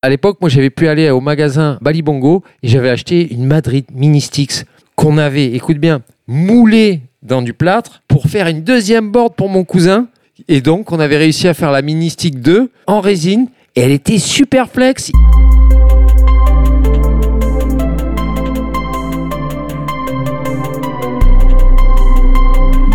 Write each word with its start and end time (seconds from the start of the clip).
À 0.00 0.08
l'époque, 0.10 0.38
moi, 0.40 0.48
j'avais 0.48 0.70
pu 0.70 0.86
aller 0.86 1.10
au 1.10 1.20
magasin 1.20 1.76
Balibongo 1.80 2.44
et 2.62 2.68
j'avais 2.68 2.88
acheté 2.88 3.34
une 3.34 3.44
Madrid 3.44 3.84
Mini 3.92 4.20
Sticks 4.20 4.64
qu'on 4.94 5.18
avait, 5.18 5.46
écoute 5.46 5.78
bien, 5.78 6.02
moulée 6.28 7.00
dans 7.24 7.42
du 7.42 7.52
plâtre 7.52 8.00
pour 8.06 8.26
faire 8.26 8.46
une 8.46 8.62
deuxième 8.62 9.10
board 9.10 9.34
pour 9.34 9.48
mon 9.48 9.64
cousin. 9.64 10.06
Et 10.46 10.60
donc, 10.60 10.92
on 10.92 11.00
avait 11.00 11.16
réussi 11.16 11.48
à 11.48 11.54
faire 11.54 11.72
la 11.72 11.82
Mini 11.82 12.10
Stick 12.10 12.40
2 12.40 12.70
en 12.86 13.00
résine 13.00 13.48
et 13.74 13.80
elle 13.80 13.90
était 13.90 14.18
super 14.18 14.70
flex. 14.70 15.10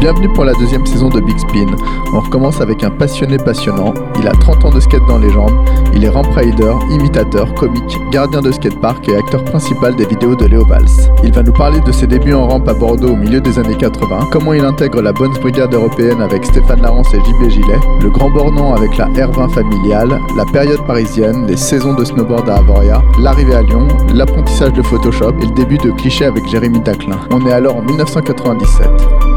Bienvenue 0.04 0.28
pour 0.28 0.44
la 0.44 0.52
deuxième 0.56 0.86
saison 0.86 1.08
de 1.08 1.22
Big 1.22 1.40
Spin. 1.40 1.66
On 2.14 2.20
recommence 2.20 2.60
avec 2.60 2.84
un 2.84 2.90
passionné 2.90 3.38
passionnant. 3.38 3.94
Il 4.20 4.28
a 4.28 4.32
30 4.32 4.66
ans 4.66 4.70
de 4.70 4.82
skate 4.82 5.06
dans 5.08 5.18
les 5.18 5.30
jambes. 5.30 5.66
Il 5.96 6.04
est 6.04 6.10
ramp 6.10 6.30
rider, 6.36 6.74
imitateur, 6.90 7.54
comique, 7.54 7.98
gardien 8.12 8.42
de 8.42 8.52
skatepark 8.52 9.08
et 9.08 9.16
acteur 9.16 9.46
principal 9.46 9.96
des 9.96 10.05
vidéos 10.05 10.36
de 10.36 10.46
Léo 10.46 10.66
Valls. 10.66 10.90
Il 11.24 11.32
va 11.32 11.41
nous 11.41 11.54
parler 11.54 11.80
de 11.80 11.91
ses 11.94 12.05
débuts 12.05 12.34
en 12.34 12.50
rampe 12.50 12.68
à 12.68 12.74
Bordeaux 12.74 13.13
au 13.13 13.16
milieu 13.16 13.40
des 13.40 13.58
années 13.58 13.77
80, 13.77 14.27
comment 14.30 14.52
il 14.52 14.66
intègre 14.66 15.02
la 15.02 15.13
Bonne 15.13 15.32
Brigade 15.40 15.74
européenne 15.74 16.22
avec 16.22 16.44
Stéphane 16.44 16.82
Larence 16.82 17.13
et 17.13 17.20
JB 17.20 17.49
Gillet, 17.49 17.80
le 18.02 18.10
Grand 18.10 18.30
Bornand 18.30 18.74
avec 18.74 18.98
la 18.98 19.08
R20 19.08 19.52
familiale, 19.52 20.20
la 20.35 20.44
période 20.52 20.85
parisienne, 20.85 21.48
les 21.48 21.55
saisons 21.55 21.94
de 21.94 22.04
snowboard 22.04 22.49
à 22.49 22.55
Avoria, 22.55 23.02
l'arrivée 23.20 23.55
à 23.55 23.62
Lyon, 23.62 23.88
l'apprentissage 24.13 24.74
de 24.74 24.82
Photoshop 24.82 25.32
et 25.41 25.46
le 25.46 25.54
début 25.54 25.77
de 25.77 25.91
Cliché 25.91 26.26
avec 26.26 26.46
Jérémy 26.49 26.82
Daclin. 26.82 27.22
On 27.32 27.48
est 27.48 27.54
alors 27.54 27.77
en 27.77 27.84
1997. 27.84 29.33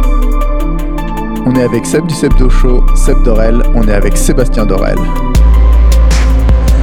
On 1.46 1.54
est 1.54 1.62
avec 1.62 1.86
Seb 1.86 2.06
du 2.06 2.14
Sebdo 2.14 2.50
Show, 2.50 2.84
Seb 2.96 3.22
Dorel, 3.22 3.62
on 3.74 3.86
est 3.88 3.92
avec 3.94 4.16
Sébastien 4.16 4.66
Dorel. 4.66 4.96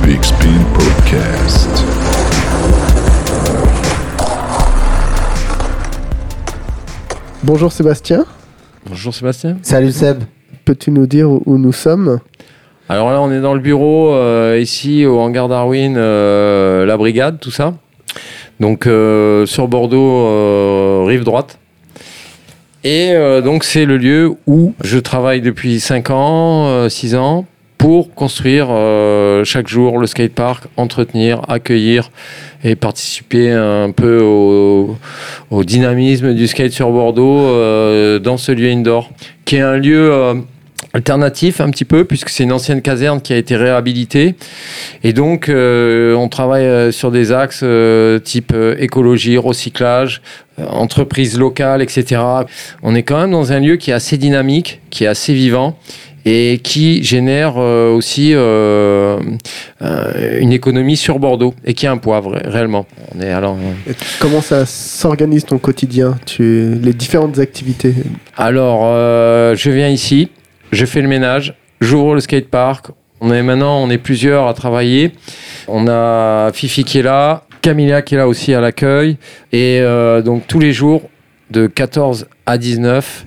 Big 0.03 0.23
Spin 0.23 0.63
Podcast. 0.73 1.83
Bonjour 7.43 7.71
Sébastien, 7.71 8.25
Bonjour 8.87 9.13
Sébastien. 9.13 9.57
Salut 9.61 9.91
Seb. 9.91 10.23
peux-tu 10.65 10.91
nous 10.91 11.07
dire 11.07 11.29
où- 11.29 11.41
où 11.45 11.57
nous 11.57 11.73
sommes? 11.73 12.19
Alors 12.89 13.11
là, 13.11 13.21
on 13.21 13.31
est 13.31 13.41
dans 13.41 13.53
le 13.53 13.59
bureau, 13.59 14.13
euh, 14.13 14.57
ici 14.61 15.05
au 15.05 15.19
hangar 15.19 15.47
Darwin, 15.49 15.95
euh, 15.97 16.85
la 16.85 16.95
brigade, 16.97 17.39
tout 17.39 17.51
ça. 17.51 17.73
Donc 18.59 18.87
euh, 18.87 19.45
sur 19.45 19.67
Bordeaux, 19.67 20.25
euh, 20.27 21.03
rive 21.05 21.23
droite. 21.23 21.59
Et 22.83 23.11
euh, 23.11 23.41
donc 23.41 23.63
c'est 23.63 23.85
le 23.85 23.97
lieu 23.97 24.33
où 24.45 24.73
je 24.83 24.97
travaille 24.99 25.41
depuis 25.41 25.79
5 25.79 26.09
ans, 26.09 26.89
6 26.89 27.15
ans, 27.15 27.45
pour 27.83 28.13
construire 28.13 28.67
euh, 28.69 29.43
chaque 29.43 29.67
jour 29.67 29.97
le 29.97 30.07
skatepark, 30.07 30.67
entretenir, 30.77 31.41
accueillir 31.49 32.11
et 32.63 32.77
participer 32.77 33.51
un 33.51 33.91
peu 33.91 34.21
au, 34.21 34.95
au 35.51 35.63
dynamisme 35.65 36.33
du 36.33 36.47
skate 36.47 36.71
sur 36.71 36.89
Bordeaux 36.91 37.39
euh, 37.39 38.19
dans 38.19 38.37
ce 38.37 38.53
lieu 38.53 38.69
indoor, 38.69 39.11
qui 39.43 39.57
est 39.57 39.61
un 39.61 39.75
lieu 39.75 40.13
euh, 40.13 40.35
alternatif 40.95 41.59
un 41.59 41.71
petit 41.71 41.85
peu, 41.85 42.05
puisque 42.05 42.29
c'est 42.29 42.43
une 42.43 42.51
ancienne 42.51 42.81
caserne 42.81 43.19
qui 43.19 43.33
a 43.33 43.37
été 43.37 43.55
réhabilitée. 43.55 44.35
Et 45.03 45.11
donc, 45.11 45.49
euh, 45.49 46.13
on 46.13 46.29
travaille 46.29 46.65
euh, 46.65 46.91
sur 46.91 47.09
des 47.09 47.31
axes 47.31 47.61
euh, 47.63 48.19
type 48.19 48.51
euh, 48.53 48.75
écologie, 48.77 49.37
recyclage, 49.37 50.21
euh, 50.59 50.67
entreprise 50.67 51.39
locale, 51.39 51.81
etc. 51.81 52.21
On 52.83 52.93
est 52.93 53.01
quand 53.01 53.19
même 53.19 53.31
dans 53.31 53.51
un 53.51 53.59
lieu 53.59 53.77
qui 53.77 53.89
est 53.89 53.95
assez 53.95 54.17
dynamique, 54.17 54.81
qui 54.91 55.05
est 55.05 55.07
assez 55.07 55.33
vivant 55.33 55.79
et 56.25 56.61
qui 56.63 57.03
génère 57.03 57.55
euh, 57.57 57.91
aussi 57.91 58.31
une 58.31 60.53
économie 60.53 60.95
sur 60.95 61.19
Bordeaux 61.19 61.53
et 61.65 61.73
qui 61.73 61.85
a 61.85 61.91
un 61.91 61.97
poids 61.97 62.21
réellement. 62.45 62.85
On 63.13 63.19
est 63.19 63.31
alors 63.31 63.57
Comment 64.19 64.41
ça 64.41 64.65
s'organise 64.65 65.43
ton 65.43 65.57
quotidien? 65.57 66.17
Tu... 66.25 66.75
Les 66.81 66.93
différentes 66.93 67.39
activités? 67.39 67.93
Alors, 68.37 68.83
euh, 68.85 69.53
je 69.55 69.69
viens 69.69 69.89
ici, 69.89 70.29
je 70.73 70.85
fais 70.85 71.01
le 71.01 71.07
ménage, 71.07 71.55
j'ouvre 71.81 72.15
le 72.15 72.19
skatepark. 72.19 72.87
On 73.21 73.31
est 73.31 73.43
maintenant, 73.43 73.81
on 73.81 73.89
est 73.89 73.97
plusieurs 73.97 74.47
à 74.47 74.53
travailler. 74.53 75.11
On 75.67 75.87
a 75.87 76.51
Fifi 76.51 76.83
qui 76.83 76.99
est 76.99 77.03
là, 77.03 77.43
Camilla 77.61 78.01
qui 78.01 78.15
est 78.15 78.17
là 78.17 78.27
aussi 78.27 78.53
à 78.53 78.59
l'accueil. 78.59 79.17
Et 79.51 79.79
euh, 79.79 80.21
donc 80.21 80.47
tous 80.47 80.59
les 80.59 80.73
jours, 80.73 81.09
de 81.49 81.67
14 81.67 82.27
à 82.45 82.57
19, 82.57 83.25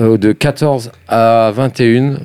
euh, 0.00 0.18
de 0.18 0.32
14 0.32 0.92
à 1.08 1.50
21. 1.54 2.18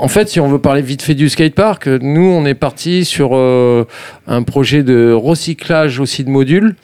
En 0.00 0.08
fait, 0.08 0.28
si 0.28 0.40
on 0.40 0.48
veut 0.48 0.58
parler 0.60 0.82
vite 0.82 1.02
fait 1.02 1.14
du 1.14 1.28
skatepark, 1.28 1.86
nous, 1.86 2.24
on 2.24 2.44
est 2.46 2.54
parti 2.54 3.04
sur 3.04 3.30
euh, 3.34 3.84
un 4.26 4.42
projet 4.42 4.82
de 4.82 5.12
recyclage 5.12 5.98
aussi 5.98 6.24
de 6.24 6.30
modules. 6.30 6.76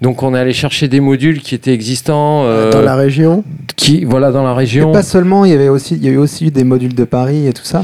Donc, 0.00 0.22
on 0.22 0.34
est 0.34 0.38
allé 0.38 0.52
chercher 0.52 0.88
des 0.88 1.00
modules 1.00 1.40
qui 1.40 1.54
étaient 1.54 1.74
existants. 1.74 2.44
euh, 2.44 2.70
dans 2.70 2.82
la 2.82 2.96
région 2.96 3.44
qui 3.76 4.04
voilà 4.04 4.30
dans 4.30 4.44
la 4.44 4.52
Et 4.52 4.56
région 4.56 4.92
pas 4.92 5.02
seulement, 5.02 5.44
il 5.44 5.52
y 5.52 5.54
avait 5.54 5.68
aussi, 5.68 5.96
il 5.96 6.04
y 6.04 6.08
a 6.08 6.12
eu 6.12 6.16
aussi 6.16 6.50
des 6.50 6.64
modules 6.64 6.94
de 6.94 7.04
Paris 7.04 7.46
et 7.46 7.52
tout 7.52 7.64
ça. 7.64 7.82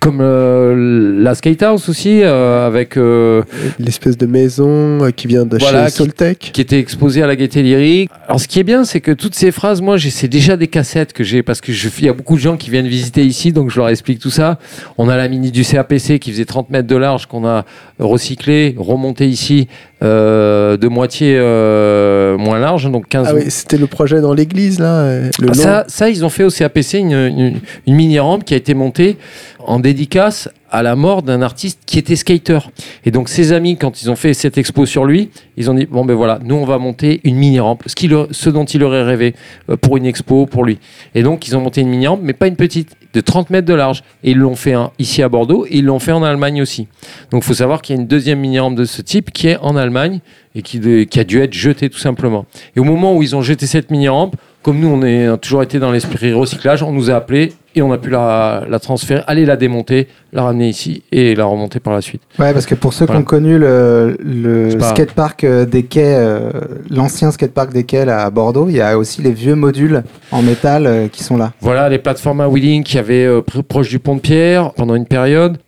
Comme 0.00 0.18
euh, 0.20 1.14
la 1.22 1.34
skate 1.34 1.62
house 1.62 1.88
aussi 1.88 2.20
euh, 2.22 2.66
avec 2.66 2.96
euh, 2.96 3.42
L'espèce 3.78 4.18
de 4.18 4.26
maison 4.26 5.02
euh, 5.04 5.10
qui 5.10 5.26
vient 5.26 5.46
de 5.46 5.56
Voilà, 5.58 5.86
chez 5.86 5.90
qui- 5.92 5.96
Soltech. 5.96 6.38
qui 6.52 6.60
était 6.60 6.78
exposée 6.78 7.22
à 7.22 7.26
la 7.26 7.36
Gaieté 7.36 7.62
Lyrique. 7.62 8.10
Alors 8.26 8.38
ce 8.38 8.46
qui 8.48 8.60
est 8.60 8.64
bien 8.64 8.84
c'est 8.84 9.00
que 9.00 9.12
toutes 9.12 9.34
ces 9.34 9.50
phrases 9.50 9.80
moi 9.80 9.96
j'ai 9.96 10.10
c'est 10.10 10.28
déjà 10.28 10.56
des 10.58 10.68
cassettes 10.68 11.12
que 11.14 11.24
j'ai 11.24 11.42
parce 11.42 11.60
que 11.62 11.72
je 11.72 11.88
il 11.98 12.04
y 12.04 12.08
a 12.08 12.12
beaucoup 12.12 12.34
de 12.36 12.40
gens 12.40 12.56
qui 12.58 12.70
viennent 12.70 12.86
visiter 12.86 13.24
ici 13.24 13.50
donc 13.52 13.70
je 13.70 13.76
leur 13.78 13.88
explique 13.88 14.18
tout 14.18 14.30
ça. 14.30 14.58
On 14.98 15.08
a 15.08 15.16
la 15.16 15.26
mini 15.28 15.50
du 15.50 15.64
CAPC 15.64 16.18
qui 16.18 16.30
faisait 16.32 16.44
30 16.44 16.68
mètres 16.70 16.86
de 16.86 16.96
large 16.96 17.26
qu'on 17.26 17.46
a 17.46 17.64
recyclé, 17.98 18.74
remonté 18.78 19.26
ici 19.26 19.68
euh, 20.02 20.76
de 20.76 20.86
moitié 20.88 21.36
euh, 21.38 22.36
moins 22.38 22.58
large 22.58 22.90
donc 22.90 23.08
15 23.08 23.26
Ah 23.30 23.34
oui, 23.34 23.50
c'était 23.50 23.78
le 23.78 23.86
projet 23.86 24.20
dans 24.20 24.32
l'église 24.32 24.78
là. 24.78 25.00
euh, 25.00 25.30
Le 25.40 25.48
Ah, 25.50 25.54
ça, 25.54 25.84
ça, 25.88 26.08
ils 26.08 26.24
ont 26.24 26.28
fait 26.28 26.44
au 26.44 26.50
CAPC 26.50 26.94
une, 26.98 27.12
une- 27.12 27.60
une 27.86 27.94
mini-rampe 27.94 28.44
qui 28.44 28.54
a 28.54 28.56
été 28.56 28.74
montée 28.74 29.16
en 29.58 29.80
dédicace 29.80 30.48
à 30.70 30.82
la 30.82 30.96
mort 30.96 31.22
d'un 31.22 31.42
artiste 31.42 31.80
qui 31.86 31.98
était 31.98 32.16
skater. 32.16 32.58
Et 33.04 33.10
donc, 33.10 33.28
ses 33.28 33.52
amis, 33.52 33.76
quand 33.76 34.02
ils 34.02 34.10
ont 34.10 34.16
fait 34.16 34.34
cette 34.34 34.58
expo 34.58 34.86
sur 34.86 35.04
lui, 35.04 35.30
ils 35.56 35.70
ont 35.70 35.74
dit 35.74 35.86
Bon, 35.86 36.04
ben 36.04 36.14
voilà, 36.14 36.38
nous, 36.44 36.54
on 36.56 36.64
va 36.64 36.78
monter 36.78 37.20
une 37.24 37.36
mini-rampe, 37.36 37.82
ce, 37.86 37.94
qu'il 37.94 38.14
a- 38.14 38.26
ce 38.30 38.50
dont 38.50 38.64
il 38.64 38.82
aurait 38.84 39.02
rêvé 39.02 39.34
euh, 39.70 39.76
pour 39.76 39.96
une 39.96 40.06
expo, 40.06 40.46
pour 40.46 40.64
lui. 40.64 40.78
Et 41.14 41.22
donc, 41.22 41.48
ils 41.48 41.56
ont 41.56 41.60
monté 41.60 41.80
une 41.80 41.88
mini-rampe, 41.88 42.20
mais 42.22 42.32
pas 42.32 42.46
une 42.46 42.56
petite, 42.56 42.96
de 43.14 43.20
30 43.20 43.50
mètres 43.50 43.66
de 43.66 43.74
large. 43.74 44.02
Et 44.22 44.32
ils 44.32 44.36
l'ont 44.38 44.56
fait 44.56 44.74
ici 44.98 45.22
à 45.22 45.28
Bordeaux 45.28 45.64
et 45.66 45.78
ils 45.78 45.84
l'ont 45.84 45.98
fait 45.98 46.12
en 46.12 46.22
Allemagne 46.22 46.60
aussi. 46.60 46.88
Donc, 47.30 47.42
il 47.42 47.46
faut 47.46 47.54
savoir 47.54 47.80
qu'il 47.82 47.96
y 47.96 47.98
a 47.98 48.02
une 48.02 48.08
deuxième 48.08 48.38
mini-rampe 48.40 48.74
de 48.74 48.84
ce 48.84 49.00
type 49.02 49.32
qui 49.32 49.48
est 49.48 49.56
en 49.58 49.76
Allemagne 49.76 50.20
et 50.54 50.62
qui, 50.62 50.78
a 51.18 51.24
dû 51.24 51.40
être 51.40 51.52
jetée 51.54 51.88
tout 51.88 51.98
simplement. 51.98 52.44
Et 52.76 52.80
au 52.80 52.84
moment 52.84 53.14
où 53.16 53.22
ils 53.22 53.34
ont 53.36 53.42
jeté 53.42 53.66
cette 53.66 53.90
mini-rampe, 53.90 54.36
comme 54.62 54.80
nous, 54.80 54.88
on 54.88 55.02
est- 55.02 55.36
toujours 55.38 55.62
été 55.62 55.78
dans 55.78 55.90
l'esprit 55.92 56.32
recyclage, 56.32 56.82
on 56.82 56.92
nous 56.92 57.10
a 57.10 57.14
appelés 57.14 57.52
et 57.74 57.80
on 57.82 57.92
a 57.92 57.98
pu 57.98 58.10
la, 58.10 58.64
la 58.68 58.78
transférer, 58.80 59.22
aller 59.26 59.44
la 59.46 59.56
démonter, 59.56 60.08
la 60.32 60.42
ramener 60.42 60.68
ici 60.68 61.02
et 61.12 61.34
la 61.34 61.44
remonter 61.44 61.78
par 61.80 61.92
la 61.94 62.00
suite. 62.00 62.22
Ouais, 62.38 62.52
parce 62.52 62.66
que 62.66 62.74
pour 62.74 62.92
ceux 62.92 63.06
Voilà. 63.06 63.20
qui 63.20 63.22
ont 63.22 63.26
connu 63.26 63.56
le, 63.58 64.16
le 64.22 64.70
skatepark 64.80 65.44
euh, 65.44 65.64
des 65.64 65.84
quais, 65.84 66.16
euh, 66.18 66.50
l'ancien 66.90 67.30
skatepark 67.30 67.72
des 67.72 67.84
quais 67.84 68.04
là, 68.04 68.24
à 68.24 68.30
Bordeaux, 68.30 68.66
il 68.68 68.76
y 68.76 68.80
a 68.80 68.98
aussi 68.98 69.22
les 69.22 69.32
vieux 69.32 69.54
modules 69.54 70.02
en 70.32 70.42
métal 70.42 70.86
euh, 70.86 71.08
qui 71.08 71.22
sont 71.22 71.36
là. 71.36 71.52
Voilà 71.60 71.88
les 71.88 71.98
plateformes 71.98 72.40
à 72.40 72.48
wheeling 72.48 72.82
qui 72.82 72.98
avaient 72.98 73.24
euh, 73.26 73.40
pr- 73.40 73.62
proche 73.62 73.88
du 73.88 74.00
pont 74.00 74.16
de 74.16 74.20
pierre 74.20 74.72
pendant 74.72 74.94
une 74.96 75.06
période. 75.06 75.58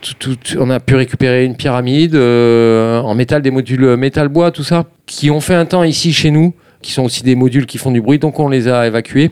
Tout- 0.00 0.34
tout- 0.36 0.58
on 0.58 0.70
a 0.70 0.80
pu 0.80 0.96
récupérer 0.96 1.44
une 1.44 1.54
pyramide 1.56 2.16
en 2.16 3.14
métal, 3.14 3.42
des 3.42 3.50
modules 3.52 3.96
métal-bois, 3.96 4.50
tout 4.50 4.64
ça, 4.64 4.84
qui 5.06 5.30
ont 5.30 5.40
fait 5.40 5.54
un 5.54 5.66
temps 5.66 5.84
ici 5.84 6.12
chez 6.12 6.30
nous, 6.32 6.52
qui 6.82 6.92
sont 6.92 7.02
aussi 7.04 7.22
des 7.22 7.34
modules 7.34 7.66
qui 7.66 7.78
font 7.78 7.90
du 7.90 8.00
bruit, 8.00 8.18
donc 8.18 8.38
on 8.40 8.48
les 8.48 8.68
a 8.68 8.86
évacués. 8.86 9.30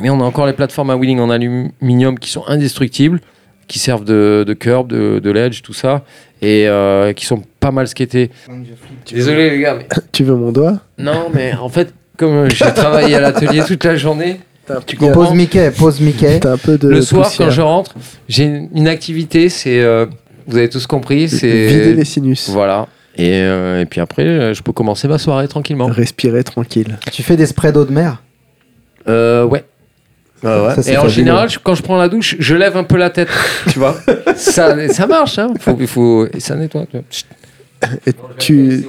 Mais 0.00 0.10
on 0.10 0.20
a 0.20 0.24
encore 0.24 0.46
les 0.46 0.52
plateformes 0.54 0.90
à 0.90 0.96
wheeling 0.96 1.20
en 1.20 1.30
aluminium 1.30 2.18
qui 2.18 2.30
sont 2.30 2.44
indestructibles, 2.48 3.20
qui 3.68 3.78
servent 3.78 4.04
de, 4.04 4.44
de 4.46 4.52
curb, 4.54 4.88
de, 4.88 5.20
de 5.20 5.30
ledge, 5.30 5.62
tout 5.62 5.72
ça, 5.72 6.04
et 6.42 6.66
euh, 6.68 7.12
qui 7.12 7.24
sont 7.26 7.42
pas 7.60 7.70
mal 7.70 7.86
skatées. 7.86 8.30
Désolé 9.10 9.50
les 9.50 9.60
gars, 9.60 9.74
mais... 9.78 9.86
Tu 10.12 10.24
veux 10.24 10.34
mon 10.34 10.52
doigt? 10.52 10.80
Non, 10.98 11.28
mais 11.32 11.52
en 11.54 11.68
fait, 11.68 11.92
comme 12.16 12.50
j'ai 12.50 12.72
travaillé 12.74 13.14
à 13.14 13.20
l'atelier 13.20 13.62
toute 13.66 13.84
la 13.84 13.96
journée, 13.96 14.40
tu 14.86 14.96
Pose 14.96 15.08
comprends? 15.12 15.34
Mickey, 15.34 15.70
pose 15.70 16.00
Mickey. 16.00 16.40
T'as 16.40 16.52
un 16.52 16.58
peu 16.58 16.78
de 16.78 16.88
le 16.88 17.02
soir, 17.02 17.24
poussière. 17.28 17.48
quand 17.48 17.54
je 17.54 17.60
rentre, 17.60 17.94
j'ai 18.28 18.44
une, 18.44 18.68
une 18.74 18.88
activité, 18.88 19.48
c'est. 19.50 19.80
euh, 19.80 20.06
vous 20.46 20.56
avez 20.56 20.68
tous 20.70 20.86
compris, 20.86 21.28
c'est. 21.28 21.66
Vider 21.68 21.94
les 21.94 22.04
sinus. 22.04 22.48
Voilà. 22.50 22.88
Et, 23.16 23.40
euh, 23.42 23.80
et 23.80 23.86
puis 23.86 24.00
après, 24.00 24.24
euh, 24.26 24.54
je 24.54 24.62
peux 24.62 24.72
commencer 24.72 25.06
ma 25.08 25.18
soirée 25.18 25.46
tranquillement. 25.48 25.86
Respirer 25.86 26.42
tranquille. 26.44 26.98
Tu 27.12 27.22
fais 27.22 27.36
des 27.36 27.46
sprays 27.46 27.72
d'eau 27.72 27.84
de 27.84 27.92
mer? 27.92 28.22
Euh, 29.08 29.44
ouais. 29.44 29.64
Ouais, 30.42 30.50
ouais. 30.50 30.74
Ça, 30.74 30.82
c'est 30.82 30.92
et 30.92 30.96
en 30.96 31.02
fabuleux. 31.02 31.14
général, 31.14 31.48
je- 31.48 31.58
quand 31.58 31.74
je 31.74 31.82
prends 31.82 31.96
la 31.96 32.08
douche, 32.08 32.36
je 32.38 32.54
lève 32.54 32.76
un 32.76 32.84
peu 32.84 32.96
la 32.96 33.10
tête, 33.10 33.28
tu 33.70 33.78
vois. 33.78 33.96
ça, 34.36 34.88
ça 34.88 35.06
marche, 35.06 35.38
hein. 35.38 35.48
Faut, 35.60 35.76
faut, 35.86 36.26
et 36.26 36.40
ça 36.40 36.54
nettoie. 36.56 36.84
tu 36.90 36.98
vois. 36.98 37.90
Et 38.06 38.12
tu 38.38 38.84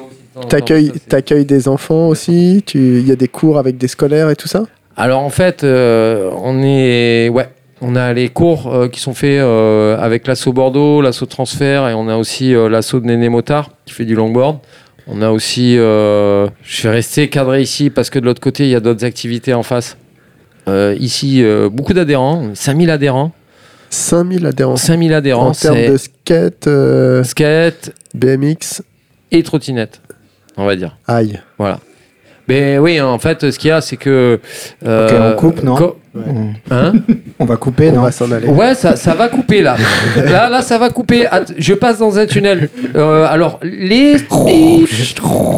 t'accueilles 0.50 0.92
t'accueilles 1.08 1.46
des 1.46 1.68
enfants 1.68 2.08
aussi? 2.08 2.64
Tu 2.66 3.00
Il 3.00 3.08
y 3.08 3.12
a 3.12 3.16
des 3.16 3.28
cours 3.30 3.58
avec 3.58 3.78
des 3.78 3.88
scolaires 3.88 4.30
et 4.30 4.36
tout 4.36 4.48
ça? 4.48 4.64
Alors 4.98 5.22
en 5.22 5.30
fait, 5.30 5.64
euh, 5.64 6.30
on 6.42 6.62
est. 6.64 7.30
Ouais. 7.30 7.48
On 7.82 7.96
a 7.96 8.14
les 8.14 8.30
cours 8.30 8.74
euh, 8.74 8.88
qui 8.88 9.00
sont 9.00 9.14
faits 9.14 9.42
euh, 9.42 9.98
avec 10.00 10.28
l'assaut 10.28 10.54
Bordeaux, 10.54 11.02
l'assaut 11.02 11.26
transfert, 11.26 11.90
et 11.90 11.94
on 11.94 12.08
a 12.08 12.16
aussi 12.16 12.56
euh, 12.56 12.70
l'assaut 12.70 13.00
de 13.00 13.06
Néné 13.06 13.28
Motard 13.28 13.72
qui 13.86 13.94
fait 13.94 14.06
du 14.06 14.16
longboard. 14.16 14.60
On 15.08 15.22
a 15.22 15.30
aussi, 15.30 15.76
je 15.76 16.48
vais 16.82 16.90
rester 16.90 17.30
cadré 17.30 17.62
ici 17.62 17.92
parce 17.92 18.10
que 18.10 18.18
de 18.18 18.26
l'autre 18.26 18.42
côté, 18.42 18.64
il 18.64 18.70
y 18.70 18.76
a 18.76 18.80
d'autres 18.80 19.06
activités 19.06 19.54
en 19.54 19.62
face. 19.62 19.98
Ici, 20.68 21.46
beaucoup 21.72 21.94
d'adhérents, 21.94 22.56
5000 22.56 22.90
adhérents. 22.90 23.32
5000 23.92 24.48
adhérents. 24.48 24.78
5000 24.78 25.14
adhérents, 25.14 25.50
en 25.50 25.52
termes 25.52 25.92
de 25.92 25.98
skate, 25.98 26.68
skate 27.24 27.94
BMX, 28.16 28.82
et 29.32 29.44
trottinette, 29.44 30.02
on 30.58 30.66
va 30.66 30.76
dire. 30.76 30.98
aïe. 31.06 31.40
Voilà. 31.60 31.80
Mais 32.48 32.78
oui, 32.78 33.02
en 33.02 33.18
fait, 33.20 33.50
ce 33.52 33.58
qu'il 33.58 33.70
y 33.70 33.72
a, 33.72 33.82
c'est 33.82 33.98
que. 33.98 34.40
Ok, 34.82 34.88
euh, 34.88 35.34
on 35.34 35.36
coupe, 35.40 35.64
non 35.64 35.76
co- 35.76 35.98
Hein 36.72 36.94
on 37.40 37.46
va 37.46 37.58
couper, 37.58 37.90
On 37.92 37.96
non 37.98 38.02
va 38.04 38.12
s'en 38.12 38.32
aller. 38.32 38.48
Ouais, 38.48 38.74
ça, 38.76 38.96
ça 38.96 39.14
va 39.16 39.28
couper 39.30 39.62
là. 39.62 39.76
Là, 40.16 40.50
là, 40.50 40.62
ça 40.62 40.78
va 40.78 40.90
couper. 40.90 41.26
Att- 41.26 41.54
je 41.58 41.74
passe 41.74 41.98
dans 42.00 42.18
un 42.20 42.26
tunnel. 42.26 42.70
Euh, 42.96 43.26
alors, 43.28 43.60
les. 43.64 44.18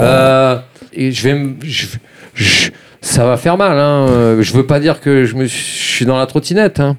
Euh, 0.01 0.57
et 0.94 1.12
je 1.12 1.24
vais. 1.24 1.34
me- 1.36 1.56
je- 1.63 1.88
je- 2.34 2.69
ça 3.01 3.25
va 3.25 3.38
faire 3.38 3.57
mal. 3.57 3.78
Hein. 3.78 4.07
Euh, 4.10 4.42
Je 4.42 4.54
veux 4.54 4.66
pas 4.66 4.80
dire 4.80 5.00
que 5.01 5.25
je, 5.25 5.36
me, 5.36 5.45
suis- 5.45 5.60
je 5.81 5.92
suis 5.95 6.06
dans 6.06 6.18
la 6.18 6.25
trottinette. 6.25 6.80
Hein. 6.80 6.98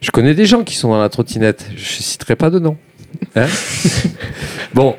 Je 0.00 0.10
connais 0.10 0.34
des 0.34 0.46
gens 0.46 0.62
qui 0.64 0.76
sont 0.76 0.88
dans 0.88 1.00
la 1.00 1.08
trottinette. 1.08 1.66
Je 1.76 1.84
citerai 1.84 2.36
pas 2.36 2.50
de 2.50 2.58
nom. 2.58 2.76
Hein 3.36 3.46
bon. 4.74 4.96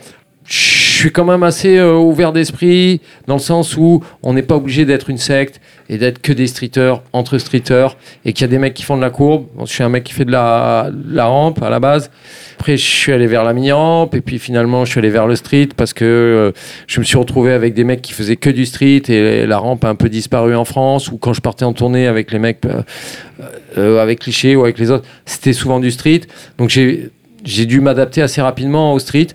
Suis 1.03 1.11
quand 1.11 1.25
même 1.25 1.43
assez 1.43 1.75
euh, 1.79 1.97
ouvert 1.97 2.31
d'esprit 2.31 3.01
dans 3.27 3.33
le 3.33 3.41
sens 3.41 3.75
où 3.75 4.01
on 4.21 4.31
n'est 4.31 4.41
pas 4.41 4.55
obligé 4.55 4.85
d'être 4.85 5.09
une 5.09 5.17
secte 5.17 5.59
et 5.89 5.97
d'être 5.97 6.21
que 6.21 6.31
des 6.31 6.47
streeters 6.47 7.01
entre 7.11 7.39
streeters 7.39 7.97
et 8.23 8.31
qu'il 8.31 8.43
y 8.43 8.45
a 8.45 8.47
des 8.47 8.57
mecs 8.57 8.73
qui 8.73 8.83
font 8.83 8.95
de 8.95 9.01
la 9.01 9.09
courbe. 9.09 9.47
Je 9.59 9.65
suis 9.65 9.83
un 9.83 9.89
mec 9.89 10.05
qui 10.05 10.13
fait 10.13 10.23
de 10.23 10.31
la, 10.31 10.89
la 11.09 11.25
rampe 11.25 11.61
à 11.61 11.69
la 11.69 11.81
base. 11.81 12.09
Après, 12.55 12.77
je 12.77 12.85
suis 12.85 13.11
allé 13.11 13.27
vers 13.27 13.43
la 13.43 13.51
mini-rampe 13.51 14.15
et 14.15 14.21
puis 14.21 14.39
finalement, 14.39 14.85
je 14.85 14.91
suis 14.91 14.99
allé 14.99 15.09
vers 15.09 15.27
le 15.27 15.35
street 15.35 15.67
parce 15.75 15.91
que 15.91 16.05
euh, 16.05 16.51
je 16.87 17.01
me 17.01 17.03
suis 17.03 17.17
retrouvé 17.17 17.51
avec 17.51 17.73
des 17.73 17.83
mecs 17.83 18.01
qui 18.01 18.13
faisaient 18.13 18.37
que 18.37 18.49
du 18.49 18.65
street 18.65 19.01
et 19.09 19.45
la 19.45 19.57
rampe 19.57 19.83
a 19.83 19.89
un 19.89 19.95
peu 19.95 20.07
disparu 20.07 20.55
en 20.55 20.63
France 20.63 21.11
ou 21.11 21.17
quand 21.17 21.33
je 21.33 21.41
partais 21.41 21.65
en 21.65 21.73
tournée 21.73 22.07
avec 22.07 22.31
les 22.31 22.39
mecs, 22.39 22.61
euh, 23.77 24.01
avec 24.01 24.19
Cliché 24.19 24.55
ou 24.55 24.63
avec 24.63 24.79
les 24.79 24.89
autres, 24.89 25.03
c'était 25.25 25.51
souvent 25.51 25.81
du 25.81 25.91
street. 25.91 26.21
Donc 26.57 26.69
j'ai 26.69 27.65
dû 27.65 27.81
m'adapter 27.81 28.21
assez 28.21 28.41
rapidement 28.41 28.93
au 28.93 28.99
street. 28.99 29.27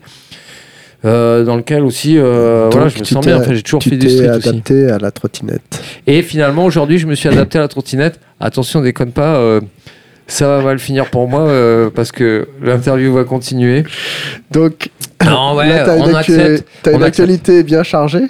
Euh, 1.05 1.45
dans 1.45 1.57
lequel 1.57 1.83
aussi, 1.85 2.17
euh, 2.19 2.65
Donc, 2.65 2.73
voilà, 2.75 2.89
je 2.89 2.99
me 2.99 3.05
sens 3.05 3.25
bien. 3.25 3.39
Enfin, 3.41 3.55
j'ai 3.55 3.63
toujours 3.63 3.81
Tu 3.81 3.91
fait 3.91 3.97
du 3.97 4.09
street 4.11 4.29
aussi. 4.31 4.49
adapté 4.49 4.91
à 4.91 4.99
la 4.99 5.11
trottinette. 5.11 5.83
Et 6.07 6.23
finalement, 6.23 6.65
aujourd'hui, 6.65 6.99
je 6.99 7.07
me 7.07 7.15
suis 7.15 7.29
adapté 7.29 7.59
à 7.59 7.63
la 7.63 7.69
trottinette. 7.69 8.19
Attention, 8.41 8.81
déconne 8.81 9.13
pas. 9.13 9.37
euh, 9.37 9.61
ça 10.31 10.47
va 10.49 10.63
mal 10.63 10.79
finir 10.79 11.07
pour 11.11 11.27
moi 11.29 11.41
euh, 11.49 11.89
parce 11.89 12.13
que 12.13 12.49
l'interview 12.63 13.13
va 13.15 13.25
continuer. 13.25 13.85
Donc, 14.51 14.91
Non, 15.25 15.55
ouais, 15.57 15.69
là, 15.69 15.97
une, 15.97 16.03
on 16.03 16.15
actu- 16.15 16.33
une 16.35 16.39
on 16.41 16.55
accepte. 16.57 17.03
actualité 17.03 17.63
bien 17.63 17.83
chargée. 17.83 18.27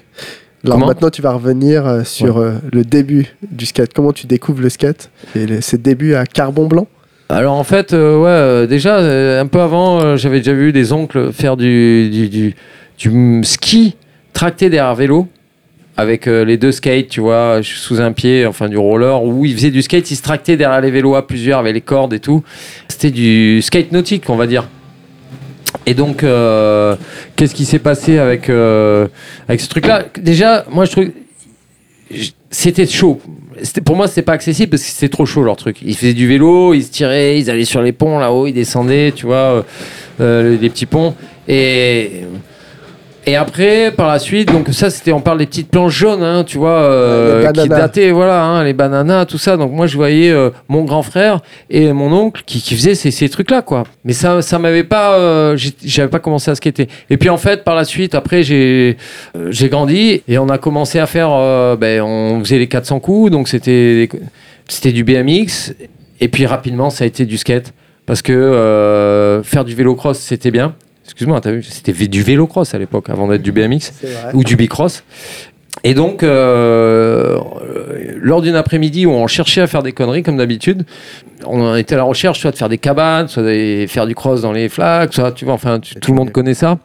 Alors 0.65 0.75
Comment 0.75 0.87
maintenant, 0.87 1.11
tu 1.11 1.23
vas 1.23 1.33
revenir 1.33 1.87
euh, 1.87 2.03
sur 2.05 2.39
euh, 2.39 2.53
le 2.73 2.85
début 2.85 3.35
du 3.51 3.65
skate. 3.67 3.93
Comment 3.95 4.13
tu 4.13 4.27
découvres 4.27 4.61
le 4.61 4.69
skate 4.69 5.11
et 5.37 5.47
le- 5.47 5.61
ses 5.61 5.79
débuts 5.79 6.15
à 6.15 6.25
Carbon 6.27 6.67
Blanc 6.67 6.87
Alors 7.31 7.57
en 7.57 7.65
fait, 7.65 7.93
euh, 7.93 8.19
ouais, 8.19 8.31
euh, 8.31 8.67
déjà 8.67 8.97
euh, 8.97 9.41
un 9.43 9.47
peu 9.47 9.61
avant, 9.61 10.01
euh, 10.01 10.17
j'avais 10.17 10.39
déjà 10.39 10.55
vu 10.55 10.73
des 10.73 10.95
oncles 10.95 11.31
faire 11.33 11.59
du, 11.59 12.09
du, 12.09 12.29
du, 12.29 12.55
du 12.99 13.41
ski 13.45 13.97
tracté 14.33 14.71
derrière 14.71 14.95
vélo 14.95 15.29
avec 15.99 16.27
les 16.27 16.57
deux 16.59 16.71
skates, 16.71 17.09
tu 17.09 17.21
vois, 17.21 17.59
sous 17.61 18.01
un 18.01 18.13
pied, 18.13 18.47
enfin 18.47 18.69
du 18.69 18.79
roller, 18.79 19.21
où 19.25 19.45
ils 19.45 19.53
faisaient 19.53 19.73
du 19.73 19.83
skate, 19.83 20.09
ils 20.13 20.17
se 20.17 20.23
tractaient 20.23 20.57
derrière 20.57 20.81
les 20.81 20.93
vélos 20.93 21.17
à 21.17 21.27
plusieurs 21.27 21.59
avec 21.59 21.75
les 21.75 21.81
cordes 21.81 22.13
et 22.15 22.21
tout. 22.21 22.45
C'était 22.87 23.11
du 23.11 23.61
skate 23.63 23.91
nautique, 23.91 24.31
on 24.31 24.37
va 24.37 24.47
dire. 24.47 24.69
Et 25.87 25.95
donc, 25.95 26.23
euh, 26.23 26.95
qu'est-ce 27.35 27.53
qui 27.53 27.65
s'est 27.65 27.81
passé 27.81 28.19
avec, 28.19 28.49
euh, 28.49 29.09
avec 29.49 29.61
ce 29.61 29.69
truc-là? 29.69 30.05
Déjà, 30.21 30.65
moi, 30.71 30.85
je 30.85 30.93
trouve 30.93 31.07
c'était 32.49 32.87
chaud. 32.87 33.21
Pour 33.85 33.97
moi, 33.97 34.09
c'était 34.09 34.23
pas 34.23 34.33
accessible 34.33 34.71
parce 34.71 34.83
que 34.83 34.89
c'était 34.89 35.09
trop 35.09 35.27
chaud 35.27 35.43
leur 35.43 35.57
truc. 35.57 35.79
Ils 35.83 35.97
faisaient 35.97 36.15
du 36.15 36.27
vélo, 36.27 36.75
ils 36.75 36.85
se 36.85 36.91
tiraient, 36.91 37.39
ils 37.39 37.51
allaient 37.51 37.65
sur 37.65 37.83
les 37.83 37.93
ponts 37.93 38.19
là-haut, 38.19 38.47
ils 38.47 38.53
descendaient, 38.53 39.13
tu 39.15 39.27
vois, 39.27 39.37
euh, 39.37 39.63
euh, 40.21 40.57
des 40.57 40.71
petits 40.71 40.87
ponts. 40.87 41.15
Et 41.47 42.23
et 43.29 43.37
après, 43.37 43.93
par 43.95 44.09
la 44.09 44.19
suite, 44.19 44.51
donc 44.51 44.69
ça, 44.71 44.89
c'était, 44.89 45.13
on 45.13 45.21
parle 45.21 45.37
des 45.37 45.45
petites 45.45 45.69
planches 45.69 45.95
jaunes, 45.95 46.23
hein, 46.23 46.45
tu 46.45 46.57
vois, 46.57 46.81
euh, 46.81 47.53
qui 47.53 47.69
dataient, 47.69 48.11
voilà, 48.11 48.43
hein, 48.43 48.65
les 48.65 48.73
bananas, 48.73 49.27
tout 49.27 49.37
ça. 49.37 49.59
Donc 49.59 49.71
moi, 49.71 49.87
je 49.87 49.97
voyais 49.97 50.31
euh, 50.31 50.49
mon 50.67 50.83
grand 50.85 51.03
frère 51.03 51.41
et 51.69 51.93
mon 51.93 52.11
oncle 52.11 52.43
qui, 52.47 52.63
qui 52.63 52.75
faisaient 52.75 52.95
ces, 52.95 53.11
ces 53.11 53.29
trucs-là, 53.29 53.61
quoi. 53.61 53.85
Mais 54.03 54.15
ça, 54.15 54.41
ça 54.41 54.59
m'avait 54.59 54.83
pas, 54.83 55.19
euh, 55.19 55.59
j'avais 55.85 56.09
pas 56.09 56.21
commencé 56.21 56.51
à 56.51 56.55
skater. 56.55 56.89
Et 57.11 57.19
puis 57.19 57.29
en 57.29 57.37
fait, 57.37 57.65
par 57.65 57.75
la 57.75 57.85
suite, 57.85 58.15
après, 58.15 58.43
j'ai, 58.43 58.97
euh, 59.37 59.49
j'ai 59.51 59.69
grandi 59.69 60.23
et 60.27 60.39
on 60.39 60.49
a 60.49 60.57
commencé 60.57 60.99
à 60.99 61.05
faire, 61.05 61.29
ben, 61.77 62.01
on 62.01 62.41
faisait 62.41 62.59
les 62.59 62.67
400 62.67 62.99
coups, 62.99 63.31
donc 63.31 63.49
c'était, 63.49 64.09
c'était 64.69 64.93
du 64.93 65.05
BMX. 65.05 65.75
Et 66.23 66.29
puis 66.29 66.47
rapidement, 66.47 66.89
ça 66.89 67.05
a 67.05 67.07
été 67.07 67.27
du 67.27 67.37
skate 67.37 67.75
parce 68.07 68.23
que 68.23 69.43
faire 69.45 69.67
du 69.67 69.75
vélo 69.75 69.95
cross, 69.97 70.19
c'était 70.19 70.51
bien. 70.51 70.75
Excuse-moi, 71.09 71.41
t'as 71.41 71.53
vu, 71.53 71.63
c'était 71.63 71.93
du 71.93 72.23
vélo 72.23 72.47
cross 72.47 72.75
à 72.75 72.79
l'époque 72.79 73.09
avant 73.11 73.29
d'être 73.29 73.43
du 73.43 73.51
BMX 73.53 73.93
ou 74.35 74.45
du 74.45 74.57
bicross. 74.57 75.03
Et 75.85 75.95
donc, 75.95 76.23
euh, 76.23 77.39
lors 78.21 78.43
d'une 78.43 78.57
après-midi 78.57 79.07
où 79.07 79.11
on 79.11 79.27
cherchait 79.27 79.61
à 79.61 79.67
faire 79.67 79.83
des 79.83 79.93
conneries 79.93 80.23
comme 80.23 80.37
d'habitude, 80.37 80.85
on 81.47 81.75
était 81.77 81.95
à 81.95 81.99
la 81.99 82.03
recherche 82.05 82.41
soit 82.41 82.51
de 82.51 82.57
faire 82.57 82.69
des 82.69 82.79
cabanes, 82.79 83.29
soit 83.29 83.43
de 83.43 83.87
faire 83.89 84.07
du 84.07 84.15
cross 84.15 84.43
dans 84.43 84.53
les 84.53 84.69
flaques, 84.69 85.15
soit 85.15 85.33
tu 85.33 85.45
vois, 85.45 85.55
enfin, 85.55 85.79
tu- 85.81 85.95
tout 85.97 86.11
le 86.13 86.17
monde 86.19 86.31
connaît 86.33 86.55
ça. 86.55 86.79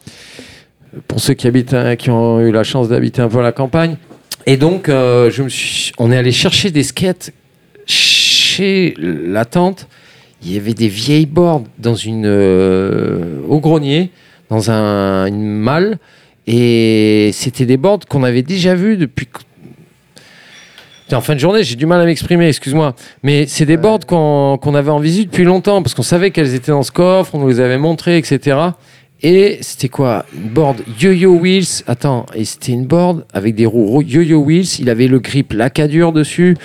Pour 1.08 1.20
ceux 1.20 1.34
qui 1.34 1.48
habitent, 1.48 1.74
hein, 1.74 1.96
qui 1.96 2.12
ont 2.12 2.40
eu 2.40 2.52
la 2.52 2.64
chance 2.64 2.90
d'habiter 2.90 3.22
un 3.22 3.30
peu 3.30 3.40
à 3.40 3.44
la 3.44 3.52
campagne. 3.52 3.98
Et 4.46 4.58
donc, 4.58 4.90
euh, 4.90 5.32
je 5.32 5.42
me 5.44 5.50
suis, 5.50 5.92
on 5.98 6.12
est 6.12 6.18
allé 6.18 6.32
chercher 6.32 6.70
des 6.70 6.84
skates 6.84 7.32
chez 7.88 8.94
la 9.00 9.46
tante. 9.46 9.88
Il 10.46 10.54
y 10.54 10.58
avait 10.58 10.74
des 10.74 10.90
vieilles 10.90 11.26
boards 11.26 11.64
dans 11.80 11.96
une 11.96 12.26
euh, 12.26 13.40
au 13.48 13.60
grenier, 13.60 14.12
dans 14.50 14.72
un, 14.72 15.26
une 15.26 15.46
malle, 15.46 15.98
et 16.48 17.32
c'était 17.34 17.66
des 17.66 17.78
boards 17.78 18.00
qu'on 18.10 18.24
avait 18.24 18.42
déjà 18.42 18.76
vus 18.76 18.98
depuis. 18.98 19.28
En 21.12 21.22
fin 21.22 21.36
de 21.36 21.40
journée, 21.40 21.64
j'ai 21.64 21.76
du 21.76 21.86
mal 21.86 22.02
à 22.02 22.06
m'exprimer, 22.06 22.48
excuse-moi. 22.48 22.96
Mais 23.22 23.46
c'est 23.48 23.66
des 23.66 23.78
boards 23.78 24.06
qu'on 24.08 24.58
qu'on 24.60 24.74
avait 24.74 24.90
en 24.90 25.00
visite 25.00 25.30
depuis 25.30 25.44
longtemps, 25.44 25.82
parce 25.82 25.94
qu'on 25.94 26.02
savait 26.02 26.32
qu'elles 26.32 26.56
étaient 26.56 26.72
dans 26.72 26.84
ce 26.84 26.92
coffre, 26.92 27.36
on 27.36 27.40
nous 27.40 27.50
les 27.50 27.60
avait 27.60 27.78
montrées, 27.78 28.18
etc. 28.18 28.58
Et 29.26 29.60
c'était 29.62 29.88
quoi? 29.88 30.26
Une 30.36 30.50
board 30.50 30.82
Yo-Yo 31.00 31.40
Wheels. 31.40 31.84
Attends, 31.88 32.26
et 32.36 32.44
c'était 32.44 32.74
une 32.74 32.86
board 32.86 33.24
avec 33.34 33.56
des 33.56 33.66
roues 33.66 34.02
Yo-Yo 34.02 34.44
Wheels. 34.44 34.80
Il 34.80 34.90
avait 34.90 35.08
le 35.08 35.20
grip 35.20 35.54
Lacadur 35.54 36.12
dessus. 36.12 36.58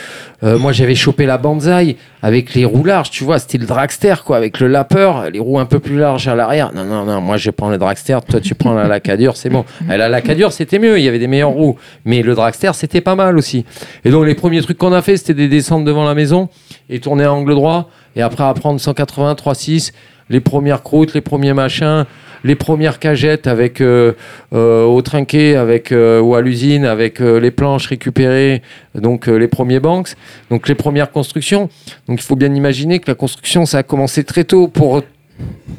Euh, 0.43 0.59
moi, 0.59 0.73
j'avais 0.73 0.97
chopé 0.97 1.25
la 1.25 1.39
Banzai 1.39 1.97
avec 2.21 2.55
les 2.55 2.65
roues 2.65 2.83
larges, 2.83 3.11
tu 3.11 3.23
vois. 3.23 3.39
C'était 3.39 3.59
le 3.59 3.67
dragster, 3.67 4.15
quoi, 4.25 4.37
avec 4.37 4.59
le 4.59 4.67
lapper, 4.67 5.31
les 5.33 5.39
roues 5.39 5.61
un 5.61 5.67
peu 5.67 5.79
plus 5.79 5.99
larges 5.99 6.27
à 6.27 6.35
l'arrière. 6.35 6.73
Non, 6.75 6.85
non, 6.85 7.05
non, 7.05 7.21
moi, 7.21 7.37
je 7.37 7.51
prends 7.51 7.71
le 7.71 7.79
dragster. 7.79 8.19
Toi, 8.29 8.41
tu 8.41 8.57
prends 8.57 8.75
la 8.75 8.89
Lacadur, 8.89 9.37
c'est 9.37 9.51
bon. 9.51 9.65
Et 9.93 9.97
la 9.97 10.09
Lacadur, 10.09 10.53
c'était 10.53 10.81
mieux. 10.81 10.99
Il 10.99 11.05
y 11.05 11.09
avait 11.09 11.21
des 11.21 11.29
meilleures 11.29 11.51
roues. 11.51 11.77
Mais 12.05 12.23
le 12.23 12.35
dragster, 12.35 12.73
c'était 12.75 13.01
pas 13.01 13.15
mal 13.15 13.39
aussi. 13.39 13.67
Et 14.05 14.11
donc, 14.11 14.27
les 14.27 14.35
premiers 14.35 14.63
trucs 14.63 14.79
qu'on 14.79 14.93
a 14.93 15.03
fait, 15.03 15.17
c'était 15.17 15.35
des 15.35 15.49
descentes 15.49 15.85
devant 15.85 16.05
la 16.05 16.17
maison 16.17 16.49
et 16.91 16.99
tourner 16.99 17.23
à 17.23 17.33
angle 17.33 17.55
droit. 17.55 17.89
Et 18.17 18.23
après, 18.23 18.43
apprendre 18.43 18.81
180, 18.81 19.35
3,6, 19.35 19.93
les 20.29 20.41
premières 20.41 20.83
croûtes, 20.83 21.15
les 21.15 21.21
premiers 21.21 21.55
machins 21.55 22.05
les 22.45 22.55
premières 22.55 22.99
cagettes 22.99 23.47
avec 23.47 23.81
euh, 23.81 24.13
euh, 24.53 24.85
au 24.85 25.03
trinquet 25.03 25.57
avec 25.57 25.93
euh, 25.93 26.21
ou 26.21 26.35
à 26.35 26.41
l'usine 26.41 26.85
avec 26.85 27.21
les 27.21 27.51
planches 27.51 27.87
récupérées 27.87 28.63
donc 28.95 29.27
les 29.27 29.49
premiers 29.49 29.81
banks 29.81 30.15
donc 30.51 30.69
les 30.69 30.75
premières 30.75 31.11
constructions 31.11 31.69
donc 32.09 32.21
il 32.21 32.25
faut 32.25 32.37
bien 32.37 32.55
imaginer 32.55 32.99
que 32.99 33.11
la 33.11 33.15
construction 33.15 33.67
ça 33.67 33.79
a 33.79 33.83
commencé 33.83 34.25
très 34.25 34.45
tôt 34.45 34.69
pour 34.69 35.03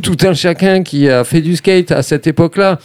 tout 0.01 0.17
un 0.23 0.33
chacun 0.33 0.83
qui 0.83 1.09
a 1.09 1.23
fait 1.23 1.41
du 1.41 1.55
skate 1.55 1.91
à 1.91 2.01
cette 2.01 2.27
époque-là 2.27 2.79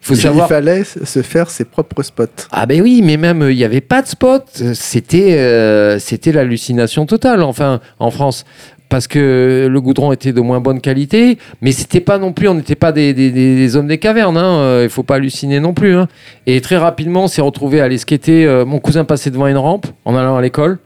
il 0.00 0.06
faut 0.06 0.14
Il 0.14 0.20
savoir 0.20 0.48
fallait 0.48 0.84
se 0.84 1.22
faire 1.22 1.50
ses 1.50 1.64
propres 1.64 2.02
spots. 2.02 2.26
ah 2.52 2.66
ben 2.66 2.80
oui, 2.80 3.02
mais 3.02 3.16
même 3.16 3.46
il 3.50 3.56
n'y 3.56 3.64
avait 3.64 3.80
pas 3.80 4.02
de 4.02 4.06
spot. 4.06 4.44
C'était 4.74 5.38
euh, 5.38 5.98
c'était 5.98 6.32
l'hallucination 6.32 7.04
totale. 7.06 7.42
Enfin, 7.42 7.80
en 7.98 8.10
France. 8.10 8.44
Parce 8.88 9.06
que 9.06 9.68
le 9.70 9.80
goudron 9.82 10.12
était 10.12 10.32
de 10.32 10.40
moins 10.40 10.60
bonne 10.60 10.80
qualité, 10.80 11.36
mais 11.60 11.72
c'était 11.72 12.00
pas 12.00 12.16
non 12.18 12.32
plus, 12.32 12.48
on 12.48 12.54
n'était 12.54 12.74
pas 12.74 12.90
des, 12.90 13.12
des- 13.12 13.76
hommes 13.76 13.86
des 13.86 13.98
cavernes, 13.98 14.38
hein, 14.38 14.58
euh, 14.60 14.80
il 14.84 14.88
faut 14.88 15.02
pas 15.02 15.16
halluciner 15.16 15.60
non 15.60 15.74
plus. 15.74 15.94
hein. 15.94 16.08
Et 16.46 16.60
très 16.62 16.78
rapidement, 16.78 17.24
on 17.24 17.28
s'est 17.28 17.42
retrouvé 17.42 17.82
à 17.82 17.84
aller 17.84 17.98
skater. 17.98 18.46
euh, 18.46 18.64
mon 18.64 18.78
cousin 18.78 19.04
passait 19.04 19.30
devant 19.30 19.46
une 19.46 19.58
rampe 19.58 19.86
en 20.06 20.16
allant 20.16 20.36
à 20.36 20.40
l'école, 20.40 20.78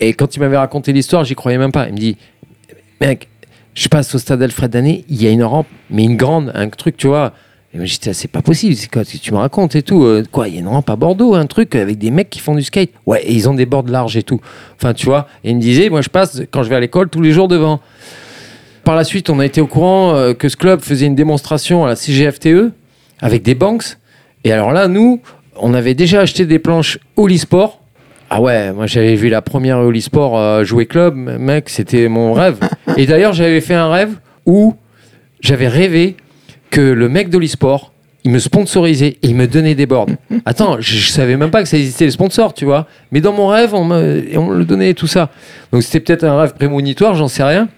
et 0.00 0.14
quand 0.14 0.34
il 0.34 0.40
m'avait 0.40 0.56
raconté 0.56 0.94
l'histoire, 0.94 1.24
j'y 1.24 1.34
croyais 1.34 1.58
même 1.58 1.72
pas. 1.72 1.88
Il 1.88 1.92
me 1.92 1.98
dit, 1.98 2.16
mec, 3.02 3.28
je 3.74 3.88
passe 3.88 4.14
au 4.14 4.18
stade 4.18 4.42
Alfred 4.42 4.70
Dané, 4.70 5.04
il 5.10 5.22
y 5.22 5.26
a 5.26 5.30
une 5.30 5.44
rampe, 5.44 5.66
mais 5.90 6.04
une 6.04 6.16
grande, 6.16 6.52
un 6.54 6.68
truc, 6.70 6.96
tu 6.96 7.06
vois. 7.06 7.34
Et 7.74 7.78
moi, 7.78 7.86
j'étais, 7.86 8.12
c'est 8.12 8.28
pas 8.28 8.42
possible, 8.42 8.76
c'est 8.76 8.90
quoi, 8.90 9.02
tu 9.04 9.32
me 9.32 9.38
racontes 9.38 9.74
et 9.76 9.82
tout. 9.82 10.04
euh, 10.04 10.22
quoi, 10.30 10.48
il 10.48 10.54
y 10.54 10.56
a 10.58 10.60
une 10.60 10.68
rampe 10.68 10.90
à 10.90 10.96
Bordeaux, 10.96 11.34
un 11.34 11.46
truc 11.46 11.74
avec 11.74 11.96
des 11.96 12.10
mecs 12.10 12.28
qui 12.28 12.40
font 12.40 12.54
du 12.54 12.62
skate. 12.62 12.90
Ouais, 13.06 13.22
et 13.24 13.32
ils 13.32 13.48
ont 13.48 13.54
des 13.54 13.64
bords 13.64 13.84
larges 13.86 14.16
et 14.16 14.22
tout. 14.22 14.40
Enfin, 14.76 14.92
tu 14.92 15.06
vois. 15.06 15.26
Et 15.42 15.50
il 15.50 15.56
me 15.56 15.60
disait, 15.60 15.88
moi, 15.88 16.02
je 16.02 16.10
passe 16.10 16.42
quand 16.50 16.62
je 16.62 16.68
vais 16.68 16.76
à 16.76 16.80
l'école 16.80 17.08
tous 17.08 17.22
les 17.22 17.32
jours 17.32 17.48
devant. 17.48 17.80
Par 18.84 18.94
la 18.94 19.04
suite, 19.04 19.30
on 19.30 19.38
a 19.38 19.46
été 19.46 19.60
au 19.60 19.66
courant 19.66 20.14
euh, 20.14 20.34
que 20.34 20.48
ce 20.48 20.56
club 20.56 20.80
faisait 20.80 21.06
une 21.06 21.14
démonstration 21.14 21.84
à 21.84 21.88
la 21.88 21.96
CGFTE 21.96 22.72
avec 23.20 23.42
des 23.42 23.54
banks. 23.54 23.96
Et 24.44 24.52
alors 24.52 24.72
là, 24.72 24.88
nous, 24.88 25.20
on 25.56 25.72
avait 25.72 25.94
déjà 25.94 26.20
acheté 26.20 26.44
des 26.44 26.58
planches 26.58 26.98
Sport. 27.38 27.80
Ah 28.28 28.40
ouais, 28.40 28.72
moi 28.72 28.86
j'avais 28.86 29.14
vu 29.14 29.28
la 29.28 29.42
première 29.42 29.80
Sport 30.00 30.38
euh, 30.38 30.64
jouer 30.64 30.86
club, 30.86 31.14
mec, 31.14 31.68
c'était 31.68 32.08
mon 32.08 32.32
rêve. 32.32 32.58
Et 32.96 33.06
d'ailleurs, 33.06 33.34
j'avais 33.34 33.60
fait 33.60 33.74
un 33.74 33.88
rêve 33.90 34.16
où 34.46 34.74
j'avais 35.40 35.68
rêvé 35.68 36.16
que 36.72 36.80
le 36.80 37.08
mec 37.08 37.28
d'Olisport, 37.28 37.92
il 38.24 38.32
me 38.32 38.38
sponsorisait 38.38 39.18
et 39.22 39.28
il 39.28 39.36
me 39.36 39.46
donnait 39.46 39.76
des 39.76 39.86
boards. 39.86 40.06
Attends, 40.44 40.80
je, 40.80 40.96
je 40.96 41.10
savais 41.10 41.36
même 41.36 41.50
pas 41.50 41.62
que 41.62 41.68
ça 41.68 41.76
existait 41.76 42.06
les 42.06 42.10
sponsors, 42.10 42.54
tu 42.54 42.64
vois. 42.64 42.88
Mais 43.12 43.20
dans 43.20 43.32
mon 43.32 43.46
rêve, 43.46 43.74
on 43.74 43.84
me, 43.84 44.24
on 44.36 44.46
me 44.46 44.58
le 44.58 44.64
donnait 44.64 44.90
et 44.90 44.94
tout 44.94 45.06
ça. 45.06 45.30
Donc 45.70 45.82
c'était 45.82 46.00
peut-être 46.00 46.24
un 46.24 46.40
rêve 46.40 46.54
prémonitoire, 46.54 47.14
j'en 47.14 47.28
sais 47.28 47.44
rien. 47.44 47.68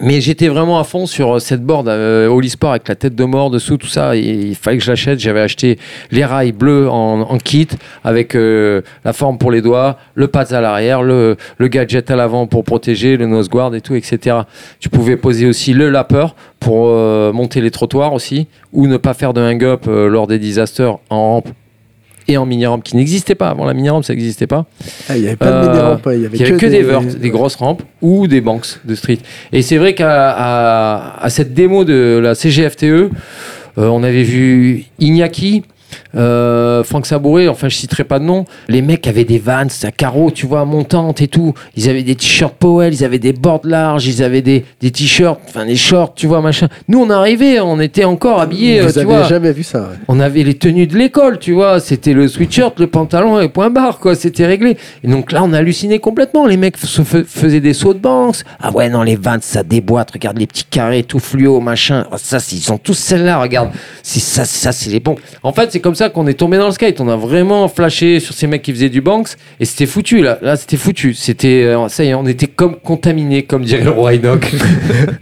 Mais 0.00 0.20
j'étais 0.20 0.48
vraiment 0.48 0.80
à 0.80 0.84
fond 0.84 1.06
sur 1.06 1.36
euh, 1.36 1.38
cette 1.38 1.62
board 1.62 1.88
euh, 1.88 2.26
Olisport 2.26 2.70
avec 2.70 2.88
la 2.88 2.96
tête 2.96 3.14
de 3.14 3.24
mort 3.24 3.50
dessous, 3.50 3.76
tout 3.76 3.86
ça. 3.86 4.16
Il 4.16 4.56
fallait 4.56 4.78
que 4.78 4.84
je 4.84 4.90
l'achète. 4.90 5.20
J'avais 5.20 5.40
acheté 5.40 5.78
les 6.10 6.24
rails 6.24 6.52
bleus 6.52 6.88
en, 6.90 7.38
kit 7.38 7.68
avec 8.02 8.34
euh, 8.34 8.82
la 9.04 9.12
forme 9.12 9.38
pour 9.38 9.52
les 9.52 9.62
doigts, 9.62 9.96
le 10.14 10.26
pads 10.26 10.52
à 10.52 10.60
l'arrière, 10.60 11.02
le, 11.02 11.36
gadget 11.60 12.10
à 12.10 12.16
l'avant 12.16 12.46
pour 12.46 12.64
protéger, 12.64 13.16
le 13.16 13.26
nose 13.26 13.48
guard 13.48 13.74
et 13.74 13.80
tout, 13.80 13.94
etc. 13.94 14.38
Tu 14.80 14.88
pouvais 14.88 15.16
poser 15.16 15.46
aussi 15.46 15.74
le 15.74 15.90
lapper 15.90 16.26
pour 16.58 16.88
euh, 16.88 17.32
monter 17.32 17.60
les 17.60 17.70
trottoirs 17.70 18.12
aussi, 18.12 18.48
ou 18.72 18.86
ne 18.86 18.96
pas 18.96 19.14
faire 19.14 19.32
de 19.32 19.40
hang-up 19.40 19.86
lors 19.86 20.26
des 20.26 20.38
disasters 20.38 20.98
en 21.10 21.34
rampe 21.34 21.48
et 22.28 22.36
en 22.36 22.46
mini-rampe 22.46 22.84
qui 22.84 22.96
n'existait 22.96 23.34
pas. 23.34 23.48
Avant 23.48 23.64
la 23.64 23.74
mini-rampe, 23.74 24.04
ça 24.04 24.12
n'existait 24.14 24.46
pas. 24.46 24.66
Ah, 25.08 25.16
il 25.16 25.22
n'y 25.22 25.26
avait 25.28 25.36
pas 25.36 25.46
de 25.46 25.52
Euh, 25.52 25.68
mini-rampe, 25.68 26.06
ouais, 26.06 26.16
il 26.16 26.22
y 26.22 26.26
avait, 26.26 26.56
que, 26.56 26.66
des 26.66 26.82
verts, 26.82 27.02
des 27.02 27.30
grosses 27.30 27.56
rampes 27.56 27.82
ou 28.02 28.26
des 28.26 28.40
banks 28.40 28.80
de 28.84 28.94
street. 28.94 29.18
Et 29.52 29.62
c'est 29.62 29.76
vrai 29.76 29.94
qu'à 29.94 30.30
à, 30.30 31.24
à 31.24 31.30
cette 31.30 31.54
démo 31.54 31.84
de 31.84 32.18
la 32.22 32.34
CGFTE, 32.34 32.84
euh, 32.84 33.08
on 33.76 34.02
avait 34.02 34.22
vu 34.22 34.84
Iñaki, 35.00 35.64
euh, 36.16 36.82
Franck 36.84 37.06
Sabouret, 37.06 37.48
enfin 37.48 37.68
je 37.68 37.76
citerai 37.76 38.04
pas 38.04 38.18
de 38.18 38.24
nom. 38.24 38.44
Les 38.68 38.82
mecs 38.82 39.06
avaient 39.06 39.24
des 39.24 39.38
vans 39.38 39.66
à 39.82 39.90
carreaux, 39.90 40.30
tu 40.30 40.46
vois, 40.46 40.64
montantes 40.64 41.20
et 41.22 41.28
tout. 41.28 41.54
Ils 41.76 41.88
avaient 41.88 42.02
des 42.02 42.14
t-shirts 42.14 42.54
Powell, 42.54 42.92
ils 42.94 43.04
avaient 43.04 43.18
des 43.18 43.32
boards 43.32 43.60
larges, 43.64 44.06
ils 44.06 44.22
avaient 44.22 44.42
des, 44.42 44.64
des 44.80 44.90
t-shirts, 44.90 45.40
enfin 45.48 45.64
des 45.66 45.76
shorts, 45.76 46.14
tu 46.14 46.26
vois, 46.26 46.40
machin. 46.40 46.68
Nous 46.88 47.00
on 47.00 47.10
arrivait, 47.10 47.60
on 47.60 47.80
était 47.80 48.04
encore 48.04 48.40
habillés, 48.40 48.80
euh, 48.80 48.90
tu 48.92 48.98
avez 48.98 49.06
vois. 49.06 49.22
jamais 49.24 49.52
vu 49.52 49.62
ça. 49.62 49.80
ouais. 49.80 49.86
On 50.08 50.20
avait 50.20 50.42
les 50.42 50.54
tenues 50.54 50.86
de 50.86 50.96
l'école, 50.96 51.38
tu 51.38 51.52
vois. 51.52 51.80
C'était 51.80 52.12
le 52.12 52.28
sweatshirt, 52.28 52.78
le 52.80 52.86
pantalon 52.86 53.40
et 53.40 53.48
point 53.48 53.70
barre, 53.70 53.98
quoi. 53.98 54.14
C'était 54.14 54.46
réglé. 54.46 54.76
Et 55.02 55.08
donc 55.08 55.32
là, 55.32 55.42
on 55.42 55.52
a 55.52 55.58
halluciné 55.58 55.98
complètement. 55.98 56.46
Les 56.46 56.56
mecs 56.56 56.76
se 56.78 57.02
fais- 57.02 57.24
faisaient 57.24 57.60
des 57.60 57.74
sauts 57.74 57.94
de 57.94 57.98
banque. 57.98 58.36
Ah 58.60 58.70
ouais, 58.72 58.88
non, 58.88 59.02
les 59.02 59.16
vannes, 59.16 59.40
ça 59.42 59.62
déboîte. 59.62 60.12
Regarde 60.12 60.38
les 60.38 60.46
petits 60.46 60.64
carrés 60.64 61.02
tout 61.02 61.18
fluo, 61.18 61.60
machin. 61.60 62.06
Ah, 62.10 62.16
ça, 62.18 62.38
ils 62.52 62.58
sont 62.60 62.78
tous 62.78 62.94
celles-là, 62.94 63.38
regarde. 63.38 63.70
C'est 64.02 64.20
ça, 64.20 64.44
ça, 64.44 64.72
c'est 64.72 64.90
les 64.90 65.00
bons. 65.00 65.16
En 65.42 65.52
fait, 65.52 65.70
c'est 65.72 65.80
comme 65.84 65.94
ça 65.94 66.08
qu'on 66.08 66.26
est 66.26 66.32
tombé 66.32 66.56
dans 66.56 66.64
le 66.64 66.72
skate. 66.72 66.98
On 67.02 67.08
a 67.08 67.16
vraiment 67.16 67.68
flashé 67.68 68.18
sur 68.18 68.32
ces 68.32 68.46
mecs 68.46 68.62
qui 68.62 68.72
faisaient 68.72 68.88
du 68.88 69.02
banks. 69.02 69.36
Et 69.60 69.66
c'était 69.66 69.84
foutu, 69.84 70.22
là. 70.22 70.38
Là, 70.40 70.56
c'était 70.56 70.78
foutu. 70.78 71.12
C'était, 71.12 71.64
euh, 71.64 71.88
ça 71.88 72.04
y 72.04 72.08
est, 72.08 72.14
on 72.14 72.24
était 72.24 72.46
comme 72.46 72.76
contaminés, 72.76 73.42
comme 73.42 73.64
dirait 73.64 73.84
le 73.84 73.90
roi 73.90 74.14
Enoch. 74.14 74.50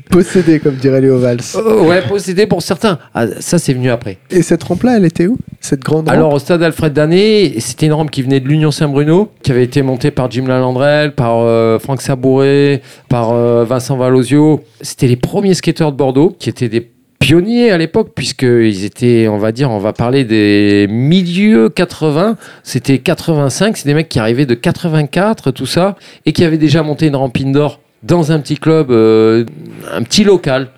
Possédé, 0.09 0.61
comme 0.61 0.77
dirait 0.77 1.01
Léo 1.01 1.19
Valls. 1.19 1.41
Oh, 1.57 1.89
ouais, 1.89 2.03
possédé 2.03 2.47
pour 2.47 2.63
certains. 2.63 3.01
Ah, 3.13 3.27
ça, 3.41 3.59
c'est 3.59 3.75
venu 3.75 3.91
après. 3.91 4.19
Et 4.31 4.43
cette 4.43 4.63
rampe-là, 4.63 4.99
elle 4.99 5.05
était 5.05 5.27
où 5.27 5.37
Cette 5.61 5.81
grande 5.81 6.07
rampe? 6.09 6.17
Alors 6.17 6.33
au 6.33 6.39
stade 6.39 6.63
Alfred 6.63 6.93
Dané, 6.93 7.59
c'était 7.59 7.87
une 7.87 7.95
rampe 7.95 8.13
qui 8.13 8.23
venait 8.23 8.39
de 8.39 8.47
l'Union 8.47 8.71
Saint-Bruno, 8.71 9.33
qui 9.43 9.51
avait 9.51 9.65
été 9.65 9.83
montée 9.83 10.13
par 10.13 10.31
Jim 10.31 10.45
Lalandrel, 10.47 11.13
par 11.13 11.41
euh, 11.41 11.81
Franck 11.81 12.03
Sabouret, 12.03 12.83
par 13.09 13.33
euh, 13.33 13.65
Vincent 13.65 13.97
Valosio. 13.97 14.63
C'était 14.81 15.09
les 15.09 15.17
premiers 15.17 15.55
skateurs 15.55 15.91
de 15.91 15.97
Bordeaux, 15.97 16.37
qui 16.39 16.49
étaient 16.49 16.69
des 16.69 16.89
pionniers 17.33 17.71
à 17.71 17.79
l'époque, 17.79 18.11
puisqu'ils 18.15 18.85
étaient, 18.85 19.27
on 19.27 19.39
va 19.39 19.53
dire, 19.53 19.71
on 19.71 19.79
va 19.79 19.95
parler 19.95 20.25
des 20.25 20.87
milieux 20.91 21.71
80, 21.71 22.37
c'était 22.63 22.99
85, 22.99 23.79
c'est 23.79 23.87
des 23.87 23.95
mecs 23.95 24.11
qui 24.11 24.19
arrivaient 24.19 24.45
de 24.45 24.53
84, 24.55 25.51
tout 25.51 25.65
ça, 25.65 25.97
et 26.27 26.33
qui 26.33 26.45
avaient 26.45 26.59
déjà 26.59 26.83
monté 26.83 27.07
une 27.07 27.17
rampe 27.17 27.39
indoor 27.41 27.81
dans 28.03 28.33
un 28.33 28.39
petit 28.39 28.57
club, 28.57 28.91
euh, 28.91 29.47
un 29.91 30.03
petit 30.03 30.25
local. 30.25 30.69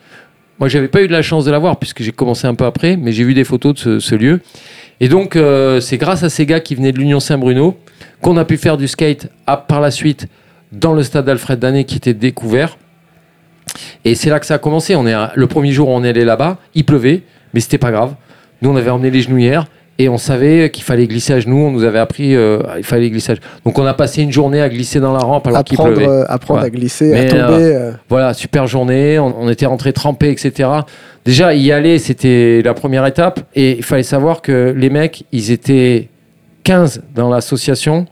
Moi, 0.61 0.69
j'avais 0.69 0.87
pas 0.87 1.03
eu 1.03 1.09
de 1.09 1.13
la 1.13 1.23
chance 1.23 1.45
de 1.45 1.51
la 1.51 1.59
voir 1.59 1.77
puisque 1.77 2.05
j'ai 2.05 2.13
commencé 2.13 2.47
un 2.47 2.55
peu 2.55 2.67
après, 2.67 2.97
mais 2.97 3.11
j'ai 3.11 3.25
vu 3.25 3.35
des 3.35 3.43
photos 3.43 3.75
de 3.85 3.99
ce, 3.99 4.15
lieu. 4.15 4.41
Et 5.01 5.09
donc, 5.09 5.35
euh, 5.35 5.81
c'est 5.81 5.99
grâce 5.99 6.23
à 6.23 6.29
ces 6.29 6.47
gars 6.47 6.61
qui 6.61 6.77
venaient 6.77 6.93
de 6.93 6.99
l'Union 6.99 7.19
Saint-Bruno 7.19 7.77
qu'on 8.21 8.37
a 8.37 8.45
pu 8.45 8.59
faire 8.59 8.77
du 8.77 8.87
skate 8.87 9.27
par 9.67 9.81
la 9.81 9.91
suite 9.91 10.29
dans 10.71 10.93
le 10.93 11.03
stade 11.03 11.29
Alfred 11.29 11.59
Dané 11.59 11.83
qui 11.83 11.97
était 11.97 12.15
découvert. 12.15 12.79
Et 14.05 14.15
c'est 14.15 14.31
là 14.31 14.41
que 14.41 14.47
ça 14.47 14.55
a 14.55 14.59
commencé. 14.59 14.95
On 14.97 15.07
est 15.07 15.13
à- 15.13 15.33
le 15.35 15.47
premier 15.47 15.73
jour 15.73 15.89
où 15.89 15.93
on 15.93 16.05
est 16.05 16.09
allé 16.11 16.25
là-bas, 16.25 16.59
il 16.75 16.85
pleuvait, 16.85 17.23
mais 17.53 17.61
c'était 17.61 17.79
pas 17.79 17.91
grave. 17.91 18.15
Nous, 18.63 18.71
on 18.71 18.77
avait 18.77 18.91
emmené 18.91 19.11
les 19.11 19.21
genouillères 19.21 19.67
et 19.99 20.09
on 20.09 20.19
savait 20.19 20.71
qu'il 20.71 20.83
fallait 20.83 21.07
glisser 21.07 21.35
à 21.35 21.41
genoux. 21.41 21.59
On 21.67 21.71
nous 21.71 21.85
avait 21.85 21.99
appris 21.99 22.35
euh, 22.35 22.59
il 22.79 22.85
fallait 22.85 23.11
glisser. 23.11 23.33
à 23.33 23.35
genoux. 23.37 23.45
Donc, 23.65 23.79
on 23.79 23.87
a 23.87 23.95
passé 23.95 24.23
une 24.23 24.33
journée 24.33 24.61
à 24.61 24.69
glisser 24.69 25.01
dans 25.01 25.13
la 25.13 25.19
rampe 25.21 25.47
alors 25.47 25.63
qu'il 25.65 25.77
pleuvait. 25.79 26.09
euh, 26.09 26.25
apprendre 26.29 26.61
Ouais. 26.61 26.67
à 26.67 26.71
glisser, 26.71 27.11
Mais, 27.13 27.27
à 27.27 27.49
tomber. 27.49 27.63
euh, 27.65 27.93
Voilà, 28.09 28.33
super 28.35 28.67
journée. 28.67 29.19
On, 29.19 29.35
on 29.43 29.49
était 29.49 29.67
rentrés 29.67 29.93
trempés, 29.93 30.31
etc. 30.31 30.69
Déjà, 31.25 31.55
y 31.55 31.71
aller, 31.73 31.99
c'était 31.99 32.63
la 32.65 32.75
première 32.75 33.07
étape. 33.07 33.41
Et 33.55 33.77
il 33.77 33.83
fallait 33.85 34.03
savoir 34.03 34.43
que 34.43 34.75
les 34.77 34.91
mecs, 34.91 35.25
ils 35.33 35.51
étaient 35.53 36.09
15 36.65 37.03
dans 37.15 37.29
l'association. 37.31 38.07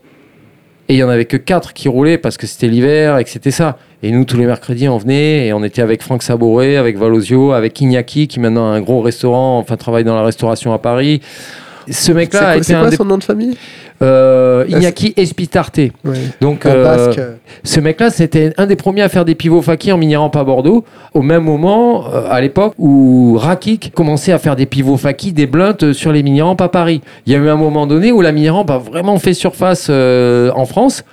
Et 0.89 0.95
il 0.95 0.97
y 0.97 1.03
en 1.03 1.09
avait 1.09 1.25
que 1.25 1.37
4 1.37 1.73
qui 1.73 1.87
roulaient 1.87 2.17
parce 2.17 2.37
que 2.37 2.45
c'était 2.45 2.67
l'hiver 2.67 3.17
et 3.17 3.23
que 3.23 3.29
c'était 3.29 3.51
ça. 3.51 3.77
Et 4.05 4.11
nous, 4.11 4.25
tous 4.25 4.35
les 4.35 4.45
mercredis, 4.45 4.89
on 4.89 4.97
venait 4.97 5.47
et 5.47 5.53
on 5.53 5.63
était 5.63 5.81
avec 5.81 6.03
Franck 6.03 6.23
Sabouret, 6.23 6.75
avec 6.75 6.97
Valosio, 6.97 7.53
avec 7.53 7.79
Iñaki, 7.79 8.27
qui 8.27 8.41
maintenant 8.41 8.69
a 8.69 8.75
un 8.75 8.81
gros 8.81 8.99
restaurant, 8.99 9.57
enfin 9.59 9.77
travaille 9.77 10.03
dans 10.03 10.15
la 10.15 10.23
restauration 10.23 10.73
à 10.73 10.77
Paris. 10.77 11.21
Ce 11.89 12.11
mec-là 12.11 12.55
quoi, 12.55 12.63
c'est 12.63 12.73
quoi 12.73 12.91
son 12.91 13.05
nom 13.05 13.17
de 13.17 13.23
famille? 13.23 13.57
Euh, 14.01 14.65
Iñaki 14.67 15.13
Espitarte. 15.15 15.77
ouais. 15.77 16.17
Donc, 16.41 16.65
euh, 16.65 17.35
ce 17.63 17.79
mec-là, 17.79 18.09
c'était 18.09 18.53
un 18.57 18.65
des 18.65 18.75
premiers 18.75 19.03
à 19.03 19.09
faire 19.09 19.23
des 19.23 19.35
pivots 19.35 19.61
faki 19.61 19.93
en 19.93 19.97
mini-rampe 19.97 20.35
à 20.35 20.43
Bordeaux, 20.43 20.83
au 21.13 21.21
même 21.21 21.43
moment, 21.43 22.05
euh, 22.13 22.27
à 22.29 22.41
l'époque, 22.41 22.73
où 22.77 23.37
Rakik 23.37 23.93
commençait 23.93 24.33
à 24.33 24.39
faire 24.39 24.57
des 24.57 24.65
pivots 24.65 24.97
faki, 24.97 25.31
des 25.31 25.47
blunts 25.47 25.93
sur 25.93 26.11
les 26.11 26.23
mini-rampes 26.23 26.61
à 26.61 26.67
Paris. 26.67 26.99
Il 27.25 27.31
y 27.31 27.35
a 27.37 27.39
eu 27.39 27.47
un 27.47 27.55
moment 27.55 27.87
donné 27.87 28.11
où 28.11 28.19
la 28.19 28.33
mini-rampe 28.33 28.69
a 28.69 28.79
vraiment 28.79 29.17
fait 29.19 29.33
surface 29.33 29.87
euh, 29.89 30.51
en 30.55 30.65
France. 30.65 31.05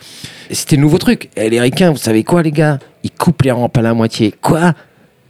C'était 0.53 0.77
le 0.77 0.83
nouveau 0.83 0.99
truc. 0.99 1.31
Et 1.37 1.49
les 1.49 1.61
ricains, 1.61 1.91
vous 1.91 1.97
savez 1.97 2.25
quoi, 2.25 2.43
les 2.43 2.53
gars? 2.53 2.79
Ils 3.03 3.11
coupent 3.11 3.43
les 3.43 3.51
rampes 3.51 3.77
à 3.77 3.83
la 3.83 3.95
moitié. 3.95 4.35
Quoi? 4.41 4.75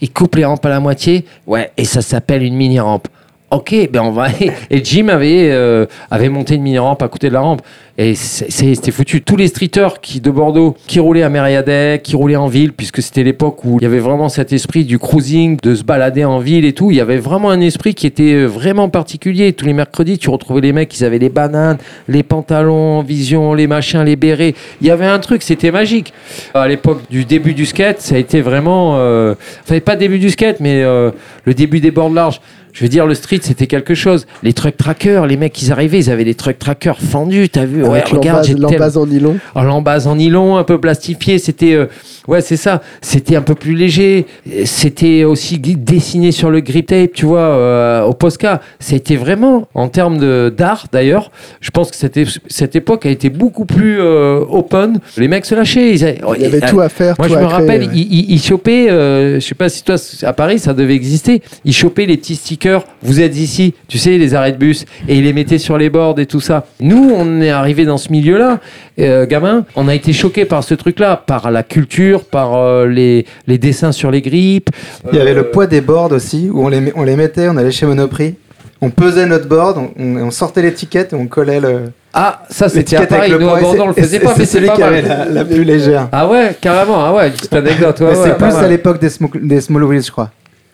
Ils 0.00 0.10
coupent 0.10 0.36
les 0.36 0.44
rampes 0.44 0.64
à 0.64 0.70
la 0.70 0.80
moitié? 0.80 1.26
Ouais, 1.46 1.70
et 1.76 1.84
ça 1.84 2.00
s'appelle 2.00 2.42
une 2.42 2.54
mini-rampe. 2.54 3.08
Ok, 3.50 3.74
ben 3.90 4.02
on 4.02 4.12
va. 4.12 4.28
Et 4.70 4.84
Jim 4.84 5.08
avait, 5.08 5.50
euh, 5.50 5.86
avait 6.10 6.28
monté 6.28 6.54
une 6.54 6.62
mini-rampe 6.62 7.02
à 7.02 7.08
côté 7.08 7.28
de 7.28 7.34
la 7.34 7.40
rampe. 7.40 7.62
Et 8.02 8.14
c'était 8.14 8.92
foutu. 8.92 9.20
Tous 9.20 9.36
les 9.36 9.48
streeters 9.48 10.00
qui, 10.00 10.22
de 10.22 10.30
Bordeaux 10.30 10.74
qui 10.86 11.00
roulaient 11.00 11.22
à 11.22 11.28
Mériadet, 11.28 12.00
qui 12.02 12.16
roulaient 12.16 12.34
en 12.34 12.46
ville, 12.46 12.72
puisque 12.72 13.02
c'était 13.02 13.22
l'époque 13.22 13.62
où 13.66 13.76
il 13.78 13.82
y 13.82 13.86
avait 13.86 13.98
vraiment 13.98 14.30
cet 14.30 14.54
esprit 14.54 14.86
du 14.86 14.98
cruising, 14.98 15.58
de 15.62 15.74
se 15.74 15.84
balader 15.84 16.24
en 16.24 16.38
ville 16.38 16.64
et 16.64 16.72
tout. 16.72 16.90
Il 16.90 16.96
y 16.96 17.00
avait 17.02 17.18
vraiment 17.18 17.50
un 17.50 17.60
esprit 17.60 17.94
qui 17.94 18.06
était 18.06 18.32
euh, 18.32 18.46
vraiment 18.46 18.88
particulier. 18.88 19.52
Tous 19.52 19.66
les 19.66 19.74
mercredis, 19.74 20.16
tu 20.16 20.30
retrouvais 20.30 20.62
les 20.62 20.72
mecs, 20.72 20.98
ils 20.98 21.04
avaient 21.04 21.18
les 21.18 21.28
bananes, 21.28 21.76
les 22.08 22.22
pantalons, 22.22 23.02
vision, 23.02 23.52
les 23.52 23.66
machins, 23.66 24.02
les 24.02 24.16
bérets. 24.16 24.54
Il 24.80 24.86
y 24.86 24.90
avait 24.90 25.04
un 25.04 25.18
truc, 25.18 25.42
c'était 25.42 25.70
magique. 25.70 26.14
À 26.54 26.68
l'époque 26.68 27.02
du 27.10 27.26
début 27.26 27.52
du 27.52 27.66
skate, 27.66 28.00
ça 28.00 28.14
a 28.14 28.18
été 28.18 28.40
vraiment. 28.40 28.94
Euh, 28.96 29.34
enfin, 29.62 29.78
pas 29.80 29.96
début 29.96 30.18
du 30.18 30.30
skate, 30.30 30.60
mais 30.60 30.82
euh, 30.82 31.10
le 31.44 31.52
début 31.52 31.80
des 31.80 31.90
bords 31.90 32.08
larges. 32.08 32.40
Je 32.72 32.84
veux 32.84 32.88
dire, 32.88 33.06
le 33.06 33.14
street, 33.14 33.40
c'était 33.42 33.66
quelque 33.66 33.94
chose. 33.94 34.26
Les 34.42 34.52
truck 34.52 34.76
trackers, 34.76 35.26
les 35.26 35.36
mecs, 35.36 35.60
ils 35.62 35.72
arrivaient, 35.72 35.98
ils 35.98 36.10
avaient 36.10 36.24
des 36.24 36.34
truck 36.34 36.58
trackers 36.58 37.00
fendus, 37.00 37.48
t'as 37.48 37.64
vu 37.64 37.82
Ouais, 37.90 37.98
avec 37.98 38.08
regarde, 38.08 38.46
l'embase 38.58 38.96
en 38.96 39.06
nylon. 39.06 39.36
en 39.54 39.62
l'embase 39.62 40.06
en 40.06 40.16
nylon, 40.16 40.56
un 40.56 40.64
peu 40.64 40.78
plastifié. 40.80 41.38
C'était, 41.38 41.74
euh, 41.74 41.86
ouais, 42.28 42.40
c'est 42.40 42.56
ça. 42.56 42.80
C'était 43.00 43.36
un 43.36 43.42
peu 43.42 43.54
plus 43.54 43.74
léger. 43.74 44.26
C'était 44.64 45.24
aussi 45.24 45.58
dessiné 45.58 46.32
sur 46.32 46.50
le 46.50 46.60
grip 46.60 46.86
tape, 46.86 47.12
tu 47.12 47.26
vois, 47.26 47.40
euh, 47.40 48.02
au 48.04 48.12
Posca. 48.14 48.60
C'était 48.78 49.16
vraiment, 49.16 49.68
en 49.74 49.88
termes 49.88 50.18
d'art 50.50 50.86
d'ailleurs, 50.92 51.30
je 51.60 51.70
pense 51.70 51.90
que 51.90 51.96
cette, 51.96 52.76
époque 52.76 53.06
a 53.06 53.10
été 53.10 53.30
beaucoup 53.30 53.64
plus 53.64 53.98
euh, 54.00 54.40
open. 54.48 55.00
Les 55.16 55.28
mecs 55.28 55.44
se 55.44 55.54
lâchaient. 55.54 55.92
Ils 55.94 56.04
avaient- 56.04 56.20
Il 56.36 56.42
y 56.42 56.46
avait 56.46 56.60
tout 56.60 56.80
à 56.80 56.88
faire. 56.88 57.14
moi, 57.18 57.26
tout 57.28 57.34
je 57.34 57.38
à 57.38 57.42
me 57.42 57.46
créer, 57.46 57.60
rappelle, 57.60 57.82
ouais. 57.82 57.90
ils 57.94 58.12
il, 58.12 58.30
il 58.32 58.40
chopaient, 58.40 58.88
je 58.88 59.40
sais 59.40 59.54
pas 59.54 59.68
si 59.68 59.82
toi, 59.82 59.96
à 60.22 60.32
Paris, 60.32 60.58
ça 60.58 60.74
devait 60.74 60.94
exister, 60.94 61.42
ils 61.64 61.72
chopaient 61.72 62.06
les 62.06 62.16
petits 62.16 62.36
stickers, 62.36 62.84
vous 63.02 63.20
êtes 63.20 63.36
ici, 63.36 63.74
tu 63.88 63.98
sais, 63.98 64.18
les 64.18 64.34
arrêts 64.34 64.52
de 64.52 64.56
bus, 64.58 64.84
et 65.08 65.16
il 65.16 65.24
les 65.24 65.32
mettait 65.32 65.58
sur 65.58 65.78
les 65.78 65.90
boards 65.90 66.18
et 66.18 66.26
tout 66.26 66.40
ça. 66.40 66.66
Nous, 66.80 67.12
on 67.14 67.40
est 67.40 67.50
arrivé 67.50 67.69
dans 67.74 67.98
ce 67.98 68.10
milieu-là, 68.12 68.58
euh, 68.98 69.26
gamin, 69.26 69.64
on 69.76 69.88
a 69.88 69.94
été 69.94 70.12
choqués 70.12 70.44
par 70.44 70.62
ce 70.64 70.74
truc-là, 70.74 71.16
par 71.16 71.50
la 71.50 71.62
culture, 71.62 72.24
par 72.24 72.54
euh, 72.56 72.86
les, 72.86 73.26
les 73.46 73.58
dessins 73.58 73.92
sur 73.92 74.10
les 74.10 74.20
grippes. 74.20 74.70
Il 75.12 75.18
y 75.18 75.20
avait 75.20 75.34
le 75.34 75.40
Euh, 75.40 75.50
poids 75.52 75.66
des 75.66 75.80
boards 75.80 76.12
aussi, 76.12 76.48
où 76.52 76.64
on 76.64 76.68
les, 76.68 76.92
on 76.94 77.02
les 77.04 77.16
mettait, 77.16 77.48
on 77.48 77.56
allait 77.56 77.70
chez 77.70 77.86
Monoprix, 77.86 78.34
on 78.82 78.90
pesait 78.90 79.26
notre 79.26 79.46
board, 79.48 79.78
on, 79.98 80.30
sortait 80.30 80.62
l'étiquette 80.62 81.12
et 81.12 81.16
on 81.16 81.26
collait 81.26 81.60
le. 81.60 81.92
Ah, 82.12 82.42
ça 82.50 82.68
c'était 82.68 82.96
l'étiquette 82.96 83.08
pareil, 83.08 83.32
nous 83.38 83.48
à 83.48 83.60
Bordeaux 83.60 83.82
on 83.84 83.86
le 83.88 83.92
faisait 83.94 84.18
pas, 84.20 84.34
mais 84.36 84.44
c'est 84.44 84.56
celui 84.58 84.66
pas 84.68 84.74
qui 84.76 84.82
avait 84.82 85.02
mal. 85.02 85.28
la, 85.28 85.34
la 85.40 85.44
plus 85.44 85.64
légère. 85.64 86.08
Ah 86.12 86.28
ouais, 86.28 86.56
carrément, 86.60 87.04
ah 87.04 87.12
ouais, 87.14 87.30
petite 87.30 87.52
anecdote. 87.52 88.00
ouais, 88.00 88.06
Mais 88.12 88.18
ouais, 88.18 88.24
c'est 88.24 88.36
plus 88.36 88.52
mal. 88.54 88.64
à 88.64 88.68
l'époque 88.68 89.00
des, 89.00 89.10
des 89.42 89.60
small 89.60 89.84
wheels, 89.84 90.02
je 90.04 90.10
crois. 90.10 90.30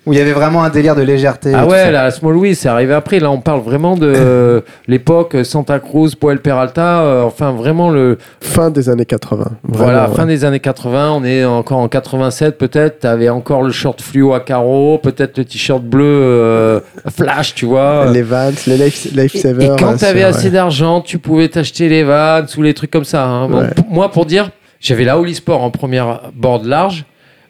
Où 0.06 0.12
il 0.12 0.18
y 0.18 0.22
avait 0.22 0.32
vraiment 0.32 0.62
un 0.62 0.70
délire 0.70 0.94
de 0.94 1.02
légèreté. 1.02 1.50
et 1.50 1.54
Ah 1.54 1.66
ouais, 1.66 1.90
la 1.90 2.12
Small 2.12 2.36
Wheels, 2.36 2.54
c'est 2.54 2.68
arrivé 2.68 2.94
après. 2.94 3.18
Là, 3.18 3.30
on 3.30 3.40
parle 3.40 3.60
vraiment 3.60 3.96
de 3.96 4.06
euh, 4.14 4.60
l'époque 4.86 5.36
Santa 5.42 5.80
Cruz, 5.80 6.14
Poel 6.14 6.38
Peralta. 6.40 7.00
euh, 7.00 7.22
enfin, 7.25 7.50
vraiment 7.52 7.90
le. 7.90 8.16
Fin 8.40 8.70
des 8.70 8.88
années 8.88 9.04
80. 9.04 9.44
voilà, 9.64 10.06
fin 10.08 10.25
des 10.26 10.44
années 10.44 10.60
80. 10.60 11.10
On 11.12 11.25
est 11.25 11.44
encore 11.44 11.78
en 11.78 11.88
87, 11.88 12.56
peut-être. 12.56 13.00
T'avais 13.00 13.28
encore 13.28 13.62
le 13.62 13.72
short 13.72 14.00
fluo 14.00 14.32
à 14.32 14.38
carreaux, 14.40 14.98
peut-être 14.98 15.38
le 15.38 15.44
t-shirt 15.44 15.82
bleu 15.82 16.04
euh, 16.06 16.80
flash, 17.14 17.54
tu 17.54 17.66
vois. 17.66 18.06
Les 18.12 18.22
Vans, 18.22 18.52
les 18.68 18.76
Life, 18.76 19.06
Et, 19.12 19.16
Lifesaver. 19.20 19.64
et 19.64 19.68
quand 19.78 19.96
t'avais 19.96 20.22
assez 20.22 20.44
ouais. 20.46 20.50
d'argent, 20.52 21.00
tu 21.00 21.18
pouvais 21.18 21.48
t'acheter 21.48 21.88
les 21.88 22.04
Vans 22.04 22.44
ou 22.56 22.62
les 22.62 22.75
trucs 22.75 22.90
comme 22.92 23.04
ça. 23.04 23.25
hein. 23.26 23.48
Bon, 23.48 23.60
Ouais. 23.62 23.68
p- 23.75 23.82
moi, 23.90 24.10
pour 24.12 24.25
dire, 24.25 24.50
j'avais 24.78 25.04
la 25.04 25.18
Holy 25.18 25.34
Sport 25.34 25.62
en 25.64 25.70
première 25.70 26.20
board 26.34 26.64
large. 26.64 27.04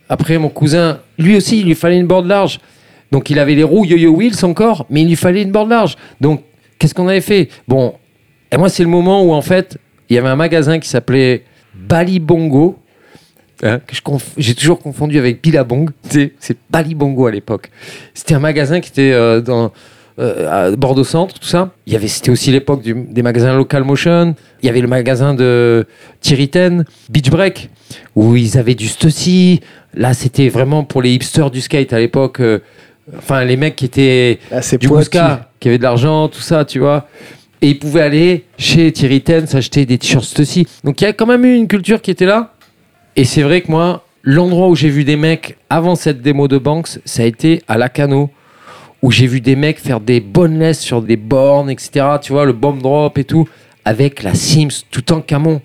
Après, 0.08 0.38
mon 0.38 0.48
cousin, 0.48 1.00
lui 1.18 1.36
aussi, 1.36 1.60
il 1.60 1.66
lui 1.66 1.75
fallait 1.75 1.98
une 1.98 2.06
board 2.06 2.26
large. 2.26 2.60
Donc, 3.12 3.30
il 3.30 3.38
avait 3.38 3.54
les 3.54 3.64
roues 3.64 3.84
Yo-Yo 3.84 4.14
Wheels 4.14 4.44
encore, 4.44 4.86
mais 4.90 5.02
il 5.02 5.08
lui 5.08 5.16
fallait 5.16 5.42
une 5.42 5.52
board 5.52 5.68
large. 5.68 5.96
Donc, 6.20 6.42
qu'est-ce 6.78 6.94
qu'on 6.94 7.08
avait 7.08 7.20
fait? 7.20 7.48
Bon, 7.68 7.94
et 8.50 8.56
moi, 8.56 8.68
c'est 8.68 8.82
le 8.82 8.88
moment 8.88 9.22
où, 9.22 9.32
en 9.32 9.42
fait, 9.42 9.78
il 10.08 10.16
y 10.16 10.18
avait 10.18 10.28
un 10.28 10.36
magasin 10.36 10.78
qui 10.78 10.88
s'appelait 10.88 11.44
Balibongo. 11.75 12.78
hein, 13.62 13.80
que 13.86 13.96
j'ai 14.38 14.54
toujours 14.54 14.78
confondu 14.78 15.18
avec 15.18 15.42
Billabong. 15.42 15.90
C'est 16.08 16.58
Balibongo 16.70 17.26
à 17.26 17.30
l'époque. 17.30 17.70
C'était 18.14 18.34
un 18.34 18.40
magasin 18.40 18.80
qui 18.80 18.90
était 18.90 19.12
euh, 19.12 19.40
dans 19.40 19.72
euh, 20.18 20.70
à 20.72 20.76
Bordeaux 20.76 21.04
Centre, 21.04 21.38
tout 21.38 21.46
ça. 21.46 21.72
Il 21.86 21.92
y 21.92 21.96
avait, 21.96 22.08
c'était 22.08 22.30
aussi 22.30 22.50
l'époque 22.50 22.82
des 22.82 23.22
magasins 23.22 23.54
Local 23.54 23.84
Motion. 23.84 24.34
Il 24.62 24.66
y 24.66 24.68
avait 24.70 24.80
le 24.80 24.88
magasin 24.88 25.34
de 25.34 25.86
Thierry 26.20 26.48
Ten, 26.48 26.84
Beach 27.10 27.30
Break, 27.30 27.68
où 28.14 28.37
ils 28.37 28.59
avaient 28.59 28.75
du 28.75 28.88
Stussy. 28.88 29.61
Là, 29.95 30.14
c'était 30.14 30.49
vraiment 30.49 30.85
pour 30.85 31.02
les 31.02 31.12
hipsters 31.12 31.50
du 31.50 31.61
skate 31.61 31.93
à 31.93 31.99
l'époque. 31.99 32.40
euh, 32.40 32.59
enfin, 33.16 33.45
les 33.45 33.57
mecs 33.57 33.76
qui 33.76 33.85
étaient 33.85 34.38
c'est 34.61 34.78
du. 34.78 34.88
Bousca, 34.88 35.50
qui 35.61 35.69
avaient 35.69 35.78
de 35.78 35.83
l'argent, 35.83 36.28
tout 36.28 36.40
ça, 36.40 36.64
tu 36.64 36.78
vois. 36.78 37.09
Et 37.62 37.71
ils 37.71 37.78
pouvaient 37.78 38.02
aller 38.02 38.45
chez 38.59 38.93
Thierry 38.93 39.23
Ten 39.23 39.47
s'acheter 39.47 39.87
des 39.87 39.99
t-shirts 39.99 40.25
Stussy. 40.25 40.66
Donc 40.85 41.00
il 41.00 41.05
y 41.05 41.07
a 41.07 41.12
quand 41.12 41.26
même 41.26 41.45
eu 41.45 41.57
une 41.57 41.69
culture 41.69 42.02
qui 42.02 42.11
était 42.11 42.26
là. 42.26 42.52
Et 43.16 43.25
c'est 43.25 43.43
vrai 43.43 43.62
que 43.62 43.71
moi, 43.71 44.05
l'endroit 44.23 44.69
où 44.69 44.76
j'ai 44.76 44.90
vu 44.90 45.05
des 45.05 45.16
mecs 45.16 45.57
avant 45.71 45.95
cette 45.95 46.21
démo 46.21 46.49
de 46.49 46.59
Banks, 46.59 46.99
ça 47.07 47.23
a 47.23 47.26
été 47.26 47.62
à 47.66 47.78
Lacano, 47.78 48.31
où 49.00 49.11
j'ai 49.11 49.26
vu 49.26 49.40
des 49.40 49.57
mecs 49.57 49.78
faire 49.78 50.00
des 50.00 50.21
bonnes 50.21 50.59
laisses 50.59 50.81
sur 50.81 51.00
des 51.00 51.16
bornes, 51.16 51.71
etc. 51.71 52.07
Tu 52.21 52.33
vois, 52.33 52.45
le 52.45 52.52
bomb 52.52 52.78
drop 52.83 53.16
et 53.16 53.25
tout, 53.25 53.49
avec 53.87 54.23
la 54.23 54.35
Sims 54.35 54.85
tout 54.90 55.12
en 55.12 55.23
camon. 55.23 55.62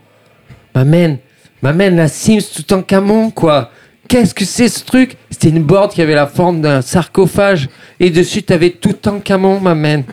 M'amène, 1.61 1.93
m'amène 1.93 1.95
la 1.97 2.07
Sims 2.07 2.49
tout 2.55 2.73
en 2.73 2.81
camon, 2.81 3.29
quoi. 3.29 3.71
Qu'est-ce 4.07 4.33
que 4.33 4.45
c'est 4.45 4.67
ce 4.67 4.83
truc? 4.83 5.15
C'était 5.29 5.49
une 5.49 5.63
board 5.63 5.93
qui 5.93 6.01
avait 6.01 6.15
la 6.15 6.27
forme 6.27 6.61
d'un 6.61 6.81
sarcophage 6.81 7.69
et 7.99 8.09
dessus 8.09 8.43
t'avais 8.43 8.71
tout 8.71 9.07
en 9.07 9.19
camon, 9.19 9.59
m'amène. 9.59 10.03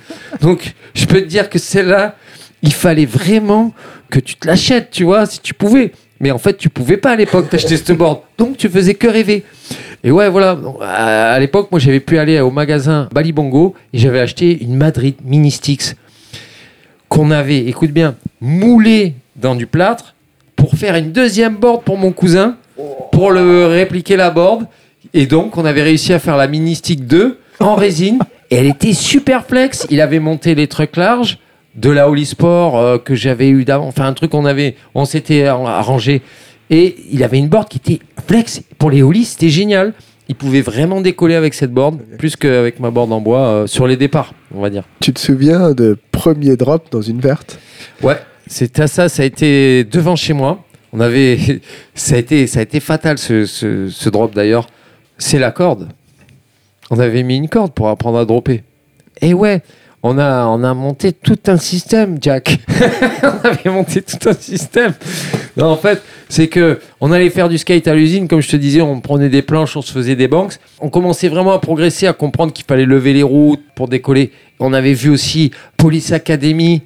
Donc, 0.40 0.75
je 0.95 1.07
peux 1.07 1.21
te 1.21 1.26
dire 1.26 1.49
que 1.49 1.59
celle-là, 1.59 2.14
il 2.62 2.73
fallait 2.73 3.07
vraiment 3.07 3.73
que 4.11 4.21
tu 4.21 4.37
te 4.37 4.47
l'achètes, 4.47 4.90
tu 4.90 5.05
vois, 5.05 5.26
si 5.26 5.40
tu 5.40 5.55
pouvais. 5.55 5.93
Mais 6.21 6.31
en 6.31 6.38
fait, 6.38 6.57
tu 6.57 6.69
pouvais 6.69 6.97
pas 6.97 7.12
à 7.12 7.17
l'époque 7.17 7.49
t'acheter 7.49 7.76
cette 7.76 7.97
board. 7.97 8.21
Donc, 8.37 8.57
tu 8.57 8.69
faisais 8.69 8.95
que 8.95 9.09
rêver. 9.09 9.45
Et 10.05 10.11
ouais, 10.11 10.28
voilà. 10.28 10.59
À 10.83 11.38
l'époque, 11.40 11.69
moi, 11.71 11.81
j'avais 11.81 12.00
pu 12.00 12.19
aller 12.19 12.40
au 12.40 12.50
magasin 12.50 13.09
Balibongo 13.12 13.75
et 13.93 13.99
j'avais 13.99 14.21
acheté 14.21 14.62
une 14.62 14.76
Madrid 14.76 15.17
Mini 15.25 15.50
Sticks 15.50 15.95
qu'on 17.09 17.31
avait, 17.31 17.61
écoute 17.67 17.90
bien, 17.90 18.17
moulé 18.40 19.14
dans 19.35 19.55
du 19.55 19.67
plâtre 19.67 20.14
pour 20.68 20.78
faire 20.78 20.96
une 20.96 21.12
deuxième 21.12 21.56
board 21.56 21.82
pour 21.82 21.96
mon 21.96 22.12
cousin, 22.12 22.56
pour 23.10 23.30
le 23.30 23.66
répliquer 23.66 24.16
la 24.16 24.30
board. 24.30 24.66
Et 25.14 25.25
donc, 25.25 25.56
on 25.56 25.64
avait 25.64 25.82
réussi 25.82 26.12
à 26.12 26.18
faire 26.18 26.37
la 26.37 26.46
Mini 26.46 26.75
Stick 26.75 27.06
2 27.06 27.38
en 27.60 27.75
résine. 27.75 28.18
Et 28.50 28.56
elle 28.56 28.66
était 28.66 28.92
super 28.92 29.46
flex. 29.46 29.87
Il 29.88 30.02
avait 30.02 30.18
monté 30.18 30.54
les 30.54 30.66
trucs 30.66 30.96
larges 30.96 31.38
de 31.75 31.88
la 31.88 32.10
Holy 32.10 32.26
Sport 32.26 32.76
euh, 32.78 32.98
que 32.98 33.14
j'avais 33.14 33.48
eu 33.48 33.64
d'avant. 33.64 33.87
Enfin, 33.87 34.04
un 34.07 34.12
truc 34.12 34.31
qu'on 34.33 34.44
avait, 34.44 34.76
on 34.94 35.07
s'était 35.07 35.44
ar- 35.46 35.66
arrangé. 35.66 36.20
Et 36.68 36.96
il 37.11 37.24
avait 37.24 37.38
une 37.38 37.48
board 37.48 37.68
qui 37.68 37.78
était 37.78 38.00
flex. 38.26 38.61
Pour 38.78 38.90
les 38.90 39.02
Holly, 39.02 39.24
c'était 39.24 39.48
génial. 39.48 39.94
Il 40.28 40.35
pouvait 40.35 40.61
vraiment 40.61 41.00
décoller 41.00 41.35
avec 41.35 41.54
cette 41.54 41.72
board, 41.72 41.98
plus 42.18 42.37
qu'avec 42.37 42.78
ma 42.78 42.90
board 42.90 43.11
en 43.11 43.22
bois, 43.22 43.40
euh, 43.46 43.66
sur 43.66 43.87
les 43.87 43.96
départs, 43.96 44.35
on 44.54 44.61
va 44.61 44.68
dire. 44.68 44.83
Tu 45.00 45.14
te 45.14 45.20
souviens 45.20 45.70
de 45.72 45.96
premier 46.12 46.57
drop 46.57 46.88
dans 46.90 47.00
une 47.00 47.20
verte? 47.20 47.59
Ouais, 48.02 48.18
c'était 48.48 48.87
ça, 48.87 49.08
ça 49.08 49.22
a 49.22 49.26
été 49.26 49.84
devant 49.84 50.16
chez 50.16 50.32
moi. 50.32 50.64
On 50.92 51.00
avait, 51.00 51.38
ça 51.94 52.16
a 52.16 52.18
été, 52.18 52.46
ça 52.46 52.61
a 52.61 52.62
été 52.62 52.80
fatal 52.80 53.18
ce, 53.18 54.08
drop 54.08 54.34
d'ailleurs. 54.34 54.68
C'est 55.18 55.38
la 55.38 55.50
corde. 55.50 55.88
On 56.90 56.98
avait 56.98 57.22
mis 57.22 57.37
une 57.37 57.48
corde 57.48 57.72
pour 57.72 57.88
apprendre 57.88 58.18
à 58.18 58.24
dropper. 58.24 58.62
Et 59.20 59.34
ouais, 59.34 59.62
on 60.02 60.16
a, 60.16 60.46
on 60.46 60.62
a 60.62 60.72
monté 60.74 61.12
tout 61.12 61.38
un 61.48 61.56
système, 61.56 62.18
Jack. 62.20 62.58
on 63.22 63.46
avait 63.46 63.70
monté 63.70 64.00
tout 64.00 64.28
un 64.28 64.32
système. 64.32 64.94
En 65.61 65.76
fait, 65.76 66.00
c'est 66.28 66.46
que 66.46 66.78
on 67.00 67.11
allait 67.11 67.30
faire 67.30 67.48
du 67.48 67.58
skate 67.58 67.88
à 67.88 67.94
l'usine, 67.94 68.28
comme 68.28 68.40
je 68.40 68.48
te 68.48 68.56
disais, 68.56 68.80
on 68.80 69.00
prenait 69.00 69.28
des 69.28 69.42
planches, 69.42 69.76
on 69.76 69.82
se 69.82 69.92
faisait 69.92 70.14
des 70.14 70.28
banks. 70.28 70.54
On 70.80 70.88
commençait 70.88 71.28
vraiment 71.28 71.52
à 71.52 71.58
progresser, 71.58 72.06
à 72.06 72.12
comprendre 72.12 72.52
qu'il 72.52 72.64
fallait 72.64 72.87
lever 72.87 73.12
les 73.12 73.24
roues 73.24 73.56
pour 73.74 73.88
décoller. 73.88 74.30
On 74.61 74.72
avait 74.72 74.94
vu 74.94 75.11
aussi 75.11 75.50
Police 75.76 76.12
Academy, 76.12 76.82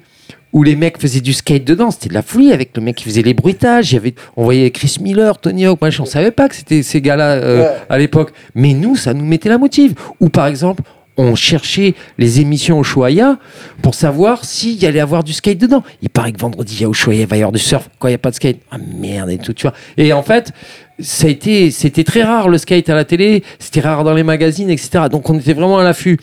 où 0.53 0.63
les 0.63 0.75
mecs 0.75 0.99
faisaient 0.99 1.21
du 1.21 1.33
skate 1.33 1.65
dedans. 1.65 1.91
C'était 1.91 2.09
de 2.09 2.13
la 2.13 2.21
folie 2.21 2.53
avec 2.53 2.77
le 2.77 2.81
mec 2.81 2.97
qui 2.97 3.03
faisait 3.03 3.23
les 3.23 3.33
bruitages. 3.33 3.91
Il 3.91 3.95
y 3.95 3.97
avait, 3.97 4.15
on 4.37 4.43
voyait 4.43 4.69
Chris 4.71 4.97
Miller, 5.01 5.37
Tony 5.39 5.65
Hawk, 5.65 5.81
machin. 5.81 6.03
On 6.03 6.05
savait 6.05 6.31
pas 6.31 6.47
que 6.47 6.55
c'était 6.55 6.83
ces 6.83 7.01
gars-là 7.01 7.31
euh, 7.31 7.67
à 7.89 7.97
l'époque. 7.97 8.31
Mais 8.55 8.73
nous, 8.73 8.95
ça 8.95 9.13
nous 9.13 9.25
mettait 9.25 9.49
la 9.49 9.57
motive. 9.57 9.95
Ou 10.19 10.29
par 10.29 10.47
exemple, 10.47 10.83
on 11.17 11.35
cherchait 11.35 11.93
les 12.17 12.39
émissions 12.39 12.79
au 12.79 12.81
Ushuaïa 12.81 13.37
pour 13.81 13.93
savoir 13.93 14.45
s'il 14.45 14.81
y 14.81 14.85
allait 14.85 14.99
avoir 14.99 15.23
du 15.23 15.33
skate 15.33 15.57
dedans. 15.57 15.83
Il 16.01 16.09
paraît 16.09 16.31
que 16.31 16.39
vendredi, 16.39 16.75
il 16.79 16.81
y 16.81 16.85
a 16.85 16.89
Ushuaïa, 16.89 17.21
il 17.21 17.27
va 17.27 17.37
y 17.37 17.39
avoir 17.39 17.51
du 17.51 17.59
surf. 17.59 17.89
Quand 17.99 18.07
il 18.07 18.11
n'y 18.11 18.15
a 18.15 18.19
pas 18.19 18.31
de 18.31 18.35
skate, 18.35 18.57
ah 18.71 18.77
merde 18.99 19.29
et 19.29 19.37
tout, 19.37 19.53
tu 19.53 19.63
vois. 19.63 19.73
Et 19.97 20.13
en 20.13 20.23
fait, 20.23 20.51
ça 20.99 21.27
a 21.27 21.29
été, 21.29 21.71
c'était 21.71 22.03
très 22.03 22.23
rare 22.23 22.49
le 22.49 22.57
skate 22.57 22.89
à 22.89 22.95
la 22.95 23.05
télé, 23.05 23.43
c'était 23.59 23.79
rare 23.79 24.03
dans 24.03 24.13
les 24.13 24.23
magazines, 24.23 24.69
etc. 24.69 25.05
Donc 25.11 25.29
on 25.29 25.37
était 25.37 25.53
vraiment 25.53 25.79
à 25.79 25.83
l'affût. 25.83 26.19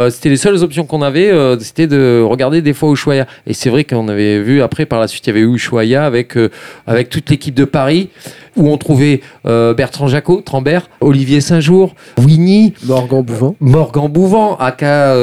Euh, 0.00 0.10
c'était 0.10 0.28
les 0.28 0.36
seules 0.36 0.62
options 0.62 0.84
qu'on 0.84 1.02
avait, 1.02 1.30
euh, 1.30 1.58
c'était 1.58 1.86
de 1.86 2.22
regarder 2.24 2.62
des 2.62 2.72
fois 2.72 2.92
Ushuaïa. 2.92 3.26
Et 3.46 3.54
c'est 3.54 3.70
vrai 3.70 3.84
qu'on 3.84 4.08
avait 4.08 4.40
vu 4.40 4.62
après, 4.62 4.86
par 4.86 5.00
la 5.00 5.08
suite, 5.08 5.26
il 5.26 5.30
y 5.30 5.32
avait 5.32 5.40
eu 5.40 5.54
Ushuaïa 5.54 6.04
avec, 6.04 6.36
euh, 6.36 6.50
avec 6.86 7.08
toute 7.08 7.30
l'équipe 7.30 7.54
de 7.54 7.64
Paris, 7.64 8.10
où 8.56 8.68
on 8.68 8.76
trouvait 8.76 9.22
Bertrand 9.44 10.08
Jacot, 10.08 10.42
Trambert, 10.42 10.90
Olivier 11.00 11.40
Saint-Jour, 11.40 11.94
Winnie, 12.18 12.74
Morgan 12.84 13.22
Bouvant. 13.22 13.56
Morgan 13.60 14.08
Bouvant, 14.08 14.56
aka 14.56 15.14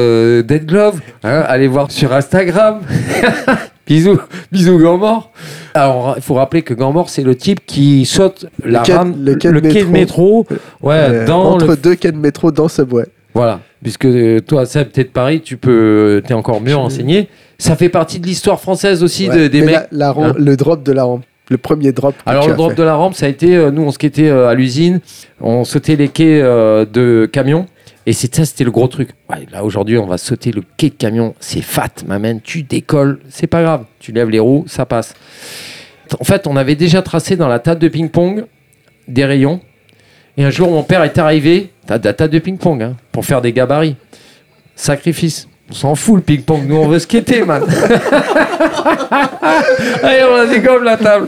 Dead 0.41 0.65
Glove. 0.65 0.99
Hein, 1.23 1.43
allez 1.47 1.67
voir 1.67 1.91
sur 1.91 2.11
Instagram. 2.11 2.79
bisous, 3.89 4.19
bisous 4.51 4.77
Gambor. 4.79 5.31
Alors, 5.73 6.13
il 6.15 6.21
faut 6.21 6.35
rappeler 6.35 6.61
que 6.61 6.73
Gambor, 6.73 7.09
c'est 7.09 7.23
le 7.23 7.35
type 7.35 7.65
qui 7.65 8.05
saute 8.05 8.45
la 8.63 8.81
quai- 8.81 8.93
rame, 8.93 9.15
le 9.23 9.35
quai 9.35 9.51
de 9.51 9.59
quai 9.59 9.83
de 9.83 9.89
métro. 9.89 10.45
Ouais, 10.81 10.95
Euh, 10.95 11.25
dans 11.27 11.43
entre 11.55 11.67
le 11.67 11.75
deux 11.75 11.95
quais 11.95 12.11
de 12.11 12.17
métro 12.17 12.51
dans 12.51 12.67
Subway. 12.67 13.05
voilà, 13.33 13.59
puisque 13.83 14.05
euh, 14.05 14.39
toi, 14.39 14.65
Seb, 14.65 14.91
t'es 14.91 15.03
de 15.03 15.09
Paris, 15.09 15.41
tu 15.41 15.57
peux, 15.57 16.21
t'es 16.25 16.33
encore 16.33 16.61
mieux 16.61 16.75
renseigné. 16.75 17.27
Ça 17.57 17.75
fait 17.75 17.89
partie 17.89 18.19
de 18.19 18.25
l'histoire 18.27 18.59
française 18.61 19.03
aussi 19.03 19.27
de- 19.27 19.47
des 19.47 19.61
mecs. 19.61 19.75
la- 19.75 19.87
la 19.91 20.09
Hein 20.11 20.33
le 20.37 20.55
drop 20.55 20.83
de 20.83 20.91
la 20.91 21.03
rampe. 21.03 21.23
Le 21.49 21.57
premier 21.57 21.91
drop. 21.91 22.13
Alors 22.27 22.47
le 22.47 22.53
drop 22.53 22.69
fait. 22.71 22.75
de 22.77 22.83
la 22.83 22.93
rampe, 22.93 23.15
ça 23.15 23.25
a 23.25 23.29
été, 23.29 23.55
euh, 23.55 23.71
nous 23.71 23.81
on 23.81 23.89
skatait 23.89 24.29
euh, 24.29 24.47
à 24.49 24.53
l'usine, 24.53 24.99
on 25.41 25.63
sautait 25.63 25.95
les 25.95 26.07
quais 26.07 26.39
euh, 26.43 26.85
de 26.85 27.27
camions, 27.31 27.65
et 28.09 28.13
c'est 28.13 28.33
ça, 28.33 28.43
c'était 28.43 28.63
le 28.63 28.71
gros 28.71 28.87
truc. 28.87 29.09
Là 29.51 29.63
aujourd'hui, 29.63 29.99
on 29.99 30.07
va 30.07 30.17
sauter 30.17 30.51
le 30.51 30.63
quai 30.77 30.89
de 30.89 30.95
camion, 30.95 31.35
c'est 31.39 31.61
fat, 31.61 31.91
m'amène, 32.07 32.41
tu 32.41 32.63
décolles, 32.63 33.19
c'est 33.29 33.45
pas 33.45 33.61
grave, 33.61 33.85
tu 33.99 34.11
lèves 34.11 34.31
les 34.31 34.39
roues, 34.39 34.65
ça 34.65 34.87
passe. 34.87 35.13
En 36.19 36.23
fait, 36.23 36.47
on 36.47 36.55
avait 36.55 36.73
déjà 36.73 37.03
tracé 37.03 37.35
dans 37.35 37.47
la 37.47 37.59
table 37.59 37.79
de 37.79 37.87
ping-pong 37.87 38.45
des 39.07 39.25
rayons, 39.25 39.61
et 40.37 40.43
un 40.43 40.49
jour 40.49 40.71
mon 40.71 40.81
père 40.81 41.03
est 41.03 41.19
arrivé, 41.19 41.69
t'as 41.85 41.99
de 41.99 42.05
la 42.05 42.13
table 42.13 42.33
de 42.33 42.39
ping-pong, 42.39 42.81
hein, 42.81 42.95
pour 43.11 43.23
faire 43.25 43.43
des 43.43 43.53
gabarits. 43.53 43.95
Sacrifice. 44.75 45.47
On 45.69 45.75
s'en 45.75 45.93
fout 45.93 46.15
le 46.15 46.23
ping-pong, 46.23 46.63
nous 46.67 46.77
on 46.77 46.87
veut 46.87 46.97
skater, 46.97 47.45
man. 47.45 47.61
Allez, 50.01 50.23
on 50.23 50.35
a 50.35 50.47
des 50.47 50.63
la 50.83 50.97
table. 50.97 51.27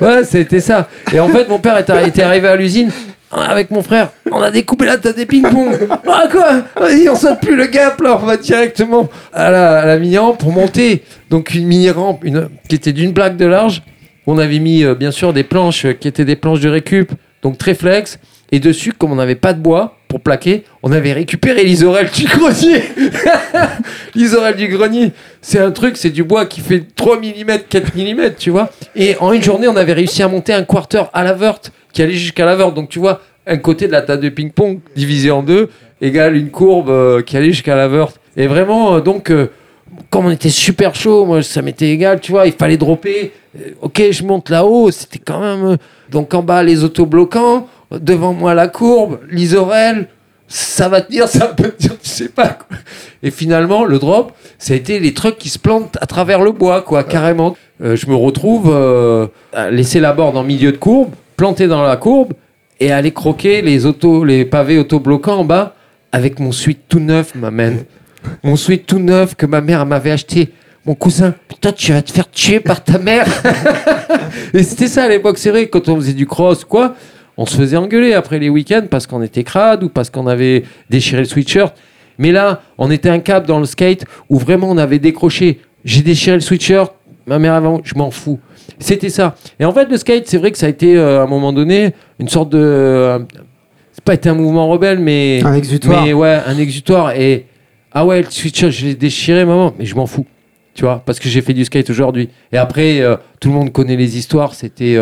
Ouais, 0.00 0.22
c'était 0.22 0.60
ça. 0.60 0.86
Et 1.12 1.18
en 1.18 1.26
fait, 1.26 1.48
mon 1.48 1.58
père 1.58 1.76
était 1.76 2.22
arrivé 2.22 2.46
à 2.46 2.54
l'usine. 2.54 2.92
Avec 3.40 3.70
mon 3.70 3.82
frère, 3.82 4.10
on 4.30 4.40
a 4.40 4.50
découpé 4.50 4.86
la 4.86 4.96
table 4.96 5.16
des 5.16 5.26
ping-pong. 5.26 5.88
Ah 6.06 6.28
quoi 6.30 6.62
Vas-y, 6.76 7.08
on 7.08 7.16
saute 7.16 7.40
plus 7.40 7.56
le 7.56 7.66
gap 7.66 8.00
là, 8.00 8.18
on 8.22 8.26
va 8.26 8.36
directement 8.36 9.08
à 9.32 9.50
la, 9.50 9.98
mini-rampe 9.98 10.38
pour 10.38 10.52
monter. 10.52 11.02
Donc 11.30 11.54
une 11.54 11.66
mini-rampe 11.66 12.24
qui 12.68 12.74
était 12.74 12.92
d'une 12.92 13.14
plaque 13.14 13.36
de 13.36 13.46
large. 13.46 13.82
On 14.26 14.38
avait 14.38 14.58
mis 14.58 14.84
euh, 14.84 14.94
bien 14.94 15.10
sûr 15.10 15.32
des 15.32 15.44
planches 15.44 15.84
euh, 15.84 15.92
qui 15.92 16.08
étaient 16.08 16.24
des 16.24 16.36
planches 16.36 16.60
de 16.60 16.70
récup, 16.70 17.12
donc 17.42 17.58
très 17.58 17.74
flex. 17.74 18.18
Et 18.52 18.60
dessus, 18.60 18.92
comme 18.92 19.12
on 19.12 19.16
n'avait 19.16 19.34
pas 19.34 19.52
de 19.52 19.60
bois 19.60 19.98
pour 20.18 20.36
on 20.82 20.92
avait 20.92 21.12
récupéré 21.12 21.64
l'isorel 21.64 22.08
du 22.10 22.24
grenier. 22.24 22.82
l'isorel 24.14 24.56
du 24.56 24.68
grenier, 24.68 25.12
c'est 25.40 25.58
un 25.58 25.70
truc, 25.70 25.96
c'est 25.96 26.10
du 26.10 26.24
bois 26.24 26.46
qui 26.46 26.60
fait 26.60 26.84
3 26.94 27.18
mm, 27.18 27.58
4 27.68 27.96
mm, 27.96 28.34
tu 28.38 28.50
vois. 28.50 28.70
Et 28.94 29.16
en 29.20 29.32
une 29.32 29.42
journée, 29.42 29.68
on 29.68 29.76
avait 29.76 29.92
réussi 29.92 30.22
à 30.22 30.28
monter 30.28 30.52
un 30.52 30.64
quarter 30.64 31.04
à 31.12 31.24
la 31.24 31.32
vert 31.32 31.58
qui 31.92 32.02
allait 32.02 32.14
jusqu'à 32.14 32.44
la 32.44 32.56
vert. 32.56 32.72
Donc 32.72 32.88
tu 32.88 32.98
vois, 32.98 33.22
un 33.46 33.56
côté 33.56 33.86
de 33.86 33.92
la 33.92 34.02
table 34.02 34.22
de 34.22 34.28
ping-pong 34.28 34.80
divisé 34.94 35.30
en 35.30 35.42
deux 35.42 35.70
égale 36.00 36.36
une 36.36 36.50
courbe 36.50 36.90
euh, 36.90 37.22
qui 37.22 37.36
allait 37.36 37.52
jusqu'à 37.52 37.76
la 37.76 37.88
vert. 37.88 38.08
Et 38.36 38.46
vraiment, 38.46 38.96
euh, 38.96 39.00
donc, 39.00 39.30
euh, 39.30 39.50
comme 40.10 40.26
on 40.26 40.30
était 40.30 40.50
super 40.50 40.94
chaud, 40.94 41.24
moi, 41.24 41.42
ça 41.42 41.62
m'était 41.62 41.90
égal, 41.90 42.20
tu 42.20 42.32
vois, 42.32 42.46
il 42.46 42.52
fallait 42.52 42.76
dropper. 42.76 43.32
Ok, 43.80 44.02
je 44.10 44.24
monte 44.24 44.50
là-haut, 44.50 44.90
c'était 44.90 45.20
quand 45.20 45.40
même. 45.40 45.76
donc 46.10 46.34
en 46.34 46.42
bas, 46.42 46.62
les 46.62 46.82
autobloquants, 46.82 47.68
devant 47.90 48.32
moi, 48.32 48.54
la 48.54 48.68
courbe, 48.68 49.20
l'isorel. 49.30 50.08
Ça 50.46 50.88
va 50.88 51.00
tenir, 51.00 51.26
ça 51.28 51.48
peut 51.48 51.70
tenir, 51.70 51.98
tu 51.98 52.08
sais 52.08 52.28
pas. 52.28 52.48
Quoi. 52.48 52.76
Et 53.22 53.30
finalement, 53.30 53.84
le 53.84 53.98
drop, 53.98 54.32
ça 54.58 54.74
a 54.74 54.76
été 54.76 55.00
les 55.00 55.14
trucs 55.14 55.38
qui 55.38 55.48
se 55.48 55.58
plantent 55.58 55.96
à 56.00 56.06
travers 56.06 56.42
le 56.42 56.52
bois, 56.52 56.82
quoi, 56.82 57.04
carrément. 57.04 57.56
Euh, 57.82 57.96
je 57.96 58.06
me 58.08 58.14
retrouve 58.14 58.70
euh, 58.72 59.26
à 59.52 59.70
laisser 59.70 60.00
la 60.00 60.12
board 60.12 60.36
en 60.36 60.42
milieu 60.42 60.72
de 60.72 60.76
courbe, 60.76 61.10
planté 61.36 61.66
dans 61.66 61.82
la 61.82 61.96
courbe, 61.96 62.34
et 62.80 62.92
aller 62.92 63.12
croquer 63.12 63.62
les, 63.62 63.86
autos, 63.86 64.24
les 64.24 64.44
pavés 64.44 64.78
autobloquants 64.78 65.38
en 65.38 65.44
bas 65.44 65.74
avec 66.12 66.38
mon 66.38 66.52
suite 66.52 66.82
tout 66.88 67.00
neuf, 67.00 67.34
ma 67.34 67.50
man. 67.50 67.84
Mon 68.42 68.56
suite 68.56 68.86
tout 68.86 68.98
neuf 68.98 69.34
que 69.34 69.46
ma 69.46 69.60
mère 69.60 69.84
m'avait 69.86 70.12
acheté. 70.12 70.50
Mon 70.86 70.94
cousin, 70.94 71.34
putain, 71.48 71.72
tu 71.72 71.92
vas 71.92 72.02
te 72.02 72.12
faire 72.12 72.30
tuer 72.30 72.60
par 72.60 72.84
ta 72.84 72.98
mère. 72.98 73.26
et 74.54 74.62
c'était 74.62 74.86
ça 74.86 75.04
à 75.04 75.08
l'époque, 75.08 75.38
c'est 75.38 75.50
vrai, 75.50 75.66
quand 75.68 75.88
on 75.88 75.96
faisait 75.96 76.12
du 76.12 76.26
cross, 76.26 76.64
quoi, 76.64 76.94
on 77.36 77.46
se 77.46 77.56
faisait 77.56 77.76
engueuler 77.76 78.14
après 78.14 78.38
les 78.38 78.48
week-ends 78.48 78.86
parce 78.90 79.06
qu'on 79.06 79.22
était 79.22 79.44
crade 79.44 79.82
ou 79.82 79.88
parce 79.88 80.10
qu'on 80.10 80.26
avait 80.26 80.64
déchiré 80.90 81.22
le 81.22 81.28
sweatshirt. 81.28 81.74
Mais 82.18 82.30
là, 82.30 82.62
on 82.78 82.90
était 82.90 83.08
un 83.08 83.18
cap 83.18 83.46
dans 83.46 83.58
le 83.58 83.64
skate 83.66 84.04
où 84.28 84.38
vraiment 84.38 84.70
on 84.70 84.78
avait 84.78 84.98
décroché. 85.00 85.60
J'ai 85.84 86.02
déchiré 86.02 86.36
le 86.36 86.40
sweatshirt, 86.40 86.92
ma 87.26 87.38
mère 87.38 87.54
avant, 87.54 87.80
je 87.82 87.94
m'en 87.96 88.10
fous. 88.10 88.38
C'était 88.78 89.10
ça. 89.10 89.34
Et 89.58 89.64
en 89.64 89.72
fait, 89.72 89.86
le 89.90 89.96
skate, 89.96 90.26
c'est 90.26 90.38
vrai 90.38 90.52
que 90.52 90.58
ça 90.58 90.66
a 90.66 90.68
été 90.68 90.96
euh, 90.96 91.20
à 91.20 91.24
un 91.24 91.26
moment 91.26 91.52
donné 91.52 91.92
une 92.18 92.28
sorte 92.28 92.50
de. 92.50 92.58
euh, 92.58 93.18
c'est 93.92 94.04
pas 94.04 94.14
été 94.14 94.28
un 94.28 94.34
mouvement 94.34 94.68
rebelle, 94.68 94.98
mais. 94.98 95.40
Un 95.44 95.54
exutoire. 95.54 96.04
Mais 96.04 96.12
ouais, 96.12 96.40
un 96.46 96.56
exutoire. 96.58 97.12
Et. 97.12 97.46
Ah 97.92 98.04
ouais, 98.06 98.22
le 98.22 98.30
sweatshirt, 98.30 98.70
je 98.70 98.86
l'ai 98.86 98.94
déchiré, 98.94 99.44
maman, 99.44 99.72
mais 99.78 99.84
je 99.84 99.94
m'en 99.94 100.06
fous. 100.06 100.26
Tu 100.74 100.82
vois, 100.82 101.02
parce 101.06 101.20
que 101.20 101.28
j'ai 101.28 101.42
fait 101.42 101.52
du 101.52 101.64
skate 101.64 101.90
aujourd'hui. 101.90 102.30
Et 102.50 102.56
après, 102.56 103.00
euh, 103.00 103.16
tout 103.38 103.48
le 103.48 103.54
monde 103.54 103.70
connaît 103.72 103.96
les 103.96 104.16
histoires. 104.16 104.54
C'était. 104.54 104.96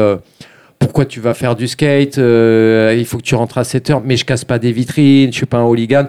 Pourquoi 0.82 1.04
tu 1.04 1.20
vas 1.20 1.32
faire 1.32 1.54
du 1.54 1.68
skate 1.68 2.18
euh, 2.18 2.94
Il 2.98 3.06
faut 3.06 3.18
que 3.18 3.22
tu 3.22 3.34
rentres 3.34 3.58
à 3.58 3.64
7 3.64 3.90
heures, 3.90 4.02
mais 4.04 4.16
je 4.16 4.24
casse 4.24 4.44
pas 4.44 4.58
des 4.58 4.72
vitrines, 4.72 5.30
je 5.30 5.36
suis 5.36 5.46
pas 5.46 5.58
un 5.58 5.64
hooligan. 5.64 6.06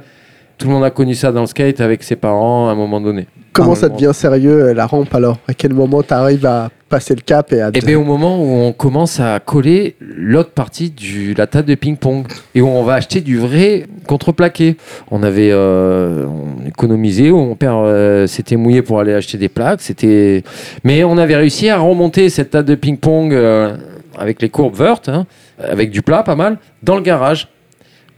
Tout 0.58 0.68
le 0.68 0.74
monde 0.74 0.84
a 0.84 0.90
connu 0.90 1.14
ça 1.14 1.32
dans 1.32 1.42
le 1.42 1.48
skate 1.48 1.80
avec 1.80 2.04
ses 2.04 2.16
parents 2.16 2.70
à 2.70 2.72
un 2.72 2.76
moment 2.76 3.00
donné. 3.00 3.28
Comment 3.54 3.76
ça 3.76 3.88
devient 3.88 4.12
sérieux 4.14 4.70
euh, 4.70 4.74
la 4.74 4.88
rampe 4.88 5.14
alors? 5.14 5.38
À 5.48 5.54
quel 5.54 5.74
moment 5.74 6.02
tu 6.02 6.14
arrives 6.14 6.46
à 6.46 6.70
passer 6.90 7.16
le 7.16 7.22
cap 7.22 7.52
et 7.54 7.62
à. 7.62 7.70
Et 7.74 7.82
bien 7.82 8.00
au 8.00 8.04
moment 8.04 8.40
où 8.40 8.48
on 8.48 8.72
commence 8.72 9.20
à 9.20 9.40
coller 9.40 9.96
l'autre 10.00 10.52
partie 10.52 10.92
de 10.92 11.38
la 11.38 11.48
table 11.48 11.68
de 11.68 11.76
ping-pong 11.76 12.26
et 12.54 12.62
où 12.62 12.68
on 12.68 12.84
va 12.84 12.94
acheter 12.94 13.22
du 13.22 13.38
vrai 13.38 13.86
contreplaqué. 14.08 14.78
On 15.10 15.24
avait 15.24 15.50
euh, 15.52 16.26
on 16.28 16.68
économisé, 16.68 17.32
où 17.32 17.38
mon 17.38 17.56
père 17.56 17.78
euh, 17.78 18.28
s'était 18.28 18.56
mouillé 18.56 18.82
pour 18.82 19.00
aller 19.00 19.14
acheter 19.14 19.38
des 19.38 19.50
plaques. 19.50 19.82
C'était, 19.82 20.44
mais 20.84 21.04
on 21.04 21.18
avait 21.18 21.36
réussi 21.36 21.70
à 21.70 21.80
remonter 21.80 22.30
cette 22.30 22.52
table 22.52 22.70
de 22.70 22.76
ping-pong 22.76 23.34
euh, 23.34 23.76
avec 24.18 24.42
les 24.42 24.50
courbes 24.50 24.76
vert, 24.76 25.00
hein, 25.08 25.26
avec 25.60 25.92
du 25.92 26.02
plat 26.02 26.24
pas 26.24 26.36
mal, 26.36 26.58
dans 26.82 26.96
le 26.96 27.02
garage 27.02 27.48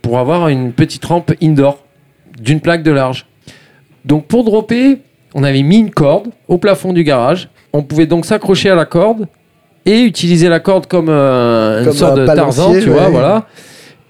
pour 0.01 0.19
avoir 0.19 0.49
une 0.49 0.71
petite 0.71 1.03
rampe 1.05 1.33
indoor 1.41 1.83
d'une 2.39 2.61
plaque 2.61 2.83
de 2.83 2.91
large. 2.91 3.25
Donc 4.05 4.27
pour 4.27 4.43
dropper, 4.43 4.99
on 5.33 5.43
avait 5.43 5.63
mis 5.63 5.79
une 5.79 5.91
corde 5.91 6.27
au 6.47 6.57
plafond 6.57 6.93
du 6.93 7.03
garage. 7.03 7.49
On 7.73 7.83
pouvait 7.83 8.05
donc 8.05 8.25
s'accrocher 8.25 8.69
à 8.69 8.75
la 8.75 8.85
corde 8.85 9.27
et 9.85 10.01
utiliser 10.01 10.47
la 10.49 10.59
corde 10.59 10.87
comme 10.87 11.09
euh, 11.09 11.83
une 11.83 11.91
sorte 11.91 12.17
un 12.17 12.21
de 12.21 12.25
Tarzan, 12.25 12.73
tu 12.73 12.89
vois, 12.89 13.09
voilà. 13.09 13.47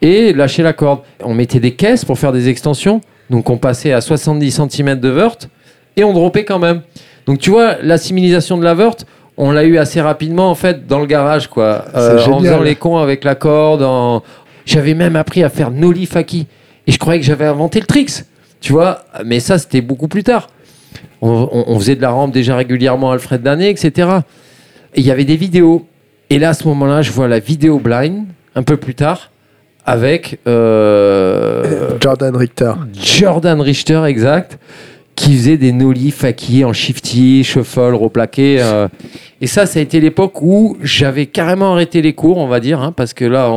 Et 0.02 0.34
lâcher 0.34 0.64
la 0.64 0.74
corde. 0.74 1.00
On 1.24 1.34
mettait 1.34 1.60
des 1.60 1.72
caisses 1.72 2.06
pour 2.06 2.20
faire 2.20 2.32
des 2.32 2.50
extensions. 2.50 3.02
Donc 3.30 3.50
on 3.50 3.58
passait 3.58 3.92
à 3.92 4.02
70 4.02 4.62
cm 4.70 5.00
de 5.00 5.10
vert 5.10 5.36
et 5.96 6.04
on 6.04 6.14
dropait 6.14 6.46
quand 6.46 6.60
même. 6.60 6.82
Donc 7.26 7.40
tu 7.40 7.50
vois, 7.50 7.78
l'assimilation 7.82 8.58
de 8.58 8.64
la 8.64 8.74
vert, 8.74 8.96
on 9.38 9.52
l'a 9.52 9.64
eu 9.64 9.78
assez 9.78 10.00
rapidement 10.02 10.50
en 10.50 10.56
fait 10.56 10.88
dans 10.88 11.00
le 11.00 11.06
garage 11.06 11.48
quoi. 11.48 11.86
Euh, 11.96 12.18
en 12.34 12.40
faisant 12.40 12.62
les 12.64 12.76
cons 12.76 12.98
avec 12.98 13.24
la 13.24 13.36
corde. 13.36 13.84
en- 13.84 14.24
J'avais 14.66 14.94
même 14.94 15.16
appris 15.16 15.44
à 15.44 15.50
faire 15.50 15.72
nollie 15.72 16.06
faki. 16.06 16.48
Et 16.88 16.92
je 16.92 16.98
croyais 17.00 17.20
que 17.20 17.26
j'avais 17.26 17.46
inventé 17.46 17.80
le 17.80 17.86
tricks. 17.86 18.24
Tu 18.62 18.72
vois, 18.72 19.06
mais 19.26 19.40
ça 19.40 19.58
c'était 19.60 19.82
beaucoup 19.82 20.08
plus 20.08 20.24
tard. 20.24 20.48
On, 21.22 21.50
on- 21.52 21.66
on 21.68 21.80
faisait 21.80 21.96
de 21.96 22.02
la 22.02 22.10
rampe 22.12 22.32
déjà 22.32 22.56
régulièrement 22.56 23.12
Alfred 23.12 23.42
Danet, 23.42 23.70
etc. 23.72 24.10
Et 24.94 25.02
il 25.02 25.06
y 25.06 25.12
avait 25.12 25.26
des 25.26 25.36
vidéos. 25.36 25.86
Et 26.30 26.40
là, 26.40 26.50
à 26.50 26.54
ce 26.54 26.68
moment-là, 26.68 27.02
je 27.04 27.12
vois 27.12 27.28
la 27.28 27.38
vidéo 27.40 27.78
blind, 27.80 28.26
un 28.56 28.64
peu 28.64 28.78
plus 28.78 28.96
tard, 28.96 29.30
avec 29.86 30.40
euh, 30.48 31.92
Jordan 32.02 32.36
Richter. 32.36 32.74
Jordan 32.94 33.62
Richter, 33.62 34.02
exact, 34.08 34.58
qui 35.16 35.36
faisait 35.36 35.58
des 35.58 35.72
nollies 35.72 36.12
faki 36.12 36.66
en 36.66 36.74
shifty, 36.74 37.44
shuffle, 37.44 37.94
replaqué. 37.94 38.58
euh. 38.60 38.88
Et 39.42 39.48
ça, 39.48 39.66
ça 39.66 39.80
a 39.80 39.82
été 39.82 40.00
l'époque 40.00 40.42
où 40.42 40.78
j'avais 40.82 41.26
carrément 41.26 41.74
arrêté 41.74 42.02
les 42.02 42.14
cours, 42.14 42.38
on 42.38 42.48
va 42.48 42.60
dire, 42.60 42.82
hein, 42.82 42.92
parce 42.92 43.14
que 43.14 43.26
là, 43.26 43.52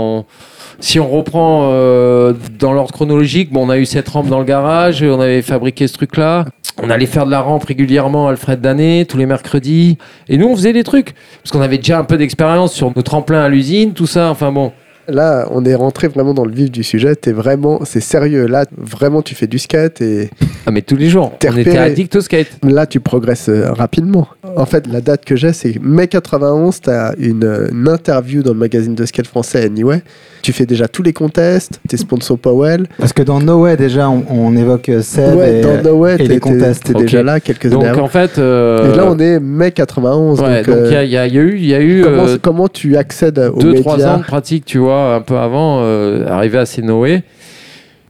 si 0.80 1.00
on 1.00 1.08
reprend 1.08 1.70
euh, 1.72 2.34
dans 2.58 2.72
l'ordre 2.72 2.92
chronologique, 2.92 3.52
bon, 3.52 3.66
on 3.66 3.70
a 3.70 3.78
eu 3.78 3.86
cette 3.86 4.08
rampe 4.08 4.28
dans 4.28 4.38
le 4.38 4.44
garage, 4.44 5.02
on 5.02 5.20
avait 5.20 5.42
fabriqué 5.42 5.86
ce 5.88 5.94
truc-là. 5.94 6.46
On 6.80 6.90
allait 6.90 7.06
faire 7.06 7.26
de 7.26 7.32
la 7.32 7.40
rampe 7.40 7.64
régulièrement 7.64 8.28
Alfred 8.28 8.60
Danet, 8.60 9.04
tous 9.04 9.18
les 9.18 9.26
mercredis. 9.26 9.98
Et 10.28 10.38
nous, 10.38 10.46
on 10.46 10.54
faisait 10.54 10.72
des 10.72 10.84
trucs. 10.84 11.14
Parce 11.42 11.50
qu'on 11.50 11.60
avait 11.60 11.78
déjà 11.78 11.98
un 11.98 12.04
peu 12.04 12.16
d'expérience 12.16 12.72
sur 12.72 12.92
nos 12.94 13.02
tremplins 13.02 13.42
à 13.42 13.48
l'usine, 13.48 13.94
tout 13.94 14.06
ça. 14.06 14.30
Enfin 14.30 14.52
bon. 14.52 14.72
Là, 15.08 15.46
on 15.50 15.64
est 15.64 15.74
rentré 15.74 16.08
vraiment 16.08 16.34
dans 16.34 16.44
le 16.44 16.52
vif 16.52 16.70
du 16.70 16.82
sujet. 16.82 17.16
T'es 17.16 17.32
vraiment, 17.32 17.80
c'est 17.84 18.00
sérieux. 18.00 18.46
Là, 18.46 18.66
vraiment, 18.76 19.22
tu 19.22 19.34
fais 19.34 19.46
du 19.46 19.58
skate 19.58 20.00
et 20.02 20.28
Ah, 20.66 20.70
mais 20.70 20.82
tous 20.82 20.96
les 20.96 21.08
jours. 21.08 21.32
T'es 21.38 21.48
On 21.48 21.52
était 21.56 21.70
repéré. 21.70 21.78
addict 21.86 22.14
au 22.16 22.20
skate. 22.20 22.48
là, 22.62 22.86
tu 22.86 23.00
progresses 23.00 23.48
euh, 23.48 23.72
rapidement. 23.72 24.28
En 24.56 24.66
fait, 24.66 24.86
la 24.86 25.00
date 25.00 25.24
que 25.24 25.34
j'ai, 25.34 25.52
c'est 25.54 25.80
mai 25.82 26.08
91. 26.08 26.80
T'as 26.82 27.14
une, 27.18 27.44
euh, 27.44 27.68
une 27.72 27.88
interview 27.88 28.42
dans 28.42 28.52
le 28.52 28.58
magazine 28.58 28.94
de 28.94 29.06
skate 29.06 29.26
français 29.26 29.64
Anyway. 29.64 30.02
Tu 30.42 30.52
fais 30.52 30.66
déjà 30.66 30.86
tous 30.88 31.02
les 31.02 31.12
contests. 31.12 31.80
T'es 31.88 31.96
sponsor 31.96 32.38
Powell. 32.38 32.86
Parce 32.98 33.12
que 33.12 33.22
dans 33.22 33.40
No 33.40 33.62
Way, 33.62 33.76
déjà, 33.76 34.08
on, 34.08 34.24
on 34.30 34.54
évoque 34.56 34.88
euh, 34.88 35.02
Seb 35.02 35.36
ouais, 35.36 35.58
et, 35.58 35.60
dans 35.62 35.82
No 35.82 35.96
Way, 35.98 36.14
et 36.14 36.18
les 36.18 36.28
t'es- 36.28 36.40
contests. 36.40 36.84
T'es 36.84 36.94
déjà 36.94 37.22
là 37.22 37.40
quelques 37.40 37.68
Donc 37.70 37.82
années 37.82 37.90
avant. 37.92 38.02
en 38.04 38.08
fait. 38.08 38.38
euh, 38.38 38.92
Et 38.92 38.96
là, 38.96 39.06
on 39.08 39.18
est 39.18 39.40
mai 39.40 39.72
91. 39.72 40.40
Ouais, 40.40 40.62
donc, 40.62 40.66
donc 40.76 40.84
il 40.90 40.92
y, 40.92 41.16
euh, 41.16 41.22
a, 41.22 41.26
y 41.26 41.32
y 41.32 41.36
eu, 41.38 41.56
il 41.56 41.66
y 41.66 41.74
a 41.74 41.80
eu 41.80 42.02
comment, 42.04 42.26
euh, 42.26 42.36
comment 42.40 42.68
tu 42.68 42.96
accèdes 42.96 43.38
aux 43.38 43.58
deux, 43.58 43.74
trois 43.74 43.96
médias 43.96 44.14
ans 44.14 44.18
de 44.18 44.22
pratique, 44.24 44.64
tu 44.64 44.78
vois, 44.78 44.97
un 45.14 45.20
peu 45.20 45.38
avant, 45.38 45.80
euh, 45.82 46.26
arrivé 46.28 46.58
à 46.58 46.64
Noé. 46.82 47.22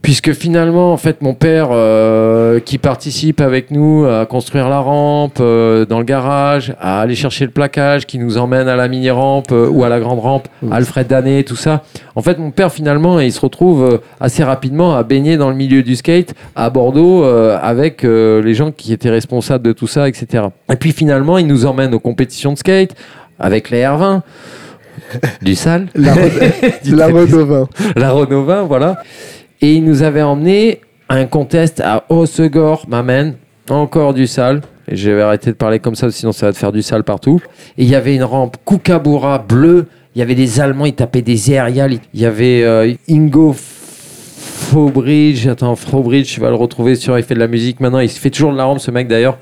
Puisque 0.01 0.31
finalement, 0.31 0.93
en 0.93 0.97
fait, 0.97 1.21
mon 1.21 1.33
père, 1.33 1.69
euh, 1.71 2.59
qui 2.61 2.77
participe 2.77 3.41
avec 3.41 3.69
nous 3.69 4.05
à 4.05 4.25
construire 4.25 4.69
la 4.69 4.79
rampe 4.79 5.39
euh, 5.41 5.85
dans 5.85 5.99
le 5.99 6.05
garage, 6.05 6.73
à 6.79 7.01
aller 7.01 7.15
chercher 7.15 7.43
le 7.43 7.51
plaquage, 7.51 8.05
qui 8.05 8.17
nous 8.17 8.37
emmène 8.37 8.69
à 8.69 8.77
la 8.77 8.87
mini-rampe 8.87 9.51
euh, 9.51 9.67
ou 9.69 9.83
à 9.83 9.89
la 9.89 9.99
grande 9.99 10.19
rampe. 10.19 10.47
Alfred 10.71 11.07
Danet, 11.07 11.43
tout 11.43 11.57
ça. 11.57 11.83
En 12.15 12.21
fait, 12.21 12.37
mon 12.39 12.51
père, 12.51 12.71
finalement, 12.71 13.19
il 13.19 13.31
se 13.33 13.41
retrouve 13.41 13.99
assez 14.21 14.43
rapidement 14.43 14.95
à 14.95 15.03
baigner 15.03 15.35
dans 15.35 15.49
le 15.49 15.55
milieu 15.55 15.83
du 15.83 15.97
skate 15.97 16.33
à 16.55 16.69
Bordeaux 16.69 17.23
avec 17.23 18.03
les 18.03 18.53
gens 18.53 18.71
qui 18.71 18.93
étaient 18.93 19.09
responsables 19.09 19.63
de 19.63 19.71
tout 19.71 19.87
ça, 19.87 20.07
etc. 20.07 20.45
Et 20.71 20.75
puis 20.75 20.91
finalement, 20.91 21.37
il 21.37 21.47
nous 21.47 21.65
emmène 21.65 21.93
aux 21.93 21.99
compétitions 21.99 22.53
de 22.53 22.57
skate 22.57 22.95
avec 23.39 23.69
les 23.69 23.83
R20. 23.83 24.21
Du 25.41 25.55
sale. 25.55 25.87
La, 25.95 26.13
Du 26.83 26.95
la 26.95 27.05
très- 27.09 27.13
Renault 27.13 27.45
20. 27.45 27.69
la 27.95 28.11
Renault 28.11 28.43
20, 28.45 28.63
voilà. 28.63 29.01
Et 29.61 29.73
il 29.73 29.83
nous 29.83 30.03
avait 30.03 30.21
emmené 30.21 30.81
à 31.09 31.15
un 31.15 31.25
contest 31.25 31.81
à 31.81 32.05
Hossegor, 32.09 32.85
m'amène, 32.87 33.35
encore 33.69 34.13
du 34.13 34.27
sale. 34.27 34.61
Et 34.91 34.95
je 34.95 35.11
vais 35.11 35.21
arrêter 35.21 35.51
de 35.51 35.55
parler 35.55 35.79
comme 35.79 35.95
ça, 35.95 36.09
sinon 36.09 36.31
ça 36.31 36.47
va 36.47 36.53
te 36.53 36.57
faire 36.57 36.71
du 36.71 36.81
sale 36.81 37.03
partout. 37.03 37.39
Et 37.77 37.83
il 37.83 37.89
y 37.89 37.95
avait 37.95 38.15
une 38.15 38.23
rampe 38.23 38.57
Kookaburra 38.65 39.37
bleue. 39.39 39.85
Il 40.15 40.19
y 40.19 40.21
avait 40.23 40.35
des 40.35 40.59
Allemands, 40.59 40.85
ils 40.85 40.93
tapaient 40.95 41.21
des 41.21 41.51
aériales. 41.51 41.97
Il 42.13 42.19
y 42.21 42.25
avait 42.25 42.63
euh, 42.63 42.91
Ingo 43.09 43.55
Faubridge. 43.55 45.47
Attends, 45.47 45.75
Faubridge, 45.75 46.33
tu 46.33 46.39
vas 46.39 46.49
le 46.49 46.55
retrouver 46.55 46.95
sur 46.95 47.17
Il 47.17 47.23
fait 47.23 47.35
de 47.35 47.39
la 47.39 47.47
musique 47.47 47.79
maintenant. 47.79 47.99
Il 47.99 48.09
fait 48.09 48.29
toujours 48.29 48.51
de 48.51 48.57
la 48.57 48.63
rampe, 48.65 48.79
ce 48.79 48.91
mec 48.91 49.07
d'ailleurs. 49.07 49.37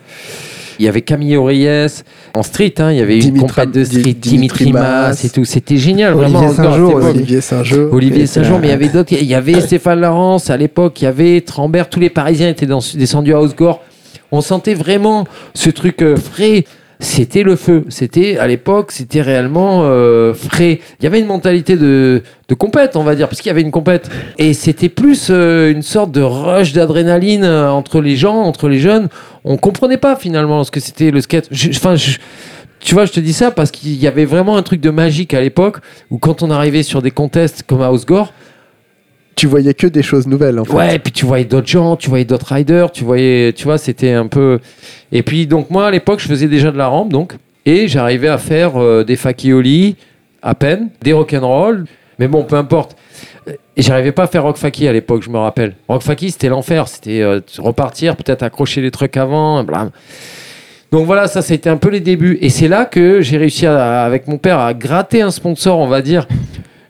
Il 0.79 0.85
y 0.85 0.87
avait 0.87 1.01
Camille 1.01 1.37
Reyes 1.37 1.87
en 2.35 2.43
street, 2.43 2.75
hein, 2.79 2.91
il 2.91 2.97
y 2.97 3.01
avait 3.01 3.19
une 3.19 3.39
compète 3.39 3.71
de 3.71 3.83
street, 3.83 4.01
Di- 4.01 4.13
Dimitri 4.13 4.65
Dimitri 4.65 4.73
Mas 4.73 5.25
et 5.25 5.29
tout. 5.29 5.45
C'était 5.45 5.77
génial, 5.77 6.13
Olivier 6.15 6.47
vraiment. 6.47 6.93
aussi. 6.95 7.07
Olivier 7.07 7.41
Saint-Jean. 7.41 7.81
Olivier 7.91 8.23
Et 8.23 8.27
Saint-Jean, 8.27 8.59
mais 8.59 8.67
il 8.67 8.69
y 8.71 8.73
avait 8.73 8.89
d'autres. 8.89 9.13
Il 9.13 9.23
y 9.25 9.33
avait 9.35 9.59
Stéphane 9.61 9.99
Larence 10.01 10.49
à 10.49 10.57
l'époque, 10.57 11.01
il 11.01 11.05
y 11.05 11.07
avait 11.07 11.41
Trambert, 11.41 11.89
tous 11.89 11.99
les 11.99 12.09
Parisiens 12.09 12.49
étaient 12.49 12.65
dans- 12.65 12.79
descendus 12.95 13.33
à 13.33 13.41
Osgore. 13.41 13.81
On 14.31 14.41
sentait 14.41 14.73
vraiment 14.73 15.25
ce 15.53 15.69
truc 15.69 16.01
euh, 16.01 16.17
frais. 16.17 16.65
C'était 16.99 17.43
le 17.43 17.55
feu. 17.55 17.85
C'était 17.89 18.37
à 18.37 18.47
l'époque, 18.47 18.91
c'était 18.91 19.21
réellement 19.21 19.81
euh, 19.83 20.33
frais. 20.33 20.79
Il 20.99 21.03
y 21.03 21.07
avait 21.07 21.19
une 21.19 21.27
mentalité 21.27 21.75
de, 21.75 22.23
de 22.47 22.55
compète, 22.55 22.95
on 22.95 23.03
va 23.03 23.15
dire, 23.15 23.29
parce 23.29 23.39
qu'il 23.39 23.49
y 23.49 23.51
avait 23.51 23.61
une 23.61 23.71
compète. 23.71 24.09
Et 24.39 24.53
c'était 24.53 24.89
plus 24.89 25.27
euh, 25.29 25.71
une 25.71 25.83
sorte 25.83 26.11
de 26.11 26.21
rush 26.21 26.73
d'adrénaline 26.73 27.43
euh, 27.43 27.69
entre 27.69 28.01
les 28.01 28.15
gens, 28.15 28.41
entre 28.41 28.67
les 28.67 28.79
jeunes. 28.79 29.09
On 29.43 29.57
comprenait 29.57 29.97
pas 29.97 30.15
finalement 30.15 30.63
ce 30.63 30.71
que 30.71 30.79
c'était 30.79 31.11
le 31.11 31.21
skate. 31.21 31.49
Enfin, 31.75 31.95
tu 32.79 32.93
vois, 32.95 33.05
je 33.05 33.11
te 33.11 33.19
dis 33.19 33.33
ça 33.33 33.51
parce 33.51 33.69
qu'il 33.69 33.95
y 33.95 34.07
avait 34.07 34.25
vraiment 34.25 34.57
un 34.57 34.63
truc 34.63 34.81
de 34.81 34.89
magique 34.89 35.35
à 35.35 35.41
l'époque 35.41 35.77
où 36.09 36.17
quand 36.17 36.41
on 36.41 36.49
arrivait 36.49 36.83
sur 36.83 37.03
des 37.03 37.11
contests 37.11 37.63
comme 37.63 37.81
à 37.81 37.91
Osgore, 37.91 38.33
Tu 39.37 39.47
voyais 39.47 39.73
que 39.73 39.87
des 39.87 40.03
choses 40.03 40.27
nouvelles 40.27 40.59
en 40.59 40.65
fait. 40.65 40.73
Ouais, 40.73 40.99
puis 40.99 41.13
tu 41.13 41.25
voyais 41.25 41.45
d'autres 41.45 41.67
gens, 41.67 41.95
tu 41.95 42.09
voyais 42.09 42.25
d'autres 42.25 42.53
riders, 42.53 42.91
tu 42.91 43.05
voyais, 43.05 43.53
tu 43.53 43.63
vois, 43.63 43.77
c'était 43.77 44.11
un 44.11 44.27
peu. 44.27 44.59
Et 45.13 45.23
puis 45.23 45.47
donc 45.47 45.69
moi 45.69 45.87
à 45.87 45.91
l'époque, 45.91 46.19
je 46.19 46.27
faisais 46.27 46.47
déjà 46.47 46.71
de 46.71 46.77
la 46.77 46.87
rampe 46.87 47.13
donc, 47.13 47.33
et 47.65 47.87
j'arrivais 47.87 48.27
à 48.27 48.37
faire 48.37 48.81
euh, 48.81 49.03
des 49.05 49.15
fakioli 49.15 49.95
à 50.41 50.55
peine, 50.55 50.89
des 51.01 51.13
rock'n'roll, 51.13 51.85
mais 52.19 52.27
bon, 52.27 52.43
peu 52.43 52.55
importe. 52.55 52.97
Et 53.75 53.81
j'arrivais 53.81 54.11
pas 54.11 54.23
à 54.23 54.27
faire 54.27 54.43
rock 54.43 54.57
faki 54.57 54.87
à 54.87 54.93
l'époque, 54.93 55.23
je 55.23 55.29
me 55.29 55.37
rappelle. 55.37 55.75
Rock 55.87 56.01
faki, 56.01 56.31
c'était 56.31 56.49
l'enfer, 56.49 56.87
c'était 56.87 57.21
euh, 57.21 57.39
repartir, 57.59 58.15
peut-être 58.15 58.43
accrocher 58.43 58.81
les 58.81 58.91
trucs 58.91 59.15
avant, 59.17 59.63
blam. 59.63 59.91
Donc 60.91 61.05
voilà, 61.05 61.27
ça, 61.27 61.41
c'était 61.41 61.69
un 61.69 61.77
peu 61.77 61.89
les 61.89 61.99
débuts. 61.99 62.37
Et 62.41 62.49
c'est 62.49 62.67
là 62.67 62.85
que 62.85 63.21
j'ai 63.21 63.37
réussi 63.37 63.65
avec 63.65 64.27
mon 64.27 64.37
père 64.37 64.59
à 64.59 64.73
gratter 64.73 65.21
un 65.21 65.31
sponsor, 65.31 65.79
on 65.79 65.87
va 65.87 66.01
dire, 66.01 66.27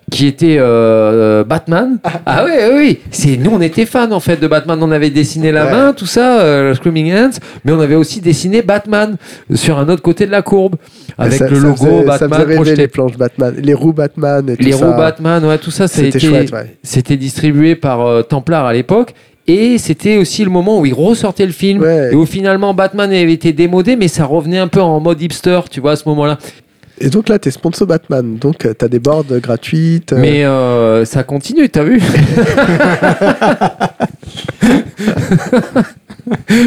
qui 0.10 0.26
était 0.28 0.56
euh, 0.60 1.44
Batman. 1.44 2.00
Ah 2.26 2.44
oui, 2.46 2.52
oui, 2.58 2.76
oui. 2.78 3.00
C'est 3.12 3.38
nous, 3.38 3.52
on 3.52 3.62
était 3.62 3.86
fans 3.86 4.12
en 4.12 4.20
fait 4.20 4.38
de 4.38 4.48
Batman. 4.48 4.80
On 4.82 4.92
avait 4.92 5.10
dessiné 5.10 5.52
la 5.52 5.66
Ouais. 5.66 5.72
main, 5.72 5.94
tout 5.94 6.06
ça, 6.06 6.40
euh, 6.42 6.74
Screaming 6.76 7.14
Ants, 7.14 7.38
mais 7.66 7.72
on 7.72 7.80
avait 7.80 7.96
aussi 7.96 8.22
dessiné 8.22 8.62
Batman 8.62 9.18
sur 9.54 9.78
un 9.78 9.88
autre 9.90 10.02
côté 10.02 10.26
de 10.26 10.32
la 10.32 10.42
courbe 10.42 10.76
avec 11.18 11.40
Ça- 11.40 11.48
le 11.50 11.56
ça 11.56 11.62
logo 11.62 11.76
faisait- 11.76 11.98
Ça 12.06 12.06
Batman 12.28 12.40
rêver 12.42 12.56
projeté. 12.56 12.76
les 12.78 12.88
planches 12.88 13.18
Batman, 13.18 13.54
les 13.58 13.74
roues 13.74 13.94
Batman 13.94 14.50
et 14.50 14.58
tout 14.58 14.64
Les 14.64 14.72
ça. 14.74 14.86
roues 14.86 14.98
Batman, 14.98 15.44
ouais, 15.46 15.58
tout 15.58 15.72
ça, 15.72 15.88
ça 15.88 16.02
C'était 16.02 16.30
ouais. 16.30 16.46
c'était 16.84 17.18
distribué 17.18 17.76
par 17.76 18.06
euh, 18.06 18.22
Templar 18.22 18.66
à 18.66 18.74
l'époque. 18.74 19.14
Et 19.50 19.78
c'était 19.78 20.18
aussi 20.18 20.44
le 20.44 20.50
moment 20.50 20.78
où 20.82 20.86
ils 20.86 20.94
ressortaient 20.94 21.46
le 21.46 21.54
film. 21.54 21.82
Ouais. 21.82 22.10
Et 22.12 22.16
où 22.16 22.26
finalement 22.26 22.74
Batman 22.74 23.10
avait 23.10 23.32
été 23.32 23.54
démodé, 23.54 23.96
mais 23.96 24.10
ça 24.10 24.26
revenait 24.26 24.58
un 24.60 24.68
peu 24.68 24.82
en 24.82 25.00
mode 25.00 25.22
hipster, 25.22 25.62
tu 25.72 25.80
vois, 25.80 25.92
à 25.94 25.96
ce 25.96 26.04
moment-là. 26.10 26.38
Et 27.00 27.10
donc 27.10 27.30
là, 27.30 27.38
t'es 27.38 27.52
sponsor 27.52 27.86
Batman, 27.88 28.38
donc 28.38 28.66
euh, 28.66 28.74
t'as 28.74 28.88
des 28.88 28.98
boards 29.00 29.26
gratuites. 29.42 30.14
euh, 30.14 30.18
Mais 30.20 30.44
euh, 30.44 31.06
ça 31.06 31.24
continue, 31.24 31.70
t'as 31.70 31.84
vu 31.84 32.02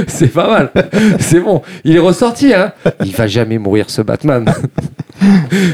C'est 0.09 0.29
pas 0.33 0.49
mal. 0.49 0.71
C'est 1.19 1.40
bon. 1.40 1.62
Il 1.85 1.97
est 1.97 2.01
ressorti, 2.01 2.55
hein 2.55 2.73
Il 3.05 3.12
va 3.14 3.27
jamais 3.27 3.59
mourir, 3.59 3.90
ce 3.90 4.03
Batman. 4.03 4.45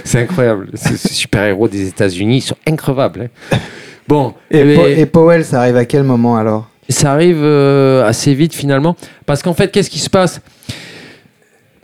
C'est 0.05 0.21
incroyable. 0.23 0.69
Ces 0.75 0.97
super-héros 0.97 1.69
des 1.69 1.87
États-Unis 1.89 2.41
sont 2.41 2.57
increvables. 2.67 3.31
hein. 3.53 3.59
Bon, 4.09 4.35
Et, 4.51 4.65
mais- 4.65 4.75
Po- 4.75 4.87
et 4.87 5.07
Powell, 5.07 5.45
ça 5.45 5.61
arrive 5.61 5.77
à 5.77 5.85
quel 5.85 6.03
moment 6.05 6.37
alors? 6.37 6.69
Ça 6.89 7.13
arrive 7.13 7.41
euh, 7.43 8.07
assez 8.07 8.35
vite 8.35 8.55
finalement. 8.55 8.97
Parce 9.27 9.43
qu'en 9.43 9.55
fait, 9.55 9.71
qu'est-ce 9.73 9.91
qui 9.91 9.99
se 9.99 10.11
passe? 10.11 10.41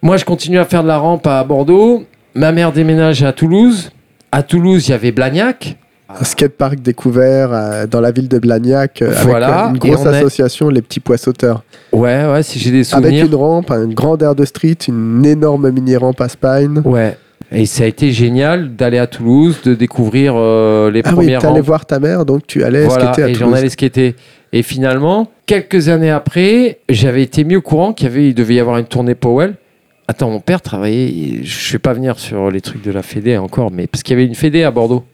Moi, 0.01 0.17
je 0.17 0.25
continue 0.25 0.59
à 0.59 0.65
faire 0.65 0.83
de 0.83 0.89
la 0.89 0.99
rampe 0.99 1.27
à 1.27 1.43
Bordeaux. 1.45 2.05
Ma 2.35 2.53
mère 2.53 2.73
déménage 2.73 3.23
à 3.23 3.33
Toulouse. 3.33 3.91
À 4.31 4.43
Toulouse, 4.43 4.89
il 4.89 4.93
y 4.93 4.95
avait 4.95 5.13
Blagnac. 5.13 5.77
Un 6.09 6.25
skatepark 6.25 6.81
découvert 6.81 7.51
euh, 7.53 7.87
dans 7.87 8.01
la 8.01 8.11
ville 8.11 8.29
de 8.29 8.39
Blagnac 8.39 9.01
euh, 9.01 9.15
Voilà, 9.23 9.65
avec 9.67 9.83
une 9.83 9.91
et 9.91 9.95
grosse 9.95 10.07
est- 10.07 10.17
association, 10.19 10.69
les 10.69 10.83
petits 10.83 11.01
poissoteurs. 11.01 11.63
Ouais, 11.91 12.27
ouais, 12.31 12.43
si 12.43 12.59
j'ai 12.59 12.71
des 12.71 12.93
Avec 12.95 13.05
souvenirs. 13.07 13.27
une 13.27 13.35
rampe, 13.35 13.71
un 13.71 13.87
grand 13.87 14.21
air 14.21 14.35
de 14.35 14.45
street, 14.45 14.77
une 14.89 15.25
énorme 15.25 15.71
mini-rampe 15.71 16.21
à 16.21 16.29
spine. 16.29 16.83
Ouais. 16.85 17.17
Et 17.51 17.65
ça 17.67 17.85
a 17.85 17.87
été 17.87 18.13
génial 18.13 18.77
d'aller 18.77 18.99
à 18.99 19.07
Toulouse, 19.07 19.61
de 19.65 19.75
découvrir 19.75 20.35
euh, 20.37 20.91
les 20.91 21.01
Ah 21.05 21.09
oui, 21.11 21.15
premières 21.15 21.41
t'allais 21.41 21.55
rampes. 21.55 21.67
voir 21.67 21.87
ta 21.87 21.99
mère, 21.99 22.25
donc 22.27 22.47
tu 22.47 22.63
allais 22.63 22.85
Voilà, 22.85 23.05
skater 23.05 23.23
à 23.23 23.29
et 23.29 23.35
j'en 23.35 23.47
Toulouse. 23.47 23.59
allais 23.59 23.69
skater. 23.71 24.17
Et 24.55 24.63
finalement, 24.63 25.31
quelques 25.47 25.89
années 25.89 26.11
après, 26.11 26.79
j'avais 26.91 27.23
été 27.23 27.45
mis 27.45 27.57
au 27.57 27.63
courant 27.63 27.93
qu'il 27.95 28.35
devait 28.35 28.55
y 28.55 28.61
avoir 28.61 28.77
une 28.79 28.87
tournée 28.87 29.15
Powell. 29.15 29.55
Attends, 30.09 30.31
mon 30.31 30.41
père 30.41 30.61
travaillait. 30.61 31.41
Je 31.45 31.73
vais 31.73 31.79
pas 31.79 31.93
venir 31.93 32.19
sur 32.19 32.51
les 32.51 32.61
trucs 32.61 32.83
de 32.83 32.91
la 32.91 33.03
Fédé 33.03 33.37
encore, 33.37 33.71
mais 33.71 33.87
parce 33.87 34.03
qu'il 34.03 34.15
y 34.17 34.21
avait 34.21 34.27
une 34.27 34.35
Fédé 34.35 34.63
à 34.65 34.71
Bordeaux 34.71 35.05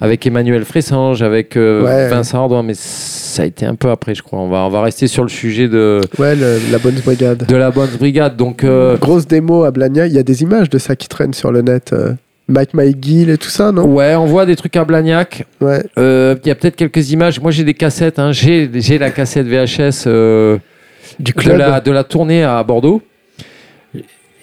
avec 0.00 0.26
Emmanuel 0.26 0.64
Fressange, 0.64 1.22
avec 1.22 1.56
euh, 1.56 1.84
Ouais. 1.84 2.08
Vincent 2.08 2.42
Ardouin, 2.42 2.62
mais 2.62 2.74
ça 2.74 3.42
a 3.42 3.46
été 3.46 3.64
un 3.66 3.74
peu 3.74 3.90
après, 3.90 4.14
je 4.14 4.22
crois. 4.22 4.38
On 4.40 4.48
va, 4.48 4.58
on 4.58 4.68
va 4.68 4.82
rester 4.82 5.06
sur 5.06 5.22
le 5.22 5.28
sujet 5.28 5.68
de, 5.68 6.00
Ouais, 6.18 6.34
le- 6.34 6.58
la 6.70 6.78
bonne 6.78 6.94
brigade. 7.04 7.46
de 7.46 7.56
la 7.56 7.70
bonne 7.70 7.90
brigade. 7.98 8.36
Donc, 8.36 8.64
euh, 8.64 8.96
Grosse 8.98 9.26
démo 9.26 9.64
à 9.64 9.70
Blagnac, 9.70 10.10
il 10.10 10.14
y 10.14 10.18
a 10.18 10.22
des 10.22 10.42
images 10.42 10.68
de 10.70 10.78
ça 10.78 10.96
qui 10.96 11.08
traînent 11.08 11.34
sur 11.34 11.52
le 11.52 11.62
net. 11.62 11.92
euh, 11.92 12.12
Mike 12.48 12.74
McGill 12.74 13.30
et 13.30 13.38
tout 13.38 13.48
ça, 13.48 13.72
non? 13.72 13.84
Ouais, 13.86 14.14
on 14.16 14.26
voit 14.26 14.44
des 14.46 14.54
trucs 14.56 14.76
à 14.76 14.84
Blagnac. 14.84 15.46
Ouais. 15.62 15.82
Il 15.96 16.46
y 16.46 16.50
a 16.50 16.54
peut-être 16.54 16.76
quelques 16.76 17.10
images. 17.10 17.40
Moi, 17.40 17.50
j'ai 17.50 17.64
des 17.64 17.72
cassettes. 17.74 18.18
hein. 18.18 18.32
J'ai 18.32 18.68
la 18.98 19.10
cassette 19.10 19.46
VHS. 19.46 20.06
de 20.06 21.52
la, 21.52 21.80
de 21.80 21.90
la 21.90 22.04
tournée 22.04 22.42
à 22.44 22.62
Bordeaux. 22.62 23.00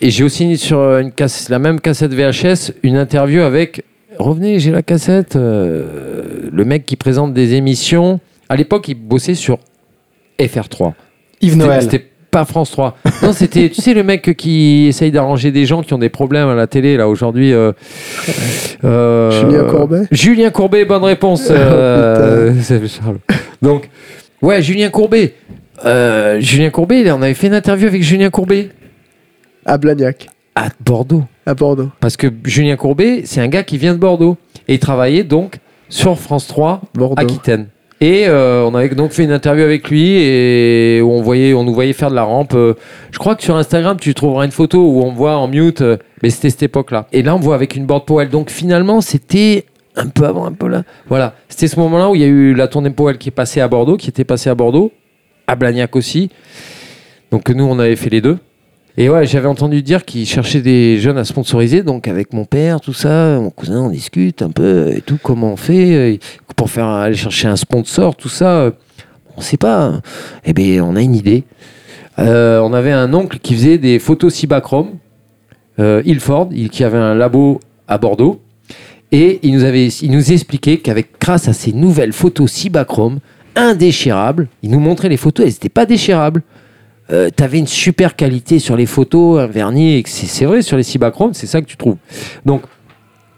Et 0.02 0.10
j'ai 0.10 0.24
aussi 0.24 0.58
sur 0.58 0.80
une 0.98 1.12
casse, 1.12 1.50
la 1.50 1.60
même 1.60 1.80
cassette 1.80 2.14
VHS 2.14 2.74
une 2.84 2.98
interview 2.98 3.42
avec. 3.42 3.84
Revenez, 4.18 4.60
j'ai 4.60 4.72
la 4.72 4.82
cassette. 4.82 5.36
euh, 5.36 6.50
le 6.52 6.66
mec 6.66 6.86
qui 6.86 6.96
présente 6.96 7.34
des 7.34 7.54
émissions. 7.54 8.20
À 8.50 8.56
l'époque, 8.56 8.88
il 8.88 8.96
bossait 8.96 9.36
sur 9.36 9.60
FR3. 10.40 10.94
Yves 11.42 11.56
Noël. 11.58 11.82
C'était 11.84 12.06
pas 12.32 12.46
France 12.46 12.72
3. 12.72 12.98
Non, 13.24 13.32
c'était, 13.34 13.70
tu 13.70 13.82
sais, 13.82 13.94
le 13.94 14.04
mec 14.04 14.36
qui 14.36 14.88
essaye 14.88 15.12
d'arranger 15.12 15.52
des 15.52 15.66
gens 15.66 15.84
qui 15.84 15.94
ont 15.94 15.98
des 16.00 16.10
problèmes 16.10 16.48
à 16.48 16.56
la 16.56 16.66
télé, 16.68 16.98
là, 16.98 17.08
aujourd'hui. 17.08 17.54
euh, 17.54 17.72
euh, 18.84 19.32
Julien 19.32 19.64
Courbet 19.70 20.02
Julien 20.12 20.50
Courbet, 20.50 20.86
bonne 20.86 21.04
réponse. 21.04 21.48
euh, 21.52 22.54
c'est 22.62 22.86
Charles. 22.88 23.20
Donc, 23.62 23.90
ouais, 24.42 24.62
Julien 24.62 24.90
Courbet. 24.90 25.36
Euh, 25.86 26.40
Julien 26.40 26.70
Courbet, 26.72 27.10
on 27.12 27.22
avait 27.22 27.34
fait 27.36 27.48
une 27.48 27.54
interview 27.54 27.88
avec 27.88 28.02
Julien 28.04 28.30
Courbet 28.30 28.70
À 29.66 29.78
Blagnac, 29.78 30.28
à 30.56 30.70
Bordeaux. 30.84 31.24
à 31.46 31.54
Bordeaux. 31.54 31.90
Parce 32.00 32.18
que 32.18 32.28
Julien 32.44 32.76
Courbet, 32.76 33.22
c'est 33.26 33.42
un 33.42 33.48
gars 33.48 33.64
qui 33.64 33.78
vient 33.78 33.94
de 33.94 34.00
Bordeaux. 34.00 34.38
Et 34.68 34.76
il 34.76 34.80
travaillait 34.80 35.24
donc 35.24 35.60
sur 35.90 36.18
France 36.20 36.48
3 36.48 36.82
Bordeaux. 36.94 37.22
Aquitaine. 37.22 37.68
Et 38.00 38.28
euh, 38.28 38.64
on 38.66 38.74
avait 38.74 38.90
donc 38.90 39.12
fait 39.12 39.24
une 39.24 39.32
interview 39.32 39.64
avec 39.64 39.88
lui 39.92 40.14
et 40.14 41.02
où 41.04 41.12
on, 41.12 41.22
voyait, 41.22 41.54
on 41.54 41.64
nous 41.64 41.74
voyait 41.74 41.94
faire 41.94 42.10
de 42.10 42.16
la 42.16 42.24
rampe. 42.24 42.54
Je 42.54 43.20
crois 43.20 43.36
que 43.36 43.44
sur 43.44 43.56
Instagram, 43.56 43.98
tu 44.00 44.16
trouveras 44.16 44.46
une 44.46 44.52
photo 44.52 44.80
où 44.80 45.04
on 45.04 45.12
voit 45.12 45.38
en 45.38 45.48
mute, 45.48 45.82
euh, 45.82 45.98
mais 46.24 46.32
c'était 46.32 46.50
cette 46.50 46.64
époque-là. 46.64 47.06
Et 47.12 47.22
là, 47.22 47.36
on 47.36 47.40
voit 47.40 47.54
avec 47.54 47.76
une 47.76 47.86
board 47.86 48.06
Powell. 48.06 48.30
Donc 48.30 48.50
finalement, 48.50 49.02
c'était 49.02 49.66
un 49.96 50.08
peu 50.08 50.26
avant, 50.26 50.46
un 50.46 50.54
peu 50.54 50.68
là. 50.68 50.84
Voilà, 51.08 51.36
c'était 51.48 51.68
ce 51.68 51.80
moment-là 51.80 52.10
où 52.10 52.16
il 52.16 52.22
y 52.22 52.24
a 52.24 52.28
eu 52.28 52.56
la 52.56 52.68
tournée 52.68 52.90
Powell 52.90 53.20
qui 53.20 53.30
est 53.30 53.32
passée 53.32 53.62
à 53.62 53.68
Bordeaux, 53.68 53.98
qui 53.98 54.10
était 54.10 54.24
passée 54.24 54.50
à 54.50 54.56
Bordeaux, 54.56 54.92
à 55.46 55.56
Blagnac 55.56 55.96
aussi. 55.96 56.32
Donc 57.30 57.50
nous, 57.50 57.66
on 57.66 57.78
avait 57.78 57.96
fait 57.96 58.10
les 58.10 58.22
deux. 58.22 58.40
Et 58.98 59.10
ouais, 59.10 59.26
j'avais 59.26 59.48
entendu 59.48 59.82
dire 59.82 60.04
qu'ils 60.04 60.26
cherchaient 60.26 60.62
des 60.62 61.00
jeunes 61.00 61.18
à 61.18 61.24
sponsoriser, 61.24 61.82
donc 61.82 62.08
avec 62.08 62.34
mon 62.34 62.44
père, 62.46 62.82
tout 62.82 62.94
ça, 62.94 63.40
mon 63.40 63.50
cousin, 63.50 63.82
on 63.84 63.90
discute 63.90 64.42
un 64.42 64.52
peu 64.52 64.92
et 64.94 65.02
tout, 65.02 65.18
comment 65.22 65.54
on 65.54 65.56
fait 65.56 65.96
euh, 65.96 66.18
pour 66.58 66.70
faire 66.70 66.88
aller 66.88 67.16
chercher 67.16 67.48
un 67.48 67.56
sponsor, 67.56 68.16
tout 68.16 68.30
ça. 68.30 68.60
euh, 68.64 68.72
On 69.38 69.42
sait 69.42 69.58
pas. 69.58 70.02
Eh 70.44 70.52
bien, 70.54 70.84
on 70.84 70.96
a 70.98 71.02
une 71.02 71.16
idée. 71.16 71.46
Euh, 72.20 72.60
on 72.60 72.74
avait 72.74 72.92
un 72.92 73.14
oncle 73.14 73.40
qui 73.40 73.54
faisait 73.56 73.78
des 73.78 73.98
photos 73.98 74.34
Cibachrome, 74.34 74.98
Ilford, 75.80 76.50
il, 76.52 76.70
qui 76.70 76.84
avait 76.84 76.98
un 76.98 77.16
labo 77.16 77.60
à 77.88 77.98
Bordeaux. 77.98 78.42
Et 79.12 79.40
il 79.42 79.54
nous, 79.54 79.64
avait, 79.64 79.88
il 79.88 80.12
nous 80.12 80.32
expliquait 80.32 80.78
qu'avec 80.78 81.20
grâce 81.20 81.48
à 81.48 81.54
ces 81.54 81.72
nouvelles 81.74 82.14
photos 82.14 82.52
Cibachrome, 82.52 83.20
indéchirables, 83.56 84.48
il 84.62 84.70
nous 84.70 84.80
montrait 84.80 85.10
les 85.10 85.18
photos, 85.18 85.46
elles 85.46 85.54
n'étaient 85.54 85.70
pas 85.70 85.86
déchirables. 85.86 86.44
Euh, 87.12 87.30
T'avais 87.36 87.60
une 87.60 87.68
super 87.68 88.16
qualité 88.16 88.60
sur 88.60 88.76
les 88.76 88.86
photos, 88.86 89.40
un 89.42 89.48
vernis, 89.48 90.04
c'est 90.08 90.28
c'est 90.28 90.46
vrai 90.46 90.62
sur 90.62 90.78
les 90.78 90.84
Cibachrome, 90.84 91.34
c'est 91.34 91.48
ça 91.48 91.62
que 91.62 91.66
tu 91.68 91.78
trouves. 91.78 91.98
Donc, 92.46 92.62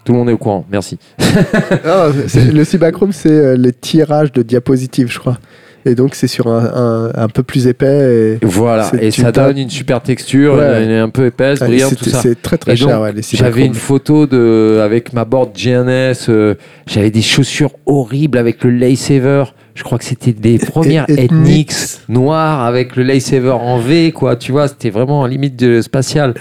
tout 0.04 0.12
le 0.12 0.19
monde 0.19 0.30
est 0.30 0.34
au 0.34 0.38
courant, 0.38 0.65
merci. 0.71 0.97
Ah, 1.86 2.08
le 2.52 2.63
Cibachrome, 2.63 3.12
c'est 3.13 3.30
euh, 3.32 3.56
les 3.58 3.71
tirages 3.73 4.32
de 4.32 4.41
diapositives, 4.43 5.12
je 5.12 5.19
crois. 5.19 5.38
Et 5.86 5.95
donc, 5.95 6.15
c'est 6.15 6.28
sur 6.28 6.47
un, 6.47 6.63
un- 6.65 7.12
un 7.23 7.28
peu 7.28 7.43
plus 7.43 7.67
épais. 7.67 8.38
Et... 8.41 8.45
Voilà, 8.45 8.89
et 9.02 9.12
ça 9.12 9.32
donne 9.34 9.58
une 9.58 9.69
super 9.69 10.02
texture, 10.02 10.54
Ouais. 10.56 10.63
elle 10.63 10.91
est 10.91 10.97
un 10.99 11.10
peu 11.10 11.26
épaisse, 11.26 11.60
Ah, 11.62 11.65
brillante, 11.65 11.97
tout 11.97 12.10
ça. 12.10 12.21
C'est 12.21 12.41
très 12.41 12.58
très 12.58 12.73
Et 12.73 12.76
cher, 12.78 13.02
ouais, 13.02 13.13
J'avais 13.34 13.65
une 13.65 13.73
photo 13.73 14.26
de, 14.28 14.80
avec 14.82 15.12
ma 15.13 15.26
board 15.26 15.52
GNS, 15.58 16.30
euh, 16.30 16.56
j'avais 16.88 17.12
des 17.12 17.21
chaussures 17.21 17.71
horribles 17.86 18.38
avec 18.38 18.63
le 18.63 18.69
lace 18.71 18.99
saver, 18.99 19.43
Je 19.76 19.84
crois 19.84 19.98
que 19.98 20.06
c'était 20.06 20.34
des 20.34 20.60
premières 20.60 21.06
Et- 21.10 21.26
ethnics 21.26 21.74
noires 22.08 22.62
avec 22.64 22.96
le 22.96 23.04
lightsaber 23.04 23.50
en 23.52 23.80
V, 23.80 24.12
quoi. 24.12 24.36
Tu 24.36 24.52
vois, 24.52 24.68
c'était 24.68 24.92
vraiment 24.92 25.26
limite 25.26 25.56
de 25.56 25.82
spatial. 25.82 26.34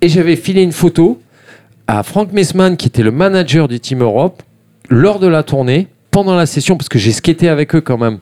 Et 0.00 0.08
j'avais 0.08 0.36
filé 0.36 0.62
une 0.62 0.72
photo 0.72 1.20
à 1.86 2.02
Frank 2.02 2.32
Messman, 2.32 2.76
qui 2.76 2.86
était 2.88 3.02
le 3.02 3.10
manager 3.10 3.68
du 3.68 3.78
Team 3.78 4.02
Europe, 4.02 4.42
lors 4.88 5.18
de 5.18 5.26
la 5.26 5.42
tournée, 5.42 5.88
pendant 6.10 6.34
la 6.34 6.46
session, 6.46 6.76
parce 6.76 6.88
que 6.88 6.98
j'ai 6.98 7.12
skaté 7.12 7.48
avec 7.48 7.74
eux 7.74 7.80
quand 7.80 7.98
même. 7.98 8.18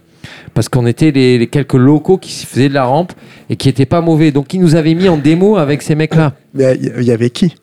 Parce 0.53 0.69
qu'on 0.69 0.87
était 0.87 1.11
les, 1.13 1.39
les 1.39 1.47
quelques 1.47 1.75
locaux 1.75 2.19
qui 2.19 2.45
faisaient 2.45 2.69
de 2.69 2.75
la 2.75 2.85
rampe 2.85 3.13
et 3.49 3.57
qui 3.57 3.69
étaient 3.69 3.87
pas 3.87 4.01
mauvais. 4.01 4.31
Donc 4.33 4.53
ils 4.53 4.61
nous 4.61 4.75
avaient 4.75 4.95
mis 4.95 5.09
en 5.09 5.17
démo 5.17 5.57
avec 5.57 5.81
ces 5.83 5.95
mecs-là. 5.95 6.35
Mais 6.55 6.77
il 6.99 7.05
y 7.05 7.13
avait 7.13 7.31
qui? 7.31 7.55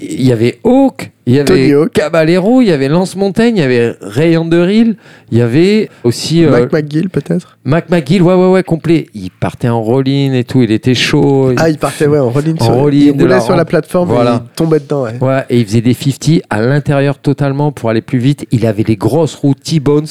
Il 0.00 0.22
y 0.26 0.32
avait 0.32 0.58
Hawk, 0.64 1.12
il 1.26 1.34
y 1.34 1.38
avait. 1.40 1.72
Caballero, 1.92 2.60
il 2.60 2.68
y 2.68 2.72
avait 2.72 2.88
Lance 2.88 3.14
Montaigne, 3.16 3.56
il 3.56 3.60
y 3.60 3.62
avait 3.62 3.94
Ray 4.00 4.34
Underhill, 4.34 4.96
il 5.30 5.38
y 5.38 5.40
avait 5.40 5.88
aussi 6.04 6.44
euh, 6.44 6.50
Mac 6.50 6.72
McGill 6.72 7.08
peut-être 7.10 7.58
Mac 7.64 7.88
McGill, 7.90 8.22
ouais, 8.22 8.34
ouais, 8.34 8.48
ouais, 8.50 8.62
complet. 8.64 9.06
Il 9.14 9.30
partait 9.30 9.68
en 9.68 9.80
roll-in 9.80 10.32
et 10.32 10.42
tout, 10.44 10.62
il 10.62 10.72
était 10.72 10.94
chaud. 10.94 11.52
Ah, 11.56 11.68
il 11.70 11.78
partait 11.78 12.06
ouais, 12.06 12.18
en 12.18 12.30
rolling 12.30 12.56
En 12.60 12.64
sur, 12.64 12.74
rolling 12.74 13.00
il 13.12 13.16
de 13.16 13.22
roulait 13.22 13.34
la 13.34 13.40
sur 13.40 13.52
la 13.52 13.58
rampe. 13.58 13.68
plateforme 13.68 14.08
Voilà. 14.08 14.34
et 14.34 14.38
il 14.46 14.56
tombait 14.56 14.80
dedans. 14.80 15.02
ouais. 15.04 15.18
Ouais, 15.20 15.44
et 15.50 15.58
il 15.60 15.66
faisait 15.66 15.80
des 15.80 15.94
50 15.94 16.42
à 16.50 16.60
l'intérieur 16.60 17.18
totalement 17.18 17.70
pour 17.70 17.90
aller 17.90 18.02
plus 18.02 18.18
vite. 18.18 18.46
Il 18.50 18.66
avait 18.66 18.84
les 18.84 18.96
grosses 18.96 19.34
roues 19.36 19.54
T-Bones 19.54 20.06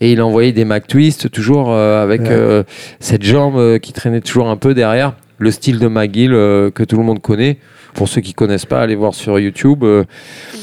et 0.00 0.12
il 0.12 0.22
envoyait 0.22 0.52
des 0.52 0.64
Mac 0.64 0.86
Twist 0.86 1.30
toujours 1.30 1.70
euh, 1.72 2.02
avec 2.02 2.20
Ouais. 2.22 2.28
euh, 2.30 2.62
cette 3.00 3.22
jambe 3.24 3.78
qui 3.78 3.92
traînait 3.92 4.20
toujours 4.20 4.48
un 4.48 4.56
peu 4.56 4.74
derrière. 4.74 5.14
Le 5.40 5.50
style 5.50 5.78
de 5.78 5.88
McGill 5.88 6.32
euh, 6.32 6.70
que 6.70 6.84
tout 6.84 6.96
le 6.98 7.02
monde 7.02 7.20
connaît. 7.20 7.56
Pour 7.94 8.08
ceux 8.08 8.20
qui 8.20 8.34
connaissent 8.34 8.66
pas, 8.66 8.82
allez 8.82 8.94
voir 8.94 9.14
sur 9.14 9.36
YouTube. 9.40 9.82
euh, 9.82 10.04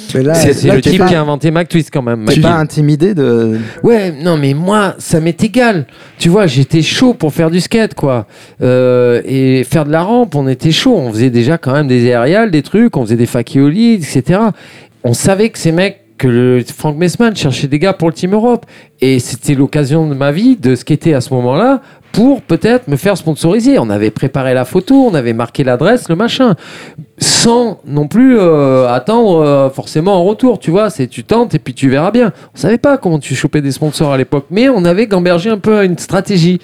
c'est 0.07 0.23
le 0.23 0.79
type 0.81 0.99
pas- 0.99 1.07
qui 1.09 1.15
a 1.15 1.19
inventé 1.19 1.51
Mac 1.51 1.67
Twist 1.67 1.89
quand 1.91 2.01
même. 2.01 2.23
T'es 2.25 2.39
pas 2.39 2.55
intimidé 2.55 3.13
de. 3.13 3.57
Ouais, 3.83 4.11
non, 4.11 4.37
mais 4.37 4.53
moi, 4.53 4.95
ça 4.97 5.19
m'est 5.19 5.43
égal. 5.43 5.87
Tu 6.17 6.29
vois, 6.29 6.47
j'étais 6.47 6.81
chaud 6.81 7.13
pour 7.13 7.33
faire 7.33 7.51
du 7.51 7.59
skate, 7.59 7.95
quoi. 7.95 8.27
Euh, 8.61 9.21
et 9.25 9.65
faire 9.65 9.83
de 9.85 9.91
la 9.91 10.03
rampe, 10.03 10.35
on 10.35 10.47
était 10.47 10.71
chaud. 10.71 10.95
On 10.95 11.11
faisait 11.11 11.29
déjà 11.29 11.57
quand 11.57 11.73
même 11.73 11.87
des 11.89 12.07
aérials, 12.07 12.49
des 12.49 12.61
trucs, 12.61 12.95
on 12.95 13.03
faisait 13.03 13.17
des 13.17 13.25
fakioli, 13.25 13.95
etc. 13.95 14.39
On 15.03 15.13
savait 15.13 15.49
que 15.49 15.57
ces 15.59 15.73
mecs, 15.73 15.97
que 16.17 16.27
le 16.29 16.63
Frank 16.75 16.95
Messman 16.97 17.35
cherchait 17.35 17.67
des 17.67 17.77
gars 17.79 17.93
pour 17.93 18.07
le 18.07 18.13
Team 18.13 18.33
Europe. 18.33 18.65
Et 19.01 19.19
c'était 19.19 19.53
l'occasion 19.53 20.07
de 20.07 20.13
ma 20.15 20.31
vie 20.31 20.55
de 20.55 20.75
skater 20.75 21.13
à 21.13 21.19
ce 21.21 21.33
moment-là 21.33 21.81
pour 22.11 22.41
peut-être 22.41 22.87
me 22.87 22.95
faire 22.95 23.17
sponsoriser. 23.17 23.79
On 23.79 23.89
avait 23.89 24.11
préparé 24.11 24.53
la 24.53 24.65
photo, 24.65 25.07
on 25.09 25.13
avait 25.13 25.33
marqué 25.33 25.63
l'adresse, 25.63 26.09
le 26.09 26.15
machin. 26.15 26.55
Sans 27.19 27.79
non 27.85 28.07
plus 28.07 28.37
euh, 28.39 28.87
attendre 28.89 29.41
euh, 29.41 29.69
forcément 29.69 30.15
en 30.15 30.23
retour, 30.23 30.59
tu 30.59 30.71
vois. 30.71 30.89
C'est 30.89 31.07
tu 31.07 31.23
tentes 31.23 31.55
et 31.55 31.59
puis 31.59 31.73
tu 31.73 31.89
verras 31.89 32.11
bien. 32.11 32.33
On 32.55 32.57
savait 32.57 32.77
pas 32.77 32.97
comment 32.97 33.19
tu 33.19 33.35
chopais 33.35 33.61
des 33.61 33.71
sponsors 33.71 34.11
à 34.11 34.17
l'époque, 34.17 34.45
mais 34.51 34.69
on 34.69 34.85
avait 34.85 35.07
gambergé 35.07 35.49
un 35.49 35.57
peu 35.57 35.83
une 35.83 35.97
stratégie 35.97 36.59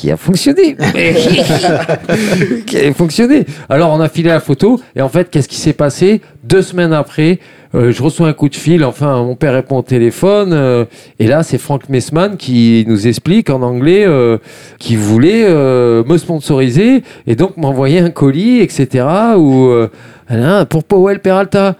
qui 0.00 0.10
a 0.10 0.16
fonctionné. 0.16 0.76
qui 2.66 2.78
a 2.78 2.94
fonctionné. 2.94 3.44
Alors 3.68 3.92
on 3.92 4.00
a 4.00 4.08
filé 4.08 4.30
la 4.30 4.40
photo 4.40 4.80
et 4.96 5.02
en 5.02 5.10
fait 5.10 5.28
qu'est-ce 5.28 5.48
qui 5.48 5.56
s'est 5.56 5.74
passé? 5.74 6.22
Deux 6.42 6.62
semaines 6.62 6.94
après, 6.94 7.38
euh, 7.74 7.92
je 7.92 8.02
reçois 8.02 8.28
un 8.28 8.32
coup 8.32 8.48
de 8.48 8.54
fil. 8.54 8.82
Enfin, 8.82 9.22
mon 9.22 9.36
père 9.36 9.52
répond 9.52 9.76
au 9.76 9.82
téléphone 9.82 10.54
euh, 10.54 10.86
et 11.18 11.26
là 11.26 11.42
c'est 11.42 11.58
Frank 11.58 11.86
Messman 11.90 12.38
qui 12.38 12.86
nous 12.88 13.08
explique 13.08 13.50
en 13.50 13.60
anglais 13.60 14.06
euh, 14.06 14.38
qu'il 14.78 14.96
voulait 14.96 15.46
me 15.50 16.16
sponsoriser 16.16 17.02
et 17.26 17.36
donc 17.36 17.58
m'envoyer 17.58 17.98
un 17.98 18.10
colis, 18.10 18.60
etc. 18.60 19.04
Ou 19.36 19.70
pour 20.70 20.84
Powell 20.84 21.20
Peralta. 21.20 21.76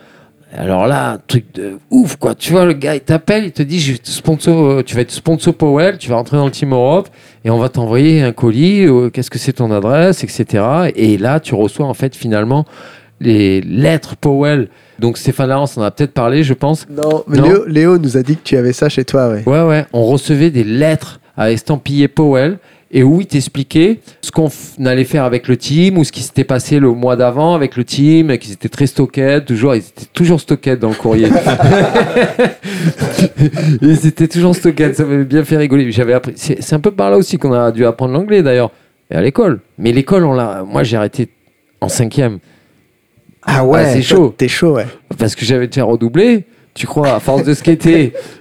Alors 0.57 0.87
là, 0.89 1.19
truc 1.29 1.45
de 1.55 1.79
ouf 1.91 2.17
quoi. 2.17 2.35
Tu 2.35 2.51
vois, 2.53 2.65
le 2.65 2.73
gars 2.73 2.95
il 2.97 3.01
t'appelle, 3.01 3.45
il 3.45 3.53
te 3.53 3.63
dit 3.63 3.79
je 3.81 3.95
sponsor, 4.03 4.65
euh, 4.67 4.83
tu 4.83 4.95
vas 4.97 5.03
être 5.03 5.11
sponsor 5.13 5.55
Powell, 5.55 5.97
tu 5.99 6.09
vas 6.11 6.17
rentrer 6.17 6.37
dans 6.37 6.47
le 6.47 6.51
Team 6.51 6.73
Europe 6.73 7.09
et 7.45 7.51
on 7.51 7.59
va 7.59 7.69
t'envoyer 7.69 8.23
un 8.23 8.33
colis. 8.33 8.85
euh, 8.87 9.11
Qu'est-ce 9.11 9.31
que 9.31 9.39
c'est 9.39 9.53
ton 9.55 9.71
adresse, 9.71 10.25
etc. 10.25 10.65
Et 10.97 11.19
là, 11.19 11.39
tu 11.41 11.55
reçois 11.55 11.87
en 11.87 11.95
fait 11.95 12.17
finalement 12.17 12.65
les 13.21 13.61
lettres 13.61 14.17
Powell. 14.17 14.69
Donc 14.99 15.19
Stéphane 15.19 15.49
Larence 15.51 15.79
en 15.79 15.83
a 15.83 15.91
peut-être 15.91 16.13
parlé, 16.13 16.43
je 16.43 16.55
pense. 16.55 16.87
Non, 16.91 17.23
mais 17.29 17.39
Non. 17.39 17.45
Léo, 17.45 17.65
Léo 17.67 17.99
nous 17.99 18.17
a 18.17 18.23
dit 18.23 18.37
que 18.37 18.43
tu 18.43 18.57
avais 18.57 18.73
ça 18.73 18.89
chez 18.89 19.05
toi, 19.05 19.29
ouais. 19.31 19.43
Ouais, 19.47 19.63
ouais. 19.63 19.87
On 19.93 20.05
recevait 20.05 20.51
des 20.51 20.65
lettres 20.65 21.21
à 21.37 21.53
estampillé 21.53 22.09
Powell 22.09 22.59
et 22.93 23.03
où 23.03 23.21
il 23.21 23.27
t'expliquait 23.27 24.01
ce 24.21 24.33
qu'on 24.33 24.49
allait 24.85 25.05
faire 25.05 25.25
avec 25.25 25.47
le 25.47 25.57
team 25.57 25.99
ou 25.99 26.05
ce 26.05 26.11
qui 26.11 26.23
s'était 26.23 26.45
passé 26.45 26.81
le 26.81 26.91
mois 26.91 27.17
d'avant 27.17 27.55
avec 27.55 27.77
le 27.77 27.85
team, 27.85 28.37
qu'ils 28.39 28.53
étaient 28.53 28.69
très 28.69 28.87
stockés, 28.87 29.41
toujours, 29.47 29.77
ils 29.77 29.79
étaient 29.79 30.07
toujours 30.13 30.41
stockés 30.41 30.77
dans 30.77 30.89
le 30.89 30.95
courrier. 30.95 31.29
ils 33.83 34.07
étaient 34.07 34.29
toujours 34.29 34.57
stockés, 34.57 34.93
ça 34.95 35.05
m'avait 35.05 35.25
bien 35.25 35.45
fait 35.45 35.57
rigoler. 35.57 35.93
J'avais 35.93 36.15
appris, 36.15 36.33
c'est 36.37 36.73
un 36.73 36.81
peu 36.81 36.91
par 36.91 37.11
là 37.11 37.17
aussi 37.17 37.39
qu'on 37.39 37.53
a 37.53 37.71
dû 37.71 37.87
apprendre 37.87 38.15
l'anglais 38.15 38.43
d'ailleurs, 38.43 38.73
et 39.11 39.15
à 39.15 39.21
l'école. 39.21 39.61
Mais 39.79 39.93
l'école, 39.93 40.25
on 40.25 40.33
l'a, 40.33 40.65
moi 40.67 40.83
j'ai 40.83 40.97
arrêté 40.97 41.29
en 41.81 41.89
cinquième. 41.89 42.39
Ah 43.43 43.65
Ouais, 43.65 43.93
c'est 43.93 44.03
chaud. 44.03 44.35
T'es 44.37 44.49
chaud, 44.49 44.75
ouais. 44.75 44.87
Parce 45.17 45.35
que 45.35 45.45
j'avais 45.45 45.67
déjà 45.67 45.85
redoublé. 45.85 46.45
Tu 46.75 46.87
crois, 46.87 47.15
à 47.15 47.21
force 47.21 47.45
de 47.45 47.55
skater. 47.55 48.13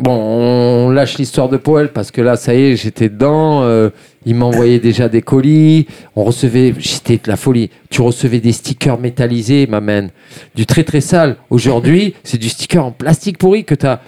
Bon, 0.00 0.12
on 0.12 0.90
lâche 0.90 1.18
l'histoire 1.18 1.48
de 1.48 1.56
Powell 1.56 1.88
parce 1.88 2.12
que 2.12 2.20
là, 2.20 2.36
ça 2.36 2.54
y 2.54 2.62
est, 2.62 2.76
j'étais 2.76 3.08
dedans. 3.08 3.62
euh, 3.64 3.90
il 4.26 4.36
m'envoyait 4.36 4.78
déjà 4.78 5.08
des 5.08 5.22
colis. 5.22 5.86
On 6.14 6.22
recevait, 6.22 6.72
c'était 6.80 7.16
de 7.16 7.28
la 7.28 7.36
folie. 7.36 7.70
Tu 7.90 8.02
recevais 8.02 8.40
des 8.40 8.52
stickers 8.52 8.98
métallisés, 8.98 9.66
ma 9.66 9.80
man. 9.80 10.10
Du 10.54 10.66
très 10.66 10.84
très 10.84 11.00
sale. 11.00 11.36
Aujourd'hui, 11.50 12.14
c'est 12.24 12.38
du 12.38 12.48
sticker 12.48 12.84
en 12.84 12.90
plastique 12.90 13.38
pourri 13.38 13.64
que 13.64 13.74
t'as. 13.74 14.00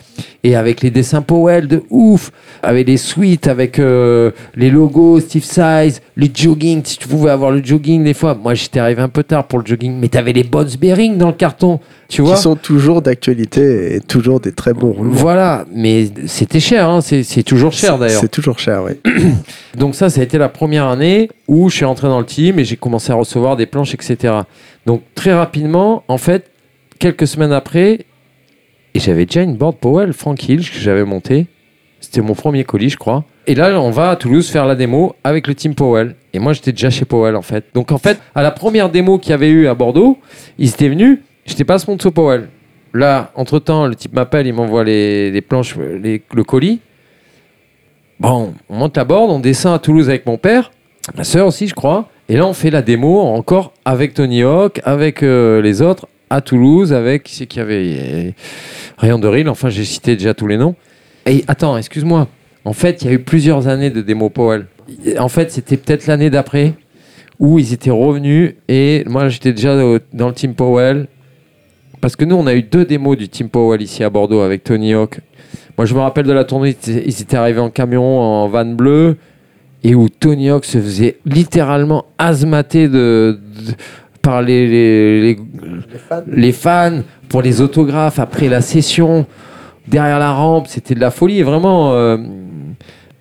Et 0.44 0.54
avec 0.56 0.82
les 0.82 0.90
dessins 0.90 1.22
Powell 1.22 1.66
de 1.66 1.82
ouf. 1.90 2.30
Avec 2.62 2.86
les 2.86 2.96
suites, 2.96 3.46
avec 3.46 3.78
euh, 3.78 4.30
les 4.54 4.70
logos 4.70 5.20
Steve 5.20 5.44
Size, 5.44 6.02
le 6.14 6.26
jogging. 6.32 6.82
Si 6.84 6.98
tu 6.98 7.08
pouvais 7.08 7.30
avoir 7.30 7.50
le 7.50 7.64
jogging 7.64 8.04
des 8.04 8.14
fois. 8.14 8.34
Moi, 8.34 8.54
j'étais 8.54 8.80
arrivé 8.80 9.02
un 9.02 9.08
peu 9.08 9.22
tard 9.22 9.46
pour 9.46 9.58
le 9.58 9.66
jogging. 9.66 9.98
Mais 9.98 10.08
t'avais 10.08 10.32
les 10.32 10.44
Bones 10.44 10.70
Bearing 10.78 11.16
dans 11.16 11.28
le 11.28 11.34
carton. 11.34 11.80
Tu 12.10 12.22
vois 12.22 12.34
Qui 12.34 12.42
sont 12.42 12.56
toujours 12.56 13.02
d'actualité 13.02 13.94
et 13.94 14.00
toujours 14.00 14.40
des 14.40 14.50
très 14.50 14.74
bons 14.74 14.90
roulements. 14.90 15.14
Voilà, 15.14 15.64
mais 15.72 16.10
c'était 16.26 16.58
cher, 16.58 16.88
hein, 16.88 17.00
c'est 17.00 17.42
toujours 17.44 17.72
cher 17.72 17.98
d'ailleurs. 17.98 18.20
C'est 18.20 18.28
toujours 18.28 18.58
cher, 18.58 18.82
ouais. 18.82 18.98
Donc 19.76 19.94
ça, 19.94 20.10
ça 20.10 20.20
a 20.20 20.24
été 20.24 20.36
la 20.36 20.48
première 20.48 20.86
année 20.86 21.30
où 21.50 21.68
je 21.68 21.74
suis 21.74 21.84
entré 21.84 22.06
dans 22.06 22.20
le 22.20 22.24
team 22.24 22.60
et 22.60 22.64
j'ai 22.64 22.76
commencé 22.76 23.10
à 23.10 23.16
recevoir 23.16 23.56
des 23.56 23.66
planches, 23.66 23.92
etc. 23.92 24.34
Donc 24.86 25.02
très 25.16 25.34
rapidement, 25.34 26.04
en 26.06 26.16
fait, 26.16 26.52
quelques 27.00 27.26
semaines 27.26 27.52
après, 27.52 28.06
et 28.94 29.00
j'avais 29.00 29.26
déjà 29.26 29.42
une 29.42 29.56
board 29.56 29.76
Powell 29.78 30.12
Frank 30.12 30.48
Hill 30.48 30.60
que 30.60 30.78
j'avais 30.78 31.04
montée. 31.04 31.48
C'était 31.98 32.20
mon 32.20 32.34
premier 32.34 32.62
colis, 32.62 32.90
je 32.90 32.96
crois. 32.96 33.24
Et 33.48 33.56
là, 33.56 33.80
on 33.80 33.90
va 33.90 34.10
à 34.10 34.16
Toulouse 34.16 34.48
faire 34.48 34.64
la 34.64 34.76
démo 34.76 35.16
avec 35.24 35.48
le 35.48 35.54
team 35.56 35.74
Powell. 35.74 36.14
Et 36.32 36.38
moi, 36.38 36.52
j'étais 36.52 36.70
déjà 36.70 36.88
chez 36.88 37.04
Powell, 37.04 37.34
en 37.34 37.42
fait. 37.42 37.66
Donc, 37.74 37.90
en 37.90 37.98
fait, 37.98 38.20
à 38.34 38.42
la 38.42 38.52
première 38.52 38.88
démo 38.88 39.18
qu'il 39.18 39.30
y 39.30 39.34
avait 39.34 39.50
eu 39.50 39.66
à 39.66 39.74
Bordeaux, 39.74 40.18
ils 40.56 40.68
étaient 40.68 40.88
venus. 40.88 41.18
J'étais 41.44 41.64
pas 41.64 41.78
sponsor 41.78 42.12
Powell. 42.12 42.48
Là, 42.94 43.32
entre-temps, 43.34 43.86
le 43.86 43.96
type 43.96 44.14
m'appelle, 44.14 44.46
il 44.46 44.54
m'envoie 44.54 44.84
les, 44.84 45.40
planches, 45.42 45.76
le 45.76 46.44
colis. 46.44 46.80
Bon, 48.18 48.54
on 48.68 48.76
monte 48.76 48.98
à 48.98 49.04
bord, 49.04 49.30
on 49.30 49.40
descend 49.40 49.74
à 49.74 49.78
Toulouse 49.78 50.08
avec 50.08 50.26
mon 50.26 50.38
père, 50.38 50.70
ma 51.16 51.24
soeur 51.24 51.46
aussi, 51.46 51.66
je 51.66 51.74
crois. 51.74 52.08
Et 52.28 52.36
là, 52.36 52.46
on 52.46 52.52
fait 52.52 52.70
la 52.70 52.82
démo 52.82 53.18
encore 53.20 53.72
avec 53.84 54.14
Tony 54.14 54.42
Hawk, 54.42 54.80
avec 54.84 55.22
euh, 55.22 55.60
les 55.60 55.82
autres, 55.82 56.06
à 56.30 56.40
Toulouse, 56.40 56.92
avec 56.92 57.24
qui 57.24 57.34
c'est 57.34 57.46
qu'il 57.46 57.58
y 57.58 57.62
avait 57.62 57.96
euh, 57.98 58.30
Ryan 58.98 59.18
Doril, 59.18 59.48
enfin, 59.48 59.68
j'ai 59.68 59.84
cité 59.84 60.14
déjà 60.14 60.32
tous 60.34 60.46
les 60.46 60.56
noms. 60.56 60.76
Et 61.26 61.44
attends, 61.48 61.76
excuse-moi. 61.76 62.28
En 62.64 62.72
fait, 62.72 63.02
il 63.02 63.08
y 63.08 63.10
a 63.10 63.14
eu 63.14 63.18
plusieurs 63.18 63.68
années 63.68 63.90
de 63.90 64.00
démo 64.00 64.28
Powell. 64.28 64.66
En 65.18 65.28
fait, 65.28 65.50
c'était 65.50 65.76
peut-être 65.76 66.06
l'année 66.06 66.30
d'après 66.30 66.74
où 67.38 67.58
ils 67.58 67.72
étaient 67.72 67.90
revenus 67.90 68.54
et 68.68 69.02
moi, 69.06 69.28
j'étais 69.28 69.52
déjà 69.52 69.74
dans 70.12 70.28
le 70.28 70.34
team 70.34 70.54
Powell. 70.54 71.08
Parce 72.00 72.16
que 72.16 72.24
nous, 72.24 72.36
on 72.36 72.46
a 72.46 72.54
eu 72.54 72.62
deux 72.62 72.84
démos 72.84 73.16
du 73.16 73.28
team 73.28 73.48
Powell 73.48 73.82
ici 73.82 74.04
à 74.04 74.10
Bordeaux 74.10 74.40
avec 74.40 74.64
Tony 74.64 74.94
Hawk. 74.94 75.20
Moi, 75.76 75.86
je 75.86 75.94
me 75.94 76.00
rappelle 76.00 76.26
de 76.26 76.32
la 76.32 76.44
tournée, 76.44 76.76
ils 76.86 77.22
étaient 77.22 77.36
arrivés 77.36 77.60
en 77.60 77.70
camion, 77.70 78.20
en 78.20 78.48
van 78.48 78.66
bleu, 78.66 79.16
et 79.84 79.94
où 79.94 80.08
Tony 80.08 80.50
Hawk 80.50 80.64
se 80.64 80.78
faisait 80.78 81.16
littéralement 81.24 82.06
asmater 82.18 82.88
de, 82.88 83.38
de- 83.40 83.72
par 84.22 84.42
les, 84.42 84.66
les, 84.68 85.20
les- 85.34 85.38
les 86.28 86.52
fans 86.52 87.00
pour 87.28 87.42
les 87.42 87.60
autographes 87.60 88.18
après 88.18 88.48
la 88.48 88.60
session, 88.60 89.26
derrière 89.88 90.18
la 90.18 90.32
rampe, 90.32 90.66
c'était 90.68 90.94
de 90.94 91.00
la 91.00 91.10
folie, 91.10 91.42
vraiment. 91.42 91.92
euh, 91.94 92.16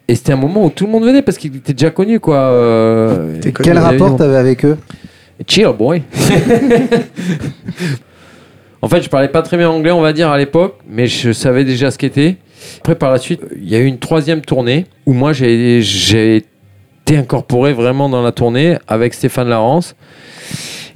et 0.08 0.16
c'était 0.16 0.34
un 0.34 0.38
moment 0.38 0.66
où 0.66 0.70
tout 0.72 0.86
le 0.88 0.92
monde 0.92 1.06
venait 1.06 1.22
parce 1.22 1.38
qu'il 1.38 1.56
était 1.56 1.74
déjà 1.74 1.92
connu, 1.92 2.20
quoi. 2.20 2.38
euh, 2.38 3.40
connu. 3.42 3.54
Quel 3.62 3.78
avait 3.78 3.98
rapport 3.98 4.18
t'avais 4.18 4.36
avec 4.38 4.66
eux? 4.66 4.78
Chill, 5.48 5.68
boy. 5.78 6.02
en 8.82 8.88
fait, 8.88 9.02
je 9.02 9.10
parlais 9.10 9.28
pas 9.28 9.42
très 9.42 9.58
bien 9.58 9.70
anglais, 9.70 9.92
on 9.92 10.02
va 10.02 10.14
dire, 10.14 10.30
à 10.30 10.38
l'époque, 10.38 10.78
mais 10.90 11.08
je 11.08 11.32
savais 11.32 11.64
déjà 11.64 11.92
skater. 11.92 12.38
Après, 12.80 12.96
par 12.96 13.12
la 13.12 13.18
suite, 13.18 13.42
il 13.56 13.70
y 13.70 13.76
a 13.76 13.80
eu 13.80 13.86
une 13.86 14.00
troisième 14.00 14.42
tournée 14.42 14.86
où 15.06 15.14
moi, 15.14 15.34
j'ai 15.34 16.36
été 16.38 17.18
incorporé 17.18 17.74
vraiment 17.74 18.10
dans 18.10 18.22
la 18.22 18.32
tournée 18.32 18.78
avec 18.88 19.14
Stéphane 19.14 19.50
Larence. 19.50 19.96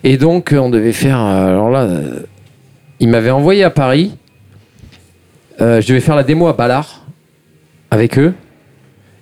Et 0.03 0.17
donc, 0.17 0.53
on 0.57 0.69
devait 0.69 0.91
faire. 0.93 1.19
euh, 1.19 1.49
Alors 1.49 1.69
là, 1.69 1.83
euh, 1.83 2.19
il 2.99 3.07
m'avait 3.09 3.31
envoyé 3.31 3.63
à 3.63 3.69
Paris. 3.69 4.11
Euh, 5.61 5.81
je 5.81 5.87
devais 5.87 5.99
faire 5.99 6.15
la 6.15 6.23
démo 6.23 6.47
à 6.47 6.53
Ballard. 6.53 7.05
avec 7.91 8.17
eux. 8.17 8.33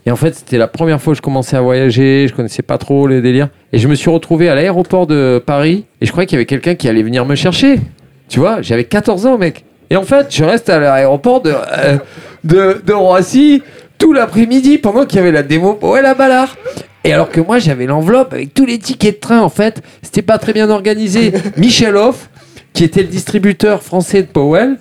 Et 0.05 0.11
en 0.11 0.15
fait, 0.15 0.33
c'était 0.33 0.57
la 0.57 0.67
première 0.67 0.99
fois 1.01 1.13
que 1.13 1.17
je 1.17 1.21
commençais 1.21 1.55
à 1.55 1.61
voyager, 1.61 2.25
je 2.27 2.33
connaissais 2.33 2.63
pas 2.63 2.77
trop 2.79 3.05
les 3.05 3.21
délires. 3.21 3.49
Et 3.73 3.77
je 3.77 3.87
me 3.87 3.93
suis 3.95 4.09
retrouvé 4.09 4.49
à 4.49 4.55
l'aéroport 4.55 5.05
de 5.05 5.43
Paris 5.45 5.85
et 5.99 6.05
je 6.05 6.11
croyais 6.11 6.25
qu'il 6.25 6.37
y 6.37 6.39
avait 6.39 6.45
quelqu'un 6.47 6.73
qui 6.73 6.87
allait 6.89 7.03
venir 7.03 7.25
me 7.25 7.35
chercher. 7.35 7.79
Tu 8.29 8.39
vois, 8.39 8.61
j'avais 8.61 8.85
14 8.85 9.25
ans, 9.27 9.37
mec. 9.37 9.63
Et 9.91 9.97
en 9.97 10.03
fait, 10.03 10.27
je 10.33 10.43
reste 10.43 10.69
à 10.69 10.79
l'aéroport 10.79 11.41
de, 11.41 11.53
de, 12.43 12.81
de 12.85 12.93
Roissy 12.93 13.61
tout 13.97 14.13
l'après-midi 14.13 14.77
pendant 14.77 15.05
qu'il 15.05 15.17
y 15.17 15.19
avait 15.19 15.31
la 15.31 15.43
démo 15.43 15.73
Powell 15.73 16.05
à 16.05 16.15
Ballard. 16.15 16.57
Et 17.03 17.13
alors 17.13 17.29
que 17.29 17.41
moi, 17.41 17.59
j'avais 17.59 17.85
l'enveloppe 17.85 18.33
avec 18.33 18.53
tous 18.53 18.65
les 18.65 18.77
tickets 18.77 19.15
de 19.15 19.19
train, 19.19 19.41
en 19.41 19.49
fait, 19.49 19.81
c'était 20.01 20.21
pas 20.21 20.37
très 20.37 20.53
bien 20.53 20.69
organisé. 20.69 21.33
Michel 21.57 21.95
Hoff, 21.95 22.29
qui 22.73 22.83
était 22.83 23.01
le 23.01 23.07
distributeur 23.07 23.81
français 23.81 24.21
de 24.21 24.27
Powell, 24.27 24.77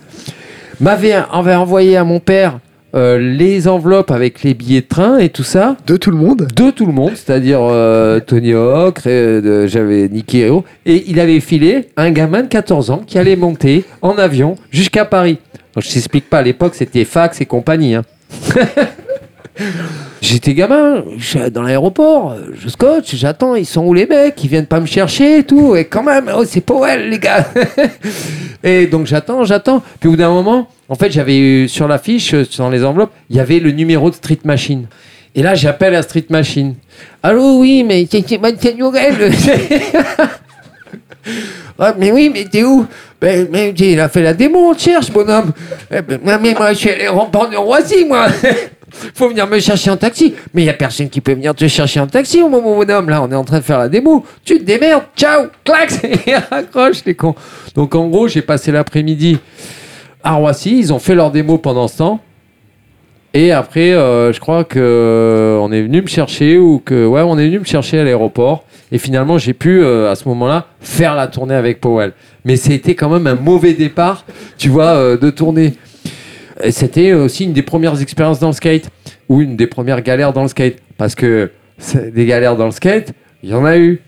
m'avait 0.80 1.12
avait 1.12 1.54
envoyé 1.54 1.96
à 1.96 2.04
mon 2.04 2.20
père 2.20 2.58
euh, 2.94 3.18
les 3.18 3.68
enveloppes 3.68 4.10
avec 4.10 4.42
les 4.42 4.52
billets 4.52 4.80
de 4.80 4.86
train 4.86 5.18
et 5.18 5.28
tout 5.28 5.44
ça 5.44 5.76
De 5.86 5.96
tout 5.96 6.10
le 6.10 6.16
monde 6.16 6.48
de 6.56 6.70
tout 6.70 6.86
le 6.86 6.92
monde, 6.92 7.12
c'est-à-dire 7.14 7.60
euh, 7.62 8.18
Tony 8.18 8.52
Hawk, 8.52 9.06
euh, 9.06 9.68
j'avais 9.68 10.08
Nicky 10.08 10.40
Hero, 10.40 10.64
et 10.86 11.04
il 11.06 11.20
avait 11.20 11.38
filé 11.38 11.88
un 11.96 12.10
gamin 12.10 12.42
de 12.42 12.48
14 12.48 12.90
ans 12.90 13.02
qui 13.06 13.18
allait 13.18 13.36
monter 13.36 13.84
en 14.02 14.18
avion 14.18 14.56
jusqu'à 14.72 15.04
Paris. 15.04 15.38
Donc, 15.74 15.84
je 15.84 15.92
t'explique 15.92 16.28
pas, 16.28 16.38
à 16.38 16.42
l'époque 16.42 16.74
c'était 16.74 17.04
fax 17.04 17.40
et 17.40 17.46
compagnie. 17.46 17.94
hein. 17.94 18.04
J'étais 20.22 20.54
gamin, 20.54 21.04
dans 21.52 21.62
l'aéroport, 21.62 22.36
je 22.54 22.68
scotche, 22.68 23.14
j'attends, 23.14 23.54
ils 23.56 23.66
sont 23.66 23.84
où 23.84 23.92
les 23.92 24.06
mecs 24.06 24.42
Ils 24.42 24.48
viennent 24.48 24.66
pas 24.66 24.80
me 24.80 24.86
chercher 24.86 25.38
et 25.38 25.44
tout, 25.44 25.76
et 25.76 25.84
quand 25.86 26.02
même, 26.02 26.30
oh, 26.34 26.44
c'est 26.46 26.60
Powell 26.60 27.08
les 27.10 27.18
gars 27.18 27.46
Et 28.62 28.86
donc 28.86 29.06
j'attends, 29.06 29.44
j'attends, 29.44 29.82
puis 29.98 30.08
au 30.08 30.12
bout 30.12 30.16
d'un 30.16 30.30
moment, 30.30 30.68
en 30.88 30.94
fait 30.94 31.10
j'avais 31.10 31.38
eu 31.38 31.68
sur 31.68 31.88
l'affiche, 31.88 32.34
euh, 32.34 32.46
dans 32.58 32.70
les 32.70 32.84
enveloppes, 32.84 33.12
il 33.28 33.36
y 33.36 33.40
avait 33.40 33.58
le 33.58 33.70
numéro 33.72 34.08
de 34.10 34.14
Street 34.14 34.38
Machine. 34.44 34.86
Et 35.34 35.42
là 35.42 35.54
j'appelle 35.54 35.94
à 35.94 36.02
Street 36.02 36.26
Machine. 36.30 36.74
Allô, 37.22 37.58
oui, 37.58 37.84
mais 37.86 38.06
c'est 38.10 38.76
Yorel. 38.76 39.14
Ah, 41.82 41.94
mais 41.98 42.12
oui, 42.12 42.30
mais 42.32 42.44
t'es 42.44 42.62
où 42.62 42.86
ben, 43.22 43.48
mais 43.50 43.70
Il 43.70 43.98
a 44.00 44.10
fait 44.10 44.22
la 44.22 44.34
démo, 44.34 44.70
on 44.70 44.74
te 44.74 44.82
cherche, 44.82 45.10
bonhomme. 45.10 45.52
Eh 45.90 46.02
ben, 46.02 46.20
mais 46.22 46.52
moi, 46.52 46.74
je 46.74 46.78
suis 46.78 46.90
allé 46.90 47.08
remplir 47.08 47.48
de 47.48 47.56
Roissy, 47.56 48.04
moi. 48.04 48.26
Faut 49.14 49.30
venir 49.30 49.46
me 49.46 49.58
chercher 49.60 49.90
en 49.90 49.96
taxi. 49.96 50.34
Mais 50.52 50.60
il 50.60 50.64
n'y 50.64 50.70
a 50.70 50.74
personne 50.74 51.08
qui 51.08 51.22
peut 51.22 51.32
venir 51.32 51.54
te 51.54 51.66
chercher 51.68 52.00
en 52.00 52.06
taxi, 52.06 52.40
mon 52.40 52.50
mon 52.60 52.76
bonhomme. 52.76 53.08
Là, 53.08 53.22
on 53.22 53.30
est 53.32 53.34
en 53.34 53.44
train 53.44 53.60
de 53.60 53.64
faire 53.64 53.78
la 53.78 53.88
démo. 53.88 54.26
Tu 54.44 54.58
te 54.58 54.64
démerdes. 54.64 55.04
Ciao. 55.16 55.46
Clac. 55.64 55.90
Et 56.26 56.34
raccroche, 56.34 57.02
les 57.06 57.14
cons. 57.14 57.34
Donc, 57.74 57.94
en 57.94 58.08
gros, 58.08 58.28
j'ai 58.28 58.42
passé 58.42 58.72
l'après-midi 58.72 59.38
à 60.22 60.34
Roissy. 60.34 60.76
Ils 60.76 60.92
ont 60.92 60.98
fait 60.98 61.14
leur 61.14 61.30
démo 61.30 61.56
pendant 61.56 61.88
ce 61.88 61.96
temps. 61.96 62.20
Et 63.32 63.52
après, 63.52 63.92
euh, 63.92 64.34
je 64.34 64.40
crois 64.40 64.64
que 64.64 64.78
euh, 64.78 65.58
on 65.58 65.72
est 65.72 65.80
venu 65.80 66.02
me 66.02 66.08
chercher 66.08 66.58
ou 66.58 66.82
que 66.84 67.06
ouais, 67.06 67.22
on 67.22 67.38
est 67.38 67.46
venu 67.46 67.60
me 67.60 67.64
chercher 67.64 68.00
à 68.00 68.04
l'aéroport. 68.04 68.64
Et 68.92 68.98
finalement, 68.98 69.38
j'ai 69.38 69.52
pu 69.54 69.82
euh, 69.82 70.10
à 70.10 70.14
ce 70.16 70.28
moment-là 70.28 70.66
faire 70.80 71.14
la 71.14 71.26
tournée 71.28 71.54
avec 71.54 71.80
Powell. 71.80 72.12
Mais 72.44 72.56
c'était 72.56 72.94
quand 72.94 73.08
même 73.08 73.26
un 73.26 73.34
mauvais 73.36 73.74
départ, 73.74 74.24
tu 74.58 74.68
vois, 74.68 74.86
euh, 74.94 75.16
de 75.16 75.30
tournée. 75.30 75.74
C'était 76.70 77.12
aussi 77.14 77.44
une 77.44 77.52
des 77.52 77.62
premières 77.62 78.00
expériences 78.02 78.38
dans 78.40 78.48
le 78.48 78.52
skate 78.52 78.90
ou 79.28 79.40
une 79.40 79.56
des 79.56 79.66
premières 79.66 80.02
galères 80.02 80.32
dans 80.32 80.42
le 80.42 80.48
skate, 80.48 80.76
parce 80.98 81.14
que 81.14 81.50
des 82.12 82.26
galères 82.26 82.56
dans 82.56 82.66
le 82.66 82.70
skate, 82.72 83.12
il 83.42 83.50
y 83.50 83.54
en 83.54 83.64
a 83.64 83.78
eu. 83.78 84.00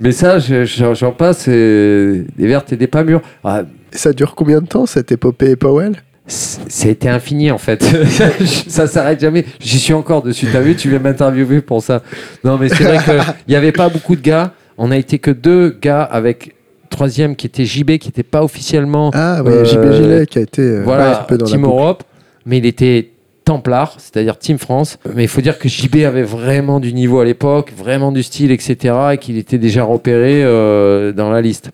Mais 0.00 0.12
ça, 0.12 0.38
je- 0.38 0.64
je- 0.64 0.94
j'en 0.94 1.10
passe 1.12 1.46
euh, 1.48 2.22
des 2.36 2.46
vertes 2.46 2.72
et 2.72 2.76
des 2.76 2.86
pas 2.86 3.02
mûres. 3.02 3.22
Ah, 3.42 3.62
Ça 3.90 4.12
dure 4.12 4.34
combien 4.34 4.60
de 4.60 4.66
temps 4.66 4.86
cette 4.86 5.10
épopée 5.10 5.56
Powell? 5.56 5.96
C'était 6.28 7.08
infini 7.08 7.50
en 7.50 7.58
fait. 7.58 7.82
ça 8.68 8.86
s'arrête 8.86 9.20
jamais. 9.20 9.44
J'y 9.60 9.78
suis 9.78 9.94
encore 9.94 10.22
dessus. 10.22 10.46
T'as 10.52 10.60
vu, 10.60 10.76
tu 10.76 10.90
viens 10.90 10.98
m'interviewer 10.98 11.60
pour 11.62 11.82
ça. 11.82 12.02
Non, 12.44 12.58
mais 12.58 12.68
c'est 12.68 12.84
vrai 12.84 12.98
qu'il 13.02 13.34
n'y 13.48 13.56
avait 13.56 13.72
pas 13.72 13.88
beaucoup 13.88 14.14
de 14.14 14.20
gars. 14.20 14.52
On 14.76 14.90
a 14.90 14.96
été 14.96 15.18
que 15.18 15.30
deux 15.30 15.76
gars 15.80 16.02
avec 16.02 16.54
troisième 16.90 17.34
qui 17.34 17.46
était 17.46 17.64
JB, 17.64 17.98
qui 17.98 18.08
n'était 18.08 18.22
pas 18.22 18.42
officiellement 18.44 19.10
Ah 19.14 19.42
oui, 19.44 19.52
Euh, 19.52 19.64
JB 19.64 19.92
Gilet 19.92 20.26
qui 20.26 20.38
a 20.38 20.42
été 20.42 20.62
euh, 20.62 20.82
voilà, 20.84 21.20
un 21.20 21.24
peu 21.24 21.36
dans 21.38 21.46
Team 21.46 21.62
la. 21.62 21.68
Europe, 21.68 22.04
mais 22.46 22.58
il 22.58 22.66
était 22.66 23.10
Templar, 23.44 23.94
c'est-à-dire 23.98 24.38
Team 24.38 24.58
France. 24.58 24.98
Mais 25.14 25.24
il 25.24 25.28
faut 25.28 25.40
dire 25.40 25.58
que 25.58 25.68
JB 25.68 26.04
avait 26.06 26.22
vraiment 26.22 26.78
du 26.80 26.92
niveau 26.92 27.20
à 27.20 27.24
l'époque, 27.24 27.72
vraiment 27.76 28.12
du 28.12 28.22
style, 28.22 28.50
etc. 28.50 28.94
et 29.14 29.18
qu'il 29.18 29.38
était 29.38 29.58
déjà 29.58 29.82
repéré 29.84 30.42
euh, 30.44 31.12
dans 31.12 31.30
la 31.30 31.40
liste. 31.40 31.70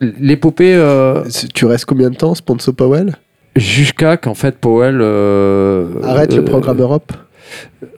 L'épopée, 0.00 0.74
euh, 0.74 1.24
Tu 1.54 1.66
restes 1.66 1.84
combien 1.84 2.08
de 2.10 2.16
temps, 2.16 2.34
sponsor 2.34 2.74
Powell? 2.74 3.16
Jusqu'à 3.58 4.16
qu'en 4.16 4.34
fait 4.34 4.56
Powell 4.58 4.98
euh, 5.00 5.86
Arrête 6.02 6.32
le 6.34 6.40
euh, 6.42 6.44
programme 6.44 6.80
Europe 6.80 7.12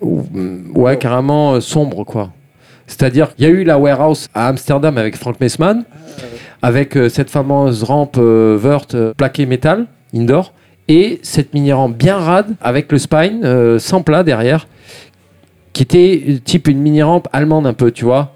ou- 0.00 0.22
ouais, 0.74 0.96
carrément 0.96 1.54
euh, 1.54 1.60
sombre, 1.60 2.04
quoi. 2.04 2.30
C'est-à-dire, 2.86 3.28
il 3.38 3.44
y 3.44 3.46
a 3.46 3.50
eu 3.50 3.62
la 3.64 3.78
warehouse 3.78 4.26
à 4.34 4.48
Amsterdam 4.48 4.98
avec 4.98 5.16
Frank 5.16 5.40
Messman, 5.40 5.84
avec 6.62 6.98
cette 7.08 7.30
fameuse 7.30 7.84
rampe 7.84 8.16
vert 8.18 8.86
euh, 8.94 9.14
plaquée 9.16 9.46
métal, 9.46 9.86
indoor, 10.14 10.52
et 10.88 11.20
cette 11.22 11.54
mini-rampe 11.54 11.96
bien 11.96 12.16
rade 12.16 12.54
avec 12.60 12.90
le 12.90 12.98
spine 12.98 13.42
euh, 13.44 13.78
sans 13.78 14.02
plat 14.02 14.24
derrière, 14.24 14.66
qui 15.72 15.84
était 15.84 16.40
type 16.44 16.66
une 16.66 16.80
mini-rampe 16.80 17.28
allemande 17.32 17.66
un 17.66 17.74
peu, 17.74 17.92
tu 17.92 18.04
vois. 18.04 18.32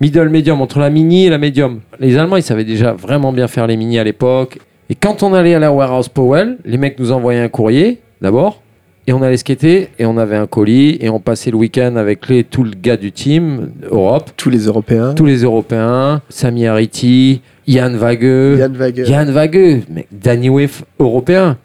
Middle 0.00 0.28
medium, 0.30 0.60
entre 0.62 0.78
la 0.78 0.90
mini 0.90 1.26
et 1.26 1.30
la 1.30 1.38
medium. 1.38 1.80
Les 2.00 2.16
Allemands, 2.16 2.36
ils 2.36 2.42
savaient 2.42 2.64
déjà 2.64 2.92
vraiment 2.92 3.32
bien 3.32 3.46
faire 3.48 3.66
les 3.66 3.76
mini 3.76 3.98
à 3.98 4.04
l'époque. 4.04 4.58
Et 4.90 4.94
quand 4.94 5.22
on 5.22 5.34
allait 5.34 5.54
à 5.54 5.58
la 5.58 5.72
warehouse 5.72 6.08
Powell, 6.08 6.58
les 6.64 6.78
mecs 6.78 6.98
nous 6.98 7.12
envoyaient 7.12 7.40
un 7.42 7.48
courrier, 7.48 7.98
d'abord, 8.22 8.62
et 9.06 9.12
on 9.12 9.22
allait 9.22 9.36
skater, 9.36 9.88
et 9.98 10.06
on 10.06 10.16
avait 10.18 10.36
un 10.36 10.46
colis, 10.46 10.98
et 11.00 11.08
on 11.10 11.18
passait 11.20 11.50
le 11.50 11.56
week-end 11.56 11.96
avec 11.96 12.28
les, 12.28 12.44
tout 12.44 12.62
le 12.64 12.70
gars 12.70 12.96
du 12.96 13.12
team, 13.12 13.70
Europe, 13.90 14.30
Tous 14.36 14.50
les 14.50 14.60
Européens. 14.66 15.14
tous 15.14 15.24
les 15.26 15.42
Européens, 15.42 16.22
Sami 16.28 16.66
Hariti, 16.66 17.40
Yann 17.66 17.96
Wageux, 17.96 18.56
Yann 18.58 18.74
Wager. 18.76 19.04
Yann 19.08 19.30
Wageux, 19.30 19.82
mec, 19.90 20.08
Danny 20.12 20.48
Wave 20.48 20.82
européen. 20.98 21.56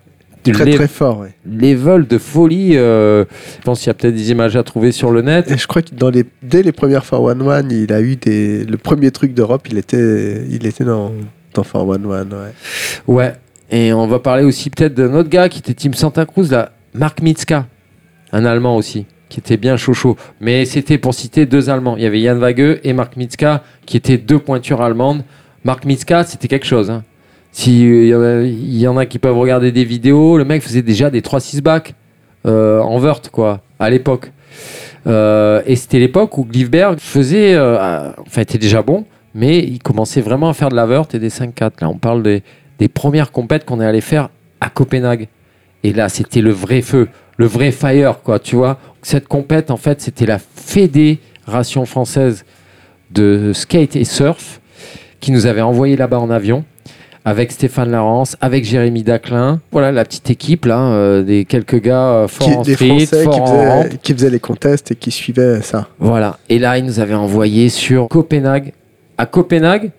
Très 0.44 0.66
Les- 0.66 0.74
très 0.76 0.90
fort, 0.90 1.20
ouais. 1.20 1.34
Level 1.50 2.06
de 2.06 2.18
folie. 2.18 2.76
euh, 2.76 3.24
je 3.60 3.64
pense 3.64 3.80
qu'il 3.80 3.88
y 3.88 3.92
a 3.92 3.94
peut-être 3.94 4.14
des 4.14 4.32
images 4.32 4.58
à 4.58 4.64
trouver 4.64 4.92
sur 4.92 5.10
le 5.12 5.22
net. 5.22 5.50
Et 5.50 5.58
je 5.58 5.66
crois 5.68 5.82
que 5.82 5.96
dans 5.96 6.10
les, 6.10 6.26
dès 6.42 6.64
les 6.64 6.74
premières 6.74 7.04
411, 7.10 7.64
il 7.72 7.94
a 7.94 8.02
eu 8.02 8.18
des. 8.18 8.66
Le 8.66 8.76
premier 8.76 9.12
truc 9.12 9.34
d'Europe, 9.34 9.66
il 9.72 9.78
était, 9.78 10.44
il 10.50 10.66
était 10.68 10.84
dans, 10.84 11.14
dans 11.54 11.64
411, 11.64 12.00
ouais. 12.08 12.54
Ouais. 13.08 13.34
Et 13.70 13.94
on 13.94 14.08
va 14.08 14.20
parler 14.20 14.44
aussi 14.44 14.70
peut-être 14.70 14.94
d'un 14.94 15.14
autre 15.16 15.30
gars 15.30 15.50
qui 15.50 15.60
était 15.60 15.74
Team 15.74 15.94
Santa 15.94 16.26
Cruz, 16.26 16.50
là, 16.52 16.72
Mark 16.94 17.22
Mitzka, 17.22 17.66
un 18.32 18.46
Allemand 18.46 18.76
aussi, 18.76 19.06
qui 19.30 19.40
était 19.40 19.58
bien 19.58 19.78
chaud 19.78 19.94
chaud. 19.94 20.16
Mais 20.42 20.66
c'était 20.66 20.98
pour 20.98 21.14
citer 21.14 21.46
deux 21.46 21.70
Allemands. 21.70 21.96
Il 21.98 22.04
y 22.04 22.06
avait 22.06 22.20
Yann 22.22 22.38
Wageux 22.40 22.80
et 22.84 22.94
Mark 22.94 23.16
Mitzka, 23.18 23.64
qui 23.86 23.98
étaient 23.98 24.18
deux 24.18 24.40
pointures 24.40 24.82
allemandes. 24.82 25.24
Mark 25.64 25.86
Mitzka, 25.86 26.24
c'était 26.24 26.48
quelque 26.48 26.66
chose. 26.68 26.92
Hein. 26.92 27.04
Si 27.52 27.86
euh, 27.86 28.04
il 28.04 28.08
y 28.10 28.16
en 28.16 28.22
a- 28.22 28.42
il 28.44 28.78
y, 28.78 28.88
en 28.88 28.98
a 28.98 29.06
qui 29.06 29.18
peuvent 29.20 29.38
regarder 29.38 29.72
des 29.72 29.86
vidéos, 29.86 30.38
le 30.38 30.46
mec 30.46 30.62
faisait 30.62 30.82
déjà 30.82 31.10
des 31.10 31.22
3-6 31.22 31.62
bacs 31.62 31.94
euh, 32.46 32.80
en 32.82 32.98
vert, 33.00 33.22
quoi, 33.32 33.62
à 33.80 33.90
l'époque. 33.90 34.32
Euh, 35.08 35.62
et 35.66 35.76
c'était 35.76 36.00
l'époque 36.00 36.38
où 36.38 36.46
Glifberg 36.46 37.00
faisait, 37.00 37.54
euh, 37.56 38.12
enfin, 38.26 38.42
était 38.42 38.58
déjà 38.58 38.82
bon, 38.82 39.06
mais 39.36 39.60
il 39.60 39.80
commençait 39.80 40.22
vraiment 40.22 40.50
à 40.50 40.54
faire 40.54 40.70
de 40.70 40.76
la 40.76 40.86
vert 40.86 41.06
et 41.14 41.20
des 41.20 41.30
5-4. 41.30 41.72
Là, 41.82 41.90
on 41.90 41.98
parle 41.98 42.24
des, 42.24 42.44
des 42.80 42.88
premières 42.88 43.32
compètes 43.32 43.66
qu'on 43.66 43.82
est 43.82 43.86
allé 43.86 44.02
faire 44.02 44.30
à 44.62 44.70
Copenhague. 44.70 45.28
Et 45.84 45.92
là, 45.94 46.08
c'était 46.10 46.42
le 46.42 46.52
vrai 46.52 46.82
feu, 46.82 47.10
le 47.38 47.46
vrai 47.46 47.72
fire, 47.72 48.22
quoi, 48.24 48.40
tu 48.40 48.56
vois. 48.56 48.78
Cette 49.02 49.28
compète, 49.28 49.70
en 49.72 49.78
fait, 49.78 50.02
c'était 50.02 50.26
la 50.26 50.40
Fédération 50.40 51.86
française 51.86 52.46
de 53.12 53.52
skate 53.54 53.96
et 53.96 54.06
surf 54.06 54.60
qui 55.20 55.32
nous 55.32 55.46
avait 55.46 55.62
envoyé 55.62 55.96
là-bas 55.96 56.20
en 56.20 56.30
avion 56.30 56.64
avec 57.26 57.54
Stéphane 57.54 57.90
Larence, 57.92 58.36
avec 58.42 58.66
Jérémy 58.66 59.04
Daclin. 59.04 59.62
Voilà 59.72 59.94
la 59.94 60.04
petite 60.04 60.30
équipe 60.30 60.66
là, 60.66 60.80
euh, 60.92 61.24
des 61.24 61.46
quelques 61.46 61.80
gars 61.82 62.08
euh, 62.10 62.28
forts 62.28 62.48
Qui- 62.50 62.54
en 62.56 62.62
des 62.64 62.74
street, 62.74 62.88
Français 63.06 63.24
forts 63.24 63.34
qui 63.46 63.52
faisaient, 63.52 63.98
qui 64.04 64.14
faisaient 64.14 64.30
les 64.30 64.40
contests 64.42 64.92
et 64.92 64.96
qui 64.96 65.10
suivaient 65.12 65.62
ça. 65.62 65.88
Voilà. 66.00 66.38
Et 66.50 66.60
là, 66.60 66.78
ils 66.78 66.84
nous 66.86 67.00
avaient 67.00 67.14
envoyé 67.14 67.70
sur 67.70 68.10
Copenhague. 68.10 68.74
À 69.24 69.26
Copenhague, 69.26 69.92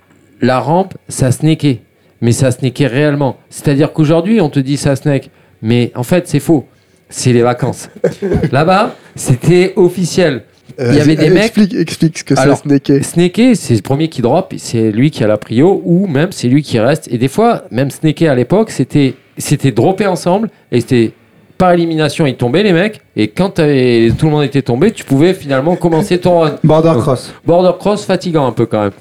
la 0.42 0.60
rampe, 0.60 0.92
ça 1.08 1.32
snackait. 1.32 1.80
Mais 2.20 2.32
ça 2.32 2.50
snackait 2.50 2.86
réellement. 2.86 3.38
C'est-à-dire 3.48 3.94
qu'aujourd'hui, 3.94 4.42
on 4.42 4.50
te 4.50 4.60
dit 4.60 4.76
ça 4.76 4.96
snack. 4.96 5.30
Mais 5.62 5.92
en 5.94 6.02
fait, 6.02 6.28
c'est 6.28 6.40
faux. 6.40 6.66
C'est 7.08 7.32
les 7.32 7.40
vacances. 7.40 7.88
Là-bas, 8.52 8.94
c'était 9.14 9.72
officiel. 9.76 10.42
Il 10.78 10.94
y 10.94 11.00
avait 11.00 11.16
des 11.16 11.30
Euh, 11.30 11.34
mecs- 11.34 11.44
Explique, 11.44 11.74
explique 11.74 12.18
ce 12.18 12.24
que 12.24 12.34
c'est 12.34 12.54
snaker. 12.54 13.02
Snaker, 13.02 13.56
c'est 13.56 13.74
le 13.76 13.80
premier 13.80 14.08
qui 14.08 14.20
drop, 14.20 14.52
c'est 14.58 14.90
lui 14.92 15.10
qui 15.10 15.24
a 15.24 15.26
la 15.26 15.38
prio, 15.38 15.80
ou 15.86 16.06
même 16.06 16.30
c'est 16.30 16.48
lui 16.48 16.62
qui 16.62 16.78
reste. 16.78 17.08
Et 17.10 17.16
des 17.16 17.28
fois, 17.28 17.64
même 17.70 17.90
Snaker 17.90 18.30
à 18.30 18.34
l'époque, 18.34 18.70
c'était 18.72 19.14
c'était 19.38 19.72
dropper 19.72 20.06
ensemble, 20.06 20.50
et 20.70 20.80
c'était 20.80 21.12
par 21.58 21.72
élimination, 21.72 22.26
ils 22.26 22.36
tombaient 22.36 22.62
les 22.62 22.72
mecs, 22.72 23.00
et 23.16 23.28
quand 23.28 23.54
tout 23.54 23.62
le 23.62 24.30
monde 24.30 24.44
était 24.44 24.62
tombé, 24.62 24.90
tu 24.90 25.04
pouvais 25.04 25.34
finalement 25.34 25.76
commencer 25.76 26.18
ton 26.18 26.40
run. 26.40 26.56
Border 26.64 26.94
cross. 27.00 27.32
Border 27.46 27.78
cross 27.78 28.04
fatigant 28.04 28.46
un 28.46 28.52
peu 28.52 28.66
quand 28.66 28.82
même. 28.82 28.92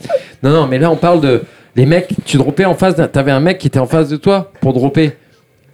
Non, 0.41 0.51
non, 0.51 0.67
mais 0.67 0.79
là 0.79 0.91
on 0.91 0.95
parle 0.95 1.21
de. 1.21 1.41
Les 1.75 1.87
mecs, 1.87 2.09
tu 2.25 2.37
droppais 2.37 2.65
en 2.65 2.75
face. 2.75 2.95
T'avais 3.11 3.31
un 3.31 3.39
mec 3.39 3.57
qui 3.57 3.67
était 3.67 3.79
en 3.79 3.87
face 3.87 4.07
de 4.07 4.17
toi 4.17 4.51
pour 4.61 4.73
dropper. 4.73 5.13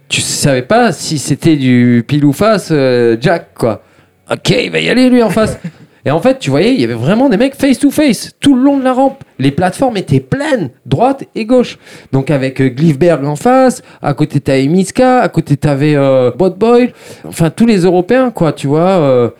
tu 0.08 0.22
savais 0.22 0.62
pas 0.62 0.92
si 0.92 1.18
c'était 1.18 1.56
du 1.56 2.04
pile 2.06 2.24
ou 2.24 2.32
face 2.32 2.70
euh, 2.72 3.16
Jack, 3.20 3.48
quoi. 3.54 3.82
Ok, 4.30 4.48
il 4.50 4.70
va 4.70 4.80
y 4.80 4.88
aller 4.88 5.10
lui 5.10 5.22
en 5.22 5.30
face. 5.30 5.58
Et 6.06 6.10
en 6.10 6.20
fait, 6.20 6.38
tu 6.38 6.50
voyais, 6.50 6.72
il 6.74 6.80
y 6.80 6.84
avait 6.84 6.94
vraiment 6.94 7.28
des 7.28 7.36
mecs 7.36 7.54
face 7.54 7.78
to 7.78 7.90
face 7.90 8.32
tout 8.40 8.54
le 8.54 8.62
long 8.62 8.78
de 8.78 8.84
la 8.84 8.92
rampe. 8.92 9.22
Les 9.38 9.50
plateformes 9.50 9.96
étaient 9.96 10.20
pleines, 10.20 10.70
droite 10.86 11.24
et 11.34 11.44
gauche. 11.44 11.78
Donc 12.12 12.30
avec 12.30 12.60
euh, 12.60 12.68
Glifberg 12.68 13.24
en 13.24 13.36
face, 13.36 13.82
à 14.00 14.14
côté 14.14 14.40
t'avais 14.40 14.66
Miska, 14.66 15.20
à 15.20 15.28
côté 15.28 15.56
t'avais 15.56 15.94
euh, 15.96 16.30
Bot 16.30 16.50
Boy, 16.50 16.92
enfin 17.26 17.50
tous 17.50 17.66
les 17.66 17.80
Européens, 17.80 18.30
quoi, 18.30 18.52
tu 18.52 18.66
vois. 18.66 18.80
euh, 19.00 19.30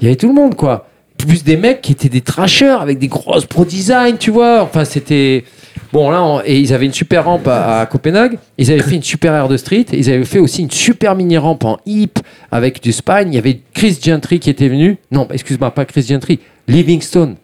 Il 0.00 0.04
y 0.04 0.06
avait 0.08 0.16
tout 0.16 0.28
le 0.28 0.34
monde, 0.34 0.54
quoi. 0.56 0.86
Plus 1.16 1.42
des 1.42 1.56
mecs 1.56 1.80
qui 1.80 1.92
étaient 1.92 2.08
des 2.08 2.20
trashers 2.20 2.76
avec 2.80 2.98
des 2.98 3.08
grosses 3.08 3.46
pro 3.46 3.64
design, 3.64 4.18
tu 4.18 4.30
vois. 4.30 4.62
Enfin, 4.62 4.84
c'était. 4.84 5.44
Bon, 5.92 6.10
là, 6.10 6.22
on- 6.22 6.40
et 6.44 6.58
ils 6.58 6.72
avaient 6.74 6.86
une 6.86 6.92
super 6.92 7.24
rampe 7.24 7.46
à, 7.48 7.80
à 7.80 7.86
Copenhague. 7.86 8.38
Ils 8.58 8.70
avaient 8.70 8.82
fait 8.82 8.96
une 8.96 9.02
super 9.02 9.34
air 9.34 9.48
de 9.48 9.56
street. 9.56 9.86
Ils 9.92 10.10
avaient 10.10 10.24
fait 10.24 10.38
aussi 10.38 10.62
une 10.62 10.70
super 10.70 11.14
mini 11.14 11.38
rampe 11.38 11.64
en 11.64 11.78
hip 11.86 12.18
avec 12.50 12.82
du 12.82 12.92
spine. 12.92 13.24
Il 13.28 13.34
y 13.34 13.38
avait 13.38 13.60
Chris 13.72 13.98
Gentry 14.02 14.38
qui 14.38 14.50
était 14.50 14.68
venu. 14.68 14.98
Non, 15.10 15.26
excuse-moi, 15.32 15.70
pas 15.70 15.84
Chris 15.86 16.02
Gentry. 16.08 16.40
Livingstone. 16.66 17.36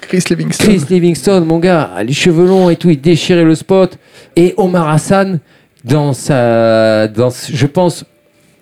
Chris 0.00 0.24
Livingston. 0.30 0.64
Chris 0.64 0.82
Livingstone, 0.90 1.44
mon 1.44 1.58
gars, 1.58 1.90
les 2.04 2.12
cheveux 2.12 2.46
longs 2.46 2.68
et 2.70 2.76
tout, 2.76 2.90
il 2.90 3.00
déchirait 3.00 3.44
le 3.44 3.54
spot. 3.54 3.96
Et 4.34 4.54
Omar 4.56 4.88
Hassan, 4.88 5.38
dans 5.84 6.12
sa, 6.14 7.06
dans, 7.08 7.28
je 7.30 7.66
pense, 7.66 8.04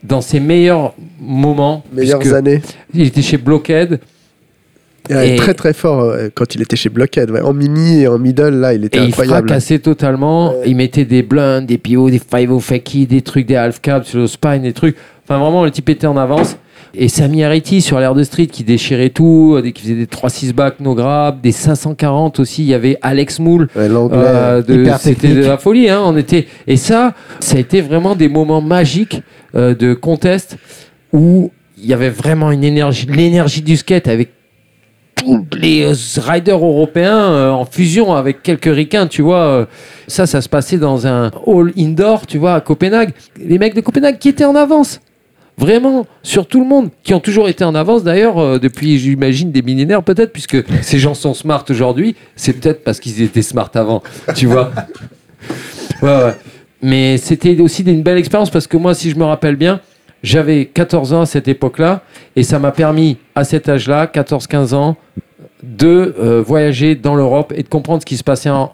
dans 0.03 0.21
ses 0.21 0.41
meilleurs 0.41 0.95
moments, 1.21 1.85
Meilleures 1.93 2.35
années. 2.35 2.61
il 2.93 3.03
était 3.07 3.23
chez 3.23 3.39
Blockhead. 3.39 4.01
Il 5.11 5.17
est 5.17 5.35
Et- 5.35 5.37
très 5.37 5.55
très 5.55 5.73
fort 5.73 6.01
euh, 6.03 6.29
quand 6.35 6.55
il 6.55 6.63
était 6.63 6.77
chez 6.77 6.89
Blockhead. 6.89 7.31
ouais. 7.31 7.41
En 7.41 7.53
mini 7.53 8.03
et 8.03 8.09
en 8.09 8.19
middle, 8.19 8.55
là, 8.61 8.73
il 8.75 8.85
était 8.85 8.99
Et 8.99 9.03
il 9.03 9.09
incroyable. 9.09 9.49
fracassait 9.49 9.79
totalement. 9.81 10.51
Ouais. 10.53 10.63
Il 10.67 10.77
mettait 10.77 11.05
des 11.05 11.23
blunts, 11.23 11.63
des 11.63 11.79
PO, 11.79 12.09
des 12.11 12.19
5 12.21 12.59
fakie, 12.61 13.07
des 13.07 13.23
trucs, 13.23 13.47
des 13.47 13.57
half 13.57 13.81
cabs 13.81 14.05
sur 14.05 14.21
le 14.21 14.27
spine, 14.27 14.63
des 14.63 14.73
trucs. 14.73 14.97
Enfin, 15.25 15.39
vraiment, 15.39 15.65
le 15.65 15.71
type 15.71 15.89
était 15.89 16.07
en 16.07 16.17
avance. 16.17 16.57
Et 16.95 17.09
Sami 17.09 17.43
Ariti 17.43 17.81
sur 17.81 17.99
l'air 18.01 18.15
de 18.15 18.23
street 18.23 18.49
qui 18.49 18.65
déchirait 18.65 19.09
tout, 19.09 19.59
des- 19.63 19.73
qui 19.73 19.83
faisait 19.83 19.95
des 19.95 20.07
3-6 20.07 20.53
back 20.53 20.79
no 20.81 20.95
grab, 20.95 21.41
des 21.41 21.51
540 21.53 22.39
aussi. 22.39 22.63
Il 22.63 22.69
y 22.69 22.75
avait 22.75 22.99
Alex 23.01 23.39
Moule. 23.39 23.69
Ouais, 23.75 23.89
L'anglais. 23.89 24.19
Euh, 24.21 24.63
Hyper 24.69 24.99
C'était 24.99 25.29
de 25.35 25.41
la 25.45 25.57
folie. 25.57 25.89
Hein, 25.89 26.03
on 26.05 26.17
était... 26.19 26.47
Et 26.67 26.77
ça, 26.77 27.15
ça 27.41 27.57
a 27.57 27.61
été 27.61 27.81
vraiment 27.81 28.15
des 28.15 28.29
moments 28.29 28.61
magiques 28.61 29.23
euh, 29.55 29.75
de 29.75 29.95
contest 29.95 30.59
où 31.15 31.51
il 31.83 31.87
y 31.89 31.95
avait 31.95 32.11
vraiment 32.11 32.51
une 32.53 32.63
énergie, 32.63 33.07
l'énergie 33.07 33.63
du 33.63 33.77
skate 33.79 34.07
avec 34.07 34.29
tous 35.25 35.45
les 35.59 35.83
euh, 35.85 35.95
riders 36.21 36.65
européens 36.65 37.19
euh, 37.33 37.51
en 37.51 37.65
fusion 37.65 38.13
avec 38.15 38.43
quelques 38.43 38.73
ricains, 38.75 39.07
tu 39.07 39.23
vois. 39.23 39.39
euh, 39.39 39.65
ça, 40.09 40.27
ça 40.27 40.41
se 40.41 40.49
passait 40.49 40.79
dans 40.79 41.07
un 41.07 41.31
hall 41.47 41.73
indoor, 41.79 42.27
tu 42.27 42.39
vois, 42.39 42.55
à 42.55 42.61
Copenhague. 42.61 43.13
Les 43.39 43.59
mecs 43.59 43.75
de 43.75 43.81
Copenhague 43.81 44.19
qui 44.19 44.29
étaient 44.29 44.45
en 44.45 44.57
avance. 44.57 45.01
Vraiment, 45.59 46.07
sur 46.23 46.47
tout 46.47 46.61
le 46.61 46.67
monde, 46.67 46.89
qui 47.03 47.13
ont 47.13 47.21
toujours 47.21 47.49
été 47.49 47.63
en 47.63 47.75
avance 47.75 48.03
d'ailleurs 48.03 48.39
euh, 48.39 48.59
depuis, 48.59 48.99
j'imagine, 48.99 49.53
des 49.53 49.63
millénaires 49.63 50.03
peut-être, 50.03 50.33
puisque 50.33 50.57
ces 50.83 50.99
gens 50.99 51.15
sont 51.15 51.35
smart 51.35 51.65
aujourd'hui, 51.69 52.17
c'est 52.37 52.55
peut-être 52.55 52.83
parce 52.83 53.01
qu'ils 53.01 53.21
étaient 53.23 53.43
smart 53.43 53.71
avant, 53.75 54.03
tu 54.35 54.47
vois. 54.47 54.71
Ouais, 56.03 56.09
ouais. 56.09 56.35
Mais 56.81 57.17
c'était 57.17 57.61
aussi 57.61 57.83
une 57.83 58.03
belle 58.03 58.19
expérience 58.19 58.51
parce 58.51 58.67
que 58.67 58.77
moi, 58.77 58.93
si 58.93 59.11
je 59.11 59.17
me 59.17 59.23
rappelle 59.25 59.55
bien, 59.55 59.81
j'avais 60.23 60.67
14 60.67 61.13
ans 61.13 61.21
à 61.23 61.27
cette 61.27 61.49
époque-là 61.49 62.03
et 62.37 62.43
ça 62.43 62.59
m'a 62.59 62.71
permis, 62.71 63.17
à 63.35 63.45
cet 63.45 63.69
âge-là, 63.69 64.07
14-15 64.07 64.75
ans, 64.75 64.97
de 65.63 66.15
euh, 66.19 66.43
voyager 66.45 66.95
dans 66.97 67.15
l'Europe 67.15 67.53
et 67.57 67.63
de 67.63 67.69
comprendre 67.69 68.01
ce 68.03 68.07
qui 68.07 68.17
se 68.17 68.25
passait 68.25 68.51
en, 68.51 68.71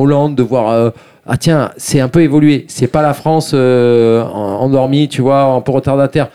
Hollande, 0.00 0.36
de 0.36 0.42
voir 0.44 0.70
euh, 0.70 0.90
ah 1.26 1.36
tiens 1.36 1.70
c'est 1.76 1.98
un 2.00 2.08
peu 2.08 2.22
évolué, 2.22 2.64
c'est 2.68 2.86
pas 2.86 3.02
la 3.02 3.14
France 3.14 3.50
euh, 3.54 4.22
en- 4.22 4.60
endormie, 4.62 5.08
tu 5.08 5.22
vois, 5.22 5.42
un 5.42 5.60
peu 5.60 5.72
retardataire. 5.72 6.28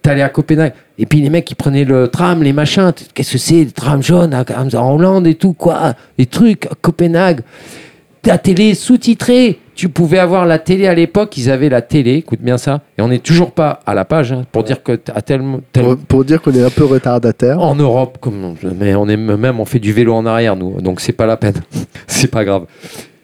T'allais 0.00 0.22
à 0.22 0.28
Copenhague 0.28 0.72
et 0.98 1.06
puis 1.06 1.20
les 1.20 1.30
mecs 1.30 1.44
qui 1.46 1.54
prenaient 1.54 1.84
le 1.84 2.08
tram, 2.08 2.42
les 2.42 2.52
machins, 2.52 2.92
qu'est-ce 3.14 3.32
que 3.32 3.38
c'est, 3.38 3.66
jaunes 4.00 4.32
à- 4.34 4.44
à- 4.48 4.78
en 4.82 4.94
Hollande 4.94 5.26
et 5.26 5.34
tout 5.34 5.52
quoi, 5.54 5.94
les 6.18 6.26
trucs 6.26 6.66
à 6.66 6.70
Copenhague 6.80 7.40
ta 8.24 8.38
télé 8.38 8.74
sous-titrée. 8.74 9.58
Tu 9.76 9.88
pouvais 9.88 10.18
avoir 10.18 10.46
la 10.46 10.58
télé 10.60 10.86
à 10.86 10.94
l'époque, 10.94 11.36
ils 11.36 11.50
avaient 11.50 11.68
la 11.68 11.82
télé, 11.82 12.14
écoute 12.14 12.38
bien 12.40 12.58
ça, 12.58 12.82
et 12.96 13.02
on 13.02 13.08
n'est 13.08 13.18
toujours 13.18 13.50
pas 13.50 13.80
à 13.86 13.94
la 13.94 14.04
page 14.04 14.30
hein, 14.32 14.44
pour 14.52 14.62
dire 14.62 14.82
que 14.84 14.98
à 15.12 15.20
tel, 15.20 15.42
tel- 15.72 15.82
Pour, 15.84 15.96
pour 15.96 16.24
dire 16.24 16.40
qu'on 16.40 16.52
est 16.52 16.62
un 16.62 16.70
peu 16.70 16.84
retardataire. 16.84 17.58
en 17.60 17.74
Europe, 17.74 18.18
comme 18.20 18.54
mais 18.78 18.94
on 18.94 19.08
est 19.08 19.16
même 19.16 19.58
on 19.58 19.64
fait 19.64 19.80
du 19.80 19.92
vélo 19.92 20.14
en 20.14 20.26
arrière 20.26 20.54
nous, 20.54 20.80
donc 20.80 21.00
c'est 21.00 21.12
pas 21.12 21.26
la 21.26 21.36
peine, 21.36 21.54
c'est 22.06 22.30
pas 22.30 22.44
grave. 22.44 22.66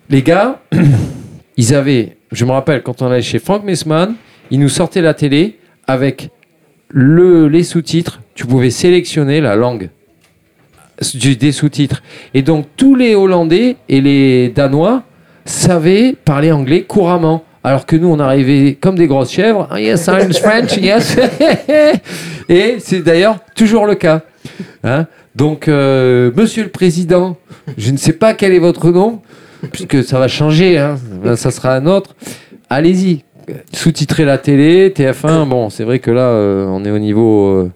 Les 0.08 0.22
gars, 0.22 0.60
ils 1.56 1.72
avaient, 1.74 2.16
je 2.32 2.44
me 2.44 2.50
rappelle 2.50 2.82
quand 2.82 3.00
on 3.00 3.06
allait 3.06 3.22
chez 3.22 3.38
Frank 3.38 3.62
Messman, 3.62 4.14
ils 4.50 4.58
nous 4.58 4.68
sortaient 4.68 5.02
la 5.02 5.14
télé 5.14 5.56
avec 5.86 6.30
le, 6.88 7.46
les 7.46 7.62
sous-titres. 7.62 8.20
Tu 8.34 8.44
pouvais 8.44 8.70
sélectionner 8.70 9.40
la 9.40 9.54
langue 9.54 9.90
des 11.38 11.52
sous-titres. 11.52 12.02
Et 12.34 12.42
donc 12.42 12.66
tous 12.76 12.94
les 12.94 13.14
Hollandais 13.14 13.76
et 13.88 14.00
les 14.00 14.48
Danois 14.48 15.02
savaient 15.44 16.14
parler 16.24 16.52
anglais 16.52 16.82
couramment. 16.82 17.44
Alors 17.62 17.84
que 17.84 17.94
nous, 17.94 18.08
on 18.08 18.18
arrivait 18.18 18.74
comme 18.80 18.96
des 18.96 19.06
grosses 19.06 19.32
chèvres. 19.32 19.68
Ah, 19.70 19.78
yes, 19.78 20.06
I'm 20.06 20.32
French, 20.32 20.76
yes. 20.80 21.14
et 22.48 22.76
c'est 22.78 23.02
d'ailleurs 23.02 23.38
toujours 23.54 23.84
le 23.86 23.96
cas. 23.96 24.22
Hein 24.82 25.06
donc, 25.34 25.68
euh, 25.68 26.30
monsieur 26.34 26.62
le 26.62 26.70
président, 26.70 27.36
je 27.76 27.90
ne 27.90 27.98
sais 27.98 28.14
pas 28.14 28.32
quel 28.32 28.54
est 28.54 28.58
votre 28.58 28.90
nom, 28.90 29.20
puisque 29.72 30.02
ça 30.02 30.18
va 30.18 30.26
changer, 30.26 30.78
hein. 30.78 30.96
Ben, 31.22 31.36
ça 31.36 31.50
sera 31.50 31.74
un 31.74 31.84
autre. 31.86 32.16
Allez-y, 32.70 33.24
sous-titrer 33.74 34.24
la 34.24 34.38
télé, 34.38 34.88
TF1. 34.90 35.46
Bon, 35.46 35.68
c'est 35.68 35.84
vrai 35.84 35.98
que 35.98 36.10
là, 36.10 36.22
euh, 36.22 36.66
on 36.66 36.84
est 36.86 36.90
au 36.90 36.98
niveau. 36.98 37.46
euh, 37.48 37.70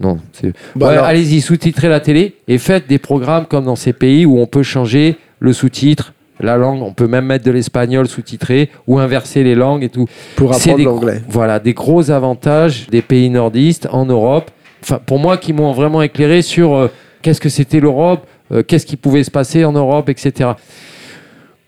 non, 0.00 0.18
Ouais, 0.42 0.86
alors- 0.86 1.04
allez-y, 1.04 1.40
sous-titrez 1.40 1.88
la 1.88 2.00
télé 2.00 2.34
et 2.48 2.58
faites 2.58 2.86
des 2.88 2.98
programmes 2.98 3.46
comme 3.46 3.64
dans 3.64 3.76
ces 3.76 3.92
pays 3.92 4.26
où 4.26 4.38
on 4.38 4.46
peut 4.46 4.62
changer 4.62 5.16
le 5.38 5.52
sous-titre, 5.52 6.12
la 6.40 6.56
langue, 6.56 6.82
on 6.82 6.92
peut 6.92 7.06
même 7.06 7.26
mettre 7.26 7.44
de 7.44 7.52
l'espagnol 7.52 8.08
sous-titré 8.08 8.70
ou 8.88 8.98
inverser 8.98 9.44
les 9.44 9.54
langues 9.54 9.84
et 9.84 9.88
tout. 9.88 10.06
Pour 10.34 10.52
apprendre 10.52 10.84
l'anglais. 10.84 11.22
Voilà, 11.28 11.60
des 11.60 11.74
gros 11.74 12.10
avantages 12.10 12.88
des 12.90 13.02
pays 13.02 13.30
nordistes 13.30 13.88
en 13.92 14.04
Europe. 14.04 14.50
Enfin, 14.82 14.98
pour 15.04 15.18
moi, 15.20 15.36
qui 15.36 15.52
m'ont 15.52 15.72
vraiment 15.72 16.02
éclairé 16.02 16.42
sur 16.42 16.74
euh, 16.74 16.88
qu'est-ce 17.22 17.40
que 17.40 17.48
c'était 17.48 17.78
l'Europe, 17.80 18.26
euh, 18.52 18.62
qu'est-ce 18.64 18.84
qui 18.84 18.96
pouvait 18.96 19.22
se 19.22 19.30
passer 19.30 19.64
en 19.64 19.72
Europe, 19.72 20.08
etc. 20.08 20.50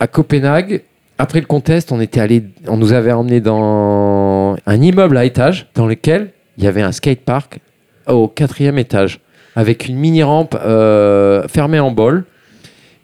À 0.01 0.07
Copenhague, 0.09 0.83
après 1.17 1.41
le 1.41 1.47
contest, 1.47 1.93
on 1.93 2.01
était 2.01 2.21
allé, 2.21 2.43
on 2.67 2.77
nous 2.77 2.93
avait 2.93 3.13
emmené 3.13 3.41
dans 3.41 4.57
un 4.67 4.83
immeuble 4.83 5.17
à 5.17 5.25
étage 5.25 5.69
dans 5.75 5.87
lequel 5.87 6.33
il 6.59 6.65
y 6.65 6.67
avait 6.67 6.83
un 6.83 6.93
skatepark 6.93 7.61
au 8.07 8.29
quatrième 8.29 8.79
étage 8.79 9.21
avec 9.57 9.89
une 9.89 9.97
mini 9.97 10.23
rampe 10.23 10.55
euh, 10.63 11.49
fermée 11.49 11.81
en 11.81 11.91
bol 11.91 12.25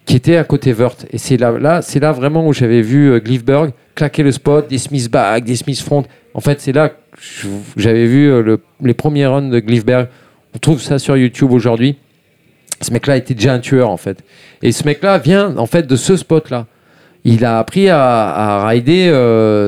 qui 0.04 0.16
était 0.16 0.36
à 0.36 0.44
côté 0.44 0.72
Vert. 0.72 0.94
Et 1.10 1.18
c'est 1.18 1.36
là, 1.36 1.52
là, 1.52 1.80
c'est 1.80 2.00
là 2.00 2.12
vraiment 2.12 2.46
où 2.46 2.52
j'avais 2.52 2.82
vu 2.82 3.10
euh, 3.10 3.20
Glifberg 3.20 3.72
claquer 3.94 4.22
le 4.22 4.32
spot, 4.32 4.68
des 4.68 4.78
Smith 4.78 5.10
back, 5.10 5.44
des 5.44 5.56
Smith 5.56 5.80
front. 5.80 6.04
En 6.34 6.40
fait, 6.40 6.60
c'est 6.60 6.72
là 6.72 6.90
que 6.90 6.94
j'avais 7.76 8.06
vu 8.06 8.26
euh, 8.30 8.42
le- 8.42 8.60
les 8.82 8.94
premiers 8.94 9.26
runs 9.26 9.48
de 9.48 9.60
Glifberg. 9.60 10.08
On 10.54 10.58
trouve 10.58 10.80
ça 10.82 10.98
sur 10.98 11.16
YouTube 11.16 11.52
aujourd'hui. 11.52 11.96
Ce 12.80 12.92
mec-là 12.92 13.16
était 13.16 13.34
déjà 13.34 13.54
un 13.54 13.60
tueur 13.60 13.88
en 13.88 13.96
fait. 13.96 14.22
Et 14.60 14.72
ce 14.72 14.84
mec-là 14.84 15.18
vient 15.18 15.56
en 15.56 15.66
fait 15.66 15.86
de 15.86 15.96
ce 15.96 16.16
spot-là. 16.16 16.66
Il 17.24 17.44
a 17.44 17.60
appris 17.60 17.88
à, 17.88 18.66
rider 18.66 19.06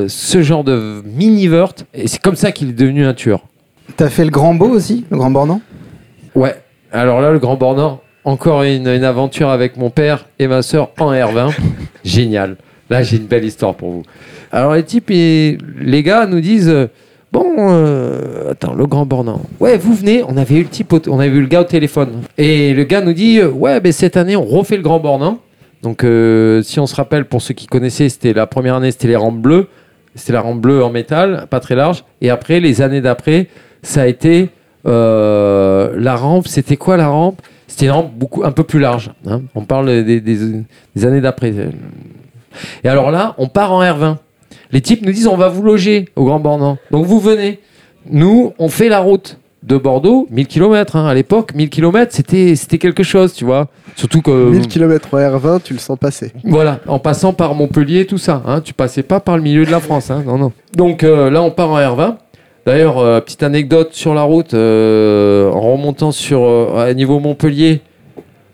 ce 0.09 0.43
genre 0.43 0.65
de 0.65 1.01
mini-vert 1.07 1.73
et 1.95 2.09
c'est 2.09 2.21
comme 2.21 2.35
ça 2.35 2.51
qu'il 2.51 2.71
est 2.71 2.73
devenu 2.73 3.07
un 3.07 3.15
tueur. 3.15 3.45
T'as 3.97 4.09
fait 4.09 4.25
le 4.25 4.31
Grand 4.31 4.55
Beau 4.55 4.69
aussi, 4.71 5.05
le 5.11 5.17
Grand 5.17 5.31
Bornand? 5.31 5.61
Ouais. 6.35 6.57
Alors 6.91 7.21
là, 7.21 7.31
le 7.31 7.39
Grand 7.39 7.55
Bornand, 7.55 8.01
encore 8.25 8.65
une, 8.65 8.89
une 8.89 9.05
aventure 9.05 9.51
avec 9.51 9.77
mon 9.77 9.91
père 9.91 10.27
et 10.41 10.49
ma 10.49 10.63
sœur 10.63 10.91
en 10.99 11.13
R20. 11.13 11.53
Génial. 12.05 12.57
Là, 12.91 13.05
j'ai 13.05 13.19
une 13.19 13.27
belle 13.27 13.45
histoire 13.45 13.75
pour 13.75 13.91
vous. 13.91 14.03
Alors 14.51 14.75
les 14.75 14.83
types, 14.83 15.11
et 15.11 15.59
les 15.81 16.03
gars 16.03 16.27
nous 16.27 16.41
disent 16.41 16.69
euh, 16.69 16.89
bon, 17.33 17.55
euh, 17.59 18.51
attends, 18.51 18.75
le 18.75 18.87
Grand 18.87 19.07
Bornand. 19.07 19.43
Ouais, 19.61 19.79
vous 19.79 19.95
venez. 19.95 20.25
On 20.27 20.37
avait 20.37 20.57
eu 20.57 20.63
le 20.63 20.69
type, 20.69 20.93
on 21.09 21.21
avait 21.21 21.37
eu 21.37 21.41
le 21.41 21.47
gars 21.47 21.61
au 21.61 21.65
téléphone. 21.65 22.23
Et 22.37 22.75
le 22.75 22.83
gars 22.85 23.01
nous 23.01 23.13
dit 23.13 23.39
euh, 23.39 23.49
ouais, 23.49 23.81
ben 23.81 23.93
cette 23.93 24.17
année, 24.17 24.35
on 24.35 24.45
refait 24.45 24.77
le 24.77 24.83
Grand 24.83 24.99
Bornand. 24.99 25.39
Donc, 25.83 26.01
si 26.65 26.81
on 26.81 26.87
se 26.87 26.95
rappelle, 26.97 27.27
pour 27.27 27.43
ceux 27.43 27.53
qui 27.53 27.67
connaissaient, 27.67 28.09
c'était 28.09 28.33
la 28.33 28.47
première 28.47 28.77
année, 28.77 28.91
c'était 28.91 29.09
les 29.09 29.17
rampes 29.17 29.39
bleues. 29.39 29.69
C'était 30.15 30.33
la 30.33 30.41
rampe 30.41 30.61
bleue 30.63 30.83
en 30.83 30.89
métal, 30.89 31.47
pas 31.51 31.61
très 31.61 31.75
large. 31.75 32.05
Et 32.23 32.31
après, 32.31 32.59
les 32.59 32.81
années 32.81 33.03
d'après, 33.03 33.49
ça 33.85 34.03
a 34.03 34.07
été 34.07 34.51
euh, 34.87 35.93
la 35.97 36.17
rampe. 36.17 36.47
C'était 36.49 36.77
quoi 36.77 36.97
la 36.97 37.09
rampe? 37.09 37.41
C'était 37.67 37.87
une 37.87 37.93
rampe 37.93 38.13
beaucoup, 38.15 38.45
un 38.45 38.53
peu 38.53 38.63
plus 38.65 38.79
large. 38.81 39.11
hein. 39.27 39.43
On 39.55 39.65
parle 39.65 39.87
des, 40.05 40.21
des- 40.21 40.63
des 40.95 41.05
années 41.07 41.21
d'après. 41.21 41.53
Et 42.85 42.89
alors 42.89 43.11
là, 43.11 43.35
on 43.39 43.49
part 43.49 43.73
en 43.73 43.83
R20. 43.83 44.17
Les 44.71 44.81
types 44.81 45.05
nous 45.05 45.13
disent 45.13 45.27
on 45.27 45.37
va 45.37 45.49
vous 45.49 45.63
loger 45.63 46.09
au 46.17 46.25
Grand 46.25 46.41
Bornand. 46.41 46.79
Donc 46.91 47.07
vous 47.07 47.21
venez. 47.21 47.61
Nous, 48.11 48.53
on 48.59 48.69
fait 48.69 48.89
la 48.89 49.01
route 49.01 49.39
de 49.63 49.79
Bordeaux, 49.79 50.27
1000 50.31 50.47
km. 50.47 50.97
à 50.97 51.15
l'époque, 51.15 51.55
1000 51.55 51.71
km, 51.71 52.13
c'était 52.15 52.55
c'était 52.55 52.77
quelque 52.79 53.03
chose, 53.03 53.33
tu 53.33 53.45
vois. 53.47 53.69
Surtout 53.97 54.21
que. 54.21 54.51
1000 54.51 54.69
km 54.69 55.09
en 55.15 55.17
R20, 55.17 55.63
tu 55.63 55.73
le 55.73 55.79
sens 55.79 55.99
passer. 55.99 56.33
Voilà, 56.45 56.81
en 56.87 56.99
passant 56.99 57.33
par 57.33 57.55
Montpellier, 57.55 58.05
tout 58.07 58.19
ça. 58.19 58.43
Hein, 58.47 58.61
tu 58.61 58.75
passais 58.75 59.03
pas 59.03 59.21
par 59.21 59.37
le 59.37 59.43
milieu 59.43 59.65
de 59.65 59.71
la 59.71 59.81
France. 59.81 60.11
Hein, 60.11 60.23
non, 60.27 60.37
non. 60.37 60.53
Donc 60.77 61.03
euh, 61.03 61.31
là, 61.31 61.43
on 61.43 61.51
part 61.51 61.71
en 61.71 61.79
R20. 61.79 62.17
D'ailleurs, 62.67 62.99
euh, 62.99 63.21
petite 63.21 63.43
anecdote 63.43 63.93
sur 63.93 64.15
la 64.15 64.23
route, 64.23 64.55
euh, 64.55 65.51
en 65.51 65.73
remontant 65.73 66.13
sur 66.13 66.43
euh, 66.43 66.89
à 66.89 66.95
niveau 66.95 67.19
Montpellier, 67.19 67.83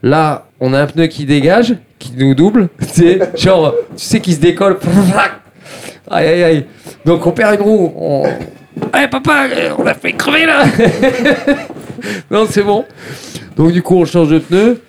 là, 0.03 0.47
on 0.59 0.75
a 0.75 0.81
un 0.81 0.87
pneu 0.87 1.07
qui 1.07 1.27
dégage, 1.27 1.77
qui 2.01 2.13
nous 2.17 2.35
double. 2.35 2.71
C'est 2.81 3.39
genre, 3.39 3.73
tu 3.97 4.05
sais, 4.05 4.21
qui 4.21 4.35
se 4.35 4.41
décolle. 4.41 4.79
Aïe, 6.13 6.27
aïe, 6.27 6.43
aïe. 6.43 6.67
Donc 7.05 7.25
on 7.25 7.31
perd 7.31 7.55
une 7.55 7.61
roue. 7.61 7.93
On... 7.97 8.25
Eh 9.01 9.07
papa, 9.07 9.47
on 9.79 9.85
l'a 9.85 9.95
fait 9.95 10.13
crever 10.13 10.45
là 10.45 10.65
Non, 12.33 12.47
c'est 12.51 12.65
bon. 12.65 12.85
Donc 13.57 13.71
du 13.71 13.81
coup, 13.81 13.95
on 13.95 14.05
change 14.05 14.31
de 14.31 14.41
pneu. 14.41 14.81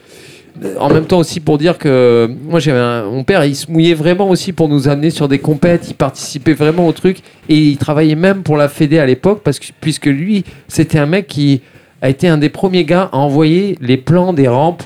En 0.79 0.89
même 0.89 1.05
temps 1.05 1.17
aussi 1.19 1.39
pour 1.39 1.57
dire 1.57 1.77
que 1.77 2.29
moi 2.47 2.59
j'avais 2.59 2.79
un- 2.79 3.05
mon 3.05 3.23
père 3.23 3.43
il 3.45 3.55
se 3.55 3.71
mouillait 3.71 3.93
vraiment 3.93 4.29
aussi 4.29 4.51
pour 4.53 4.67
nous 4.69 4.87
amener 4.89 5.09
sur 5.09 5.27
des 5.27 5.39
compètes, 5.39 5.87
il 5.89 5.93
participait 5.95 6.53
vraiment 6.53 6.87
au 6.87 6.91
truc 6.91 7.17
et 7.49 7.55
il 7.57 7.77
travaillait 7.77 8.15
même 8.15 8.43
pour 8.43 8.57
la 8.57 8.67
Fédé 8.67 8.99
à 8.99 9.05
l'époque 9.05 9.41
parce 9.43 9.59
que 9.59 9.67
puisque 9.79 10.05
lui 10.07 10.43
c'était 10.67 10.99
un 10.99 11.05
mec 11.05 11.27
qui 11.27 11.61
a 12.01 12.09
été 12.09 12.27
un 12.27 12.37
des 12.37 12.49
premiers 12.49 12.83
gars 12.83 13.09
à 13.11 13.17
envoyer 13.17 13.77
les 13.81 13.97
plans 13.97 14.33
des 14.33 14.47
rampes, 14.47 14.83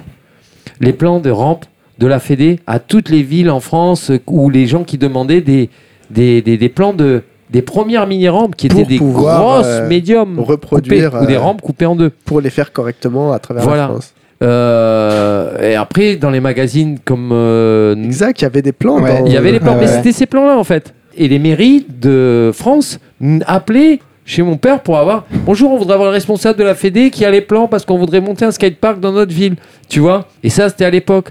les 0.79 0.93
plans 0.93 1.19
de 1.19 1.29
rampes 1.31 1.65
de 1.97 2.07
la 2.07 2.19
Fédé 2.19 2.59
à 2.67 2.79
toutes 2.79 3.09
les 3.09 3.23
villes 3.23 3.49
en 3.49 3.59
France 3.59 4.11
où 4.27 4.49
les 4.49 4.67
gens 4.67 4.83
qui 4.83 4.97
demandaient 4.97 5.41
des, 5.41 5.69
des, 6.11 6.41
des, 6.41 6.57
des 6.57 6.69
plans 6.69 6.93
de 6.93 7.23
des 7.49 7.61
premières 7.61 8.07
mini 8.07 8.27
rampes 8.27 8.55
qui 8.55 8.65
étaient 8.67 8.75
Pour 8.75 8.87
des 8.87 8.97
grosses 8.97 9.65
euh, 9.65 9.87
médiums 9.87 10.39
reproduire, 10.39 11.11
coupées, 11.11 11.23
ou 11.23 11.27
des 11.27 11.35
euh, 11.35 11.39
rampes 11.39 11.61
coupées 11.61 11.85
en 11.85 11.95
deux. 11.95 12.09
Pour 12.25 12.41
les 12.41 12.49
faire 12.49 12.73
correctement 12.73 13.31
à 13.33 13.39
travers 13.39 13.63
Voilà. 13.63 13.83
la 13.83 13.87
France. 13.89 14.13
Euh, 14.43 15.71
et 15.71 15.75
après, 15.75 16.15
dans 16.15 16.29
les 16.29 16.39
magazines 16.39 16.97
comme. 17.03 17.29
euh, 17.31 17.95
Exact, 18.03 18.41
il 18.41 18.43
y 18.43 18.47
avait 18.47 18.61
des 18.61 18.71
plans. 18.71 18.99
Ouais. 19.01 19.19
dans- 19.19 19.25
il 19.25 19.31
y 19.33 19.37
avait 19.37 19.51
les 19.51 19.59
plans, 19.59 19.75
mais 19.75 19.81
ouais. 19.81 19.87
c'était 19.87 20.11
ces 20.11 20.25
plans-là 20.25 20.57
en 20.57 20.63
fait. 20.63 20.93
Et 21.17 21.27
les 21.27 21.39
mairies 21.39 21.85
de 21.89 22.51
France 22.53 22.99
n- 23.21 23.43
appelaient 23.47 23.99
chez 24.25 24.41
mon 24.41 24.57
père 24.57 24.81
pour 24.81 24.97
avoir 24.97 25.25
Bonjour, 25.45 25.71
on 25.71 25.77
voudrait 25.77 25.93
avoir 25.93 26.09
le 26.09 26.13
responsable 26.15 26.59
de 26.59 26.63
la 26.63 26.75
Fédé 26.75 27.09
qui 27.11 27.23
a 27.23 27.31
les 27.31 27.41
plans 27.41 27.67
parce 27.67 27.85
qu'on 27.85 27.97
voudrait 27.97 28.21
monter 28.21 28.43
un 28.45 28.51
skatepark 28.51 28.99
dans 28.99 29.11
notre 29.13 29.31
ville. 29.33 29.55
Tu 29.87 29.99
vois? 29.99 30.27
Et 30.43 30.49
ça, 30.49 30.67
c'était 30.69 30.85
à 30.85 30.89
l'époque. 30.89 31.29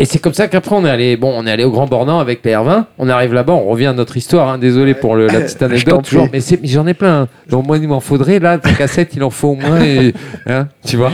Et 0.00 0.04
c'est 0.04 0.20
comme 0.20 0.32
ça 0.32 0.46
qu'après, 0.46 0.76
on 0.76 0.86
est 0.86 0.90
allé, 0.90 1.16
bon, 1.16 1.32
on 1.36 1.44
est 1.44 1.50
allé 1.50 1.64
au 1.64 1.72
Grand 1.72 1.86
Bornand 1.88 2.20
avec 2.20 2.44
les 2.44 2.52
R20. 2.52 2.84
On 2.98 3.08
arrive 3.08 3.34
là-bas, 3.34 3.52
on 3.54 3.64
revient 3.64 3.86
à 3.86 3.92
notre 3.92 4.16
histoire. 4.16 4.48
hein, 4.48 4.56
désolé 4.58 4.94
pour 4.94 5.16
le- 5.16 5.26
la 5.26 5.40
petite 5.40 5.60
anecdote. 5.62 5.94
prie. 6.02 6.08
Toujours, 6.10 6.28
mais, 6.32 6.40
c'est- 6.40 6.62
mais 6.62 6.68
j'en 6.68 6.86
ai 6.86 6.94
plein. 6.94 7.22
hein. 7.22 7.28
Donc, 7.50 7.66
moi, 7.66 7.76
il 7.78 7.88
m'en 7.88 7.98
faudrait. 8.00 8.38
Là, 8.38 8.56
ta 8.58 8.70
cassette, 8.72 9.10
il 9.16 9.24
en 9.24 9.30
faut 9.30 9.48
au 9.48 9.54
moins. 9.56 9.80
et- 9.82 10.14
hein, 10.46 10.68
tu 10.86 10.96
vois 10.96 11.10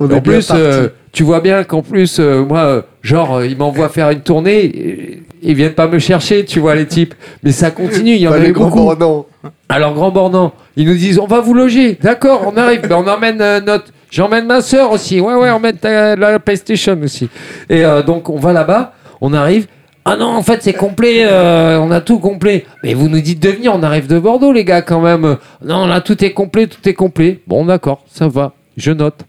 On 0.00 0.10
en 0.10 0.20
plus, 0.22 0.50
euh, 0.54 0.88
tu 1.12 1.22
vois 1.22 1.40
bien 1.40 1.62
qu'en 1.64 1.82
plus, 1.82 2.18
euh, 2.18 2.42
moi, 2.44 2.84
genre, 3.02 3.36
euh, 3.36 3.46
ils 3.46 3.56
m'envoient 3.56 3.88
faire 3.90 4.10
une 4.10 4.20
tournée, 4.20 4.64
et- 4.64 5.22
ils 5.42 5.54
viennent 5.54 5.74
pas 5.74 5.88
me 5.88 5.98
chercher, 5.98 6.44
tu 6.44 6.58
vois, 6.60 6.74
les 6.74 6.86
types. 6.86 7.14
Mais 7.42 7.52
ça 7.52 7.70
continue, 7.70 8.12
il 8.14 8.22
y 8.22 8.28
en 8.28 8.32
grands 8.52 8.64
beaucoup. 8.70 8.78
Alors, 9.68 9.94
Grand 9.94 10.10
Bornand, 10.10 10.52
ils 10.76 10.86
nous 10.86 10.94
disent, 10.94 11.18
on 11.18 11.26
va 11.26 11.40
vous 11.40 11.54
loger. 11.54 11.98
D'accord, 12.02 12.42
on 12.52 12.56
arrive. 12.56 12.82
Ben, 12.88 12.96
on 12.96 13.06
emmène 13.06 13.40
euh, 13.40 13.60
notre... 13.60 13.86
J'emmène 14.10 14.46
ma 14.46 14.60
soeur 14.60 14.90
aussi. 14.90 15.20
Ouais, 15.20 15.34
ouais, 15.34 15.50
on 15.50 15.54
emmène 15.56 15.76
ta- 15.76 16.16
la 16.16 16.38
PlayStation 16.40 16.98
aussi. 17.02 17.28
Et 17.68 17.84
donc, 18.06 18.28
on 18.28 18.38
va 18.38 18.52
là-bas, 18.52 18.92
on 19.20 19.32
arrive. 19.32 19.66
Ah 20.04 20.16
non, 20.16 20.26
en 20.28 20.42
fait, 20.42 20.62
c'est 20.62 20.72
complet, 20.72 21.26
euh, 21.28 21.78
on 21.78 21.90
a 21.90 22.00
tout 22.00 22.18
complet. 22.18 22.64
Mais 22.82 22.94
vous 22.94 23.08
nous 23.08 23.20
dites 23.20 23.40
de 23.40 23.50
venir, 23.50 23.72
on 23.74 23.82
arrive 23.82 24.06
de 24.08 24.18
Bordeaux, 24.18 24.52
les 24.52 24.64
gars, 24.64 24.82
quand 24.82 25.00
même. 25.00 25.36
Non, 25.64 25.86
là, 25.86 26.00
tout 26.00 26.24
est 26.24 26.32
complet, 26.32 26.66
tout 26.66 26.86
est 26.88 26.94
complet. 26.94 27.40
Bon, 27.46 27.64
d'accord, 27.66 28.02
ça 28.10 28.26
va. 28.26 28.52
Je 28.76 28.90
note. 28.92 29.20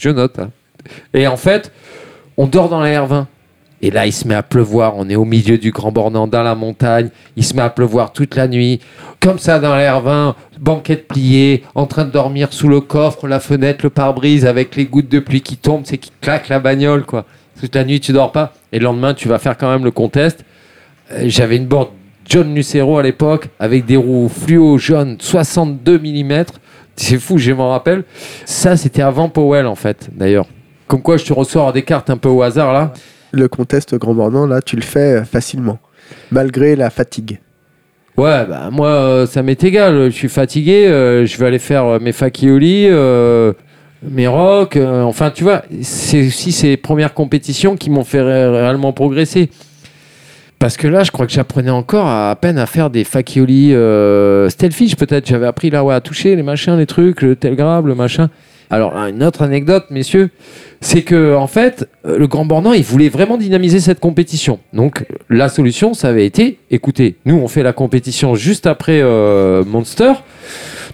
Je 0.00 0.10
note. 0.10 0.38
hein. 0.38 0.50
Et 1.14 1.26
en 1.26 1.36
fait, 1.36 1.70
on 2.36 2.46
dort 2.46 2.68
dans 2.68 2.80
la 2.80 3.06
R20. 3.06 3.26
Et 3.82 3.90
là, 3.90 4.06
il 4.06 4.12
se 4.12 4.28
met 4.28 4.34
à 4.34 4.42
pleuvoir. 4.42 4.94
On 4.96 5.08
est 5.08 5.16
au 5.16 5.24
milieu 5.24 5.56
du 5.56 5.70
Grand 5.70 5.90
Bornand, 5.92 6.26
dans 6.26 6.42
la 6.42 6.54
montagne. 6.54 7.08
Il 7.36 7.44
se 7.44 7.54
met 7.54 7.62
à 7.62 7.70
pleuvoir 7.70 8.12
toute 8.12 8.34
la 8.36 8.46
nuit. 8.48 8.80
Comme 9.20 9.38
ça, 9.38 9.58
dans 9.58 9.74
la 9.74 9.98
R20, 9.98 10.34
banquette 10.58 11.08
pliée, 11.08 11.62
en 11.74 11.86
train 11.86 12.04
de 12.04 12.10
dormir 12.10 12.52
sous 12.52 12.68
le 12.68 12.80
coffre, 12.82 13.26
la 13.26 13.40
fenêtre, 13.40 13.80
le 13.82 13.90
pare-brise, 13.90 14.44
avec 14.44 14.76
les 14.76 14.84
gouttes 14.84 15.08
de 15.08 15.18
pluie 15.18 15.40
qui 15.40 15.56
tombent, 15.56 15.84
c'est 15.86 15.96
qui 15.98 16.12
claque 16.20 16.48
la 16.48 16.58
bagnole, 16.60 17.04
quoi. 17.04 17.24
Toute 17.58 17.74
la 17.74 17.84
nuit, 17.84 18.00
tu 18.00 18.12
dors 18.12 18.32
pas. 18.32 18.52
Et 18.72 18.78
le 18.78 18.84
lendemain, 18.84 19.14
tu 19.14 19.28
vas 19.28 19.38
faire 19.38 19.56
quand 19.56 19.70
même 19.70 19.84
le 19.84 19.90
contest. 19.90 20.44
Euh, 21.12 21.24
J'avais 21.26 21.56
une 21.56 21.66
board 21.66 21.88
John 22.26 22.54
Lucero 22.54 22.98
à 22.98 23.02
l'époque, 23.02 23.48
avec 23.58 23.86
des 23.86 23.96
roues 23.96 24.28
fluo 24.28 24.76
jaunes, 24.78 25.16
62 25.18 25.98
mm. 25.98 26.44
C'est 27.02 27.18
fou, 27.18 27.38
je 27.38 27.52
m'en 27.52 27.70
rappelle. 27.70 28.04
Ça, 28.44 28.76
c'était 28.76 29.00
avant 29.00 29.30
Powell, 29.30 29.66
en 29.66 29.74
fait, 29.74 30.10
d'ailleurs. 30.12 30.46
Comme 30.86 31.00
quoi, 31.00 31.16
je 31.16 31.24
te 31.24 31.32
ressors 31.32 31.72
des 31.72 31.80
cartes 31.82 32.10
un 32.10 32.18
peu 32.18 32.28
au 32.28 32.42
hasard, 32.42 32.74
là. 32.74 32.92
Le 33.32 33.48
contest 33.48 33.94
Grand 33.94 34.12
Bornand, 34.12 34.46
là, 34.46 34.60
tu 34.60 34.76
le 34.76 34.82
fais 34.82 35.20
euh, 35.20 35.24
facilement. 35.24 35.78
Malgré 36.30 36.76
la 36.76 36.90
fatigue. 36.90 37.40
Ouais, 38.18 38.44
bah 38.44 38.68
moi, 38.70 38.88
euh, 38.88 39.26
ça 39.26 39.42
m'est 39.42 39.62
égal. 39.64 40.10
Je 40.10 40.14
suis 40.14 40.28
fatigué. 40.28 40.88
euh, 40.88 41.24
je 41.24 41.38
vais 41.38 41.46
aller 41.46 41.58
faire 41.60 41.98
mes 42.00 42.12
fakioli, 42.12 42.86
euh, 42.90 43.52
mes 44.02 44.26
rocks. 44.26 44.76
enfin, 44.76 45.30
tu 45.30 45.44
vois, 45.44 45.62
c'est 45.82 46.26
aussi 46.26 46.52
ces 46.52 46.76
premières 46.76 47.14
compétitions 47.14 47.76
qui 47.76 47.88
m'ont 47.88 48.04
fait 48.04 48.20
ré- 48.20 48.48
réellement 48.48 48.92
progresser. 48.92 49.48
Parce 50.60 50.76
que 50.76 50.86
là, 50.86 51.04
je 51.04 51.10
crois 51.10 51.26
que 51.26 51.32
j'apprenais 51.32 51.70
encore 51.70 52.06
à, 52.06 52.36
peine 52.36 52.58
à 52.58 52.66
faire 52.66 52.90
des 52.90 53.04
fakioli 53.04 53.72
euh, 53.72 54.50
Stelfish, 54.50 54.94
peut-être. 54.94 55.26
J'avais 55.26 55.46
appris 55.46 55.70
là 55.70 55.82
ouais, 55.82 55.94
à 55.94 56.02
toucher 56.02 56.36
les 56.36 56.42
machins, 56.42 56.76
les 56.76 56.84
trucs, 56.84 57.22
le 57.22 57.34
telgrab, 57.34 57.86
le 57.86 57.94
machin. 57.94 58.28
Alors, 58.68 58.94
une 58.94 59.24
autre 59.24 59.40
anecdote, 59.40 59.86
messieurs, 59.88 60.28
c'est 60.82 61.00
que 61.00 61.34
en 61.34 61.46
fait, 61.46 61.88
euh, 62.04 62.18
le 62.18 62.26
Grand 62.26 62.44
Bornand, 62.44 62.74
il 62.74 62.84
voulait 62.84 63.08
vraiment 63.08 63.38
dynamiser 63.38 63.80
cette 63.80 64.00
compétition. 64.00 64.60
Donc, 64.74 65.06
la 65.30 65.48
solution, 65.48 65.94
ça 65.94 66.08
avait 66.08 66.26
été, 66.26 66.58
écoutez, 66.70 67.16
nous, 67.24 67.36
on 67.36 67.48
fait 67.48 67.62
la 67.62 67.72
compétition 67.72 68.34
juste 68.34 68.66
après 68.66 69.00
euh, 69.02 69.64
Monster. 69.64 70.12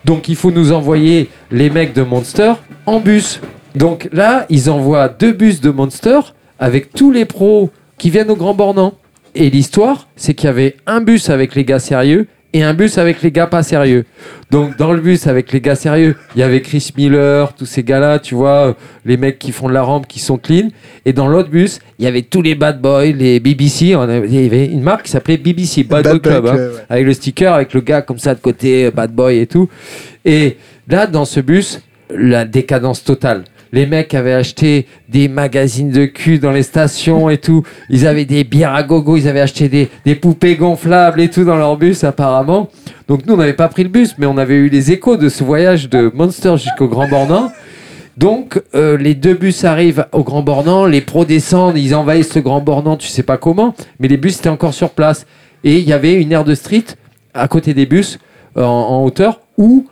Donc, 0.05 0.29
il 0.29 0.37
faut 0.37 0.53
nous 0.53 0.71
envoyer 0.71 1.29
les 1.51 1.71
mecs 1.71 1.93
de 1.93 2.03
Monster 2.03 2.53
en 2.87 3.01
bus. 3.01 3.41
Donc 3.75 4.09
là, 4.13 4.47
ils 4.49 4.71
envoient 4.71 5.09
deux 5.09 5.33
bus 5.33 5.61
de 5.61 5.71
Monster 5.71 6.21
avec 6.61 6.93
tous 6.93 7.11
les 7.11 7.25
pros 7.25 7.71
qui 7.99 8.11
viennent 8.11 8.31
au 8.31 8.37
Grand 8.37 8.55
Bornand. 8.55 8.95
Et 9.39 9.51
l'histoire, 9.51 10.09
c'est 10.17 10.33
qu'il 10.35 10.47
y 10.47 10.51
avait 10.51 10.77
un 10.87 11.01
bus 11.03 11.29
avec 11.31 11.55
les 11.55 11.65
gars 11.65 11.79
sérieux 11.79 12.27
et 12.55 12.63
un 12.63 12.73
bus 12.73 12.97
avec 12.97 13.21
les 13.21 13.31
gars 13.31 13.47
pas 13.47 13.63
sérieux. 13.63 14.07
Donc 14.51 14.79
dans 14.79 14.95
le 14.95 15.01
bus 15.03 15.27
avec 15.27 15.53
les 15.53 15.61
gars 15.61 15.75
sérieux, 15.75 16.17
il 16.35 16.39
y 16.41 16.43
avait 16.43 16.63
Chris 16.63 16.91
Miller, 16.97 17.53
tous 17.53 17.67
ces 17.67 17.83
gars-là, 17.83 18.19
tu 18.19 18.35
vois, 18.35 18.69
euh, 18.69 18.73
les 19.05 19.19
mecs 19.19 19.39
qui 19.39 19.53
font 19.53 19.69
de 19.69 19.75
la 19.75 19.83
rampe, 19.83 20.07
qui 20.07 20.21
sont 20.21 20.39
clean. 20.39 20.69
Et 21.05 21.13
dans 21.13 21.29
l'autre 21.29 21.51
bus, 21.51 21.81
il 21.99 22.07
y 22.07 22.09
avait 22.09 22.23
tous 22.23 22.41
les 22.41 22.55
bad 22.55 22.81
boys, 22.81 23.05
les 23.13 23.39
BBC. 23.41 23.95
On 23.95 24.01
avait- 24.01 24.27
Il 24.27 24.41
y 24.43 24.47
avait 24.47 24.67
une 24.67 24.81
marque 24.83 25.03
qui 25.05 25.11
s'appelait 25.11 25.37
BBC, 25.37 25.85
Bad, 25.85 26.05
Boy 26.05 26.13
Bad 26.15 26.23
Boy 26.23 26.33
Club. 26.33 26.47
hein 26.47 26.57
ouais. 26.57 26.81
avec 26.89 27.05
le 27.05 27.13
sticker, 27.13 27.53
avec 27.53 27.75
le 27.75 27.81
gars 27.83 28.01
comme 28.01 28.19
ça 28.19 28.35
de 28.35 28.41
côté, 28.41 28.87
euh, 28.87 28.91
bad 28.91 29.13
boy 29.13 29.39
et 29.39 29.47
tout. 29.47 29.69
Et 30.25 30.57
là, 30.89 31.07
dans 31.07 31.27
ce 31.27 31.41
bus, 31.41 31.83
la 32.09 32.47
décadence 32.47 33.05
totale. 33.05 33.45
Les 33.73 33.87
mecs 33.87 34.15
avaient 34.15 34.33
acheté 34.33 34.87
des 35.09 35.29
magazines 35.29 35.91
de 35.91 36.07
cul 36.07 36.39
dans 36.39 36.53
les 36.53 36.63
stations 36.63 37.29
et 37.31 37.39
tout. 37.39 37.63
Ils 37.91 38.07
avaient 38.07 38.25
des 38.25 38.45
bières 38.45 38.75
à 38.75 38.83
gogo, 38.83 39.17
ils 39.17 39.29
avaient 39.29 39.41
acheté 39.41 39.69
des, 39.69 40.15
poupées 40.15 40.57
gonflables 40.57 41.21
et 41.21 41.29
tout 41.29 41.45
dans 41.45 41.57
leur 41.57 41.77
bus 41.77 42.05
apparemment. 42.05 42.71
Donc 43.09 43.27
nous, 43.27 43.35
on 43.35 43.37
n'avait 43.37 43.53
pas 43.53 43.69
pris 43.69 43.83
le 43.83 43.89
bus, 43.89 44.15
mais 44.19 44.27
on 44.27 44.39
avait 44.39 44.55
eu 44.55 44.69
les 44.69 44.93
échos 44.93 45.17
de 45.17 45.29
ce 45.29 45.45
voyage 45.45 45.89
de 45.89 46.11
Monster 46.15 46.57
jusqu'au 46.57 46.89
Grand 46.89 47.09
Bornand. 47.09 47.51
Donc 48.17 48.63
euh, 48.75 48.97
les 48.97 49.15
deux 49.15 49.35
bus 49.35 49.65
arrivent 49.65 50.07
au 50.13 50.23
Grand 50.23 50.43
Bornand, 50.43 50.87
les 50.87 51.03
pros 51.03 51.25
descendent, 51.25 51.77
ils 51.77 51.95
envahissent 51.95 52.35
le 52.35 52.41
Grand 52.41 52.61
Bornand, 52.61 52.97
tu 52.97 53.09
sais 53.09 53.23
pas 53.23 53.37
comment, 53.37 53.75
mais 54.01 54.09
les 54.09 54.17
bus 54.17 54.39
étaient 54.39 54.49
encore 54.49 54.75
sur 54.75 54.91
place. 54.91 55.27
Et 55.65 55.79
il 55.79 55.89
y 55.89 55.93
avait 55.93 56.15
une 56.15 56.33
aire 56.33 56.45
de 56.45 56.55
street 56.55 56.85
à 57.35 57.47
côté 57.49 57.75
des 57.75 57.85
bus 57.85 58.19
euh, 58.57 58.65
en, 58.65 58.89
en 58.91 59.05
hauteur 59.05 59.41
où 59.59 59.87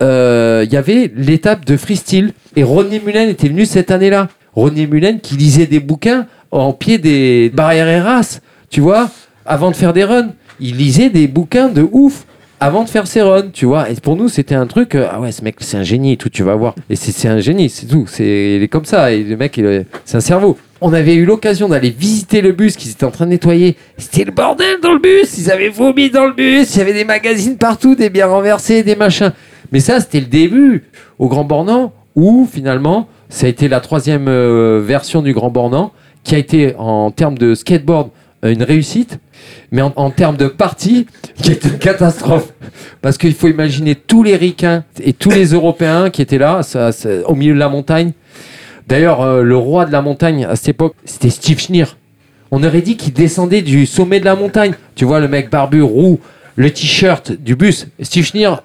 il 0.00 0.72
y 0.72 0.76
avait 0.76 1.10
l'étape 1.14 1.64
de 1.64 1.76
freestyle. 1.76 2.32
Et 2.56 2.62
Rodney 2.62 3.00
Mullen 3.04 3.28
était 3.28 3.48
venu 3.48 3.66
cette 3.66 3.90
année-là. 3.90 4.28
Rodney 4.54 4.86
Mullen 4.86 5.20
qui 5.20 5.36
lisait 5.36 5.66
des 5.66 5.80
bouquins 5.80 6.26
en 6.50 6.72
pied 6.72 6.98
des 6.98 7.50
barrières 7.50 7.88
Eras, 7.88 8.40
tu 8.70 8.80
vois, 8.80 9.10
avant 9.46 9.70
de 9.70 9.76
faire 9.76 9.92
des 9.92 10.04
runs. 10.04 10.32
Il 10.60 10.76
lisait 10.76 11.10
des 11.10 11.28
bouquins 11.28 11.68
de 11.68 11.86
ouf 11.92 12.24
avant 12.60 12.82
de 12.82 12.88
faire 12.88 13.06
ses 13.06 13.22
runs, 13.22 13.50
tu 13.52 13.66
vois. 13.66 13.88
Et 13.88 13.94
pour 13.94 14.16
nous, 14.16 14.28
c'était 14.28 14.56
un 14.56 14.66
truc, 14.66 14.94
euh, 14.94 15.06
ah 15.10 15.20
ouais, 15.20 15.30
ce 15.30 15.42
mec, 15.42 15.56
c'est 15.60 15.76
un 15.76 15.84
génie 15.84 16.12
et 16.12 16.16
tout, 16.16 16.28
tu 16.28 16.42
vas 16.42 16.56
voir. 16.56 16.74
Et 16.90 16.96
c'est 16.96 17.28
un 17.28 17.38
génie, 17.38 17.68
c'est 17.70 17.86
tout. 17.86 18.06
C'est, 18.08 18.56
il 18.56 18.62
est 18.62 18.68
comme 18.68 18.84
ça. 18.84 19.12
Et 19.12 19.22
le 19.22 19.36
mec, 19.36 19.60
c'est 20.04 20.16
un 20.16 20.20
cerveau. 20.20 20.58
On 20.80 20.92
avait 20.92 21.14
eu 21.14 21.24
l'occasion 21.24 21.68
d'aller 21.68 21.90
visiter 21.90 22.40
le 22.40 22.52
bus 22.52 22.76
qu'ils 22.76 22.90
étaient 22.90 23.04
en 23.04 23.10
train 23.10 23.26
de 23.26 23.30
nettoyer. 23.30 23.76
C'était 23.96 24.24
le 24.24 24.32
bordel 24.32 24.78
dans 24.82 24.92
le 24.92 25.00
bus. 25.00 25.38
Ils 25.38 25.50
avaient 25.50 25.68
vomi 25.68 26.10
dans 26.10 26.26
le 26.26 26.32
bus. 26.32 26.74
Il 26.74 26.78
y 26.78 26.80
avait 26.80 26.92
des 26.92 27.04
magazines 27.04 27.56
partout, 27.56 27.94
des 27.94 28.10
bières 28.10 28.30
renversées, 28.30 28.82
des 28.82 28.96
machins. 28.96 29.32
Mais 29.72 29.80
ça, 29.80 30.00
c'était 30.00 30.20
le 30.20 30.26
début 30.26 30.84
au 31.18 31.28
Grand 31.28 31.44
Bornand 31.44 31.92
où 32.14 32.48
finalement, 32.50 33.08
ça 33.28 33.46
a 33.46 33.48
été 33.48 33.68
la 33.68 33.80
troisième 33.80 34.28
euh, 34.28 34.82
version 34.84 35.22
du 35.22 35.32
Grand 35.32 35.50
Bornand 35.50 35.92
qui 36.24 36.34
a 36.34 36.38
été 36.38 36.74
en 36.76 37.10
termes 37.10 37.38
de 37.38 37.54
skateboard 37.54 38.10
une 38.42 38.62
réussite, 38.62 39.18
mais 39.72 39.82
en, 39.82 40.10
termes 40.10 40.36
de 40.36 40.46
partie, 40.46 41.06
qui 41.42 41.50
est 41.50 41.64
une 41.64 41.78
catastrophe. 41.78 42.52
Parce 43.02 43.18
qu'il 43.18 43.34
faut 43.34 43.48
imaginer 43.48 43.94
tous 43.94 44.22
les 44.22 44.36
ricains 44.36 44.84
et 45.02 45.12
tous 45.12 45.30
les 45.30 45.52
Européens 45.52 46.10
qui 46.10 46.22
étaient 46.22 46.38
là, 46.38 46.60
au 47.26 47.34
milieu 47.34 47.54
de 47.54 47.58
la 47.58 47.68
montagne. 47.68 48.12
D'ailleurs, 48.86 49.20
euh, 49.20 49.42
le 49.42 49.56
roi 49.56 49.84
de 49.84 49.92
la 49.92 50.02
montagne 50.02 50.44
à 50.44 50.56
cette 50.56 50.70
époque, 50.70 50.94
c'était 51.04 51.30
Steve 51.30 51.58
Schneer. 51.60 51.96
On 52.50 52.62
aurait 52.62 52.80
dit 52.80 52.96
qu'il 52.96 53.12
descendait 53.12 53.60
du 53.60 53.84
sommet 53.84 54.20
de 54.20 54.24
la 54.24 54.34
montagne. 54.34 54.72
Tu 54.94 55.04
vois, 55.04 55.20
le 55.20 55.28
mec 55.28 55.50
barbu, 55.50 55.82
roux, 55.82 56.18
le 56.56 56.70
t-shirt 56.70 57.32
du 57.32 57.54
bus. 57.54 57.88
Steve 58.00 58.24
Schneer. 58.24 58.62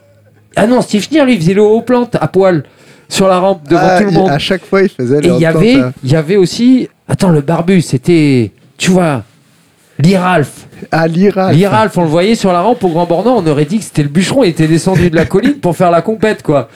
Ah 0.56 0.68
non, 0.68 0.82
Steve 0.82 1.04
Schneer, 1.04 1.26
lui, 1.26 1.34
il 1.34 1.40
faisait 1.40 1.54
le 1.54 1.62
haut 1.62 1.82
plante 1.82 2.16
à 2.20 2.28
poil 2.28 2.64
sur 3.10 3.28
la 3.28 3.40
rampe 3.40 3.68
devant 3.68 3.82
Ah, 3.84 4.00
tout 4.00 4.06
le 4.06 4.12
monde. 4.12 4.30
À 4.30 4.40
chaque 4.40 4.66
fois, 4.66 4.82
il 4.84 4.90
faisait 4.90 5.20
Et 5.20 5.28
il 5.28 5.40
y 5.40 5.46
avait, 5.46 5.74
plant, 5.74 5.92
il 6.04 6.12
y 6.12 6.16
avait 6.16 6.36
aussi. 6.36 6.88
Attends, 7.08 7.30
le 7.30 7.42
barbu, 7.42 7.82
c'était. 7.82 8.52
Tu 8.78 8.92
vois, 8.92 9.24
Lee 10.00 10.18
Ralph. 10.18 10.68
Ah, 10.92 11.08
l'Ira. 11.08 11.52
Lee 11.54 11.66
Ralph, 11.66 11.98
on 11.98 12.04
le 12.04 12.08
voyait 12.10 12.36
sur 12.36 12.52
la 12.52 12.62
rampe 12.62 12.84
au 12.84 12.90
Grand 12.90 13.06
Bornand. 13.06 13.38
On 13.38 13.48
aurait 13.48 13.66
dit 13.66 13.78
que 13.80 13.84
c'était 13.84 14.04
le 14.04 14.10
bûcheron. 14.10 14.44
Il 14.44 14.50
était 14.50 14.68
descendu 14.68 15.10
de 15.10 15.16
la 15.16 15.26
colline 15.26 15.56
pour 15.56 15.76
faire 15.76 15.92
la 15.92 16.02
compète, 16.02 16.44
quoi. 16.44 16.70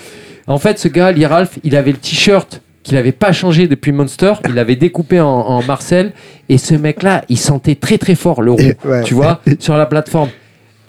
En 0.48 0.60
fait, 0.60 0.80
ce 0.80 0.88
gars, 0.88 1.12
Lee 1.12 1.26
Ralph, 1.26 1.60
il 1.64 1.76
avait 1.76 1.92
le 1.92 1.98
t-shirt 1.98 2.62
qu'il 2.84 2.96
n'avait 2.96 3.12
pas 3.12 3.34
changé 3.34 3.68
depuis 3.68 3.92
Monster. 3.92 4.34
Il 4.48 4.54
l'avait 4.54 4.78
découpé 4.78 5.20
en, 5.20 5.28
en 5.28 5.62
Marcel. 5.64 6.14
Et 6.48 6.58
ce 6.58 6.74
mec-là, 6.74 7.24
il 7.28 7.38
sentait 7.38 7.76
très 7.76 7.98
très 7.98 8.16
fort 8.16 8.42
le 8.42 8.52
roux, 8.52 8.72
ouais. 8.86 9.04
tu 9.04 9.14
vois, 9.14 9.42
sur 9.60 9.76
la 9.76 9.86
plateforme. 9.86 10.30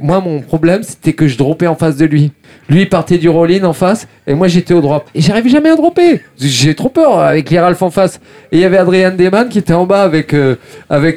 Moi, 0.00 0.20
mon 0.20 0.40
problème, 0.40 0.82
c'était 0.82 1.12
que 1.12 1.26
je 1.26 1.36
dropais 1.36 1.66
en 1.66 1.74
face 1.74 1.96
de 1.96 2.04
lui. 2.04 2.30
Lui, 2.68 2.82
il 2.82 2.88
partait 2.88 3.18
du 3.18 3.28
roll-in 3.28 3.64
en 3.64 3.72
face, 3.72 4.06
et 4.26 4.34
moi, 4.34 4.46
j'étais 4.46 4.74
au 4.74 4.80
drop. 4.80 5.08
Et 5.14 5.20
j'arrivais 5.20 5.48
jamais 5.48 5.70
à 5.70 5.76
dropper. 5.76 6.20
J'ai 6.38 6.74
trop 6.74 6.88
peur 6.88 7.18
avec 7.18 7.50
les 7.50 7.58
Ralph 7.58 7.82
en 7.82 7.90
face. 7.90 8.20
Et 8.52 8.58
il 8.58 8.60
y 8.60 8.64
avait 8.64 8.78
Adrian 8.78 9.12
Deman 9.16 9.48
qui 9.48 9.58
était 9.58 9.72
en 9.72 9.86
bas 9.86 10.02
avec, 10.02 10.34
euh, 10.34 10.56
euh, 10.92 11.12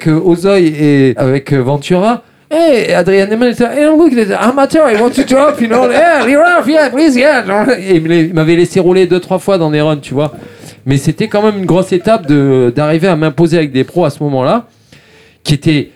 et 0.57 1.13
avec 1.17 1.53
euh, 1.53 1.59
Ventura. 1.59 2.23
Hey, 2.49 2.91
Adrian 2.93 3.27
Deman 3.27 3.49
était 3.49 3.65
hey, 3.65 3.85
look, 3.85 4.13
amateur, 4.39 4.89
I 4.89 4.99
want 4.99 5.11
to 5.11 5.23
drop, 5.23 5.61
you 5.61 5.67
know. 5.67 5.87
Yeah, 5.91 6.23
Ralph, 6.23 6.67
yeah, 6.67 6.89
please, 6.89 7.15
yeah. 7.15 7.43
Et 7.79 7.97
il 7.97 8.33
m'avait 8.33 8.55
laissé 8.55 8.79
rouler 8.79 9.05
deux, 9.05 9.19
trois 9.19 9.39
fois 9.39 9.57
dans 9.57 9.69
des 9.69 9.81
runs, 9.81 9.97
tu 9.97 10.13
vois. 10.13 10.33
Mais 10.85 10.97
c'était 10.97 11.27
quand 11.27 11.43
même 11.43 11.59
une 11.59 11.65
grosse 11.65 11.91
étape 11.91 12.25
d'arriver 12.27 13.07
à 13.07 13.15
m'imposer 13.15 13.57
avec 13.57 13.71
des 13.71 13.83
pros 13.83 14.05
à 14.05 14.09
ce 14.09 14.23
moment-là, 14.23 14.65
qui 15.43 15.53
étaient 15.53 15.91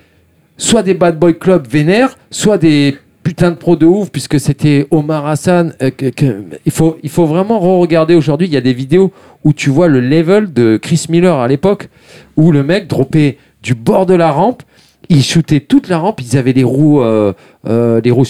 soit 0.57 0.83
des 0.83 0.93
bad 0.93 1.19
boy 1.19 1.37
club 1.37 1.67
vénères, 1.67 2.17
soit 2.31 2.57
des 2.57 2.97
putains 3.23 3.51
de 3.51 3.55
pros 3.55 3.75
de 3.75 3.87
ouf, 3.87 4.11
puisque 4.11 4.39
c'était 4.39 4.87
Omar 4.91 5.25
Hassan. 5.25 5.73
euh, 5.81 6.41
il, 6.65 6.71
faut, 6.71 6.97
il 7.01 7.09
faut 7.09 7.25
vraiment 7.25 7.59
re-regarder 7.59 8.13
aujourd'hui. 8.13 8.47
Il 8.47 8.53
y 8.53 8.57
a 8.57 8.61
des 8.61 8.73
vidéos 8.73 9.11
où 9.43 9.51
tu 9.51 9.71
vois 9.71 9.87
le 9.87 9.99
level 9.99 10.53
de 10.53 10.77
Chris 10.77 11.07
Miller 11.09 11.35
à 11.35 11.47
l'époque, 11.47 11.89
où 12.37 12.51
le 12.51 12.63
mec 12.63 12.87
droppait 12.87 13.37
du 13.63 13.73
bord 13.73 14.05
de 14.05 14.13
la 14.13 14.31
rampe. 14.31 14.61
Il 15.09 15.23
shootait 15.23 15.59
toute 15.59 15.89
la 15.89 15.97
rampe. 15.97 16.21
Ils 16.21 16.37
avaient 16.37 16.53
les 16.53 16.63
roues, 16.63 17.01
euh, 17.01 17.33
euh, 17.67 17.99
roues 18.11 18.25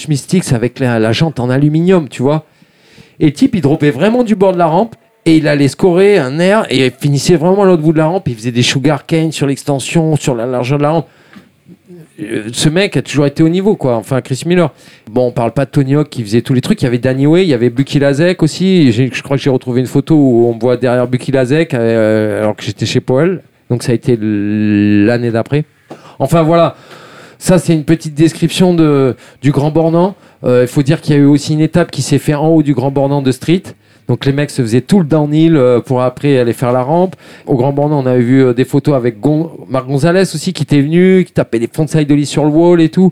avec 0.51 0.79
la, 0.79 1.11
jante 1.11 1.39
en 1.41 1.49
aluminium, 1.49 2.07
tu 2.07 2.21
vois. 2.21 2.45
Et 3.19 3.25
le 3.25 3.33
type, 3.33 3.53
il 3.55 3.61
droppait 3.61 3.91
vraiment 3.91 4.23
du 4.23 4.35
bord 4.35 4.53
de 4.53 4.57
la 4.57 4.67
rampe. 4.67 4.95
Et 5.25 5.37
il 5.37 5.47
allait 5.47 5.67
scorer 5.67 6.19
un 6.19 6.37
air 6.37 6.67
et 6.69 6.85
il 6.85 6.91
finissait 6.91 7.35
vraiment 7.35 7.63
à 7.63 7.65
l'autre 7.65 7.81
bout 7.81 7.93
de 7.93 7.97
la 7.97 8.05
rampe. 8.05 8.27
Il 8.27 8.35
faisait 8.35 8.51
des 8.51 8.61
sugar 8.61 9.07
cane 9.07 9.31
sur 9.31 9.47
l'extension, 9.47 10.15
sur 10.15 10.35
la 10.35 10.45
largeur 10.45 10.77
de 10.77 10.83
la 10.83 10.91
rampe. 10.91 11.07
Euh, 12.21 12.49
ce 12.53 12.69
mec 12.69 12.95
a 12.95 13.01
toujours 13.01 13.25
été 13.25 13.43
au 13.43 13.49
niveau, 13.49 13.75
quoi. 13.75 13.95
Enfin, 13.95 14.21
Chris 14.21 14.43
Miller. 14.45 14.71
Bon, 15.09 15.27
on 15.27 15.31
parle 15.31 15.51
pas 15.51 15.65
de 15.65 15.71
Tony 15.71 15.95
Hawk 15.95 16.09
qui 16.09 16.23
faisait 16.23 16.41
tous 16.41 16.53
les 16.53 16.61
trucs. 16.61 16.81
Il 16.81 16.85
y 16.85 16.87
avait 16.87 16.97
Danny 16.97 17.27
Way, 17.27 17.43
il 17.43 17.49
y 17.49 17.53
avait 17.53 17.69
Bucky 17.69 17.99
Lazek 17.99 18.41
aussi. 18.43 18.91
Je 18.91 19.21
crois 19.21 19.37
que 19.37 19.43
j'ai 19.43 19.49
retrouvé 19.49 19.81
une 19.81 19.87
photo 19.87 20.15
où 20.15 20.47
on 20.47 20.55
me 20.55 20.59
voit 20.59 20.77
derrière 20.77 21.07
Bucky 21.07 21.31
Lazek 21.31 21.73
euh, 21.73 22.41
alors 22.41 22.55
que 22.55 22.63
j'étais 22.63 22.85
chez 22.85 23.01
Powell. 23.01 23.41
Donc 23.69 23.83
ça 23.83 23.91
a 23.91 23.95
été 23.95 24.17
l'année 24.19 25.31
d'après. 25.31 25.65
Enfin 26.19 26.43
voilà, 26.43 26.75
ça 27.39 27.57
c'est 27.57 27.73
une 27.73 27.83
petite 27.83 28.13
description 28.13 28.73
de, 28.73 29.15
du 29.41 29.51
Grand 29.51 29.71
Bornand. 29.71 30.15
Euh, 30.43 30.61
Il 30.63 30.67
faut 30.67 30.83
dire 30.83 31.01
qu'il 31.01 31.15
y 31.15 31.17
a 31.17 31.21
eu 31.21 31.25
aussi 31.25 31.53
une 31.53 31.61
étape 31.61 31.91
qui 31.91 32.01
s'est 32.01 32.19
fait 32.19 32.35
en 32.35 32.47
haut 32.47 32.63
du 32.63 32.73
Grand 32.73 32.91
Bornand 32.91 33.21
de 33.21 33.31
Street. 33.31 33.63
Donc 34.07 34.25
les 34.25 34.31
mecs 34.33 34.51
se 34.51 34.61
faisaient 34.61 34.81
tout 34.81 34.99
le 34.99 35.05
downhill 35.05 35.55
euh, 35.55 35.79
pour 35.79 36.01
après 36.03 36.37
aller 36.37 36.53
faire 36.53 36.71
la 36.71 36.83
rampe. 36.83 37.15
Au 37.47 37.55
Grand 37.55 37.73
Bornand, 37.73 38.03
on 38.03 38.05
avait 38.05 38.19
vu 38.21 38.43
euh, 38.43 38.53
des 38.53 38.65
photos 38.65 38.93
avec 38.95 39.19
Gon- 39.19 39.51
Marc 39.67 39.87
Gonzalez 39.87 40.21
aussi 40.21 40.53
qui 40.53 40.63
était 40.63 40.81
venu, 40.81 41.23
qui 41.25 41.33
tapait 41.33 41.57
des 41.59 41.67
frontside 41.71 42.11
ollies 42.11 42.27
sur 42.27 42.43
le 42.45 42.51
wall 42.51 42.81
et 42.81 42.89
tout. 42.89 43.11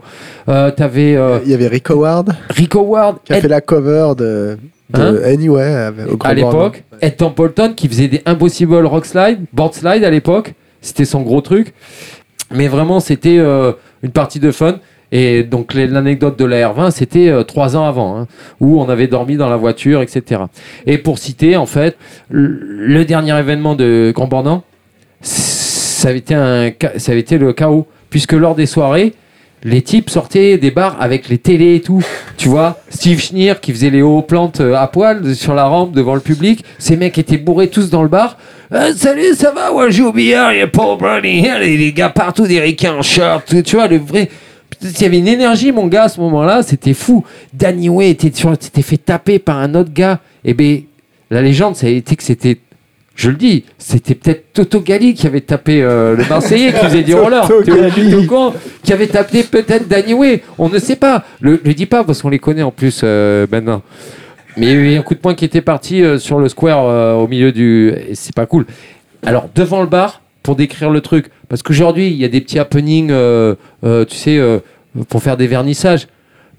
Euh, 0.50 0.70
euh, 0.80 1.40
Il 1.46 1.52
y 1.52 1.54
avait 1.56 1.68
Rick 1.68 1.90
Howard 1.90 2.36
Rick 2.52 2.76
Howard, 2.76 3.18
qui 3.26 3.34
a 3.34 3.38
Ed- 3.38 3.42
fait 3.42 3.48
la 3.48 3.62
cover 3.62 4.10
de, 4.18 4.58
de 4.92 5.02
Hein 5.02 5.16
Anyway 5.26 5.90
au 6.12 6.18
Grand 6.18 6.30
à 6.30 6.34
l'époque, 6.36 6.84
Ed 7.02 7.18
Templeton 7.18 7.74
qui 7.76 7.88
faisait 7.88 8.08
des 8.08 8.22
impossible 8.28 8.76
rock 8.86 9.06
slide, 9.06 9.40
board 9.52 9.74
slide 9.74 10.04
à 10.04 10.10
l'époque, 10.12 10.54
c'était 10.82 11.06
son 11.06 11.22
gros 11.22 11.42
truc. 11.42 11.74
Mais 12.52 12.68
vraiment, 12.68 13.00
c'était 13.00 13.40
euh, 13.40 13.72
une 14.04 14.12
partie 14.12 14.40
de 14.40 14.52
fun. 14.52 14.76
Et 15.16 15.44
donc 15.44 15.76
l'anecdote 15.76 16.40
de 16.40 16.44
la 16.44 16.68
R20, 16.68 16.90
c'était 16.90 17.30
euh, 17.30 17.44
trois 17.44 17.78
ans 17.78 17.86
avant, 17.86 18.18
hein, 18.18 18.28
où 18.60 18.82
on 18.82 18.90
avait 18.90 19.06
dormi 19.06 19.38
dans 19.38 19.48
la 19.48 19.58
voiture, 19.58 20.02
etc. 20.02 20.42
Et 20.88 20.98
pour 20.98 21.20
citer, 21.20 21.56
en 21.56 21.68
fait, 21.68 21.98
le, 22.32 23.06
dernier 23.06 23.38
événement 23.38 23.76
de 23.76 24.12
Grand 24.14 24.26
Bornand, 24.26 24.64
ça 25.22 26.10
avait 26.10 26.18
été 26.18 26.34
ça 26.98 27.12
avait 27.12 27.22
été 27.22 27.38
le 27.38 27.54
chaos, 27.54 27.86
puisque 28.10 28.34
lors 28.34 28.56
des 28.56 28.66
soirées, 28.66 29.14
les 29.64 29.84
types 29.84 30.10
sortaient 30.10 30.58
des 30.58 30.72
bars 30.72 30.98
avec 31.00 31.30
les 31.30 31.38
télés 31.38 31.76
et 31.76 31.82
tout. 31.82 32.04
Tu 32.38 32.50
vois, 32.50 32.80
Steve 32.90 33.20
Schneer 33.20 33.54
qui 33.62 33.72
faisait 33.72 33.92
les 33.92 34.02
hauts 34.02 34.24
plantes 34.24 34.62
euh, 34.62 34.74
à 34.74 34.88
poil 34.88 35.36
sur 35.36 35.54
la 35.54 35.66
rampe 35.66 35.94
devant 35.94 36.16
le 36.16 36.22
public. 36.22 36.66
Ces 36.80 36.98
mecs 36.98 37.20
étaient 37.20 37.38
bourrés 37.38 37.68
tous 37.68 37.92
dans 37.92 38.02
le 38.02 38.10
bar. 38.10 38.38
Euh, 38.74 38.94
salut, 38.96 39.36
ça 39.36 39.52
va? 39.52 39.72
Ouais, 39.72 40.02
au 40.02 40.12
billard, 40.12 40.54
il 40.54 40.60
y 40.60 40.62
a 40.62 40.68
Paul 40.68 40.98
Browning, 40.98 41.48
les, 41.60 41.94
gars 41.94 42.10
partout, 42.10 42.48
des 42.48 42.60
ricains 42.60 42.96
en 42.96 43.04
short. 43.04 43.64
Tu 43.64 43.76
vois, 43.76 43.88
le 43.88 43.98
vrai. 43.98 44.30
Il 44.82 45.02
y 45.02 45.06
avait 45.06 45.20
une 45.20 45.28
énergie, 45.28 45.72
mon 45.72 45.88
gars, 45.88 46.04
à 46.04 46.10
ce 46.10 46.20
moment-là, 46.22 46.64
c'était 46.64 46.94
fou. 46.94 47.24
Danny 47.54 47.90
Way 47.90 48.10
était 48.12 48.32
s'était 48.32 48.82
fait 48.82 48.98
taper 48.98 49.40
par 49.40 49.58
un 49.58 49.76
autre 49.76 49.92
gars. 49.94 50.20
Et 50.44 50.54
ben, 50.54 50.82
la 51.30 51.42
légende, 51.42 51.76
ça 51.76 51.88
a 51.88 51.90
été 51.90 52.16
que 52.16 52.24
c'était. 52.24 52.60
Je 53.16 53.30
le 53.30 53.36
dis, 53.36 53.64
c'était 53.78 54.16
peut-être 54.16 54.54
Toto 54.54 54.82
Gali 54.82 55.14
qui 55.14 55.28
avait 55.28 55.42
tapé 55.42 55.84
euh, 55.84 56.16
le 56.16 56.26
Marseillais 56.28 56.74
qui 56.74 56.80
faisait 56.80 57.04
du 57.04 57.14
roller. 57.14 57.48
Qui 58.84 58.92
avait 58.92 59.08
tapé 59.08 59.44
peut-être 59.44 59.88
Danny 59.88 60.16
Way. 60.16 60.42
On 60.58 60.68
ne 60.68 60.80
sait 60.80 60.96
pas. 60.96 61.24
Le, 61.40 61.62
le 61.64 61.74
dis 61.76 61.86
pas 61.86 62.04
parce 62.04 62.24
qu'on 62.24 62.30
les 62.30 62.40
connaît 62.40 62.64
en 62.64 62.72
plus 62.72 63.02
euh, 63.04 63.46
maintenant. 63.52 63.84
Mais 64.58 64.68
il 64.68 64.70
y 64.70 64.76
a 64.76 64.76
eu 64.76 64.98
un 64.98 65.02
coup 65.02 65.14
de 65.14 65.20
poing 65.20 65.36
qui 65.36 65.46
était 65.46 65.62
parti 65.62 66.04
euh, 66.04 66.20
sur 66.20 66.40
le 66.40 66.50
square 66.50 66.86
euh, 66.88 67.14
au 67.14 67.28
milieu 67.28 67.52
du. 67.52 67.94
C'est 68.14 68.36
pas 68.36 68.46
cool. 68.46 68.66
Alors, 69.26 69.50
devant 69.54 69.82
le 69.82 69.88
bar, 69.88 70.22
pour 70.44 70.56
décrire 70.56 70.90
le 70.90 71.02
truc, 71.02 71.28
parce 71.50 71.64
qu'aujourd'hui, 71.64 72.08
il 72.10 72.18
y 72.18 72.26
a 72.26 72.28
des 72.28 72.42
petits 72.42 72.60
happenings, 72.60 73.10
euh, 73.12 73.56
euh, 73.84 74.06
tu 74.06 74.16
sais, 74.16 74.38
euh, 74.38 74.60
pour 75.10 75.24
faire 75.24 75.38
des 75.38 75.48
vernissages. 75.48 76.08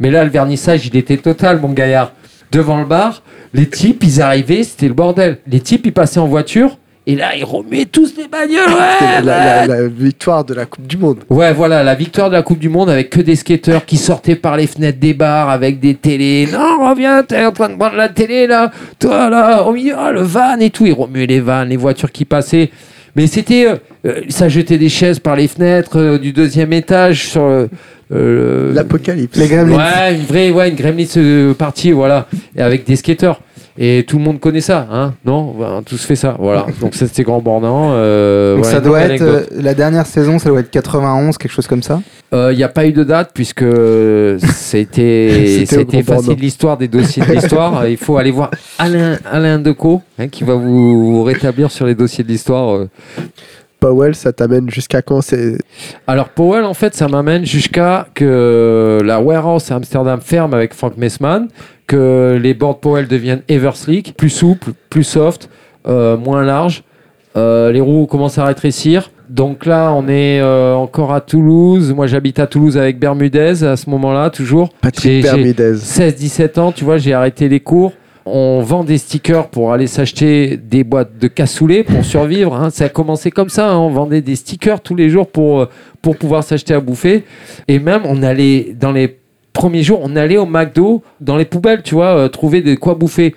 Mais 0.00 0.10
là, 0.10 0.24
le 0.24 0.30
vernissage, 0.30 0.86
il 0.86 0.96
était 0.96 1.18
total, 1.18 1.60
mon 1.60 1.70
gaillard. 1.70 2.12
Devant 2.50 2.78
le 2.80 2.84
bar, 2.86 3.22
les 3.52 3.66
types, 3.68 4.02
ils 4.04 4.20
arrivaient, 4.22 4.62
c'était 4.64 4.88
le 4.88 4.94
bordel. 4.94 5.38
Les 5.46 5.60
types, 5.60 5.86
ils 5.86 5.92
passaient 5.92 6.20
en 6.20 6.26
voiture, 6.26 6.78
et 7.06 7.16
là, 7.16 7.36
ils 7.36 7.44
remuaient 7.44 7.84
tous 7.84 8.14
les 8.16 8.26
bagnoles. 8.28 8.60
C'était 8.98 9.04
Ouais, 9.16 9.22
la, 9.22 9.66
la- 9.66 9.82
la 9.82 9.88
victoire 9.88 10.42
de 10.44 10.54
la 10.54 10.64
Coupe 10.64 10.86
du 10.86 10.96
Monde. 10.96 11.18
Ouais, 11.28 11.52
voilà, 11.52 11.82
la 11.82 11.94
victoire 11.94 12.30
de 12.30 12.34
la 12.34 12.42
Coupe 12.42 12.58
du 12.60 12.70
Monde 12.70 12.88
avec 12.88 13.10
que 13.10 13.20
des 13.20 13.36
skateurs 13.36 13.84
qui 13.84 13.98
sortaient 13.98 14.36
par 14.36 14.56
les 14.56 14.66
fenêtres 14.66 14.98
des 14.98 15.12
bars 15.12 15.50
avec 15.50 15.80
des 15.80 15.94
télés. 15.96 16.48
Non, 16.50 16.88
reviens, 16.88 17.22
t'es 17.22 17.44
en 17.44 17.52
train 17.52 17.68
de 17.68 17.76
prendre 17.76 17.96
la 17.96 18.08
télé 18.08 18.46
là. 18.46 18.70
Toi 18.98 19.28
là, 19.28 19.62
au 19.64 19.72
milieu, 19.72 19.94
ah, 19.98 20.12
le 20.12 20.22
van 20.22 20.58
et 20.60 20.70
tout. 20.70 20.86
Ils 20.86 20.94
remuaient 20.94 21.26
les 21.26 21.40
vannes, 21.40 21.68
les 21.68 21.76
voitures 21.76 22.10
qui 22.10 22.24
passaient. 22.24 22.70
Mais 23.16 23.26
c'était. 23.26 23.66
euh, 23.68 23.76
euh, 24.06 24.20
ça 24.28 24.48
jetait 24.48 24.78
des 24.78 24.88
chaises 24.88 25.18
par 25.18 25.36
les 25.36 25.48
fenêtres 25.48 25.98
euh, 25.98 26.18
du 26.18 26.32
deuxième 26.32 26.72
étage 26.72 27.28
sur. 27.28 27.42
euh, 27.44 27.66
euh, 28.12 28.72
L'apocalypse. 28.74 29.38
Les 29.38 29.48
Gremlins. 29.48 29.76
Ouais, 29.76 30.14
une 30.14 30.22
vraie, 30.24 30.50
ouais, 30.50 30.68
une 30.68 30.74
Gremlins 30.76 31.06
euh, 31.16 31.54
partie, 31.54 31.92
voilà, 31.92 32.26
et 32.56 32.60
avec 32.62 32.84
des 32.86 32.96
skateurs. 32.96 33.40
Et 33.76 34.04
tout 34.06 34.18
le 34.18 34.24
monde 34.24 34.38
connaît 34.38 34.60
ça, 34.60 34.86
hein 34.90 35.14
Non, 35.24 35.54
on 35.58 35.78
a 35.78 35.82
tous 35.82 36.04
fait 36.04 36.14
ça, 36.14 36.36
voilà. 36.38 36.66
Donc 36.80 36.94
ça 36.94 37.08
c'était 37.08 37.24
Grand 37.24 37.40
Bornand. 37.40 37.90
euh, 37.94 38.54
voilà, 38.58 38.72
ça 38.72 38.80
doit 38.80 39.00
être 39.00 39.22
euh, 39.22 39.42
la 39.50 39.74
dernière 39.74 40.06
saison, 40.06 40.38
ça 40.38 40.48
doit 40.48 40.60
être 40.60 40.70
91, 40.70 41.36
quelque 41.38 41.50
chose 41.50 41.66
comme 41.66 41.82
ça? 41.82 42.00
Il 42.32 42.56
n'y 42.56 42.64
a 42.64 42.68
pas 42.68 42.84
eu 42.84 42.92
de 42.92 43.04
date 43.04 43.30
puisque 43.32 43.64
c'était 44.52 45.64
C'était 45.66 46.02
Grand 46.02 46.16
facile 46.16 46.38
l'histoire 46.40 46.76
des 46.76 46.88
dossiers 46.88 47.24
de 47.24 47.32
l'histoire. 47.32 47.82
Euh, 47.82 47.90
Il 47.94 47.96
faut 47.96 48.16
aller 48.16 48.32
voir 48.32 48.50
Alain, 48.78 49.18
Alain 49.30 49.60
Decaux 49.60 50.02
hein, 50.18 50.26
qui 50.26 50.42
va 50.42 50.54
vous 50.54 51.22
rétablir 51.22 51.70
sur 51.70 51.86
les 51.86 51.94
dossiers 51.94 52.24
de 52.24 52.28
l'histoire. 52.28 52.86
Powell, 53.84 54.14
ça 54.14 54.32
t'amène 54.32 54.70
jusqu'à 54.70 55.02
quand 55.02 55.20
c'est... 55.20 55.58
Alors 56.06 56.30
Powell, 56.30 56.64
en 56.64 56.72
fait, 56.72 56.94
ça 56.94 57.06
m'amène 57.06 57.44
jusqu'à 57.44 58.08
que 58.14 59.00
la 59.04 59.20
warehouse 59.20 59.70
à 59.70 59.74
Amsterdam 59.74 60.20
ferme 60.22 60.54
avec 60.54 60.72
Frank 60.72 60.96
Messman, 60.96 61.48
que 61.86 62.38
les 62.40 62.54
boards 62.54 62.80
Powell 62.80 63.06
deviennent 63.06 63.42
Eversleek, 63.46 64.14
plus 64.16 64.30
souples, 64.30 64.70
plus 64.88 65.04
soft, 65.04 65.50
euh, 65.86 66.16
moins 66.16 66.42
larges. 66.44 66.82
Euh, 67.36 67.72
les 67.72 67.80
roues 67.82 68.06
commencent 68.06 68.38
à 68.38 68.46
rétrécir. 68.46 69.10
Donc 69.28 69.66
là, 69.66 69.92
on 69.92 70.08
est 70.08 70.40
euh, 70.40 70.72
encore 70.74 71.12
à 71.12 71.20
Toulouse. 71.20 71.92
Moi, 71.92 72.06
j'habite 72.06 72.38
à 72.38 72.46
Toulouse 72.46 72.78
avec 72.78 72.98
Bermudez 72.98 73.64
à 73.64 73.76
ce 73.76 73.90
moment-là, 73.90 74.30
toujours. 74.30 74.70
Patrick 74.80 75.24
Bermudez. 75.24 75.74
16-17 75.74 76.58
ans, 76.58 76.72
tu 76.72 76.84
vois, 76.84 76.96
j'ai 76.96 77.12
arrêté 77.12 77.50
les 77.50 77.60
cours. 77.60 77.92
On 78.26 78.62
vend 78.62 78.84
des 78.84 78.96
stickers 78.96 79.48
pour 79.48 79.72
aller 79.72 79.86
s'acheter 79.86 80.56
des 80.56 80.82
boîtes 80.82 81.18
de 81.18 81.28
cassoulet 81.28 81.82
pour 81.82 82.04
survivre. 82.04 82.54
hein. 82.54 82.70
Ça 82.70 82.86
a 82.86 82.88
commencé 82.88 83.30
comme 83.30 83.50
ça. 83.50 83.70
hein. 83.70 83.76
On 83.78 83.90
vendait 83.90 84.22
des 84.22 84.34
stickers 84.36 84.80
tous 84.80 84.94
les 84.94 85.10
jours 85.10 85.26
pour, 85.28 85.60
euh, 85.60 85.68
pour 86.00 86.16
pouvoir 86.16 86.42
s'acheter 86.42 86.72
à 86.72 86.80
bouffer. 86.80 87.24
Et 87.68 87.78
même, 87.78 88.02
on 88.06 88.22
allait 88.22 88.74
dans 88.80 88.92
les 88.92 89.18
premiers 89.52 89.82
jours, 89.82 90.00
on 90.02 90.16
allait 90.16 90.38
au 90.38 90.46
McDo 90.46 91.02
dans 91.20 91.36
les 91.36 91.44
poubelles, 91.44 91.82
tu 91.82 91.94
vois, 91.94 92.16
euh, 92.16 92.28
trouver 92.28 92.62
de 92.62 92.74
quoi 92.74 92.94
bouffer. 92.94 93.34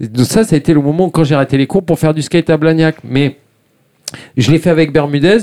Donc 0.00 0.26
ça, 0.26 0.42
ça 0.42 0.56
a 0.56 0.58
été 0.58 0.72
le 0.72 0.80
moment 0.80 1.10
quand 1.10 1.22
j'ai 1.22 1.34
arrêté 1.34 1.58
les 1.58 1.66
cours 1.66 1.82
pour 1.82 1.98
faire 1.98 2.14
du 2.14 2.22
skate 2.22 2.48
à 2.50 2.56
Blagnac. 2.56 2.96
Mais 3.04 3.36
je 4.36 4.50
l'ai 4.50 4.58
fait 4.58 4.70
avec 4.70 4.90
Bermudez, 4.90 5.38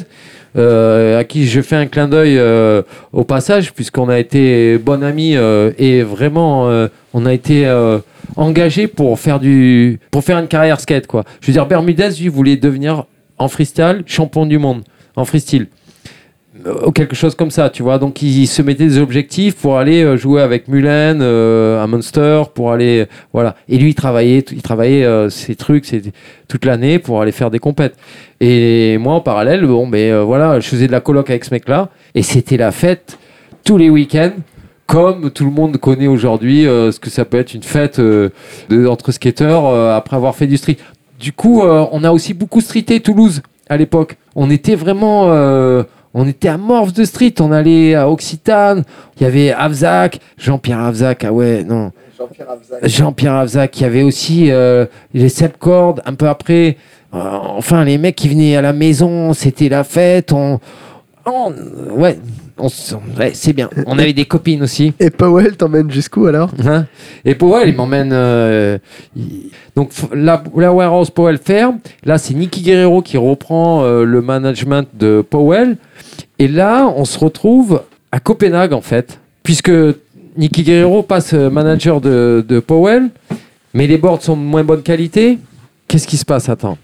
à 0.56 1.24
qui 1.24 1.48
je 1.48 1.62
fais 1.62 1.76
un 1.76 1.88
clin 1.88 2.08
d'œil 2.08 2.38
euh, 2.38 2.82
au 3.14 3.24
passage, 3.24 3.74
puisqu'on 3.74 4.10
a 4.10 4.20
été 4.20 4.78
bon 4.78 5.04
amis 5.04 5.36
euh, 5.36 5.72
et 5.78 6.04
vraiment, 6.04 6.70
euh, 6.70 6.88
on 7.14 7.26
a 7.26 7.34
été 7.34 7.66
euh, 7.66 8.00
engagés 8.36 8.88
pour 8.88 9.20
faire, 9.20 9.40
du, 9.40 10.00
pour 10.12 10.24
faire 10.24 10.38
une 10.40 10.48
carrière 10.48 10.80
skate. 10.80 11.08
Quoi. 11.08 11.24
Je 11.42 11.48
veux 11.48 11.54
dire, 11.54 11.66
Bermudez, 11.66 12.10
lui, 12.20 12.28
voulait 12.28 12.56
devenir 12.56 13.06
en 13.38 13.48
freestyle 13.48 14.04
champion 14.06 14.46
du 14.46 14.58
monde, 14.58 14.84
en 15.16 15.26
freestyle. 15.26 15.68
Euh, 16.66 16.92
quelque 16.92 17.16
chose 17.16 17.36
comme 17.36 17.52
ça, 17.52 17.70
tu 17.70 17.84
vois. 17.84 17.98
Donc, 18.00 18.22
il, 18.22 18.48
se 18.48 18.62
mettait 18.62 18.86
des 18.86 18.98
objectifs 19.00 19.56
pour 19.56 19.78
aller 19.78 20.04
euh, 20.04 20.18
jouer 20.18 20.42
avec 20.42 20.68
Mulan, 20.68 21.20
euh, 21.22 21.84
à 21.84 21.88
Monster, 21.88 22.44
pour 22.54 22.72
aller. 22.72 23.06
voilà. 23.34 23.56
Et 23.70 23.78
lui, 23.78 23.90
il 23.90 23.96
travaillait, 23.96 24.44
il 24.52 24.62
travaillait 24.62 25.06
euh, 25.06 25.30
ses 25.30 25.56
trucs 25.56 25.86
toute 26.48 26.66
l'année 26.66 27.00
pour 27.00 27.22
aller 27.22 27.32
faire 27.32 27.52
des 27.52 27.60
compètes. 27.60 27.96
Et 28.40 28.98
moi, 28.98 29.14
en 29.14 29.22
parallèle, 29.22 29.66
bon, 29.66 29.88
ben 29.88 30.12
euh, 30.12 30.24
voilà, 30.24 30.60
je 30.60 30.68
faisais 30.68 30.88
de 30.88 30.92
la 30.92 31.02
coloc 31.02 31.30
avec 31.30 31.46
ce 31.46 31.54
mec-là. 31.54 31.90
Et 32.16 32.24
c'était 32.24 32.58
la 32.58 32.72
fête 32.72 33.18
tous 33.64 33.78
les 33.78 33.90
week-ends. 33.90 34.34
Comme 34.88 35.32
tout 35.32 35.44
le 35.44 35.52
monde 35.52 35.76
connaît 35.78 36.08
aujourd'hui 36.08 36.64
ce 36.64 36.98
que 36.98 37.10
ça 37.10 37.26
peut 37.26 37.38
être 37.38 37.54
une 37.54 37.62
fête 37.62 38.00
de- 38.00 38.32
entre 38.88 39.12
skateurs 39.12 39.68
après 39.94 40.16
avoir 40.16 40.34
fait 40.34 40.48
du 40.48 40.56
street. 40.56 40.78
Du 41.20 41.34
coup, 41.34 41.62
on 41.62 42.04
a 42.06 42.12
aussi 42.12 42.34
beaucoup 42.34 42.62
streeté 42.62 43.02
Toulouse 43.02 43.42
à 43.68 43.76
l'époque. 43.76 44.16
On 44.34 44.50
était 44.50 44.76
vraiment. 44.76 45.28
On 46.20 46.28
était 46.28 46.48
à 46.48 46.58
Morph 46.58 46.94
de 46.94 47.04
street. 47.06 47.36
On 47.40 47.52
allait 47.52 47.94
à 47.96 48.10
Occitane. 48.10 48.84
Il 49.18 49.24
y 49.24 49.26
avait 49.26 49.52
Avzac, 49.52 50.20
Jean-Pierre 50.38 50.80
Avzac. 50.80 51.24
Ah 51.24 51.32
ouais, 51.32 51.64
non. 51.64 51.92
Jean-Pierre 52.84 53.34
Avzac, 53.36 53.80
il 53.80 53.84
y 53.84 53.86
avait 53.86 54.02
aussi 54.04 54.50
euh, 54.52 54.86
les 55.14 55.30
Sepcords 55.30 56.00
un 56.06 56.16
peu 56.16 56.28
après. 56.28 56.78
Euh, 57.14 57.18
enfin, 57.22 57.84
les 57.84 57.98
mecs 58.00 58.16
qui 58.16 58.28
venaient 58.30 58.56
à 58.56 58.62
la 58.62 58.74
maison, 58.74 59.34
c'était 59.34 59.70
la 59.70 59.84
fête. 59.84 60.32
On, 60.34 60.60
on- 61.26 61.54
ouais, 61.96 62.18
on 62.60 62.68
ouais, 63.20 63.32
c'est 63.34 63.54
bien. 63.54 63.70
On 63.86 63.98
avait 64.00 64.14
des 64.14 64.26
copines 64.26 64.64
aussi. 64.64 64.94
Et 65.00 65.10
Powell 65.10 65.56
t'emmène 65.58 65.90
jusqu'où 65.92 66.26
alors 66.26 66.50
Hein 66.66 66.86
et 67.26 67.36
Powell, 67.36 67.70
il 67.70 67.76
m'emmène. 67.76 68.12
euh, 68.14 68.78
il- 69.16 69.52
Donc, 69.76 69.92
la, 70.14 70.44
la 70.56 70.74
warehouse 70.74 71.10
Powell 71.12 71.38
ferme. 71.38 71.80
Là, 72.04 72.18
c'est 72.18 72.34
Nicky 72.34 72.62
Guerrero 72.62 73.02
qui 73.02 73.18
reprend 73.18 73.84
euh, 73.84 74.04
le 74.04 74.22
management 74.22 74.88
de 74.94 75.22
Powell. 75.28 75.78
Et 76.40 76.48
là, 76.48 76.92
on 76.96 77.06
se 77.06 77.20
retrouve 77.20 77.82
à 78.12 78.20
Copenhague, 78.20 78.74
en 78.74 78.82
fait. 78.82 79.20
Puisque 79.44 79.72
Nicky 80.38 80.64
Guerrero 80.64 81.04
passe 81.04 81.34
euh, 81.34 81.50
manager 81.50 82.02
de, 82.02 82.44
de 82.48 82.60
Powell, 82.60 83.10
mais 83.74 83.88
les 83.88 83.98
boards 83.98 84.22
sont 84.24 84.36
de 84.38 84.42
moins 84.42 84.64
bonne 84.64 84.82
qualité. 84.84 85.38
Qu'est-ce 85.88 86.08
qui 86.08 86.18
se 86.18 86.26
passe 86.26 86.50
Attends. 86.50 86.78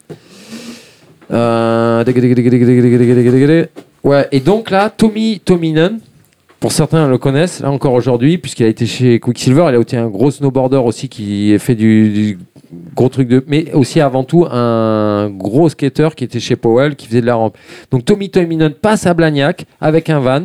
Euh, 1.31 2.03
Ouais, 4.03 4.27
et 4.31 4.41
donc 4.41 4.69
là, 4.69 4.89
Tommy 4.89 5.39
Tominen, 5.39 5.99
pour 6.59 6.73
certains 6.73 7.07
le 7.07 7.17
connaissent, 7.17 7.61
là 7.61 7.71
encore 7.71 7.93
aujourd'hui, 7.93 8.37
puisqu'il 8.37 8.65
a 8.65 8.69
été 8.69 8.85
chez 8.85 9.19
Quicksilver, 9.19 9.65
il 9.69 9.75
a 9.75 9.79
été 9.79 9.95
un 9.95 10.07
gros 10.07 10.29
snowboarder 10.29 10.77
aussi 10.77 11.07
qui 11.07 11.53
a 11.53 11.59
fait 11.59 11.75
du, 11.75 12.09
du 12.09 12.39
gros 12.95 13.09
truc 13.09 13.29
de. 13.29 13.43
Mais 13.47 13.71
aussi 13.73 14.01
avant 14.01 14.23
tout 14.25 14.45
un 14.49 15.29
gros 15.29 15.69
skater 15.69 16.09
qui 16.15 16.25
était 16.25 16.41
chez 16.41 16.57
Powell, 16.57 16.95
qui 16.95 17.07
faisait 17.07 17.21
de 17.21 17.25
la 17.25 17.35
rampe. 17.35 17.57
Donc 17.91 18.03
Tommy 18.03 18.29
Tominen 18.29 18.71
passe 18.71 19.05
à 19.05 19.13
Blagnac 19.13 19.65
avec 19.79 20.09
un 20.09 20.19
van, 20.19 20.43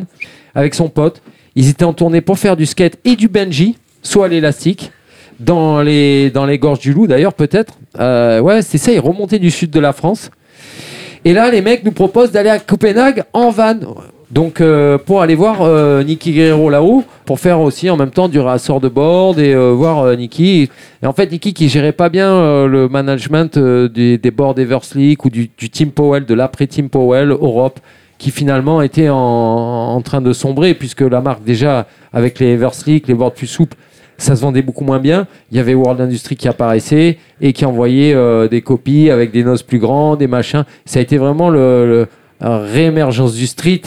avec 0.55 0.73
son 0.73 0.87
pote. 0.87 1.21
Ils 1.55 1.69
étaient 1.69 1.83
en 1.83 1.93
tournée 1.93 2.21
pour 2.21 2.39
faire 2.39 2.55
du 2.55 2.65
skate 2.65 2.97
et 3.03 3.17
du 3.17 3.27
Benji, 3.27 3.77
soit 4.01 4.25
à 4.25 4.27
l'élastique. 4.29 4.91
Dans 5.39 5.81
les, 5.81 6.31
dans 6.31 6.45
les 6.45 6.59
gorges 6.59 6.79
du 6.79 6.91
loup 6.91 7.07
d'ailleurs 7.07 7.33
peut-être. 7.33 7.75
Euh, 7.97 8.41
ouais, 8.41 8.61
c'est 8.61 8.77
ça, 8.77 8.91
ils 8.91 8.99
remontaient 8.99 9.39
du 9.39 9.51
sud 9.51 9.71
de 9.71 9.79
la 9.79 9.93
France. 9.93 10.31
Et 11.25 11.33
là, 11.33 11.51
les 11.51 11.61
mecs 11.61 11.83
nous 11.83 11.91
proposent 11.91 12.31
d'aller 12.31 12.49
à 12.49 12.59
Copenhague 12.59 13.23
en 13.33 13.49
van. 13.49 13.75
Donc, 14.31 14.61
euh, 14.61 14.99
pour 14.99 15.21
aller 15.21 15.33
voir 15.33 15.61
euh, 15.61 16.03
Nicky 16.03 16.33
Guerrero 16.33 16.69
là-haut, 16.69 17.03
pour 17.25 17.39
faire 17.39 17.59
aussi 17.59 17.89
en 17.89 17.97
même 17.97 18.11
temps 18.11 18.29
du 18.29 18.39
rassort 18.39 18.79
de 18.79 18.87
board 18.87 19.39
et 19.39 19.53
euh, 19.53 19.71
voir 19.71 20.15
Nicky. 20.15 20.69
Et 21.01 21.05
en 21.07 21.13
fait, 21.13 21.31
Nicky 21.31 21.53
qui 21.53 21.67
gérait 21.67 21.93
pas 21.93 22.09
bien 22.09 22.67
le 22.67 22.87
management 22.87 23.57
des, 23.57 24.17
des 24.17 24.31
boards 24.31 24.59
Eversleek 24.59 25.25
ou 25.25 25.29
du, 25.29 25.49
du 25.57 25.69
Team 25.69 25.91
Powell, 25.91 26.25
de 26.25 26.33
l'après-Team 26.35 26.89
Powell 26.89 27.31
Europe, 27.31 27.79
qui 28.19 28.29
finalement 28.29 28.81
était 28.81 29.09
en, 29.09 29.15
en 29.17 30.01
train 30.01 30.21
de 30.21 30.31
sombrer, 30.31 30.75
puisque 30.75 31.01
la 31.01 31.21
marque, 31.21 31.43
déjà, 31.43 31.87
avec 32.13 32.37
les 32.39 32.49
Eversleek, 32.49 33.07
les 33.07 33.15
boards 33.15 33.33
plus 33.33 33.47
souples, 33.47 33.77
ça 34.19 34.35
se 34.35 34.41
vendait 34.41 34.61
beaucoup 34.61 34.83
moins 34.83 34.99
bien. 34.99 35.25
Il 35.51 35.57
y 35.57 35.59
avait 35.59 35.73
World 35.73 35.99
Industry 35.99 36.35
qui 36.35 36.47
apparaissait 36.47 37.17
et 37.41 37.53
qui 37.53 37.65
envoyait 37.65 38.13
euh, 38.13 38.47
des 38.47 38.61
copies 38.61 39.09
avec 39.09 39.31
des 39.31 39.43
noces 39.43 39.63
plus 39.63 39.79
grandes, 39.79 40.19
des 40.19 40.27
machins. 40.27 40.65
Ça 40.85 40.99
a 40.99 41.01
été 41.01 41.17
vraiment 41.17 41.49
le, 41.49 41.85
le- 41.87 42.07
réémergence 42.41 43.33
du 43.33 43.47
street 43.47 43.81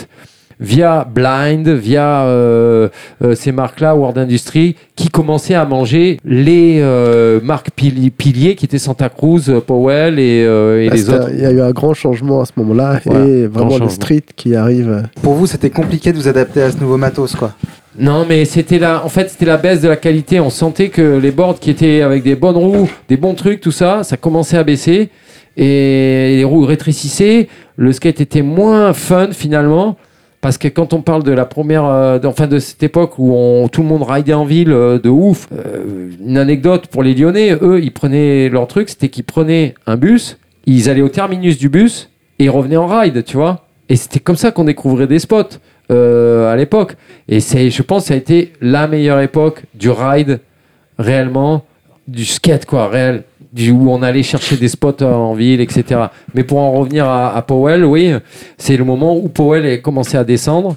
via 0.63 1.07
Blind, 1.13 1.69
via 1.69 2.23
euh, 2.23 2.89
euh, 3.23 3.35
ces 3.35 3.53
marques-là, 3.53 3.95
World 3.97 4.17
Industry, 4.17 4.77
qui 4.97 5.09
commençaient 5.09 5.55
à 5.55 5.65
manger 5.67 6.19
les 6.25 6.79
euh, 6.81 7.41
marques 7.43 7.71
pili- 7.77 8.11
piliers 8.11 8.55
qui 8.55 8.65
étaient 8.65 8.79
Santa 8.79 9.09
Cruz, 9.09 9.51
Powell 9.67 10.19
et, 10.19 10.45
euh, 10.47 10.83
et 10.85 10.89
Bah, 10.89 10.95
les 10.95 11.11
autres. 11.11 11.29
Il 11.33 11.41
y 11.41 11.45
a 11.47 11.51
eu 11.51 11.61
un 11.61 11.73
grand 11.73 11.95
changement 11.95 12.41
à 12.41 12.45
ce 12.47 12.53
moment-là 12.57 13.01
Voilà, 13.05 13.27
et 13.27 13.47
vraiment 13.47 13.77
le 13.79 13.89
street 13.89 14.23
qui 14.37 14.55
arrive. 14.55 15.03
Pour 15.23 15.35
vous, 15.35 15.47
c'était 15.47 15.71
compliqué 15.71 16.13
de 16.13 16.17
vous 16.17 16.29
adapter 16.29 16.63
à 16.63 16.71
ce 16.71 16.79
nouveau 16.79 16.97
matos, 16.97 17.35
quoi. 17.35 17.53
Non, 17.99 18.25
mais 18.27 18.47
c'était 18.47 18.79
la, 18.79 19.05
en 19.05 19.09
fait, 19.11 19.29
c'était 19.29 19.45
la 19.45 19.59
baisse 19.59 19.83
de 19.83 19.89
la 19.89 19.97
qualité. 19.97 20.41
On 20.41 20.49
sentait 20.49 20.89
que 20.89 21.19
les 21.19 21.31
boards 21.31 21.59
qui 21.61 21.69
étaient 21.69 22.01
avec 22.01 22.23
des 22.23 22.37
bonnes 22.37 22.57
roues, 22.57 22.89
des 23.09 23.19
bons 23.19 23.35
trucs, 23.35 23.61
tout 23.61 23.71
ça, 23.73 24.03
ça 24.03 24.17
commençait 24.17 24.57
à 24.57 24.65
baisser 24.65 25.11
et 25.59 26.37
les 26.37 26.45
roues 26.45 26.65
rétrécissaient. 26.65 27.49
Le 27.77 27.93
skate 27.93 28.21
était 28.23 28.41
moins 28.43 28.93
fun 28.95 29.29
finalement. 29.33 29.97
Parce 30.43 30.59
que 30.59 30.67
quand 30.67 30.93
on 30.93 31.03
parle 31.03 31.23
de 31.23 31.31
la 31.31 31.45
première, 31.47 31.85
euh, 31.85 32.19
enfin 32.25 32.49
de 32.49 32.59
cette 32.59 32.83
époque 32.83 33.17
où 33.17 33.69
tout 33.71 33.83
le 33.83 33.87
monde 33.87 34.03
ridait 34.03 34.35
en 34.35 34.45
ville 34.45 34.73
euh, 34.73 34.99
de 34.99 35.09
ouf, 35.09 35.47
euh, 35.53 36.11
une 36.21 36.37
anecdote 36.37 36.89
pour 36.89 37.05
les 37.05 37.15
Lyonnais, 37.15 37.57
eux, 37.63 37.81
ils 37.81 37.93
prenaient 37.93 38.49
leur 38.49 38.67
truc, 38.67 38.89
c'était 38.89 39.09
qu'ils 39.09 39.23
prenaient 39.23 39.75
un 39.87 39.97
bus, 39.97 40.39
ils 40.67 40.91
allaient 40.91 41.01
au 41.01 41.09
terminus 41.09 41.59
du 41.59 41.69
bus 41.69 42.11
et 42.41 42.47
ils 42.47 42.51
revenaient 42.51 42.77
en 42.77 42.89
ride, 42.89 43.23
tu 43.25 43.37
vois. 43.37 43.67
Et 43.89 43.95
c'était 43.95 44.19
comme 44.19 44.35
ça 44.35 44.51
qu'on 44.51 44.65
découvrait 44.65 45.07
des 45.07 45.21
spots 45.21 45.59
à 45.91 46.57
l'époque. 46.57 46.97
Et 47.29 47.39
je 47.41 47.83
pense, 47.83 48.05
que 48.05 48.09
ça 48.09 48.15
a 48.15 48.17
été 48.17 48.53
la 48.63 48.89
meilleure 48.89 49.21
époque 49.21 49.63
du 49.75 49.91
ride 49.91 50.41
réellement, 50.99 51.67
du 52.09 52.25
skate 52.25 52.65
quoi, 52.65 52.89
réel, 52.89 53.25
où 53.55 53.91
on 53.91 54.03
allait 54.03 54.23
chercher 54.23 54.57
des 54.57 54.69
spots 54.69 55.03
en 55.03 55.35
ville, 55.35 55.61
etc. 55.61 56.01
Mais 56.35 56.45
pour 56.45 56.59
en 56.59 56.73
revenir 56.73 57.09
à, 57.09 57.43
Powell, 57.47 57.85
oui, 57.85 58.13
c'est 58.59 58.77
le 58.77 58.85
moment 58.85 59.17
où 59.17 59.29
Powell 59.29 59.67
a 59.67 59.79
commencé 59.79 60.17
à 60.17 60.25
descendre. 60.25 60.77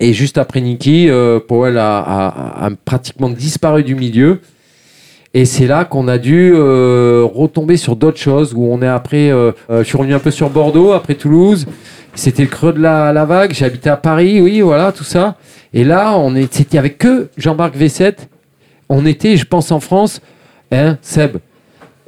Et 0.00 0.12
juste 0.12 0.38
après 0.38 0.60
Nicky, 0.60 1.08
euh, 1.08 1.38
Powell 1.40 1.78
a, 1.78 2.68
pratiquement 2.84 3.28
disparu 3.28 3.82
du 3.84 3.94
milieu. 3.94 4.40
Et 5.36 5.46
c'est 5.46 5.66
là 5.66 5.84
qu'on 5.84 6.06
a 6.06 6.16
dû 6.16 6.52
euh, 6.54 7.26
retomber 7.32 7.76
sur 7.76 7.96
d'autres 7.96 8.18
choses, 8.18 8.54
où 8.54 8.72
on 8.72 8.80
est 8.82 8.86
après, 8.86 9.30
euh, 9.30 9.50
euh, 9.68 9.82
je 9.82 9.88
suis 9.88 9.98
revenu 9.98 10.14
un 10.14 10.20
peu 10.20 10.30
sur 10.30 10.48
Bordeaux, 10.48 10.92
après 10.92 11.16
Toulouse. 11.16 11.66
C'était 12.14 12.42
le 12.44 12.48
creux 12.48 12.72
de 12.72 12.80
la, 12.80 13.12
la 13.12 13.24
vague. 13.24 13.52
J'habitais 13.52 13.90
à 13.90 13.96
Paris, 13.96 14.40
oui, 14.40 14.60
voilà, 14.60 14.92
tout 14.92 15.02
ça. 15.02 15.36
Et 15.72 15.82
là, 15.82 16.16
on 16.16 16.36
est, 16.36 16.54
c'était 16.54 16.78
avec 16.78 16.98
que 16.98 17.28
Jean-Marc 17.36 17.76
V7. 17.76 18.14
On 18.88 19.04
était, 19.06 19.36
je 19.36 19.44
pense, 19.44 19.72
en 19.72 19.80
France, 19.80 20.20
hein, 20.70 20.98
Seb. 21.02 21.38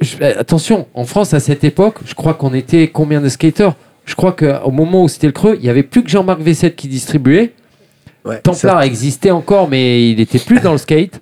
Je- 0.01 0.17
euh, 0.23 0.35
attention, 0.39 0.87
en 0.95 1.05
France, 1.05 1.35
à 1.35 1.41
cette 1.41 1.65
époque, 1.65 1.99
je 2.05 2.15
crois 2.15 2.35
qu'on 2.35 2.55
était 2.55 2.89
combien 2.89 3.21
de 3.21 3.29
skateurs? 3.29 3.77
Je 4.05 4.15
crois 4.15 4.33
qu'au 4.33 4.71
moment 4.71 5.05
où 5.05 5.09
c'était 5.09 5.27
le 5.27 5.33
creux, 5.33 5.55
il 5.57 5.63
n'y 5.63 5.69
avait 5.69 5.83
plus 5.83 6.03
que 6.05 6.09
Jean-Marc 6.11 6.41
V7 6.41 6.75
qui 6.77 6.87
distribuait. 6.89 7.53
Ouais, 8.25 8.39
Templar 8.41 8.83
existait 8.83 9.31
encore, 9.31 9.69
mais 9.69 10.11
il 10.11 10.21
était 10.21 10.39
plus 10.39 10.61
dans 10.61 10.73
le 10.73 10.79
skate. 10.79 11.21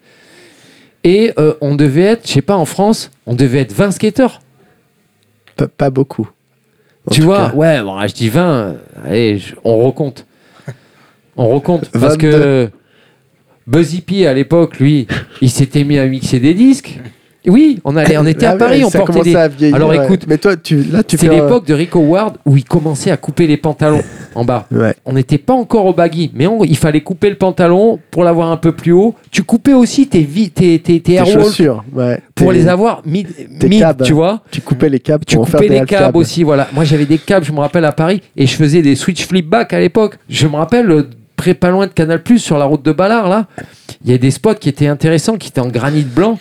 Et 1.03 1.33
euh, 1.39 1.55
on 1.61 1.75
devait 1.77 2.03
être, 2.03 2.27
je 2.27 2.33
sais 2.33 2.43
pas, 2.43 2.57
en 2.57 2.65
France, 2.65 3.11
on 3.27 3.35
devait 3.35 3.61
être 3.61 3.73
20 3.73 3.91
skateurs. 3.91 4.41
Pas, 5.57 5.69
pas 5.69 5.91
beaucoup. 5.91 6.29
Tu 7.11 7.21
vois, 7.21 7.51
cas. 7.51 7.55
ouais, 7.55 7.83
bon, 7.83 8.01
je 8.07 8.15
dis 8.15 8.29
20, 8.31 8.43
euh, 8.55 8.73
allez, 9.05 9.39
je- 9.39 9.55
on 9.65 9.77
recompte. 9.85 10.27
On 11.37 11.49
recompte. 11.49 11.89
Parce 11.93 12.17
22. 12.17 12.31
que 12.31 12.71
Buzzy 13.67 14.01
P, 14.01 14.27
à 14.27 14.33
l'époque, 14.35 14.79
lui, 14.79 15.07
il 15.43 15.51
s'était 15.51 15.85
mis 15.85 15.99
à 15.99 16.07
mixer 16.07 16.39
des 16.41 16.55
disques. 16.55 16.99
Oui, 17.47 17.79
on, 17.85 17.95
allait, 17.97 18.17
on 18.17 18.25
était 18.27 18.47
Ah 18.47 18.53
à 18.53 18.57
Paris, 18.57 18.79
ouais, 18.79 18.85
on 18.87 18.91
ça 18.91 19.01
portait 19.01 19.21
des... 19.23 19.37
à 19.37 19.49
vieillir, 19.49 19.77
Alors, 19.77 19.91
ouais. 19.91 20.03
écoute, 20.05 20.23
mais 20.27 20.39
toi, 20.39 20.57
tu, 20.57 20.83
là, 20.85 21.03
tu 21.03 21.19
C'est 21.19 21.29
l'époque 21.29 21.67
de 21.67 21.75
Rick 21.75 21.95
Howard 21.95 22.39
où 22.47 22.57
il 22.57 22.65
commençait 22.65 23.11
à 23.11 23.17
couper 23.19 23.47
les 23.47 23.57
pantalons 23.59 24.03
en 24.35 24.45
bas. 24.45 24.67
Ouais. 24.73 24.95
On 25.05 25.13
n'était 25.13 25.37
pas 25.39 25.53
encore 25.53 25.85
au 25.85 25.93
baggy, 25.93 26.31
mais 26.35 26.47
on- 26.47 26.65
il 26.65 26.77
fallait 26.77 27.03
couper 27.03 27.29
le 27.29 27.37
pantalon 27.37 27.99
pour 28.11 28.25
l'avoir 28.25 28.51
un 28.51 28.57
peu 28.57 28.73
plus 28.73 28.93
haut. 28.93 29.15
Tu 29.31 29.43
coupais 29.43 29.75
aussi 29.75 30.07
tes, 30.09 30.23
vi- 30.23 30.51
tes, 30.51 30.79
tes, 30.79 31.01
tes 31.01 31.17
Tes 31.19 31.27
chaussures, 31.27 31.85
ouais. 31.93 32.19
pour 32.35 32.51
les 32.51 32.67
avoir 32.67 33.03
mid, 33.05 33.29
tes 33.61 33.69
mid, 33.69 33.81
câbles. 33.81 34.05
tu 34.05 34.15
vois. 34.15 34.41
Tu 34.51 34.61
coupais 34.63 34.89
les 34.89 35.01
câbles 35.01 35.25
Tu 35.27 35.35
pour 35.37 35.43
en 35.43 35.47
faire 35.47 35.61
coupais 35.61 35.69
les 35.73 35.79
câbles 35.81 35.89
câbles. 36.07 36.17
aussi, 36.19 36.43
voilà. 36.45 36.69
Moi 36.73 36.85
j'avais 36.85 37.05
des 37.07 37.19
câbles, 37.19 37.45
je 37.45 37.53
me 37.53 37.61
rappelle 37.61 37.85
à 37.85 37.93
Paris, 37.93 38.23
et 38.37 38.47
je 38.47 38.55
faisais 38.57 38.81
des 38.81 38.95
switch 38.97 39.27
flip 39.27 39.47
back 39.49 39.73
à 39.75 39.81
l'époque. 39.81 40.17
Je 40.31 40.47
me 40.47 40.57
rappelle, 40.57 41.05
près 41.37 41.53
pas 41.53 41.69
loin 41.71 41.87
de 41.87 41.93
Canal 41.93 42.23
Plus 42.23 42.39
sur 42.39 42.57
la 42.57 42.65
route 42.65 42.83
de 42.85 42.93
Ballard 42.93 43.29
là, 43.29 43.47
il 44.03 44.11
y 44.11 44.15
a 44.15 44.19
des 44.19 44.31
spots 44.31 44.55
qui 44.55 44.69
étaient 44.71 44.87
intéressants, 44.87 45.37
qui 45.37 45.49
étaient 45.49 45.61
en 45.61 45.69
granit 45.69 46.05
blanc. 46.05 46.39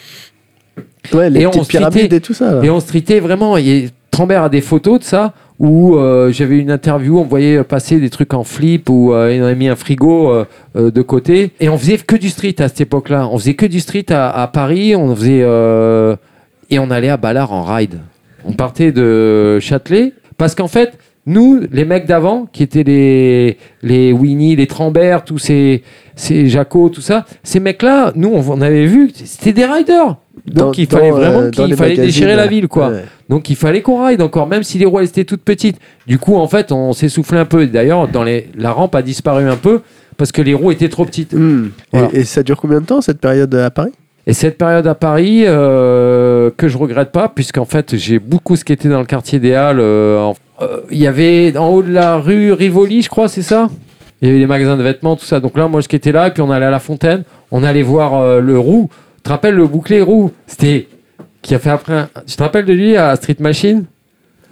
Ouais, 1.11 1.29
les 1.29 1.41
Et 1.41 1.47
on 1.47 1.51
petites 1.51 1.67
pyramides 1.67 2.13
et 2.13 2.21
tout 2.21 2.33
ça. 2.33 2.53
là. 2.53 2.63
Et 2.63 2.69
on 2.69 2.79
se 2.79 2.87
tritait 2.87 3.19
vraiment. 3.19 3.57
Et 3.57 3.89
Trambert 4.11 4.43
a 4.43 4.49
des 4.49 4.61
photos 4.61 4.99
de 4.99 5.03
ça 5.03 5.33
où 5.59 5.95
euh, 5.95 6.31
j'avais 6.31 6.57
une 6.59 6.71
interview, 6.71 7.19
on 7.19 7.23
voyait 7.23 7.63
passer 7.63 7.99
des 7.99 8.09
trucs 8.09 8.33
en 8.33 8.43
flip 8.43 8.89
où 8.89 9.13
euh, 9.13 9.33
il 9.33 9.41
avait 9.43 9.55
mis 9.55 9.67
un 9.67 9.75
frigo 9.75 10.31
euh, 10.31 10.45
euh, 10.75 10.91
de 10.91 11.01
côté. 11.01 11.51
Et 11.59 11.69
on 11.69 11.77
faisait 11.77 11.97
que 11.97 12.15
du 12.15 12.29
street 12.29 12.55
à 12.59 12.67
cette 12.67 12.81
époque-là. 12.81 13.27
On 13.31 13.37
faisait 13.37 13.53
que 13.53 13.65
du 13.65 13.79
street 13.79 14.05
à, 14.11 14.29
à 14.29 14.47
Paris. 14.47 14.95
On 14.95 15.15
faisait 15.15 15.41
euh, 15.43 16.15
et 16.69 16.79
on 16.79 16.89
allait 16.91 17.09
à 17.09 17.17
Ballard 17.17 17.51
en 17.53 17.63
ride. 17.63 17.99
On 18.45 18.53
partait 18.53 18.91
de 18.91 19.59
Châtelet 19.59 20.13
parce 20.37 20.55
qu'en 20.55 20.67
fait. 20.67 20.97
Nous, 21.25 21.61
les 21.71 21.85
mecs 21.85 22.05
d'avant, 22.05 22.47
qui 22.51 22.63
étaient 22.63 22.83
les, 22.83 23.57
les 23.81 24.11
Winnie, 24.11 24.57
les 24.57 24.67
Trambert, 24.67 25.23
tous 25.23 25.37
ces, 25.37 25.81
ces 26.17 26.49
Jaco, 26.49 26.89
tout 26.89 26.99
ça, 26.99 27.23
ces 27.43 27.61
mecs-là, 27.61 28.11
nous, 28.13 28.27
on, 28.27 28.43
on 28.51 28.59
avait 28.59 28.85
vu, 28.85 29.09
c'était 29.15 29.53
des 29.53 29.63
riders. 29.63 30.17
Dans- 30.45 30.65
Donc 30.65 30.77
il 30.77 30.87
fallait 30.87 31.09
euh, 31.11 31.15
vraiment 31.15 31.41
dans 31.43 31.65
qu'il 31.65 31.75
fallait 31.75 31.95
déchirer 31.95 32.35
la 32.35 32.47
ville, 32.47 32.67
quoi. 32.67 32.89
Ouais. 32.89 33.05
Donc 33.29 33.49
il 33.49 33.55
fallait 33.55 33.81
qu'on 33.81 34.05
ride 34.05 34.21
encore, 34.21 34.45
même 34.47 34.63
si 34.63 34.77
les 34.77 34.85
roues 34.85 34.99
étaient 34.99 35.23
toutes 35.23 35.43
petites. 35.43 35.77
Du 36.05 36.19
coup, 36.19 36.35
en 36.35 36.47
fait, 36.47 36.71
on 36.71 36.91
s'essoufflait 36.93 37.39
un 37.39 37.45
peu. 37.45 37.65
D'ailleurs, 37.67 38.07
dans 38.09 38.23
les, 38.23 38.49
la 38.57 38.71
rampe 38.71 38.93
a 38.95 39.01
disparu 39.01 39.47
un 39.47 39.55
peu 39.55 39.81
parce 40.17 40.31
que 40.33 40.41
les 40.41 40.53
roues 40.53 40.71
étaient 40.71 40.89
trop 40.89 41.05
petites. 41.05 41.33
Hmm. 41.33 41.67
Et- 41.93 41.97
Voilà. 41.97 42.09
Et, 42.13 42.23
ça 42.25 42.43
dure 42.43 42.57
combien 42.57 42.81
de 42.81 42.85
temps 42.85 42.99
cette 43.01 43.19
période 43.21 43.53
à 43.55 43.69
Paris? 43.71 43.91
Et 44.27 44.33
cette 44.33 44.57
période 44.57 44.87
à 44.87 44.95
Paris, 44.95 45.43
euh, 45.45 46.49
que 46.55 46.67
je 46.67 46.77
regrette 46.77 47.11
pas, 47.11 47.29
puisqu'en 47.29 47.65
fait, 47.65 47.95
j'ai 47.97 48.19
beaucoup 48.19 48.55
skaté 48.55 48.87
dans 48.89 48.99
le 48.99 49.05
quartier 49.05 49.39
des 49.39 49.53
Halles. 49.53 49.79
euh, 49.81 50.31
euh, 50.61 50.81
Il 50.91 50.97
y 50.97 51.07
avait 51.07 51.55
en 51.57 51.67
haut 51.69 51.83
de 51.83 51.91
la 51.91 52.17
rue 52.17 52.51
Rivoli, 52.53 53.01
je 53.01 53.09
crois, 53.09 53.27
c'est 53.27 53.41
ça? 53.41 53.69
Il 54.21 54.27
y 54.27 54.31
avait 54.31 54.39
les 54.39 54.47
magasins 54.47 54.77
de 54.77 54.83
vêtements, 54.83 55.15
tout 55.17 55.25
ça. 55.25 55.39
Donc 55.41 55.57
là, 55.57 55.67
moi, 55.67 55.81
je 55.81 55.85
skatais 55.85 56.11
là, 56.13 56.27
et 56.27 56.31
puis 56.31 56.41
on 56.41 56.51
allait 56.51 56.65
à 56.65 56.71
la 56.71 56.79
fontaine. 56.79 57.23
On 57.51 57.63
allait 57.63 57.81
voir 57.81 58.15
euh, 58.21 58.39
le 58.39 58.57
roux. 58.57 58.89
Tu 59.23 59.27
te 59.27 59.29
rappelles 59.29 59.55
le 59.55 59.67
bouclé 59.67 60.01
roux? 60.01 60.31
C'était. 60.47 60.89
Qui 61.41 61.55
a 61.55 61.59
fait 61.59 61.69
après. 61.69 61.93
un- 61.93 62.09
Tu 62.27 62.35
te 62.35 62.43
rappelles 62.43 62.65
de 62.65 62.73
lui 62.73 62.97
à 62.97 63.15
Street 63.15 63.37
Machine? 63.39 63.85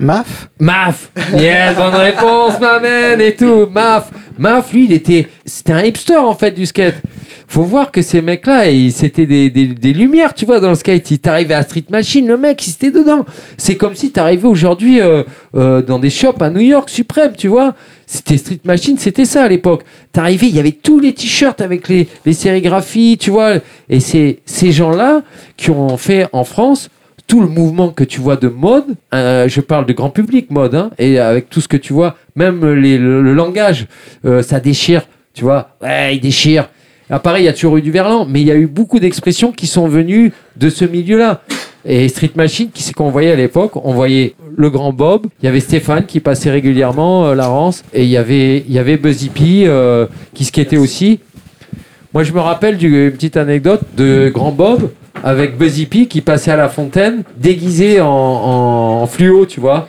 Maf 0.01 0.49
Maf 0.59 1.11
Yes, 1.37 1.75
bonne 1.75 1.93
réponse, 1.93 2.59
ma 2.59 2.79
man, 2.79 3.21
et 3.21 3.35
tout. 3.35 3.67
Maf 3.71 4.09
Maf, 4.39 4.73
lui, 4.73 4.85
il 4.85 4.93
était. 4.93 5.27
C'était 5.45 5.73
un 5.73 5.83
hipster, 5.83 6.17
en 6.17 6.33
fait, 6.33 6.51
du 6.51 6.65
skate. 6.65 6.95
Faut 7.47 7.61
voir 7.63 7.91
que 7.91 8.01
ces 8.01 8.21
mecs-là, 8.21 8.63
c'était 8.91 9.27
des, 9.27 9.51
des, 9.51 9.67
des 9.67 9.93
lumières, 9.93 10.33
tu 10.33 10.45
vois, 10.45 10.59
dans 10.59 10.69
le 10.69 10.75
skate. 10.75 11.11
Il 11.11 11.19
t'arrivait 11.19 11.53
à 11.53 11.61
Street 11.61 11.83
Machine, 11.91 12.25
le 12.27 12.37
mec, 12.37 12.65
il 12.65 12.71
était 12.71 12.89
dedans. 12.91 13.25
C'est 13.57 13.75
comme 13.75 13.93
si 13.93 14.11
t'arrivais 14.11 14.47
aujourd'hui 14.47 15.01
euh, 15.01 15.23
euh, 15.55 15.81
dans 15.83 15.99
des 15.99 16.09
shops 16.09 16.41
à 16.41 16.49
New 16.49 16.61
York 16.61 16.89
suprême, 16.89 17.33
tu 17.37 17.49
vois. 17.49 17.75
C'était 18.07 18.37
Street 18.37 18.61
Machine, 18.63 18.97
c'était 18.97 19.25
ça 19.25 19.43
à 19.43 19.47
l'époque. 19.49 19.83
T'arrivais, 20.13 20.47
il 20.47 20.55
y 20.55 20.59
avait 20.59 20.71
tous 20.71 20.99
les 20.99 21.13
t-shirts 21.13 21.61
avec 21.61 21.89
les, 21.89 22.07
les 22.25 22.33
sérigraphies, 22.33 23.17
tu 23.19 23.29
vois. 23.29 23.55
Et 23.89 23.99
c'est 23.99 24.39
ces 24.45 24.71
gens-là 24.71 25.21
qui 25.57 25.69
ont 25.69 25.97
fait 25.97 26.27
en 26.31 26.45
France 26.45 26.89
tout 27.27 27.41
le 27.41 27.47
mouvement 27.47 27.89
que 27.89 28.03
tu 28.03 28.19
vois 28.19 28.35
de 28.35 28.47
mode, 28.47 28.95
euh, 29.13 29.47
je 29.47 29.61
parle 29.61 29.85
de 29.85 29.93
grand 29.93 30.09
public 30.09 30.51
mode, 30.51 30.75
hein, 30.75 30.91
et 30.97 31.19
avec 31.19 31.49
tout 31.49 31.61
ce 31.61 31.67
que 31.67 31.77
tu 31.77 31.93
vois, 31.93 32.15
même 32.35 32.65
le 32.65 33.33
langage, 33.33 33.87
euh, 34.25 34.41
ça 34.41 34.59
déchire, 34.59 35.07
tu 35.33 35.43
vois, 35.43 35.75
ouais, 35.81 36.15
il 36.15 36.19
déchire. 36.19 36.69
À 37.09 37.19
Paris, 37.19 37.41
il 37.41 37.45
y 37.45 37.49
a 37.49 37.53
toujours 37.53 37.75
eu 37.75 37.81
du 37.81 37.91
verlan, 37.91 38.25
mais 38.25 38.39
il 38.39 38.47
y 38.47 38.51
a 38.51 38.55
eu 38.55 38.67
beaucoup 38.67 38.99
d'expressions 38.99 39.51
qui 39.51 39.67
sont 39.67 39.87
venues 39.87 40.31
de 40.55 40.69
ce 40.69 40.85
milieu-là. 40.85 41.41
Et 41.83 42.07
Street 42.07 42.31
Machine, 42.35 42.69
qui 42.73 42.83
c'est 42.83 42.93
qu'on 42.93 43.09
voyait 43.09 43.31
à 43.31 43.35
l'époque 43.35 43.75
On 43.75 43.93
voyait 43.93 44.35
le 44.55 44.69
grand 44.69 44.93
Bob, 44.93 45.27
il 45.41 45.45
y 45.45 45.49
avait 45.49 45.59
Stéphane 45.59 46.05
qui 46.05 46.19
passait 46.19 46.51
régulièrement, 46.51 47.25
euh, 47.25 47.35
Larence, 47.35 47.83
et 47.93 48.03
il 48.03 48.09
y 48.09 48.17
avait, 48.17 48.63
il 48.67 48.71
y 48.71 48.79
avait 48.79 48.97
Buzzy 48.97 49.29
P 49.29 49.63
euh, 49.65 50.05
qui 50.33 50.45
skatait 50.45 50.77
aussi. 50.77 51.19
Moi, 52.13 52.23
je 52.23 52.33
me 52.33 52.39
rappelle 52.39 52.77
d'une 52.77 53.11
petite 53.11 53.37
anecdote 53.37 53.81
de 53.95 54.29
Grand 54.33 54.51
Bob 54.51 54.89
avec 55.23 55.57
Buzzy 55.57 55.85
P 55.85 56.07
qui 56.07 56.21
passait 56.21 56.51
à 56.51 56.57
la 56.57 56.67
fontaine 56.67 57.23
déguisé 57.37 58.01
en, 58.01 58.07
en, 58.07 59.01
en 59.03 59.07
fluo, 59.07 59.45
tu 59.45 59.59
vois. 59.61 59.87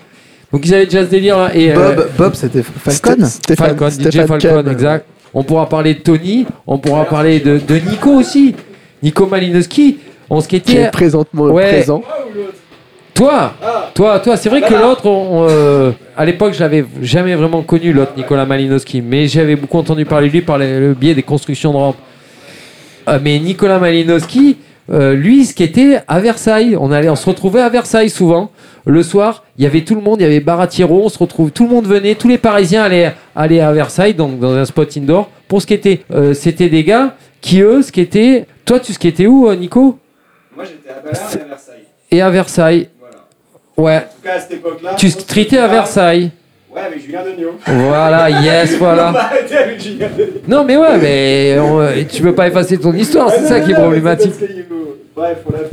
Donc 0.53 0.67
ils 0.67 0.75
avaient 0.75 0.85
déjà 0.85 1.05
ce 1.05 1.11
délire 1.11 1.39
là. 1.39 1.51
Et, 1.55 1.73
euh, 1.73 1.95
Bob, 1.95 2.09
Bob 2.19 2.35
c'était 2.35 2.63
Falcon 2.63 3.25
Sté- 3.25 3.27
Stéphane, 3.27 3.69
Falcon, 3.69 3.89
DJ 3.89 3.93
Stéphane 4.09 4.27
Falcon, 4.41 4.63
Ken. 4.63 4.73
exact. 4.73 5.07
On 5.35 5.43
pourra 5.43 5.67
parler 5.69 5.95
de 5.95 6.01
Tony, 6.01 6.47
on 6.67 6.77
pourra 6.79 7.07
parler 7.07 7.41
de, 7.41 7.59
de 7.59 7.75
Nico 7.77 8.11
aussi. 8.11 8.55
Nico 9.03 9.27
Malinowski. 9.27 9.99
On 10.29 10.39
Qui 10.39 10.45
skatait. 10.45 10.73
est 10.75 10.91
présentement 10.91 11.45
Ouais. 11.45 11.69
présent. 11.69 12.03
Toi, 13.15 13.53
toi, 13.95 14.19
toi, 14.21 14.37
c'est 14.37 14.49
vrai 14.49 14.63
que 14.63 14.73
l'autre, 14.75 15.03
euh, 15.07 15.93
à 16.17 16.25
l'époque, 16.25 16.55
je 16.55 16.61
l'avais 16.61 16.85
jamais 17.03 17.35
vraiment 17.35 17.63
connu, 17.63 17.93
l'autre 17.93 18.13
Nicolas 18.17 18.47
Malinowski, 18.47 19.03
mais 19.03 19.27
j'avais 19.29 19.57
beaucoup 19.57 19.77
entendu 19.79 20.05
parler 20.07 20.29
de 20.29 20.33
lui 20.33 20.41
par 20.43 20.57
le, 20.59 20.81
le 20.81 20.95
biais 20.95 21.15
des 21.15 21.23
constructions 21.23 21.73
de 21.73 21.77
rampes. 21.77 21.97
Euh, 23.09 23.19
mais 23.23 23.39
Nicolas 23.39 23.79
Malinowski, 23.79 24.59
euh, 24.91 25.15
lui, 25.15 25.45
ce 25.45 25.55
qui 25.55 25.63
était 25.63 26.01
à 26.09 26.21
Versailles, 26.21 26.77
on 26.79 26.91
allait, 26.91 27.09
on 27.09 27.17
se 27.17 27.27
retrouvait 27.27 27.61
à 27.61 27.69
Versailles 27.69 28.11
souvent. 28.11 28.51
Le 28.85 29.03
soir, 29.03 29.45
il 29.57 29.65
y 29.65 29.67
avait 29.67 29.83
tout 29.83 29.95
le 29.95 30.01
monde, 30.01 30.21
il 30.21 30.25
y 30.25 30.27
avait 30.27 30.41
Baratiero, 30.41 31.03
on 31.05 31.09
se 31.09 31.19
retrouve, 31.19 31.53
tout 31.53 31.65
le 31.65 31.71
monde 31.71 31.87
venait, 31.87 32.17
tous 32.17 32.29
les 32.29 32.39
Parisiens 32.39 32.83
allaient, 32.83 33.15
allaient 33.37 33.61
à 33.61 33.73
Versailles, 33.73 34.15
donc 34.15 34.41
dans 34.41 34.55
un 34.55 34.65
spot 34.65 34.97
indoor, 34.97 35.31
pour 35.47 35.63
skater. 35.63 36.05
Euh, 36.13 36.35
C'était 36.35 36.69
des 36.69 36.83
gars 36.83 37.17
qui, 37.41 37.61
eux, 37.61 37.83
skataient. 37.83 38.47
Toi, 38.65 38.81
tu 38.81 38.93
skatais 38.93 39.27
où, 39.27 39.49
euh, 39.49 39.55
Nico? 39.55 39.99
Moi 40.55 40.65
j'étais 40.65 40.91
à 40.91 41.01
Ballard 41.01 41.31
et 41.31 41.41
à 41.41 41.45
Versailles. 41.49 41.85
Et 42.11 42.23
à 42.23 42.31
Versailles. 42.31 42.89
Voilà. 42.99 43.17
Ouais. 43.77 43.97
En 43.97 44.01
tout 44.01 44.23
cas 44.23 44.35
à 44.35 44.41
cette 44.41 44.53
époque-là. 44.53 44.95
Tu 44.97 45.11
streetais 45.11 45.59
à 45.59 45.69
Versailles. 45.69 46.31
Ouais, 46.75 46.81
avec 46.87 47.03
Julien 47.05 47.21
Degnaud. 47.23 47.53
Voilà, 47.67 48.31
yes, 48.31 48.73
On 48.75 48.79
voilà. 48.79 49.11
va 49.13 49.25
arrêter 49.25 49.57
avec 49.59 49.81
Julien 49.83 50.09
Degnaud. 50.17 50.41
Non, 50.49 50.65
mais 50.65 50.77
ouais, 50.77 50.99
mais 51.01 51.59
on- 51.59 51.87
tu 52.11 52.23
peux 52.23 52.35
pas 52.35 52.49
effacer 52.49 52.79
ton 52.79 52.93
histoire, 52.95 53.31
c'est 53.31 53.45
ça 53.47 53.61
qui 53.61 53.73
est 53.73 53.75
problématique. 53.75 54.33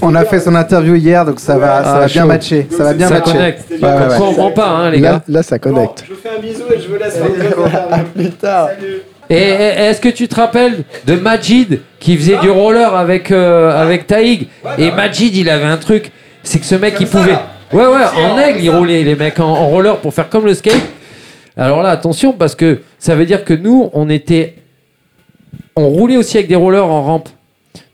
On 0.02 0.14
a 0.16 0.26
fait, 0.26 0.39
son 0.41 0.54
interview 0.56 0.95
hier, 0.95 1.26
donc 1.26 1.39
ça 1.39 1.58
va, 1.58 1.84
ça 1.84 1.93
Ah, 1.95 2.00
va 2.02 2.06
bien 2.08 2.22
chaud. 2.24 2.28
matcher. 2.28 2.68
Ça 2.70 2.84
va 2.84 2.93
bien 2.93 3.08
Ça 3.08 3.14
matcher. 3.16 3.32
connecte. 3.32 3.64
Ouais, 3.72 3.78
bien. 3.78 4.08
ouais, 4.10 4.16
on 4.20 4.34
prend 4.34 4.52
pas, 4.52 4.68
hein, 4.68 4.89
les 4.91 5.00
Là, 5.00 5.12
gars. 5.12 5.22
là, 5.30 5.43
ça 5.43 5.58
connecte. 5.60 6.04
je 6.08 6.14
vous 6.14 6.20
fais 6.20 6.30
un 6.38 6.41
bisou 6.41 6.64
et 6.76 6.80
je 6.82 6.88
vous 6.89 6.97
laisse 6.97 7.14
faire 7.18 7.30
des 7.30 7.47
interviews. 7.47 8.06
Plus 8.16 8.30
tard. 8.32 8.70
Salut. 8.78 9.02
Et 9.30 9.36
et- 9.36 9.80
est-ce 9.89 10.02
que 10.02 10.10
tu 10.10 10.28
te 10.28 10.36
rappelles 10.36 10.84
de 11.06 11.16
Majid 11.16 11.80
qui 12.00 12.18
faisait 12.18 12.38
du 12.38 12.50
roller 12.50 12.93
avec, 12.95 13.32
euh, 13.32 13.72
avec 13.82 14.06
Taïg? 14.08 14.47
Et 14.78 14.91
Majid, 14.91 15.34
il 15.36 15.50
avait 15.50 15.66
un 15.66 15.78
truc, 15.78 16.12
c'est 16.43 16.60
que 16.60 16.66
ce 16.66 16.76
mec, 16.76 16.95
il 17.00 17.08
pouvait. 17.08 17.38
Ouais, 17.72 17.86
ouais, 17.86 18.03
en 18.24 18.38
aigle, 18.39 18.59
il 18.61 18.70
roulait 18.70 19.03
les 19.03 19.15
mecs 19.15 19.39
en, 19.39 19.47
en 19.47 19.67
roller 19.70 19.97
pour 19.97 20.13
faire 20.13 20.30
comme 20.30 20.45
le 20.45 20.53
skate. 20.53 20.82
Alors 21.55 21.84
là, 21.84 21.89
attention, 21.89 22.34
parce 22.34 22.55
que 22.55 22.80
ça 22.97 23.15
veut 23.15 23.26
dire 23.26 23.43
que 23.45 23.53
nous, 23.53 23.89
on 23.93 24.09
était. 24.09 24.55
On 25.76 25.88
roulait 25.88 26.17
aussi 26.17 26.38
avec 26.38 26.49
des 26.49 26.55
rollers 26.55 26.86
en 26.86 27.03
rampe. 27.03 27.30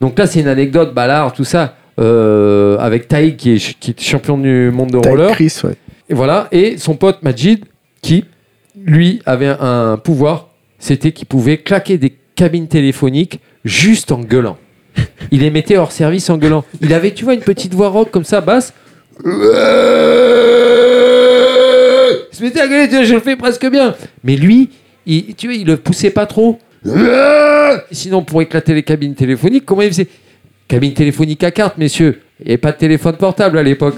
Donc 0.01 0.17
là, 0.17 0.28
c'est 0.28 0.39
une 0.39 0.47
anecdote, 0.47 0.93
Ballard, 0.93 1.34
tout 1.34 1.43
ça, 1.43 1.76
euh, 1.99 2.78
avec 2.80 3.07
Taïg 3.07 3.36
qui 3.36 3.53
est, 3.53 3.80
qui 3.80 3.91
est 3.91 4.01
champion 4.01 4.38
du 4.38 4.71
monde 4.71 4.91
de 4.91 4.99
T'as 4.99 5.09
roller. 5.09 5.32
Chris, 5.32 5.53
ouais. 5.63 5.76
Et 6.09 6.13
voilà, 6.13 6.47
et 6.51 6.78
son 6.78 6.95
pote 6.95 7.23
Majid, 7.23 7.65
qui, 8.01 8.26
lui, 8.80 9.21
avait 9.26 9.47
un, 9.47 9.93
un 9.93 9.97
pouvoir, 9.97 10.49
c'était 10.80 11.11
qu'il 11.11 11.28
pouvait 11.28 11.57
claquer 11.57 11.97
des 11.97 12.13
cabines 12.36 12.67
téléphoniques 12.67 13.39
juste 13.63 14.11
en 14.11 14.19
gueulant. 14.19 14.57
Il 15.32 15.41
les 15.41 15.49
mettait 15.49 15.78
hors 15.78 15.91
service 15.91 16.30
en 16.30 16.38
gueulant. 16.38 16.63
Il 16.82 16.93
avait, 16.93 17.11
tu 17.11 17.26
vois, 17.26 17.34
une 17.34 17.41
petite 17.41 17.73
voix 17.73 17.89
rock 17.89 18.11
comme 18.11 18.23
ça, 18.23 18.41
basse. 18.41 18.73
Il 19.24 19.32
se 22.32 22.43
mettait 22.43 22.61
à 22.61 22.68
gueuler, 22.68 22.88
tu 22.89 22.95
vois, 22.95 23.03
je 23.03 23.13
le 23.13 23.20
fais 23.20 23.36
presque 23.36 23.70
bien. 23.70 23.95
Mais 24.24 24.36
lui, 24.36 24.70
il, 25.05 25.36
tu 25.36 25.47
vois, 25.47 25.55
il 25.55 25.66
le 25.66 25.78
poussait 25.78 26.09
pas 26.09 26.26
trop. 26.26 26.59
Sinon, 27.91 28.24
pour 28.24 28.41
éclater 28.41 28.74
les 28.74 28.84
cabines 28.84 29.16
téléphoniques, 29.16 29.66
comment 29.66 29.82
il 29.82 29.89
faisait? 29.89 30.07
Cabine 30.68 30.93
téléphonique 30.93 31.43
à 31.43 31.51
carte, 31.51 31.78
messieurs. 31.78 32.22
Il 32.39 32.45
n'y 32.45 32.51
avait 32.51 32.57
pas 32.57 32.72
de 32.72 32.78
téléphone 32.78 33.16
portable 33.16 33.57
à 33.57 33.63
l'époque. 33.63 33.95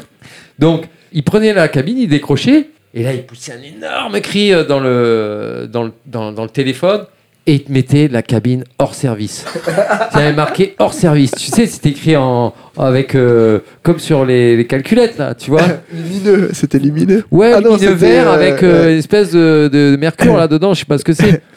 Donc, 0.60 0.86
il 1.14 1.24
prenait 1.24 1.54
la 1.54 1.68
cabine, 1.68 1.98
il 1.98 2.08
décrochait, 2.10 2.70
et 2.94 3.04
là, 3.04 3.14
il 3.14 3.24
poussait 3.24 3.54
un 3.54 3.62
énorme 3.62 4.20
cri 4.22 4.54
euh, 4.54 4.64
dans 4.64 4.80
le, 4.80 5.68
dans 5.72 5.84
le, 5.84 5.92
dans, 6.06 6.32
dans 6.32 6.44
le 6.44 6.50
téléphone, 6.50 7.06
et 7.48 7.54
il 7.54 7.64
te 7.64 7.72
mettait 7.72 8.08
la 8.10 8.22
cabine 8.22 8.64
hors 8.78 8.94
service. 8.94 9.46
Ça 10.12 10.20
avait 10.20 10.34
marqué 10.34 10.76
hors 10.80 10.94
service. 10.94 11.32
Tu 11.32 11.46
sais, 11.50 11.66
c'était 11.66 11.90
écrit 11.90 12.16
en, 12.18 12.54
avec, 12.78 13.16
euh, 13.16 13.60
comme 13.84 14.00
sur 14.00 14.26
les, 14.26 14.56
les 14.58 14.68
calculettes, 14.68 15.18
là, 15.18 15.34
tu 15.34 15.50
vois. 15.50 15.62
Lumineux, 15.94 16.50
c'était 16.54 16.78
lumineux. 16.80 17.24
Ouais, 17.32 17.54
Ah 17.56 17.62
non, 17.62 17.76
lumineux 17.76 17.94
c'était, 17.94 18.12
vert 18.12 18.30
euh, 18.30 18.34
avec 18.36 18.62
euh, 18.64 18.86
ouais. 18.86 18.94
une 18.94 19.00
espèce 19.00 19.32
de, 19.32 19.70
de- 19.72 19.96
mercure 19.98 20.36
là-dedans, 20.38 20.74
je 20.74 20.80
sais 20.82 20.86
pas 20.86 20.98
ce 20.98 21.04
que 21.06 21.14
c'est. 21.14 21.42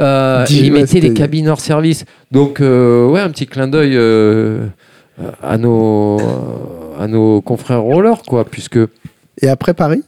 Euh, 0.00 0.44
Dis- 0.46 0.60
et 0.60 0.62
il 0.66 0.72
ouais, 0.72 0.80
mettait 0.80 1.00
les 1.00 1.12
cabines 1.12 1.48
hors 1.50 1.60
service. 1.60 2.06
Donc, 2.32 2.60
euh, 2.60 3.06
ouais, 3.08 3.20
un 3.20 3.28
petit 3.28 3.46
clin 3.46 3.68
d'œil 3.68 3.92
euh, 3.94 4.64
euh, 5.22 5.30
à 5.42 5.58
nos 5.58 6.18
à 6.98 7.06
nos 7.06 7.42
confrères 7.42 7.82
rollers 7.82 8.22
quoi 8.26 8.46
puisque 8.46 8.78
Et 9.42 9.48
après 9.48 9.74
Paris? 9.74 10.02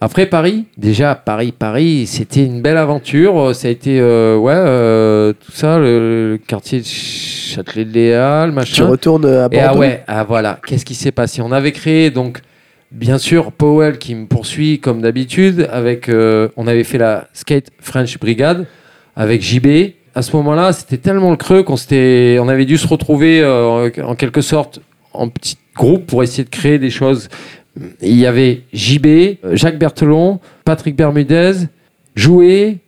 Après 0.00 0.26
Paris, 0.26 0.66
déjà 0.76 1.14
Paris, 1.14 1.52
Paris, 1.58 2.06
c'était 2.06 2.44
une 2.44 2.60
belle 2.60 2.76
aventure. 2.76 3.54
Ça 3.54 3.68
a 3.68 3.70
été, 3.70 3.98
euh, 3.98 4.36
ouais, 4.36 4.52
euh, 4.54 5.32
tout 5.32 5.52
ça, 5.52 5.78
le, 5.78 6.32
le 6.32 6.38
quartier 6.38 6.80
de 6.80 6.84
Châtelet-Léal, 6.84 8.50
Tu 8.50 8.54
machin. 8.54 8.86
retournes 8.86 9.24
à 9.26 9.48
Et 9.50 9.58
ah 9.58 9.66
Bordeaux 9.68 9.80
ouais, 9.80 10.02
ah 10.06 10.24
voilà, 10.24 10.58
qu'est-ce 10.66 10.84
qui 10.84 10.94
s'est 10.94 11.12
passé? 11.12 11.40
On 11.40 11.50
avait 11.52 11.72
créé 11.72 12.10
donc, 12.10 12.40
bien 12.92 13.18
sûr, 13.18 13.52
Powell 13.52 13.98
qui 13.98 14.14
me 14.14 14.26
poursuit 14.26 14.80
comme 14.80 15.00
d'habitude. 15.00 15.66
Avec, 15.72 16.08
euh, 16.08 16.48
on 16.56 16.66
avait 16.66 16.84
fait 16.84 16.98
la 16.98 17.28
Skate 17.32 17.70
French 17.80 18.18
Brigade 18.18 18.66
avec 19.16 19.40
JB. 19.42 19.92
À 20.14 20.22
ce 20.22 20.34
moment-là, 20.36 20.72
c'était 20.72 20.98
tellement 20.98 21.30
le 21.30 21.36
creux 21.36 21.62
qu'on 21.62 21.76
s'était, 21.76 22.38
on 22.40 22.48
avait 22.48 22.64
dû 22.64 22.76
se 22.78 22.86
retrouver 22.86 23.40
euh, 23.42 23.90
en 24.04 24.14
quelque 24.14 24.40
sorte 24.40 24.80
en 25.12 25.28
petit 25.28 25.56
groupe 25.74 26.06
pour 26.06 26.22
essayer 26.22 26.44
de 26.44 26.50
créer 26.50 26.78
des 26.78 26.90
choses. 26.90 27.28
Il 28.02 28.16
y 28.16 28.26
avait 28.26 28.62
JB, 28.72 29.06
euh, 29.06 29.34
Jacques 29.54 29.78
Berthelon, 29.78 30.40
Patrick 30.64 30.96
Bermudez, 30.96 31.52
Jouet 32.14 32.78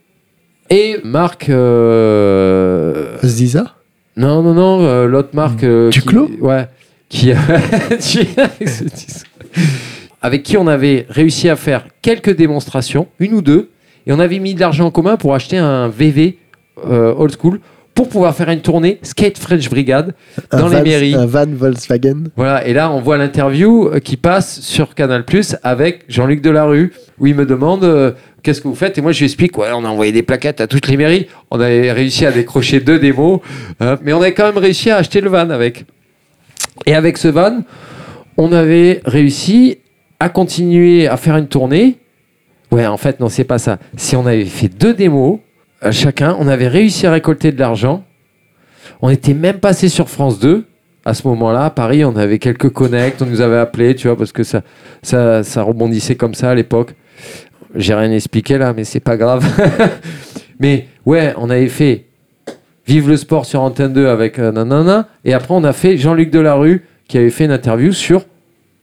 et 0.69 0.97
Marc. 1.03 1.49
euh, 1.49 3.17
Ziza 3.23 3.75
non, 4.17 4.41
non, 4.43 4.53
non, 4.53 4.81
euh, 4.81 5.05
l'autre 5.05 5.29
marque. 5.33 5.63
euh, 5.63 5.89
qui- 5.91 5.99
Duclos 5.99 6.29
Ouais. 6.41 6.67
Qui, 7.07 7.31
avec 10.21 10.43
qui 10.43 10.57
on 10.57 10.67
avait 10.67 11.05
réussi 11.09 11.49
à 11.49 11.55
faire 11.55 11.85
quelques 12.01 12.35
démonstrations, 12.35 13.07
une 13.19 13.33
ou 13.33 13.41
deux, 13.41 13.69
et 14.05 14.11
on 14.11 14.19
avait 14.19 14.39
mis 14.39 14.53
de 14.53 14.59
l'argent 14.59 14.85
en 14.87 14.91
commun 14.91 15.17
pour 15.17 15.33
acheter 15.35 15.57
un 15.57 15.87
VV 15.87 16.37
old 16.85 17.31
school 17.39 17.59
pour 17.99 18.07
pouvoir 18.07 18.33
faire 18.33 18.47
une 18.47 18.61
tournée 18.61 18.97
Skate 19.01 19.37
French 19.37 19.69
Brigade 19.69 20.15
Un 20.51 20.59
dans 20.59 20.69
les 20.69 20.81
mairies. 20.83 21.15
Un 21.15 21.25
van 21.25 21.47
Volkswagen 21.47 22.29
Voilà, 22.37 22.65
et 22.65 22.71
là 22.71 22.93
on 22.93 23.01
voit 23.01 23.17
l'interview 23.17 23.89
euh, 23.89 23.99
qui 23.99 24.15
passe 24.15 24.61
sur 24.61 24.95
Canal 24.95 25.25
Plus 25.25 25.57
avec 25.63 26.05
Jean-Luc 26.07 26.41
Delarue, 26.41 26.93
où 27.19 27.27
il 27.27 27.35
me 27.35 27.45
demande 27.45 27.83
euh, 27.83 28.13
qu'est-ce 28.41 28.61
que 28.61 28.69
vous 28.69 28.75
faites, 28.75 28.97
et 28.97 29.01
moi 29.01 29.11
je 29.11 29.19
lui 29.19 29.25
explique, 29.25 29.57
ouais, 29.57 29.67
on 29.75 29.83
a 29.83 29.89
envoyé 29.89 30.13
des 30.13 30.23
plaquettes 30.23 30.61
à 30.61 30.67
toutes 30.67 30.87
les 30.87 30.95
mairies, 30.95 31.27
on 31.51 31.59
avait 31.59 31.91
réussi 31.91 32.25
à 32.25 32.31
décrocher 32.31 32.79
deux 32.79 32.99
démos, 32.99 33.41
hein, 33.81 33.97
mais 34.01 34.13
on 34.13 34.21
avait 34.21 34.33
quand 34.33 34.45
même 34.45 34.59
réussi 34.59 34.89
à 34.89 34.95
acheter 34.95 35.19
le 35.19 35.29
van 35.29 35.49
avec. 35.49 35.83
Et 36.85 36.95
avec 36.95 37.17
ce 37.17 37.27
van, 37.27 37.63
on 38.37 38.53
avait 38.53 39.01
réussi 39.03 39.79
à 40.21 40.29
continuer 40.29 41.09
à 41.09 41.17
faire 41.17 41.35
une 41.35 41.49
tournée. 41.49 41.97
Ouais, 42.71 42.87
en 42.87 42.95
fait, 42.95 43.19
non, 43.19 43.27
c'est 43.27 43.43
pas 43.43 43.57
ça. 43.57 43.77
Si 43.97 44.15
on 44.15 44.25
avait 44.25 44.45
fait 44.45 44.69
deux 44.69 44.93
démos, 44.93 45.39
chacun, 45.91 46.35
on 46.39 46.47
avait 46.47 46.67
réussi 46.67 47.07
à 47.07 47.11
récolter 47.11 47.51
de 47.51 47.59
l'argent. 47.59 48.03
On 49.01 49.09
était 49.09 49.33
même 49.33 49.59
passé 49.59 49.89
sur 49.89 50.09
France 50.09 50.39
2 50.39 50.65
à 51.05 51.13
ce 51.13 51.27
moment-là, 51.27 51.65
à 51.65 51.69
Paris, 51.69 52.03
on 52.03 52.15
avait 52.15 52.39
quelques 52.39 52.69
connects, 52.69 53.21
on 53.21 53.25
nous 53.25 53.41
avait 53.41 53.57
appelés, 53.57 53.95
tu 53.95 54.07
vois, 54.07 54.17
parce 54.17 54.31
que 54.31 54.43
ça, 54.43 54.61
ça, 55.01 55.43
ça 55.43 55.63
rebondissait 55.63 56.15
comme 56.15 56.33
ça 56.33 56.51
à 56.51 56.55
l'époque. 56.55 56.93
J'ai 57.73 57.93
rien 57.93 58.11
expliqué 58.11 58.57
là, 58.57 58.73
mais 58.75 58.83
c'est 58.83 58.99
pas 58.99 59.17
grave. 59.17 59.45
mais 60.59 60.87
ouais, 61.05 61.33
on 61.37 61.49
avait 61.49 61.67
fait 61.67 62.05
Vive 62.89 63.07
le 63.07 63.17
sport 63.17 63.45
sur 63.45 63.61
Antenne 63.61 63.93
2 63.93 64.07
avec 64.07 64.39
euh, 64.39 64.51
nanana, 64.51 65.07
et 65.23 65.33
après 65.33 65.53
on 65.53 65.63
a 65.63 65.73
fait 65.73 65.95
Jean-Luc 65.97 66.31
Delarue 66.31 66.85
qui 67.07 67.19
avait 67.19 67.29
fait 67.29 67.45
une 67.45 67.51
interview 67.51 67.91
sur 67.91 68.25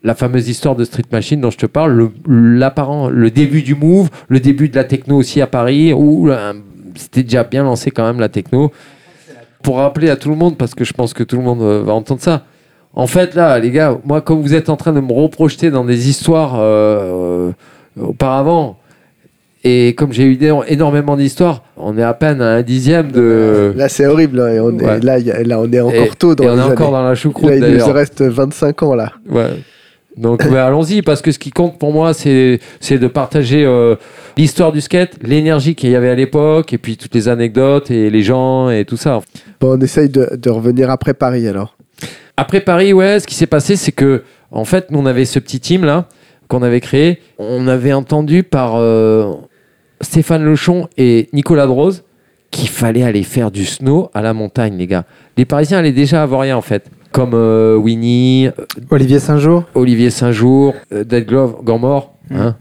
la 0.04 0.14
fameuse 0.14 0.48
histoire 0.48 0.76
de 0.76 0.84
Street 0.84 1.02
Machine 1.10 1.40
dont 1.40 1.50
je 1.50 1.58
te 1.58 1.66
parle, 1.66 1.92
le, 1.92 2.10
l'apparent, 2.28 3.08
le 3.08 3.32
début 3.32 3.62
du 3.62 3.74
move, 3.74 4.08
le 4.28 4.38
début 4.38 4.68
de 4.68 4.76
la 4.76 4.84
techno 4.84 5.16
aussi 5.16 5.40
à 5.40 5.48
Paris, 5.48 5.92
où 5.92 6.30
euh, 6.30 6.52
c'était 6.96 7.22
déjà 7.22 7.44
bien 7.44 7.62
lancé 7.64 7.90
quand 7.90 8.04
même 8.06 8.20
la 8.20 8.28
techno 8.28 8.72
pour 9.62 9.78
rappeler 9.78 10.10
à 10.10 10.16
tout 10.16 10.28
le 10.30 10.36
monde, 10.36 10.56
parce 10.56 10.74
que 10.74 10.84
je 10.84 10.92
pense 10.92 11.12
que 11.14 11.22
tout 11.24 11.36
le 11.36 11.42
monde 11.42 11.62
euh, 11.62 11.82
va 11.84 11.92
entendre 11.92 12.20
ça. 12.20 12.42
En 12.94 13.06
fait, 13.06 13.34
là, 13.34 13.58
les 13.58 13.70
gars, 13.70 13.98
moi, 14.04 14.20
comme 14.20 14.40
vous 14.40 14.54
êtes 14.54 14.68
en 14.70 14.76
train 14.76 14.92
de 14.92 15.00
me 15.00 15.12
reprojeter 15.12 15.70
dans 15.70 15.84
des 15.84 16.08
histoires 16.08 16.54
euh, 16.58 17.50
euh, 17.98 18.02
auparavant, 18.02 18.78
et 19.64 19.94
comme 19.96 20.12
j'ai 20.12 20.22
eu 20.24 20.38
énormément 20.68 21.16
d'histoires, 21.16 21.62
on 21.76 21.98
est 21.98 22.02
à 22.02 22.14
peine 22.14 22.40
à 22.40 22.54
un 22.54 22.62
dixième 22.62 23.10
de. 23.10 23.72
Là, 23.76 23.88
c'est 23.88 24.06
horrible. 24.06 24.40
hein, 24.40 24.48
et 24.48 24.60
on 24.60 24.78
est, 24.78 24.84
Ouais. 24.84 25.00
là, 25.00 25.18
là, 25.18 25.60
on 25.60 25.70
est 25.72 25.80
encore 25.80 25.94
Et- 25.94 26.08
tôt 26.16 26.34
dans 26.36 26.44
et 26.44 26.48
on 26.50 26.56
est 26.58 26.62
encore 26.72 26.92
dans 26.92 27.02
la 27.02 27.14
choucroute 27.16 27.50
Là, 27.50 27.56
il 27.68 27.76
nous 27.76 27.92
reste 27.92 28.22
25 28.22 28.82
ans, 28.84 28.94
là. 28.94 29.12
Ouais. 29.28 29.48
Donc 30.16 30.42
ouais, 30.44 30.58
allons-y, 30.58 31.02
parce 31.02 31.20
que 31.20 31.30
ce 31.30 31.38
qui 31.38 31.50
compte 31.50 31.78
pour 31.78 31.92
moi, 31.92 32.14
c'est 32.14 32.58
c'est 32.80 32.98
de 32.98 33.06
partager 33.06 33.64
euh, 33.64 33.96
l'histoire 34.36 34.72
du 34.72 34.80
skate, 34.80 35.16
l'énergie 35.22 35.74
qu'il 35.74 35.90
y 35.90 35.96
avait 35.96 36.08
à 36.08 36.14
l'époque, 36.14 36.72
et 36.72 36.78
puis 36.78 36.96
toutes 36.96 37.14
les 37.14 37.28
anecdotes 37.28 37.90
et 37.90 38.08
les 38.08 38.22
gens 38.22 38.70
et 38.70 38.84
tout 38.84 38.96
ça. 38.96 39.20
Bon, 39.60 39.78
on 39.78 39.80
essaye 39.80 40.08
de, 40.08 40.36
de 40.36 40.50
revenir 40.50 40.90
après 40.90 41.12
Paris, 41.12 41.46
alors. 41.46 41.76
Après 42.38 42.60
Paris, 42.60 42.92
ouais, 42.92 43.20
ce 43.20 43.26
qui 43.26 43.34
s'est 43.34 43.46
passé, 43.46 43.76
c'est 43.76 43.92
que, 43.92 44.22
en 44.50 44.64
fait, 44.64 44.90
nous, 44.90 44.98
on 44.98 45.06
avait 45.06 45.24
ce 45.24 45.38
petit 45.38 45.60
team 45.60 45.84
là 45.84 46.06
qu'on 46.48 46.62
avait 46.62 46.80
créé. 46.80 47.20
On 47.38 47.66
avait 47.66 47.92
entendu 47.92 48.42
par 48.42 48.76
euh, 48.76 49.32
Stéphane 50.00 50.44
Lechon 50.44 50.88
et 50.96 51.28
Nicolas 51.32 51.66
Drose 51.66 52.04
qu'il 52.50 52.68
fallait 52.68 53.02
aller 53.02 53.22
faire 53.22 53.50
du 53.50 53.64
snow 53.64 54.10
à 54.14 54.22
la 54.22 54.32
montagne, 54.32 54.76
les 54.76 54.86
gars. 54.86 55.04
Les 55.36 55.44
Parisiens 55.44 55.78
allaient 55.78 55.92
déjà 55.92 56.22
avoir 56.22 56.42
rien, 56.42 56.56
en 56.56 56.62
fait. 56.62 56.88
Comme 57.16 57.32
euh, 57.32 57.76
Winnie, 57.76 58.50
Olivier 58.90 59.20
Saint-Jour 59.20 59.64
Olivier 59.74 60.10
Saint-Jour, 60.10 60.74
euh, 60.92 61.02
Dead 61.02 61.24
Glove, 61.24 61.64
Gambor. 61.64 62.14
Hein. 62.30 62.56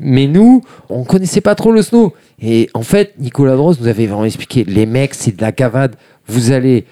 Mais 0.00 0.26
nous, 0.26 0.60
on 0.90 1.04
connaissait 1.04 1.40
pas 1.40 1.54
trop 1.54 1.70
le 1.70 1.82
snow. 1.82 2.12
Et 2.42 2.68
en 2.74 2.82
fait, 2.82 3.14
Nicolas 3.20 3.54
Droz 3.54 3.78
nous 3.80 3.86
avait 3.86 4.06
vraiment 4.06 4.24
expliqué 4.24 4.64
les 4.64 4.86
mecs, 4.86 5.14
c'est 5.14 5.36
de 5.36 5.40
la 5.40 5.52
cavade. 5.52 5.94
Vous 6.26 6.50
allez 6.50 6.84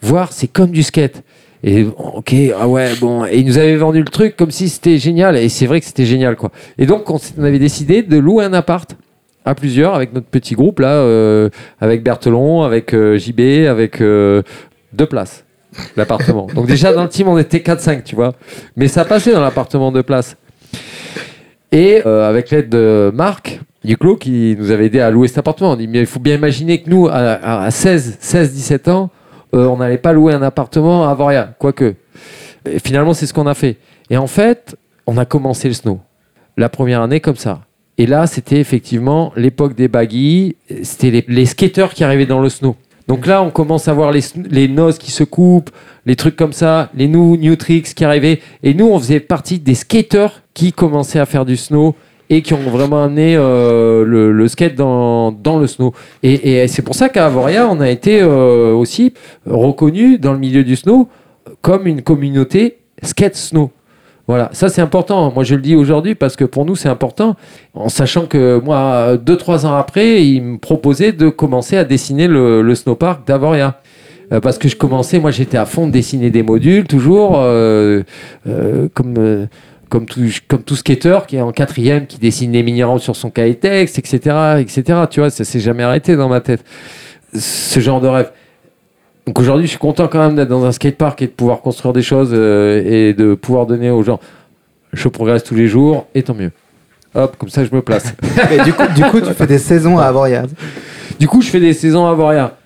voir, 0.00 0.32
c'est 0.32 0.48
comme 0.48 0.70
du 0.70 0.82
skate. 0.82 1.22
Et 1.62 1.84
ok, 1.84 2.34
ah 2.58 2.66
ouais, 2.66 2.94
bon. 2.98 3.26
Et 3.26 3.40
il 3.40 3.46
nous 3.46 3.58
avait 3.58 3.76
vendu 3.76 3.98
le 3.98 4.06
truc 4.06 4.34
comme 4.34 4.50
si 4.50 4.70
c'était 4.70 4.96
génial. 4.96 5.36
Et 5.36 5.50
c'est 5.50 5.66
vrai 5.66 5.80
que 5.80 5.86
c'était 5.86 6.06
génial, 6.06 6.36
quoi. 6.36 6.50
Et 6.78 6.86
donc, 6.86 7.10
on, 7.10 7.18
avait 7.42 7.58
décidé 7.58 8.02
de 8.02 8.16
louer 8.16 8.46
un 8.46 8.54
appart 8.54 8.96
à 9.44 9.54
plusieurs 9.54 9.94
avec 9.94 10.14
notre 10.14 10.28
petit 10.28 10.54
groupe, 10.54 10.80
là, 10.80 10.92
euh, 10.92 11.50
avec 11.78 12.02
Berthelon, 12.02 12.62
avec 12.62 12.94
euh, 12.94 13.18
JB, 13.18 13.68
avec 13.68 14.00
euh, 14.00 14.42
deux 14.94 15.06
places, 15.06 15.44
l'appartement. 15.96 16.46
Donc, 16.54 16.66
déjà, 16.66 16.92
dans 16.92 17.02
le 17.02 17.08
team, 17.08 17.28
on 17.28 17.38
était 17.38 17.58
4-5, 17.58 18.02
tu 18.02 18.14
vois. 18.14 18.34
Mais 18.76 18.88
ça 18.88 19.04
passait 19.04 19.32
dans 19.32 19.40
l'appartement 19.40 19.90
de 19.92 20.02
place. 20.02 20.36
Et 21.72 22.02
euh, 22.06 22.28
avec 22.28 22.50
l'aide 22.50 22.68
de 22.68 23.10
Marc 23.14 23.60
Duclos 23.84 24.16
qui 24.16 24.56
nous 24.58 24.70
avait 24.70 24.86
aidé 24.86 25.00
à 25.00 25.10
louer 25.10 25.28
cet 25.28 25.38
appartement, 25.38 25.72
on 25.72 25.76
dit 25.76 25.86
mais 25.86 26.00
il 26.00 26.06
faut 26.06 26.18
bien 26.20 26.34
imaginer 26.34 26.82
que 26.82 26.88
nous, 26.90 27.08
à, 27.08 27.12
à- 27.12 27.64
à 27.64 27.70
16, 27.70 28.16
16, 28.20 28.52
17 28.52 28.88
ans, 28.88 29.10
euh, 29.54 29.66
on 29.66 29.76
n'allait 29.76 29.98
pas 29.98 30.12
louer 30.12 30.34
un 30.34 30.42
appartement 30.42 31.06
à 31.06 31.10
Avoria, 31.12 31.54
quoique. 31.58 31.94
Finalement, 32.84 33.14
c'est 33.14 33.26
ce 33.26 33.32
qu'on 33.34 33.46
a 33.46 33.54
fait. 33.54 33.76
Et 34.10 34.16
en 34.16 34.26
fait, 34.26 34.76
on 35.06 35.16
a 35.16 35.24
commencé 35.24 35.68
le 35.68 35.74
snow. 35.74 36.00
La 36.56 36.68
première 36.68 37.02
année 37.02 37.20
comme 37.20 37.36
ça. 37.36 37.60
Et 37.98 38.06
là, 38.06 38.26
c'était 38.26 38.58
effectivement 38.60 39.32
l'époque 39.36 39.74
des 39.74 39.88
baggy. 39.88 40.56
C'était 40.82 41.10
les, 41.10 41.24
les 41.28 41.46
skateurs 41.46 41.94
qui 41.94 42.04
arrivaient 42.04 42.26
dans 42.26 42.40
le 42.40 42.48
snow. 42.48 42.76
Donc 43.08 43.26
là, 43.26 43.42
on 43.42 43.50
commence 43.50 43.88
à 43.88 43.94
voir 43.94 44.12
les, 44.12 44.20
les 44.50 44.68
noses 44.68 44.98
qui 44.98 45.10
se 45.10 45.24
coupent, 45.24 45.70
les 46.04 46.14
trucs 46.14 46.36
comme 46.36 46.52
ça, 46.52 46.90
les 46.94 47.08
new, 47.08 47.56
tricks 47.56 47.94
qui 47.94 48.04
arrivaient. 48.04 48.40
Et 48.62 48.74
nous, 48.74 48.86
on 48.86 48.98
faisait 48.98 49.18
partie 49.18 49.58
des 49.58 49.74
skateurs 49.74 50.42
qui 50.52 50.74
commençaient 50.74 51.18
à 51.18 51.24
faire 51.24 51.46
du 51.46 51.56
snow 51.56 51.94
et 52.28 52.42
qui 52.42 52.52
ont 52.52 52.58
vraiment 52.58 53.02
amené 53.02 53.34
euh, 53.34 54.04
le, 54.04 54.48
skate 54.48 54.74
dans, 54.74 55.32
le 55.32 55.66
snow. 55.66 55.94
Et, 56.22 56.62
et 56.62 56.68
c'est 56.68 56.82
pour 56.82 56.94
ça 56.94 57.08
qu'à 57.08 57.24
Avoria, 57.24 57.66
on 57.70 57.80
a 57.80 57.88
été 57.88 58.20
euh, 58.20 58.74
aussi 58.74 59.14
reconnu 59.46 60.18
dans 60.18 60.34
le 60.34 60.38
milieu 60.38 60.62
du 60.62 60.76
snow 60.76 61.08
comme 61.62 61.86
une 61.86 62.02
communauté 62.02 62.78
skate 63.02 63.36
snow. 63.36 63.70
Voilà, 64.28 64.50
ça 64.52 64.68
c'est 64.68 64.82
important. 64.82 65.32
Moi 65.32 65.42
je 65.42 65.54
le 65.54 65.62
dis 65.62 65.74
aujourd'hui 65.74 66.14
parce 66.14 66.36
que 66.36 66.44
pour 66.44 66.66
nous 66.66 66.76
c'est 66.76 66.90
important, 66.90 67.34
en 67.72 67.88
sachant 67.88 68.26
que 68.26 68.60
moi, 68.62 69.16
deux, 69.16 69.36
trois 69.36 69.64
ans 69.64 69.74
après, 69.74 70.24
il 70.24 70.42
me 70.42 70.58
proposait 70.58 71.12
de 71.12 71.30
commencer 71.30 71.78
à 71.78 71.84
dessiner 71.84 72.28
le, 72.28 72.60
le 72.60 72.74
snowpark 72.74 73.26
d'Avoria. 73.26 73.80
Euh, 74.30 74.40
parce 74.40 74.58
que 74.58 74.68
je 74.68 74.76
commençais, 74.76 75.18
moi 75.18 75.30
j'étais 75.30 75.56
à 75.56 75.64
fond 75.64 75.86
de 75.86 75.92
dessiner 75.92 76.30
des 76.30 76.42
modules, 76.42 76.86
toujours, 76.86 77.38
euh, 77.38 78.02
euh, 78.46 78.88
comme, 78.92 79.14
euh, 79.16 79.46
comme, 79.88 80.04
tout, 80.04 80.20
comme 80.46 80.62
tout 80.62 80.76
skater 80.76 81.20
qui 81.26 81.36
est 81.36 81.40
en 81.40 81.52
quatrième, 81.52 82.06
qui 82.06 82.18
dessine 82.18 82.52
des 82.52 82.62
mini-rampes 82.62 83.00
sur 83.00 83.16
son 83.16 83.30
cahier 83.30 83.54
texte, 83.54 83.98
etc., 83.98 84.58
etc. 84.60 84.82
Tu 85.10 85.20
vois, 85.20 85.30
ça 85.30 85.44
s'est 85.44 85.60
jamais 85.60 85.82
arrêté 85.82 86.16
dans 86.16 86.28
ma 86.28 86.42
tête, 86.42 86.62
ce 87.34 87.80
genre 87.80 88.02
de 88.02 88.08
rêve. 88.08 88.30
Donc 89.28 89.38
aujourd'hui, 89.40 89.66
je 89.66 89.72
suis 89.72 89.78
content 89.78 90.08
quand 90.08 90.20
même 90.20 90.36
d'être 90.36 90.48
dans 90.48 90.64
un 90.64 90.72
skatepark 90.72 91.20
et 91.20 91.26
de 91.26 91.32
pouvoir 91.32 91.60
construire 91.60 91.92
des 91.92 92.00
choses 92.00 92.30
euh, 92.32 92.82
et 92.82 93.12
de 93.12 93.34
pouvoir 93.34 93.66
donner 93.66 93.90
aux 93.90 94.02
gens. 94.02 94.20
Je 94.94 95.06
progresse 95.08 95.44
tous 95.44 95.54
les 95.54 95.66
jours 95.68 96.06
et 96.14 96.22
tant 96.22 96.32
mieux. 96.32 96.50
Hop, 97.14 97.36
comme 97.36 97.50
ça 97.50 97.62
je 97.62 97.74
me 97.74 97.82
place. 97.82 98.14
Du 98.64 98.72
coup, 98.72 98.84
du 98.96 99.02
coup, 99.04 99.20
tu 99.20 99.34
fais 99.34 99.46
des 99.46 99.58
saisons 99.58 99.98
à 99.98 100.04
Avoria. 100.06 100.44
Du 101.20 101.28
coup, 101.28 101.42
je 101.42 101.50
fais 101.50 101.60
des 101.60 101.74
saisons 101.74 102.06
à 102.06 102.14
Voria. 102.14 102.56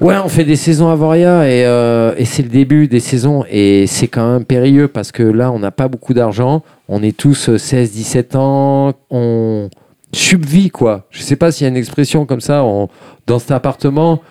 Ouais, 0.00 0.14
on 0.24 0.28
fait 0.28 0.44
des 0.44 0.56
saisons 0.56 0.88
à 0.88 0.94
Voria 0.94 1.46
et, 1.46 1.66
euh, 1.66 2.14
et 2.16 2.24
c'est 2.24 2.42
le 2.42 2.48
début 2.48 2.88
des 2.88 2.98
saisons 3.00 3.44
et 3.50 3.86
c'est 3.86 4.08
quand 4.08 4.32
même 4.32 4.46
périlleux 4.46 4.88
parce 4.88 5.12
que 5.12 5.22
là, 5.22 5.52
on 5.52 5.58
n'a 5.58 5.72
pas 5.72 5.88
beaucoup 5.88 6.14
d'argent. 6.14 6.62
On 6.88 7.02
est 7.02 7.14
tous 7.14 7.50
euh, 7.50 7.58
16, 7.58 7.92
17 7.92 8.34
ans. 8.36 8.94
On 9.10 9.68
subvit, 10.14 10.70
quoi. 10.70 11.04
Je 11.10 11.20
sais 11.20 11.36
pas 11.36 11.52
s'il 11.52 11.64
y 11.64 11.66
a 11.66 11.68
une 11.68 11.76
expression 11.76 12.24
comme 12.24 12.40
ça 12.40 12.64
on- 12.64 12.88
dans 13.26 13.38
cet 13.38 13.50
appartement. 13.50 14.22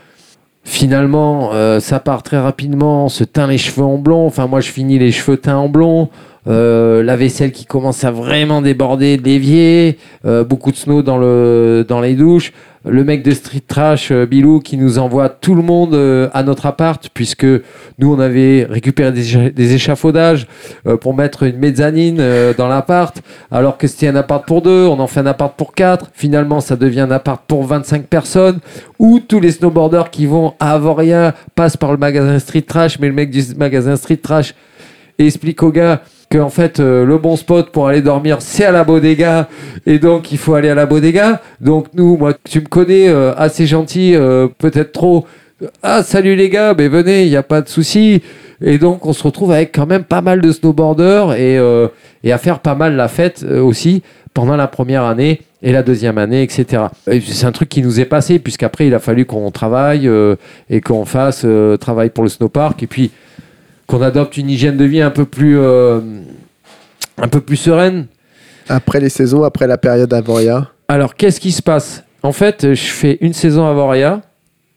Finalement, 0.64 1.52
euh, 1.54 1.80
ça 1.80 2.00
part 2.00 2.22
très 2.22 2.40
rapidement, 2.40 3.06
on 3.06 3.10
se 3.10 3.24
teint 3.24 3.48
les 3.48 3.58
cheveux 3.58 3.86
en 3.86 3.98
blond. 3.98 4.28
Enfin, 4.28 4.48
moi, 4.48 4.62
je 4.62 4.70
finis 4.70 5.00
les 5.00 5.12
cheveux 5.12 5.38
teints 5.38 5.58
en 5.58 5.70
blond. 5.70 6.10
Euh, 6.48 7.04
la 7.04 7.16
vaisselle 7.18 7.52
qui 7.52 7.66
commence 7.66 8.04
à 8.04 8.10
vraiment 8.10 8.64
déborder 8.64 9.18
de. 9.18 9.94
Euh, 10.26 10.44
beaucoup 10.44 10.72
de 10.72 10.76
snow 10.76 11.04
dans, 11.04 11.18
le, 11.20 11.86
dans 11.88 12.02
les 12.02 12.16
douches. 12.16 12.52
Le 12.84 13.04
mec 13.04 13.22
de 13.24 13.30
Street 13.30 13.62
Trash, 13.68 14.10
euh, 14.12 14.26
Bilou, 14.26 14.60
qui 14.60 14.76
nous 14.76 14.98
envoie 14.98 15.30
tout 15.30 15.54
le 15.54 15.62
monde 15.62 15.94
euh, 15.94 16.30
à 16.34 16.42
notre 16.42 16.66
appart, 16.66 17.10
puisque 17.14 17.46
nous, 17.46 18.12
on 18.12 18.20
avait 18.20 18.66
récupéré 18.68 19.12
des, 19.12 19.24
écha- 19.36 19.54
des 19.54 19.74
échafaudages 19.76 20.48
euh, 20.88 20.98
pour 20.98 21.14
mettre 21.14 21.44
une 21.44 21.58
mezzanine 21.60 22.20
dans 22.58 22.68
l'appart, 22.68 23.22
alors 23.52 23.78
que 23.78 23.86
c'était 23.86 24.08
un 24.08 24.16
appart 24.16 24.44
pour 24.48 24.64
deux. 24.64 24.88
On 24.88 25.00
en 25.00 25.06
fait 25.06 25.20
un 25.20 25.28
appart 25.28 25.56
pour 25.56 25.76
quatre. 25.76 26.10
Finalement, 26.14 26.60
ça 26.60 26.76
devient 26.76 27.02
un 27.02 27.12
appart 27.12 27.40
pour 27.48 27.64
25 27.66 28.08
personnes 28.08 28.58
où 28.98 29.20
tous 29.20 29.40
les 29.40 29.52
snowboarders 29.52 30.10
qui 30.10 30.26
vont 30.26 30.56
à 30.60 30.74
Avoria 30.74 31.36
passent 31.54 31.78
par 31.78 31.92
le 31.92 32.00
magasin 32.00 32.40
Street 32.40 32.64
Trash, 32.64 32.98
mais 32.98 33.08
le 33.10 33.14
mec 33.14 33.30
du 33.30 33.44
magasin 33.58 33.96
Street 33.96 34.18
Trash 34.18 34.56
explique 35.20 35.62
aux 35.62 35.72
gars 35.72 36.02
que 36.32 36.38
en 36.38 36.50
fait 36.50 36.80
euh, 36.80 37.06
le 37.06 37.18
bon 37.18 37.36
spot 37.36 37.72
pour 37.72 37.88
aller 37.90 38.02
dormir 38.02 38.38
c'est 38.40 38.64
à 38.64 38.72
la 38.72 38.86
bodega 38.86 39.50
et 39.86 40.00
donc 40.00 40.32
il 40.32 40.38
faut 40.38 40.56
aller 40.56 40.70
à 40.70 40.76
la 40.76 40.88
bodega. 40.88 41.42
Donc 41.60 41.88
nous 41.94 42.18
moi 42.18 42.34
tu 42.50 42.62
me 42.62 42.66
connais 42.66 43.10
euh, 43.10 43.36
assez 43.36 43.68
gentil 43.68 44.16
euh, 44.16 44.48
peut-être 44.58 44.94
trop 44.94 45.28
ah 45.84 46.02
salut 46.02 46.36
les 46.36 46.50
gars 46.50 46.74
mais 46.76 46.88
venez 46.88 47.26
il 47.26 47.30
n'y 47.30 47.36
a 47.36 47.44
pas 47.44 47.62
de 47.62 47.68
souci 47.68 48.24
et 48.62 48.78
donc 48.78 49.06
on 49.06 49.14
se 49.14 49.24
retrouve 49.24 49.52
avec 49.52 49.76
quand 49.76 49.86
même 49.86 50.06
pas 50.06 50.22
mal 50.22 50.42
de 50.42 50.52
snowboarders 50.52 51.34
et, 51.34 51.60
et 52.24 52.32
à 52.32 52.38
faire 52.40 52.60
pas 52.60 52.74
mal 52.74 52.96
la 52.96 53.08
fête 53.08 53.44
aussi 53.44 54.02
pendant 54.34 54.56
la 54.56 54.68
première 54.68 55.04
année 55.04 55.42
et 55.62 55.72
la 55.72 55.84
deuxième 55.84 56.18
année, 56.18 56.42
etc. 56.42 56.86
Et 57.08 57.22
C'est 57.22 57.46
un 57.46 57.52
truc 57.52 57.70
qui 57.70 57.84
nous 57.84 58.00
est 58.00 58.06
passé, 58.06 58.40
puisqu'après, 58.40 58.88
il 58.88 58.96
a 58.96 59.00
fallu 59.00 59.26
qu'on 59.26 59.52
travaille 59.52 60.10
et 60.70 60.82
qu'on 60.82 61.06
fasse 61.06 61.46
travail 61.80 62.10
pour 62.10 62.24
le 62.24 62.30
snowpark, 62.30 62.82
et 62.82 62.88
puis 62.88 63.12
qu'on 63.92 64.02
adopte 64.02 64.38
une 64.38 64.50
hygiène 64.50 64.78
de 64.78 64.86
vie 64.86 65.02
un 65.02 65.10
peu 65.12 65.26
plus, 65.26 65.58
euh, 65.60 66.00
un 67.18 67.28
peu 67.28 67.42
plus 67.42 67.58
sereine. 67.58 68.08
Après 68.70 69.02
les 69.02 69.10
saisons, 69.10 69.44
après 69.44 69.68
la 69.68 69.78
période 69.78 70.14
Avoria. 70.14 70.70
Alors, 70.88 71.16
qu'est-ce 71.16 71.42
qui 71.42 71.52
se 71.52 71.62
passe? 71.62 72.04
En 72.24 72.32
fait, 72.32 72.74
je 72.74 72.86
fais 72.88 73.18
une 73.20 73.34
saison 73.34 73.66
à 73.68 73.74
Voria, 73.74 74.22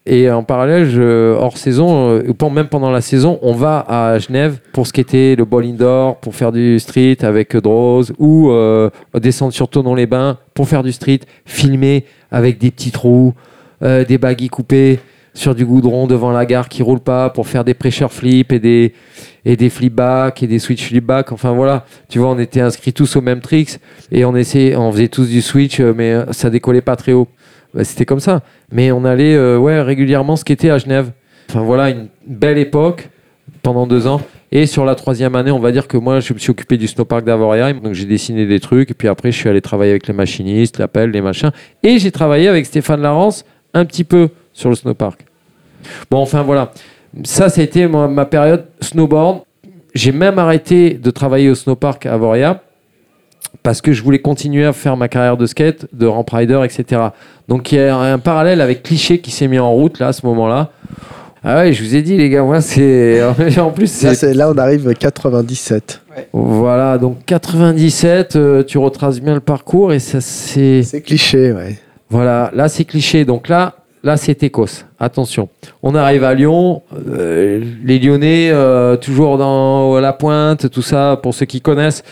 et 0.04 0.28
en 0.30 0.42
parallèle, 0.42 0.90
je- 0.90 1.32
hors 1.34 1.56
saison, 1.58 2.10
euh, 2.10 2.22
ou 2.28 2.50
même 2.50 2.66
pendant 2.66 2.90
la 2.90 3.00
saison, 3.00 3.38
on 3.42 3.52
va 3.52 3.84
à 3.86 4.18
Genève 4.18 4.58
pour 4.72 4.86
skater 4.88 5.36
le 5.36 5.44
ball 5.44 5.64
indoor, 5.64 6.16
pour 6.16 6.34
faire 6.34 6.50
du 6.50 6.80
street 6.80 7.18
avec 7.22 7.56
Droz, 7.56 8.12
ou 8.18 8.50
euh, 8.50 8.90
descendre 9.20 9.52
sur 9.52 9.68
Tonon-les-Bains 9.68 10.38
pour 10.54 10.68
faire 10.68 10.82
du 10.82 10.90
street, 10.90 11.20
filmer 11.44 12.04
avec 12.32 12.58
des 12.58 12.72
petits 12.72 12.90
trous, 12.90 13.32
euh, 13.82 14.04
des 14.04 14.18
baguilles 14.18 14.48
coupées 14.48 14.98
sur 15.34 15.54
du 15.54 15.66
goudron 15.66 16.06
devant 16.06 16.30
la 16.30 16.46
gare 16.46 16.68
qui 16.68 16.82
roule 16.82 17.00
pas 17.00 17.28
pour 17.28 17.48
faire 17.48 17.64
des 17.64 17.74
pressure 17.74 18.12
flips 18.12 18.52
et 18.52 18.60
des, 18.60 18.94
et 19.44 19.56
des 19.56 19.68
flip 19.68 19.92
back 19.92 20.42
et 20.42 20.46
des 20.46 20.60
switch 20.60 20.86
flip 20.86 21.04
back. 21.04 21.32
Enfin 21.32 21.52
voilà, 21.52 21.84
tu 22.08 22.20
vois, 22.20 22.30
on 22.30 22.38
était 22.38 22.60
inscrits 22.60 22.92
tous 22.92 23.16
au 23.16 23.20
même 23.20 23.40
tricks 23.40 23.78
et 24.12 24.24
on 24.24 24.34
essayait, 24.36 24.76
on 24.76 24.90
faisait 24.92 25.08
tous 25.08 25.28
du 25.28 25.42
switch, 25.42 25.80
euh, 25.80 25.92
mais 25.94 26.12
euh, 26.12 26.32
ça 26.32 26.50
décollait 26.50 26.80
pas 26.80 26.96
très 26.96 27.12
haut. 27.12 27.28
Bah, 27.74 27.84
C'était 27.84 28.06
comme 28.06 28.20
ça. 28.20 28.42
Mais 28.72 28.92
on 28.92 29.04
allait 29.04 29.34
euh, 29.34 29.58
ouais, 29.58 29.82
régulièrement 29.82 30.36
skater 30.36 30.70
à 30.70 30.78
Genève. 30.78 31.10
Enfin 31.50 31.62
voilà, 31.62 31.90
une 31.90 32.08
belle 32.26 32.58
époque 32.58 33.10
pendant 33.62 33.86
deux 33.86 34.06
ans. 34.06 34.20
Et 34.52 34.66
sur 34.66 34.84
la 34.84 34.94
troisième 34.94 35.34
année, 35.34 35.50
on 35.50 35.58
va 35.58 35.72
dire 35.72 35.88
que 35.88 35.96
moi, 35.96 36.20
je 36.20 36.32
me 36.32 36.38
suis 36.38 36.52
occupé 36.52 36.76
du 36.76 36.86
snowpark 36.86 37.24
d'Avoria. 37.24 37.72
Donc 37.72 37.92
j'ai 37.94 38.06
dessiné 38.06 38.46
des 38.46 38.60
trucs. 38.60 38.92
Et 38.92 38.94
puis 38.94 39.08
après, 39.08 39.32
je 39.32 39.36
suis 39.36 39.48
allé 39.48 39.60
travailler 39.60 39.90
avec 39.90 40.06
les 40.06 40.14
machinistes, 40.14 40.78
l'appel, 40.78 41.10
les 41.10 41.20
machins. 41.20 41.50
Et 41.82 41.98
j'ai 41.98 42.12
travaillé 42.12 42.46
avec 42.46 42.64
Stéphane 42.64 43.02
Larence 43.02 43.44
un 43.74 43.84
petit 43.84 44.04
peu 44.04 44.28
sur 44.54 44.70
le 44.70 44.74
snowpark. 44.76 45.26
Bon, 46.10 46.18
enfin 46.18 46.42
voilà. 46.42 46.72
Ça, 47.24 47.50
c'était 47.50 47.86
ma, 47.86 48.08
ma 48.08 48.24
période 48.24 48.64
snowboard. 48.80 49.42
J'ai 49.94 50.12
même 50.12 50.38
arrêté 50.38 50.94
de 50.94 51.10
travailler 51.10 51.50
au 51.50 51.54
snowpark 51.54 52.06
à 52.06 52.14
Avoria 52.14 52.62
parce 53.62 53.80
que 53.80 53.92
je 53.92 54.02
voulais 54.02 54.18
continuer 54.18 54.64
à 54.64 54.72
faire 54.72 54.96
ma 54.96 55.08
carrière 55.08 55.36
de 55.36 55.46
skate, 55.46 55.86
de 55.92 56.06
ramp 56.06 56.26
rider, 56.32 56.60
etc. 56.64 57.00
Donc 57.48 57.70
il 57.70 57.76
y 57.76 57.80
a 57.80 57.96
un 57.96 58.18
parallèle 58.18 58.60
avec 58.60 58.82
Cliché 58.82 59.18
qui 59.20 59.30
s'est 59.30 59.46
mis 59.46 59.58
en 59.58 59.72
route 59.72 59.98
là 60.00 60.08
à 60.08 60.12
ce 60.12 60.26
moment-là. 60.26 60.70
Ah 61.44 61.58
ouais, 61.58 61.72
je 61.74 61.84
vous 61.84 61.94
ai 61.94 62.02
dit 62.02 62.16
les 62.16 62.30
gars, 62.30 62.42
moi 62.42 62.60
c'est 62.60 63.22
en 63.58 63.70
plus 63.70 64.02
Là, 64.02 64.12
là, 64.32 64.50
on 64.50 64.58
arrive 64.58 64.92
97. 64.94 66.00
voilà 66.32 66.96
donc 66.98 67.18
97, 67.26 68.36
euh, 68.36 68.62
tu 68.64 68.78
retraces 68.78 69.20
bien 69.20 69.34
le 69.34 69.40
parcours 69.40 69.92
et 69.92 69.98
ça 69.98 70.20
c'est 70.20 70.82
C'est 70.82 71.02
cliché, 71.02 71.52
ouais. 71.52 71.78
voilà, 72.08 72.50
là 72.54 72.68
c'est 72.68 72.84
cliché. 72.84 73.24
Donc 73.24 73.48
là, 73.48 73.74
là 74.04 74.16
c'est 74.16 74.42
Écosse. 74.42 74.86
Attention. 75.00 75.48
On 75.82 75.94
arrive 75.94 76.22
à 76.22 76.34
Lyon. 76.34 76.82
euh, 77.08 77.64
les 77.84 77.98
Lyonnais, 77.98 78.50
euh, 78.52 78.96
toujours 78.96 79.38
dans 79.38 79.98
la 79.98 80.12
pointe, 80.12 80.70
tout 80.70 80.82
ça, 80.82 81.18
pour 81.22 81.34
ceux 81.34 81.46
qui 81.46 81.60
connaissent. 81.60 82.04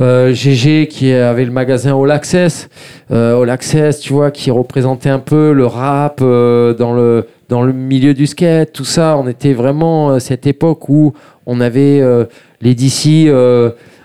Euh, 0.00 0.32
GG 0.32 0.86
qui 0.86 1.12
avait 1.12 1.44
le 1.44 1.50
magasin 1.50 2.00
All 2.00 2.12
Access. 2.12 2.68
Euh, 3.10 3.42
All 3.42 3.50
Access, 3.50 3.98
tu 3.98 4.12
vois, 4.12 4.30
qui 4.30 4.50
représentait 4.52 5.08
un 5.08 5.18
peu 5.18 5.52
le 5.52 5.66
rap 5.66 6.20
euh, 6.22 6.72
dans, 6.72 6.94
le, 6.94 7.26
dans 7.48 7.62
le 7.62 7.72
milieu 7.72 8.14
du 8.14 8.28
skate, 8.28 8.72
tout 8.72 8.84
ça. 8.84 9.16
On 9.18 9.26
était 9.26 9.54
vraiment 9.54 10.10
euh, 10.10 10.18
cette 10.20 10.46
époque 10.46 10.88
où 10.88 11.14
on 11.46 11.60
avait 11.60 12.00
euh, 12.00 12.26
les 12.60 12.76
DC. 12.76 13.28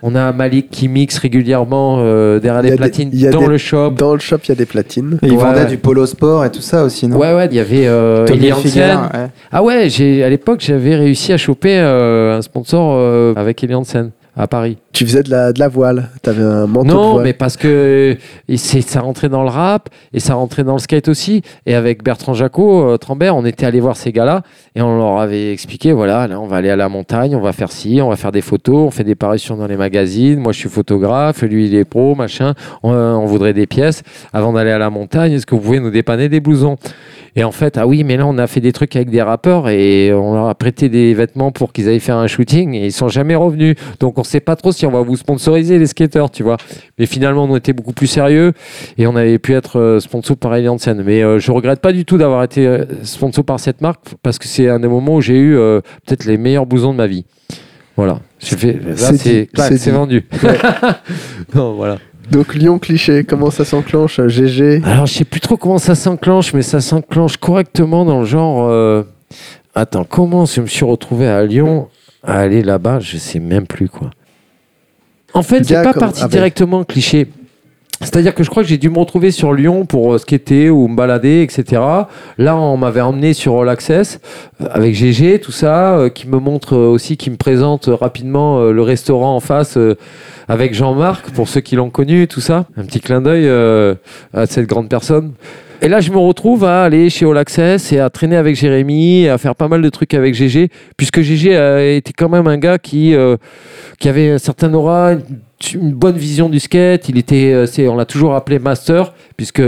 On 0.05 0.15
a 0.15 0.31
Malik 0.33 0.69
qui 0.69 0.89
mixe 0.89 1.17
régulièrement 1.17 1.97
euh, 1.99 2.39
derrière 2.39 2.63
Il 2.65 2.69
des- 2.71 2.75
platines 2.75 3.09
il 3.13 3.19
y 3.21 3.27
a 3.27 3.31
dans 3.31 3.39
des- 3.39 3.47
le 3.47 3.57
shop. 3.57 3.91
Dans 3.91 4.13
le 4.13 4.19
shop, 4.19 4.37
il 4.43 4.49
y 4.49 4.51
a 4.51 4.55
des 4.55 4.65
platines. 4.65 5.17
Et 5.23 5.27
ils 5.27 5.31
Ouais, 5.31 5.37
vendaient 5.37 5.61
ouais. 5.61 5.65
du 5.67 5.77
polo 5.77 6.05
sport 6.05 6.43
et 6.45 6.51
tout 6.51 6.61
ça 6.61 6.83
aussi, 6.83 7.07
non? 7.07 7.17
Ouais, 7.17 7.33
ouais, 7.33 7.47
il 7.49 7.55
y 7.55 7.59
avait 7.59 7.87
euh, 7.87 8.25
Tommy 8.25 8.51
Hansen. 8.51 8.97
Ouais. 9.13 9.27
Ah 9.51 9.63
ouais, 9.63 9.89
j'ai, 9.89 10.23
à 10.23 10.29
l'époque, 10.29 10.59
j'avais 10.61 10.95
réussi 10.95 11.31
à 11.31 11.37
choper 11.37 11.77
euh, 11.79 12.37
un 12.37 12.41
sponsor 12.41 12.95
euh, 12.97 13.33
avec 13.37 13.63
Eli 13.63 13.73
Hansen 13.75 14.11
à 14.35 14.47
Paris. 14.47 14.77
Tu 14.93 15.05
faisais 15.05 15.23
de 15.23 15.29
la, 15.29 15.53
de 15.53 15.59
la 15.59 15.67
voile. 15.67 16.09
Tu 16.23 16.29
avais 16.29 16.43
un 16.43 16.65
manteau 16.65 16.87
de 16.87 16.93
non, 16.93 17.11
voile. 17.13 17.23
mais 17.23 17.33
parce 17.33 17.57
que 17.57 18.17
ça 18.57 19.01
rentrait 19.01 19.29
dans 19.29 19.43
le 19.43 19.49
rap 19.49 19.89
et 20.11 20.19
ça 20.19 20.33
rentrait 20.33 20.63
dans 20.63 20.73
le 20.73 20.79
skate 20.79 21.07
aussi. 21.07 21.41
Et 21.65 21.75
avec 21.75 22.03
Bertrand 22.03 22.33
Jacot, 22.33 22.89
euh, 22.89 22.97
Trambert, 22.97 23.35
on 23.35 23.45
était 23.45 23.65
allé 23.65 23.79
voir 23.79 23.95
ces 23.95 24.11
gars-là 24.11 24.41
et 24.75 24.81
on 24.81 24.97
leur 24.97 25.19
avait 25.19 25.51
expliqué 25.51 25.91
voilà, 25.91 26.27
là, 26.27 26.39
on 26.39 26.47
va 26.47 26.57
aller 26.57 26.69
à 26.69 26.75
la 26.75 26.89
montagne, 26.89 27.35
on 27.35 27.41
va 27.41 27.53
faire 27.53 27.71
ci, 27.71 27.99
on 28.01 28.09
va 28.09 28.15
faire 28.15 28.31
des 28.31 28.41
photos, 28.41 28.87
on 28.87 28.91
fait 28.91 29.03
des 29.03 29.15
parutions 29.15 29.55
dans 29.55 29.67
les 29.67 29.77
magazines. 29.77 30.39
Moi, 30.39 30.51
je 30.51 30.59
suis 30.59 30.69
photographe, 30.69 31.41
lui, 31.43 31.67
il 31.67 31.75
est 31.75 31.85
pro, 31.85 32.15
machin. 32.15 32.53
On, 32.81 32.91
on 32.93 33.25
voudrait 33.25 33.53
des 33.53 33.67
pièces 33.67 34.03
avant 34.31 34.53
d'aller 34.53 34.71
à 34.71 34.79
la 34.79 34.89
montagne. 34.89 35.33
Est-ce 35.33 35.45
que 35.45 35.55
vous 35.55 35.61
pouvez 35.61 35.79
nous 35.79 35.91
dépanner 35.91 36.29
des 36.29 36.39
blousons? 36.39 36.77
Et 37.35 37.43
en 37.43 37.51
fait, 37.51 37.77
ah 37.77 37.87
oui, 37.87 38.03
mais 38.03 38.17
là, 38.17 38.27
on 38.27 38.37
a 38.37 38.45
fait 38.47 38.61
des 38.61 38.71
trucs 38.71 38.95
avec 38.95 39.09
des 39.09 39.21
rappeurs 39.21 39.69
et 39.69 40.13
on 40.13 40.33
leur 40.33 40.47
a 40.47 40.55
prêté 40.55 40.89
des 40.89 41.13
vêtements 41.13 41.51
pour 41.51 41.73
qu'ils 41.73 41.89
aillent 41.89 41.99
faire 41.99 42.17
un 42.17 42.27
shooting 42.27 42.75
et 42.75 42.85
ils 42.85 42.91
sont 42.91 43.07
jamais 43.07 43.35
revenus. 43.35 43.75
Donc, 43.99 44.19
on 44.19 44.23
sait 44.23 44.39
pas 44.39 44.55
trop 44.55 44.71
si 44.71 44.85
on 44.85 44.91
va 44.91 45.01
vous 45.01 45.17
sponsoriser 45.17 45.79
les 45.79 45.87
skateurs, 45.87 46.29
tu 46.29 46.43
vois. 46.43 46.57
Mais 46.99 47.05
finalement, 47.07 47.45
on 47.45 47.55
était 47.55 47.73
beaucoup 47.73 47.93
plus 47.93 48.07
sérieux 48.07 48.53
et 48.97 49.07
on 49.07 49.15
avait 49.15 49.39
pu 49.39 49.53
être 49.53 49.79
euh, 49.79 49.99
sponsor 49.99 50.37
par 50.37 50.55
Eli 50.55 50.67
Hansen. 50.67 51.01
Mais 51.03 51.23
euh, 51.23 51.39
je 51.39 51.51
regrette 51.51 51.79
pas 51.81 51.91
du 51.91 52.05
tout 52.05 52.17
d'avoir 52.17 52.43
été 52.43 52.67
euh, 52.67 52.85
sponsor 53.03 53.43
par 53.43 53.59
cette 53.59 53.81
marque 53.81 54.01
parce 54.21 54.37
que 54.37 54.47
c'est 54.47 54.69
un 54.69 54.79
des 54.79 54.87
moments 54.87 55.15
où 55.15 55.21
j'ai 55.21 55.37
eu 55.37 55.57
euh, 55.57 55.81
peut-être 56.05 56.25
les 56.25 56.37
meilleurs 56.37 56.65
blousons 56.65 56.91
de 56.91 56.97
ma 56.97 57.07
vie. 57.07 57.25
Voilà. 57.95 58.19
C'est 58.39 59.91
vendu. 59.91 60.25
non, 61.55 61.73
voilà. 61.73 61.97
Donc 62.31 62.55
Lyon 62.55 62.79
cliché, 62.79 63.23
comment 63.23 63.51
ça 63.51 63.65
s'enclenche 63.65 64.19
GG 64.25 64.81
Alors, 64.85 65.05
je 65.05 65.13
sais 65.13 65.25
plus 65.25 65.39
trop 65.39 65.57
comment 65.57 65.77
ça 65.77 65.93
s'enclenche, 65.95 66.53
mais 66.53 66.61
ça 66.61 66.81
s'enclenche 66.81 67.37
correctement 67.37 68.05
dans 68.05 68.19
le 68.21 68.25
genre. 68.25 68.67
euh, 68.69 69.03
Attends, 69.75 70.03
comment 70.03 70.45
je 70.45 70.61
me 70.61 70.67
suis 70.67 70.85
retrouvé 70.85 71.27
à 71.27 71.43
Lyon 71.45 71.87
à 72.23 72.39
aller 72.39 72.61
là-bas 72.63 72.99
Je 72.99 73.17
sais 73.17 73.39
même 73.39 73.67
plus 73.67 73.89
quoi. 73.89 74.11
En 75.33 75.41
fait, 75.43 75.63
c'est 75.63 75.73
Gars 75.73 75.83
pas 75.83 75.93
comme- 75.93 76.01
parti 76.01 76.21
ah 76.23 76.27
ben. 76.27 76.31
directement 76.31 76.83
cliché. 76.83 77.27
C'est-à-dire 78.01 78.35
que 78.35 78.43
je 78.43 78.49
crois 78.49 78.63
que 78.63 78.69
j'ai 78.69 78.77
dû 78.77 78.89
me 78.89 78.99
retrouver 78.99 79.31
sur 79.31 79.53
Lyon 79.53 79.85
pour 79.85 80.13
euh, 80.13 80.17
skater 80.17 80.69
ou 80.69 80.87
me 80.87 80.95
balader, 80.95 81.41
etc. 81.41 81.81
Là, 82.37 82.57
on 82.57 82.75
m'avait 82.75 83.01
emmené 83.01 83.33
sur 83.33 83.61
All 83.61 83.69
Access 83.69 84.19
euh, 84.61 84.67
avec 84.71 84.93
GG, 84.93 85.39
tout 85.39 85.51
ça, 85.51 85.97
euh, 85.97 86.09
qui 86.09 86.27
me 86.27 86.37
montre 86.39 86.75
euh, 86.75 86.87
aussi, 86.89 87.17
qui 87.17 87.29
me 87.29 87.37
présente 87.37 87.87
euh, 87.87 87.95
rapidement 87.95 88.59
euh, 88.59 88.71
le 88.71 88.81
restaurant 88.81 89.35
en 89.35 89.39
face 89.39 89.77
euh, 89.77 89.95
avec 90.47 90.73
Jean-Marc, 90.73 91.31
pour 91.31 91.47
ceux 91.47 91.61
qui 91.61 91.75
l'ont 91.75 91.89
connu, 91.89 92.27
tout 92.27 92.41
ça. 92.41 92.65
Un 92.75 92.83
petit 92.83 92.99
clin 92.99 93.21
d'œil 93.21 93.47
euh, 93.47 93.95
à 94.33 94.45
cette 94.47 94.67
grande 94.67 94.89
personne. 94.89 95.33
Et 95.81 95.89
là, 95.89 95.99
je 95.99 96.11
me 96.11 96.17
retrouve 96.17 96.63
à 96.63 96.83
aller 96.83 97.09
chez 97.09 97.25
All 97.25 97.37
Access 97.37 97.91
et 97.91 97.99
à 97.99 98.09
traîner 98.09 98.37
avec 98.37 98.55
Jérémy, 98.55 99.27
à 99.27 99.37
faire 99.37 99.55
pas 99.55 99.67
mal 99.67 99.81
de 99.81 99.89
trucs 99.89 100.13
avec 100.13 100.33
GG, 100.33 100.69
puisque 100.95 101.21
GG 101.21 101.97
été 101.97 102.13
quand 102.13 102.29
même 102.29 102.47
un 102.47 102.57
gars 102.57 102.77
qui, 102.77 103.13
euh, 103.13 103.35
qui 103.99 104.07
avait 104.07 104.29
un 104.31 104.37
certain 104.37 104.73
aura, 104.73 105.15
une 105.71 105.93
bonne 105.93 106.17
vision 106.17 106.49
du 106.49 106.59
skate. 106.59 107.09
Il 107.09 107.17
était, 107.17 107.53
euh, 107.53 107.65
c'est, 107.65 107.87
on 107.87 107.95
l'a 107.95 108.05
toujours 108.05 108.35
appelé 108.35 108.59
master, 108.59 109.13
puisque 109.37 109.61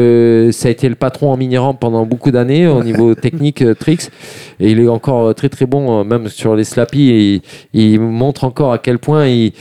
ça 0.51 0.67
a 0.67 0.71
été 0.71 0.89
le 0.89 0.95
patron 0.95 1.31
en 1.31 1.37
mini-ramp 1.37 1.75
pendant 1.75 2.05
beaucoup 2.05 2.31
d'années 2.31 2.67
au 2.67 2.83
niveau 2.89 3.15
technique, 3.15 3.61
euh, 3.61 3.73
tricks. 3.73 4.09
Et 4.59 4.71
il 4.71 4.79
est 4.79 4.87
encore 4.87 5.27
euh, 5.27 5.33
très 5.33 5.49
très 5.49 5.65
bon, 5.65 6.03
même 6.03 6.27
sur 6.27 6.55
les 6.55 6.63
slappy. 6.63 7.09
Et 7.09 7.41
il, 7.73 7.99
montre 7.99 8.43
encore 8.43 8.73
à 8.73 8.77
quel 8.77 8.99
point 8.99 9.27
il, 9.27 9.53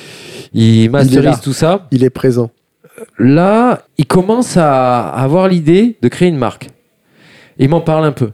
il 0.52 0.90
masterise 0.90 1.40
tout 1.40 1.52
ça 1.52 1.86
Il 1.90 2.04
est 2.04 2.10
présent. 2.10 2.50
là, 3.18 3.82
il 3.98 4.06
commence 4.06 4.56
à 4.56 5.08
avoir 5.08 5.48
l'idée 5.48 5.96
de 6.02 6.08
créer 6.08 6.28
une 6.28 6.38
marque. 6.38 6.68
Il 7.58 7.68
m'en 7.68 7.80
parle 7.80 8.04
un 8.04 8.12
peu. 8.12 8.30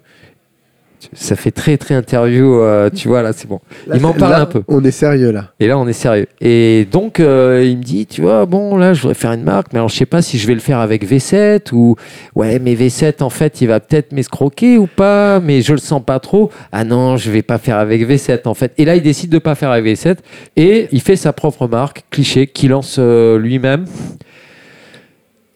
Ça 1.14 1.34
fait 1.34 1.50
très 1.50 1.78
très 1.78 1.94
interview, 1.94 2.60
euh, 2.60 2.90
tu 2.90 3.08
vois 3.08 3.22
là, 3.22 3.32
c'est 3.32 3.48
bon. 3.48 3.60
Là, 3.86 3.96
il 3.96 4.02
m'en 4.02 4.12
parle 4.12 4.32
là, 4.32 4.40
un 4.42 4.46
peu. 4.46 4.62
On 4.68 4.84
est 4.84 4.90
sérieux 4.90 5.30
là. 5.30 5.52
Et 5.58 5.66
là, 5.66 5.78
on 5.78 5.88
est 5.88 5.94
sérieux. 5.94 6.26
Et 6.40 6.86
donc, 6.90 7.20
euh, 7.20 7.64
il 7.64 7.78
me 7.78 7.82
dit, 7.82 8.06
tu 8.06 8.20
vois, 8.20 8.44
bon, 8.46 8.76
là, 8.76 8.92
je 8.92 9.00
voudrais 9.00 9.14
faire 9.14 9.32
une 9.32 9.42
marque, 9.42 9.72
mais 9.72 9.78
alors 9.78 9.88
je 9.88 9.96
sais 9.96 10.06
pas 10.06 10.20
si 10.20 10.38
je 10.38 10.46
vais 10.46 10.54
le 10.54 10.60
faire 10.60 10.78
avec 10.78 11.06
V7 11.08 11.72
ou 11.72 11.96
ouais, 12.34 12.58
mais 12.58 12.74
V7 12.74 13.22
en 13.22 13.30
fait, 13.30 13.60
il 13.60 13.68
va 13.68 13.80
peut-être 13.80 14.12
m'escroquer 14.12 14.76
ou 14.78 14.86
pas, 14.86 15.40
mais 15.40 15.62
je 15.62 15.72
le 15.72 15.78
sens 15.78 16.02
pas 16.04 16.20
trop. 16.20 16.50
Ah 16.72 16.84
non, 16.84 17.16
je 17.16 17.30
vais 17.30 17.42
pas 17.42 17.58
faire 17.58 17.78
avec 17.78 18.06
V7 18.06 18.46
en 18.46 18.54
fait. 18.54 18.72
Et 18.76 18.84
là, 18.84 18.96
il 18.96 19.02
décide 19.02 19.30
de 19.30 19.38
pas 19.38 19.54
faire 19.54 19.70
avec 19.70 19.84
V7 19.86 20.18
et 20.56 20.88
il 20.92 21.00
fait 21.00 21.16
sa 21.16 21.32
propre 21.32 21.66
marque, 21.66 22.04
cliché, 22.10 22.46
qu'il 22.46 22.70
lance 22.70 22.96
euh, 22.98 23.38
lui-même. 23.38 23.86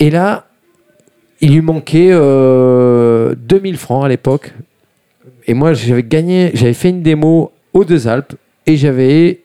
Et 0.01 0.11
là, 0.11 0.47
il 1.41 1.53
lui 1.53 1.61
manquait 1.61 2.11
euh, 2.11 3.35
2000 3.37 3.77
francs 3.77 4.05
à 4.05 4.09
l'époque. 4.09 4.55
Et 5.47 5.55
moi, 5.55 5.75
j'avais 5.75 6.03
gagné, 6.03 6.51
j'avais 6.55 6.73
fait 6.75 6.91
une 6.91 7.03
démo 7.03 7.53
aux 7.73 7.85
Deux 7.85 8.09
Alpes 8.09 8.35
et 8.66 8.77
j'avais 8.77 9.41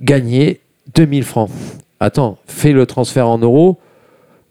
gagné 0.00 0.60
2000 0.94 1.24
francs. 1.24 1.50
Attends, 2.00 2.38
fais 2.46 2.72
le 2.72 2.86
transfert 2.86 3.28
en 3.28 3.38
euros. 3.38 3.78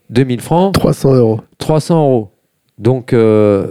2000 0.09 0.41
francs, 0.41 0.73
300 0.73 1.15
euros. 1.15 1.39
300 1.57 1.99
euros. 2.01 2.29
Donc, 2.77 3.11
euh, 3.11 3.67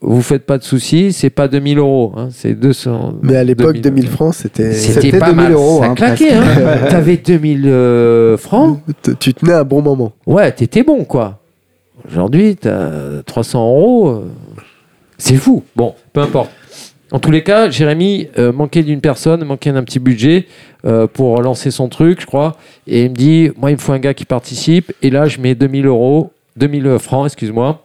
vous 0.00 0.22
faites 0.22 0.46
pas 0.46 0.56
de 0.58 0.62
soucis, 0.62 1.12
c'est 1.12 1.30
pas 1.30 1.48
2000 1.48 1.78
euros, 1.78 2.12
hein, 2.16 2.28
c'est 2.30 2.54
200. 2.54 3.14
Mais 3.22 3.36
à 3.36 3.44
l'époque, 3.44 3.78
2000 3.80 4.08
francs, 4.08 4.34
c'était. 4.34 4.72
C'était 4.72 5.18
pas 5.18 5.26
2000 5.30 5.36
mal. 5.36 5.52
euros, 5.52 5.80
Ça 5.80 5.90
hein, 5.90 5.94
claquait, 5.94 6.32
hein. 6.34 6.44
T'avais 6.88 7.16
2000 7.16 7.62
euh, 7.66 8.36
francs. 8.36 8.78
Tu 9.18 9.34
tenais 9.34 9.52
un 9.54 9.64
bon 9.64 9.82
moment. 9.82 10.12
Ouais, 10.26 10.50
t'étais 10.52 10.82
bon, 10.82 11.04
quoi. 11.04 11.40
Aujourd'hui, 12.08 12.56
t'as 12.56 13.22
300 13.26 13.58
euros. 13.68 14.08
euh, 14.08 14.20
C'est 15.18 15.36
fou. 15.36 15.64
Bon, 15.74 15.94
peu 16.12 16.20
importe. 16.20 16.50
En 17.12 17.20
tous 17.20 17.30
les 17.30 17.42
cas, 17.42 17.70
Jérémy 17.70 18.28
euh, 18.36 18.52
manquait 18.52 18.82
d'une 18.82 19.00
personne, 19.00 19.44
manquait 19.44 19.72
d'un 19.72 19.84
petit 19.84 20.00
budget 20.00 20.46
euh, 20.84 21.06
pour 21.06 21.40
lancer 21.40 21.70
son 21.70 21.88
truc, 21.88 22.20
je 22.20 22.26
crois. 22.26 22.56
Et 22.86 23.04
il 23.04 23.10
me 23.10 23.14
dit, 23.14 23.50
moi, 23.56 23.70
il 23.70 23.74
me 23.74 23.80
faut 23.80 23.92
un 23.92 23.98
gars 24.00 24.12
qui 24.14 24.24
participe. 24.24 24.92
Et 25.02 25.10
là, 25.10 25.26
je 25.26 25.38
mets 25.40 25.54
2000 25.54 25.86
euros, 25.86 26.32
2000 26.56 26.98
francs, 26.98 27.26
excuse-moi, 27.26 27.84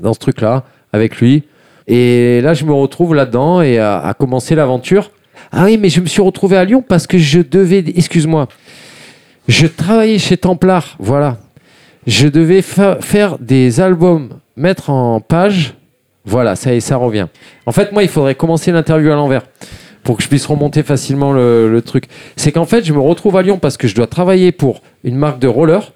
dans 0.00 0.12
ce 0.12 0.18
truc-là, 0.18 0.64
avec 0.92 1.16
lui. 1.16 1.44
Et 1.86 2.40
là, 2.42 2.52
je 2.52 2.64
me 2.64 2.72
retrouve 2.72 3.14
là-dedans 3.14 3.62
et 3.62 3.78
à, 3.78 4.14
commencer 4.18 4.54
l'aventure. 4.54 5.10
Ah 5.52 5.64
oui, 5.64 5.78
mais 5.78 5.88
je 5.88 6.00
me 6.00 6.06
suis 6.06 6.20
retrouvé 6.20 6.56
à 6.56 6.64
Lyon 6.64 6.84
parce 6.86 7.06
que 7.06 7.16
je 7.18 7.40
devais, 7.40 7.84
excuse-moi, 7.96 8.48
je 9.48 9.66
travaillais 9.66 10.18
chez 10.18 10.36
Templar, 10.36 10.96
voilà. 10.98 11.38
Je 12.06 12.28
devais 12.28 12.62
fa- 12.62 12.98
faire 13.00 13.38
des 13.38 13.80
albums, 13.80 14.30
mettre 14.56 14.90
en 14.90 15.20
page. 15.20 15.74
Voilà, 16.26 16.56
ça 16.56 16.74
y 16.74 16.76
est, 16.76 16.80
ça 16.80 16.96
revient. 16.96 17.28
En 17.64 17.72
fait, 17.72 17.92
moi, 17.92 18.02
il 18.02 18.08
faudrait 18.08 18.34
commencer 18.34 18.72
l'interview 18.72 19.12
à 19.12 19.14
l'envers 19.14 19.42
pour 20.02 20.16
que 20.16 20.22
je 20.22 20.28
puisse 20.28 20.46
remonter 20.46 20.82
facilement 20.82 21.32
le, 21.32 21.80
truc. 21.84 22.04
C'est 22.36 22.52
qu'en 22.52 22.66
fait, 22.66 22.84
je 22.84 22.92
me 22.92 23.00
retrouve 23.00 23.36
à 23.36 23.42
Lyon 23.42 23.58
parce 23.58 23.76
que 23.76 23.88
je 23.88 23.94
dois 23.94 24.06
travailler 24.06 24.52
pour 24.52 24.82
une 25.04 25.16
marque 25.16 25.38
de 25.38 25.48
roller, 25.48 25.92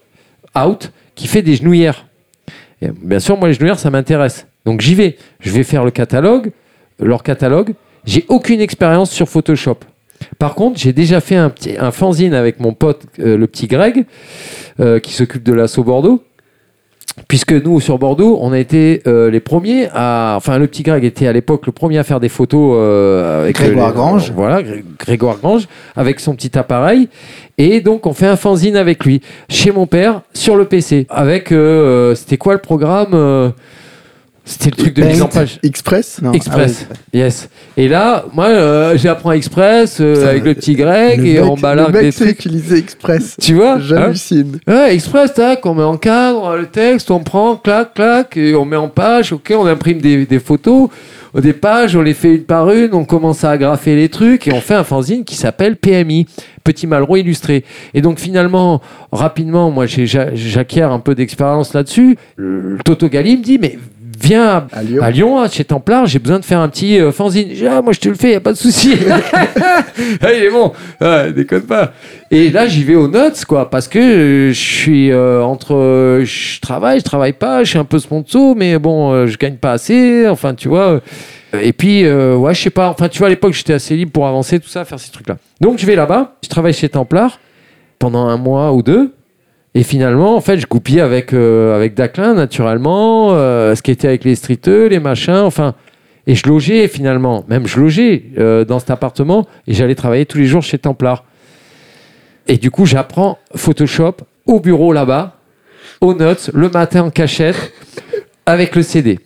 Out, 0.57 0.93
qui 1.15 1.27
fait 1.29 1.43
des 1.43 1.57
genouillères. 1.57 2.07
Et 2.83 2.89
bien 2.91 3.21
sûr, 3.21 3.37
moi, 3.37 3.49
les 3.49 3.55
genouillères, 3.55 3.79
ça 3.79 3.91
m'intéresse. 3.91 4.47
Donc, 4.65 4.81
j'y 4.81 4.95
vais. 4.95 5.17
Je 5.41 5.51
vais 5.51 5.65
faire 5.65 5.85
le 5.85 5.91
catalogue, 5.91 6.53
leur 6.99 7.23
catalogue. 7.23 7.75
J'ai 8.05 8.25
aucune 8.29 8.61
expérience 8.61 9.11
sur 9.11 9.29
Photoshop. 9.29 9.79
Par 10.39 10.55
contre, 10.55 10.79
j'ai 10.79 10.93
déjà 10.93 11.21
fait 11.21 11.37
un, 11.37 11.51
petit, 11.51 11.77
un 11.79 11.91
fanzine 11.91 12.35
avec 12.35 12.61
mon 12.61 12.73
pote, 12.73 13.05
euh, 13.19 13.37
le 13.37 13.47
petit 13.47 13.67
Greg, 13.67 14.07
euh, 14.79 14.99
qui 14.99 15.13
s'occupe 15.13 15.43
de 15.43 15.53
l'assaut 15.53 15.85
Bordeaux. 15.85 16.23
Puisque 17.29 17.53
nous, 17.53 17.81
sur 17.81 17.99
Bordeaux, 17.99 18.39
on 18.41 18.53
a 18.53 18.59
été 18.59 19.03
euh, 19.07 19.31
les 19.31 19.41
premiers 19.41 19.89
à. 19.95 20.35
Enfin, 20.37 20.59
le 20.59 20.67
petit 20.67 20.83
Greg 20.83 21.05
était 21.05 21.27
à 21.27 21.33
l'époque 21.33 21.67
le 21.67 21.73
premier 21.73 21.99
à 21.99 22.05
faire 22.05 22.19
des 22.21 22.29
photos 22.29 22.75
euh, 22.79 23.43
avec 23.43 23.57
Grégoire 23.57 23.89
le- 23.89 23.95
Grange. 23.95 24.33
Voilà, 24.35 24.63
Gré- 24.63 24.85
Grégoire 24.99 25.37
Grange, 25.39 25.69
avec 25.97 26.19
son 26.21 26.35
petit 26.35 26.57
appareil. 26.59 27.09
Et 27.59 27.81
donc, 27.81 28.07
on 28.07 28.15
fait 28.15 28.27
un 28.27 28.37
fanzine 28.37 28.77
avec 28.77 29.05
lui, 29.05 29.21
chez 29.49 29.71
mon 29.71 29.87
père, 29.87 30.23
sur 30.35 30.57
le 30.57 30.65
PC. 30.65 31.07
Avec. 31.11 31.53
euh, 31.53 32.15
C'était 32.15 32.39
quoi 32.39 32.55
le 32.55 32.61
programme 32.61 33.11
C'était 34.51 34.71
le 34.71 34.77
truc 34.77 34.95
de 34.97 35.03
Paint. 35.03 35.09
mise 35.09 35.23
en 35.23 35.29
page. 35.29 35.61
Express 35.63 36.21
Non, 36.23 36.33
Express. 36.33 36.87
ah. 36.91 36.95
Yes. 37.13 37.49
Et 37.77 37.87
là, 37.89 38.25
moi, 38.33 38.47
euh, 38.47 38.99
j'apprends 38.99 39.31
Express 39.33 39.99
euh, 40.01 40.29
avec 40.29 40.45
le 40.45 40.55
petit 40.55 40.75
Greg 40.75 41.21
Le 41.21 41.27
et 41.27 41.41
on 41.41 41.55
balargue 41.55 41.95
Le 41.95 42.01
des 42.03 42.13
trucs. 42.13 42.31
utiliser 42.31 42.79
Express. 42.79 43.37
Tu 43.41 43.55
vois 43.55 43.75
hein 43.75 43.81
J'hallucine. 43.81 44.59
Ouais, 44.67 44.93
Express, 44.95 45.35
tac, 45.35 45.65
on 45.67 45.75
met 45.75 45.83
en 45.85 45.97
cadre 45.97 46.57
le 46.57 46.67
texte, 46.67 47.11
on 47.13 47.21
prend, 47.21 47.57
clac, 47.57 47.95
clac, 47.95 48.37
et 48.37 48.55
on 48.57 48.65
met 48.65 48.77
en 48.77 48.89
page, 48.89 49.33
ok, 49.33 49.53
on 49.57 49.67
imprime 49.67 50.01
des, 50.01 50.27
des 50.27 50.41
photos, 50.41 50.89
des 51.41 51.53
pages, 51.53 51.95
on 51.95 52.03
les 52.03 52.13
fait 52.15 52.35
une 52.35 52.43
par 52.43 52.71
une, 52.73 52.93
on 52.93 53.05
commence 53.05 53.45
à 53.45 53.53
agrafer 53.53 53.95
les 53.95 54.09
trucs, 54.09 54.49
et 54.49 54.53
on 54.53 54.61
fait 54.61 54.75
un 54.75 54.83
fanzine 54.85 55.25
qui 55.25 55.37
s'appelle 55.37 55.77
PMI, 55.77 56.27
Petit 56.65 56.89
Malraux 56.89 57.17
Illustré. 57.17 57.65
Et 57.95 58.03
donc 58.03 58.19
finalement, 58.19 58.81
rapidement, 59.13 59.71
moi 59.71 59.87
j'acquiers 59.87 60.83
un 60.83 60.99
peu 60.99 61.15
d'expérience 61.15 61.73
là-dessus. 61.73 62.17
Toto 62.85 63.09
Gali 63.09 63.37
me 63.37 63.43
dit, 63.45 63.59
mais 63.61 63.79
viens 64.23 64.47
à 64.47 64.67
À 64.73 64.83
Lyon. 64.83 65.03
à 65.03 65.11
Lyon, 65.11 65.41
hein, 65.41 65.49
chez 65.51 65.65
Templar, 65.65 66.07
j'ai 66.07 66.19
besoin 66.19 66.39
de 66.39 66.45
faire 66.45 66.61
un 66.61 66.69
petit 66.69 66.99
euh, 66.99 67.13
fanzine. 67.13 67.49
Ah, 67.69 67.83
moi 67.83 67.93
je 67.93 68.01
te 68.01 68.09
le 68.09 68.15
fais, 68.15 68.33
y 68.33 68.35
a 68.35 68.41
pas 68.41 68.53
de 68.53 68.59
souci. 68.59 68.95
ah, 69.09 70.33
il 70.33 70.43
est 70.43 70.51
bon, 70.51 70.73
ah, 71.01 71.31
déconne 71.31 71.63
pas. 71.63 71.93
Et 72.31 72.51
là, 72.51 72.69
j'y 72.69 72.85
vais 72.85 72.95
aux 72.95 73.09
notes, 73.09 73.45
quoi, 73.45 73.71
parce 73.71 73.89
que 73.89 73.99
euh, 73.99 74.49
je 74.53 74.61
suis 74.61 75.11
euh, 75.11 75.43
entre, 75.43 76.21
je 76.25 76.61
travaille, 76.61 77.01
je 77.01 77.05
travaille 77.05 77.33
pas, 77.33 77.65
je 77.65 77.71
suis 77.71 77.79
un 77.79 77.85
peu 77.85 77.99
sponsor, 77.99 78.55
mais 78.55 78.79
bon, 78.79 79.13
euh, 79.13 79.27
je 79.27 79.37
gagne 79.37 79.57
pas 79.57 79.73
assez. 79.73 80.29
Enfin, 80.29 80.55
tu 80.55 80.69
vois. 80.69 81.01
Et 81.61 81.73
puis, 81.73 82.05
euh, 82.05 82.37
ouais, 82.37 82.55
je 82.55 82.63
sais 82.63 82.71
pas. 82.71 82.89
Enfin, 82.89 83.09
tu 83.09 83.19
vois, 83.19 83.27
à 83.27 83.31
l'époque, 83.31 83.53
j'étais 83.53 83.73
assez 83.73 83.97
libre 83.97 84.13
pour 84.13 84.27
avancer, 84.27 84.61
tout 84.61 84.69
ça, 84.69 84.85
faire 84.85 85.01
ces 85.01 85.11
trucs-là. 85.11 85.37
Donc, 85.61 85.79
je 85.79 85.87
vais 85.87 85.97
là-bas, 85.97 86.37
je 86.45 86.49
travaille 86.49 86.73
chez 86.73 86.89
Templar 86.89 87.39
pendant 87.99 88.27
un 88.29 88.37
mois 88.37 88.73
ou 88.73 88.83
deux. 88.83 89.13
Et 89.75 89.85
finalement, 89.85 90.37
en 90.37 90.41
fait, 90.41 90.59
je 90.59 90.67
goupille 90.67 91.01
avec, 91.01 91.33
euh, 91.33 91.77
avec 91.77 91.95
Daclin, 91.95 92.35
naturellement, 92.35 93.33
euh, 93.33 93.75
ce 93.75 93.83
qui 93.83 93.93
était 93.93 94.09
avec 94.09 94.25
les 94.25 94.35
streeteux, 94.35 94.87
les 94.87 94.99
machins, 94.99 95.43
enfin. 95.45 95.75
Et 96.27 96.35
je 96.35 96.47
logeais 96.47 96.87
finalement, 96.87 97.45
même 97.49 97.67
je 97.67 97.81
logeais 97.81 98.25
euh, 98.39 98.65
dans 98.65 98.79
cet 98.79 98.91
appartement 98.91 99.47
et 99.67 99.73
j'allais 99.73 99.95
travailler 99.95 100.27
tous 100.27 100.39
les 100.39 100.47
jours 100.47 100.63
chez 100.63 100.79
Templar. 100.79 101.25
Et 102.47 102.57
du 102.57 102.71
coup, 102.71 102.85
j'apprends 102.85 103.39
Photoshop 103.57 104.17
au 104.47 104.61
bureau 104.61 104.93
là-bas, 104.93 105.39
aux 106.01 106.15
notes, 106.15 106.51
le 106.53 106.69
matin 106.69 107.05
en 107.05 107.11
cachette, 107.11 107.73
avec 108.45 108.77
le 108.77 108.83
CD. 108.83 109.19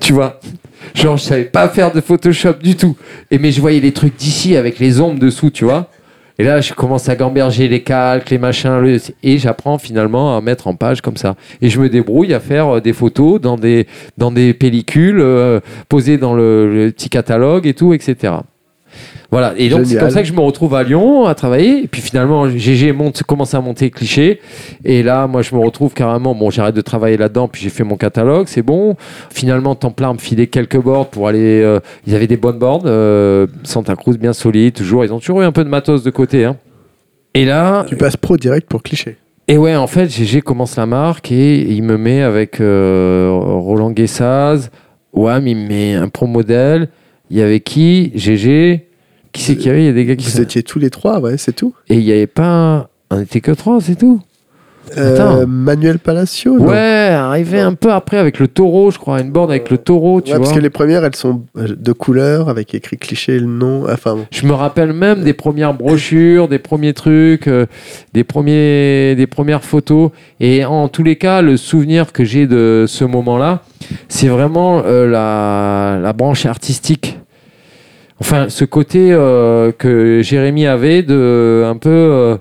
Tu 0.00 0.12
vois? 0.12 0.40
Genre, 0.94 1.16
je 1.16 1.22
savais 1.22 1.44
pas 1.44 1.68
faire 1.68 1.92
de 1.92 2.00
Photoshop 2.00 2.54
du 2.54 2.76
tout. 2.76 2.96
Et 3.30 3.38
mais 3.38 3.50
je 3.50 3.60
voyais 3.60 3.80
les 3.80 3.92
trucs 3.92 4.16
d'ici 4.16 4.56
avec 4.56 4.78
les 4.78 5.00
ombres 5.00 5.18
dessous, 5.18 5.50
tu 5.50 5.64
vois? 5.64 5.88
Et 6.42 6.44
là, 6.44 6.60
je 6.60 6.72
commence 6.72 7.08
à 7.08 7.14
gamberger 7.14 7.68
les 7.68 7.84
calques, 7.84 8.30
les 8.30 8.38
machins, 8.38 8.98
et 9.22 9.38
j'apprends 9.38 9.78
finalement 9.78 10.36
à 10.36 10.40
mettre 10.40 10.66
en 10.66 10.74
page 10.74 11.00
comme 11.00 11.16
ça. 11.16 11.36
Et 11.60 11.68
je 11.68 11.80
me 11.80 11.88
débrouille 11.88 12.34
à 12.34 12.40
faire 12.40 12.68
euh, 12.68 12.80
des 12.80 12.92
photos 12.92 13.40
dans 13.40 13.56
des, 13.56 13.86
dans 14.18 14.32
des 14.32 14.52
pellicules 14.52 15.20
euh, 15.20 15.60
posées 15.88 16.18
dans 16.18 16.34
le 16.34 16.90
petit 16.92 17.10
catalogue 17.10 17.68
et 17.68 17.74
tout, 17.74 17.94
etc. 17.94 18.38
Voilà. 19.30 19.54
Et 19.56 19.68
donc, 19.68 19.86
c'est 19.86 19.98
comme 19.98 20.10
ça 20.10 20.20
que 20.22 20.28
je 20.28 20.32
me 20.34 20.40
retrouve 20.40 20.74
à 20.74 20.82
Lyon 20.82 21.24
à 21.26 21.34
travailler. 21.34 21.84
Et 21.84 21.86
puis 21.88 22.02
finalement, 22.02 22.48
GG 22.48 22.92
monte, 22.92 23.22
commence 23.22 23.54
à 23.54 23.60
monter 23.60 23.90
cliché. 23.90 24.40
Et 24.84 25.02
là, 25.02 25.26
moi, 25.26 25.42
je 25.42 25.54
me 25.54 25.60
retrouve 25.60 25.94
carrément. 25.94 26.34
Bon, 26.34 26.50
j'arrête 26.50 26.74
de 26.74 26.80
travailler 26.82 27.16
là-dedans. 27.16 27.48
Puis 27.48 27.62
j'ai 27.62 27.70
fait 27.70 27.84
mon 27.84 27.96
catalogue. 27.96 28.46
C'est 28.48 28.62
bon. 28.62 28.96
Finalement, 29.30 29.74
Templar 29.74 30.12
me 30.12 30.18
filait 30.18 30.48
quelques 30.48 30.78
boards 30.80 31.08
pour 31.08 31.28
aller. 31.28 31.62
euh, 31.62 31.80
ils 32.06 32.14
avaient 32.14 32.26
des 32.26 32.36
bonnes 32.36 32.58
boards. 32.58 32.82
euh, 32.86 33.46
Santa 33.64 33.96
Cruz 33.96 34.18
bien 34.18 34.32
solides, 34.32 34.74
toujours. 34.74 35.04
Ils 35.04 35.12
ont 35.12 35.18
toujours 35.18 35.40
eu 35.42 35.44
un 35.44 35.52
peu 35.52 35.64
de 35.64 35.68
matos 35.70 36.02
de 36.02 36.10
côté. 36.10 36.44
hein. 36.44 36.56
Et 37.34 37.44
là, 37.46 37.84
Tu 37.88 37.96
passes 37.96 38.16
pro 38.18 38.36
direct 38.36 38.68
pour 38.68 38.82
cliché. 38.82 39.16
et 39.48 39.56
ouais, 39.56 39.74
en 39.74 39.86
fait, 39.86 40.08
GG 40.10 40.42
commence 40.42 40.76
la 40.76 40.84
marque 40.84 41.32
et 41.32 41.60
il 41.60 41.82
me 41.82 41.96
met 41.96 42.20
avec 42.20 42.60
euh, 42.60 43.30
Roland 43.32 43.90
Guessaz. 43.90 44.68
Wam, 45.14 45.46
il 45.46 45.56
me 45.56 45.68
met 45.68 45.94
un 45.94 46.08
pro 46.08 46.26
modèle. 46.26 46.88
Il 47.32 47.38
y 47.38 47.42
avait 47.42 47.60
qui? 47.60 48.12
GG. 48.14 48.86
Qui 49.32 49.42
c'est 49.42 49.56
qu'il 49.56 49.66
y 49.66 49.70
avait? 49.70 49.82
Il 49.84 49.86
y 49.86 49.88
a 49.88 49.92
des 49.94 50.04
gars 50.04 50.14
qui 50.16 50.26
Vous 50.26 50.30
sont- 50.32 50.42
étiez 50.42 50.62
tous 50.62 50.78
les 50.78 50.90
trois, 50.90 51.18
ouais, 51.18 51.38
c'est 51.38 51.54
tout. 51.54 51.74
Et 51.88 51.94
il 51.94 52.04
n'y 52.04 52.12
avait 52.12 52.26
pas. 52.26 52.44
un- 52.44 52.88
On 53.10 53.20
était 53.20 53.40
que 53.40 53.52
trois, 53.52 53.80
c'est 53.80 53.96
tout. 53.96 54.20
Euh, 54.98 55.46
Manuel 55.46 55.98
Palacio, 55.98 56.58
non 56.58 56.66
Ouais, 56.66 56.76
arrivé 56.76 57.60
un 57.60 57.74
peu 57.74 57.92
après 57.92 58.18
avec 58.18 58.38
le 58.38 58.48
taureau, 58.48 58.90
je 58.90 58.98
crois, 58.98 59.20
une 59.20 59.30
board 59.30 59.50
avec 59.50 59.70
le 59.70 59.78
taureau, 59.78 60.20
tu 60.20 60.32
Ouais, 60.32 60.38
parce 60.38 60.50
vois. 60.50 60.58
que 60.58 60.62
les 60.62 60.70
premières, 60.70 61.04
elles 61.04 61.16
sont 61.16 61.42
euh, 61.56 61.68
de 61.76 61.92
couleur, 61.92 62.48
avec 62.48 62.74
écrit 62.74 62.98
cliché, 62.98 63.38
le 63.38 63.46
nom. 63.46 63.84
Enfin, 63.90 64.16
bon. 64.16 64.26
Je 64.30 64.46
me 64.46 64.52
rappelle 64.52 64.92
même 64.92 65.22
des 65.22 65.32
premières 65.32 65.72
brochures, 65.74 66.48
des 66.48 66.58
premiers 66.58 66.92
trucs, 66.94 67.46
euh, 67.48 67.66
des, 68.12 68.24
premiers, 68.24 69.14
des 69.16 69.26
premières 69.26 69.64
photos. 69.64 70.10
Et 70.40 70.64
en 70.64 70.88
tous 70.88 71.02
les 71.04 71.16
cas, 71.16 71.42
le 71.42 71.56
souvenir 71.56 72.12
que 72.12 72.24
j'ai 72.24 72.46
de 72.46 72.84
ce 72.86 73.04
moment-là, 73.04 73.62
c'est 74.08 74.28
vraiment 74.28 74.82
euh, 74.84 75.06
la, 75.08 75.98
la 76.02 76.12
branche 76.12 76.44
artistique. 76.44 77.18
Enfin, 78.20 78.48
ce 78.50 78.64
côté 78.64 79.08
euh, 79.10 79.72
que 79.76 80.20
Jérémy 80.22 80.66
avait 80.68 81.02
de 81.02 81.64
un 81.66 81.76
peu 81.76 81.90
euh, 81.90 82.36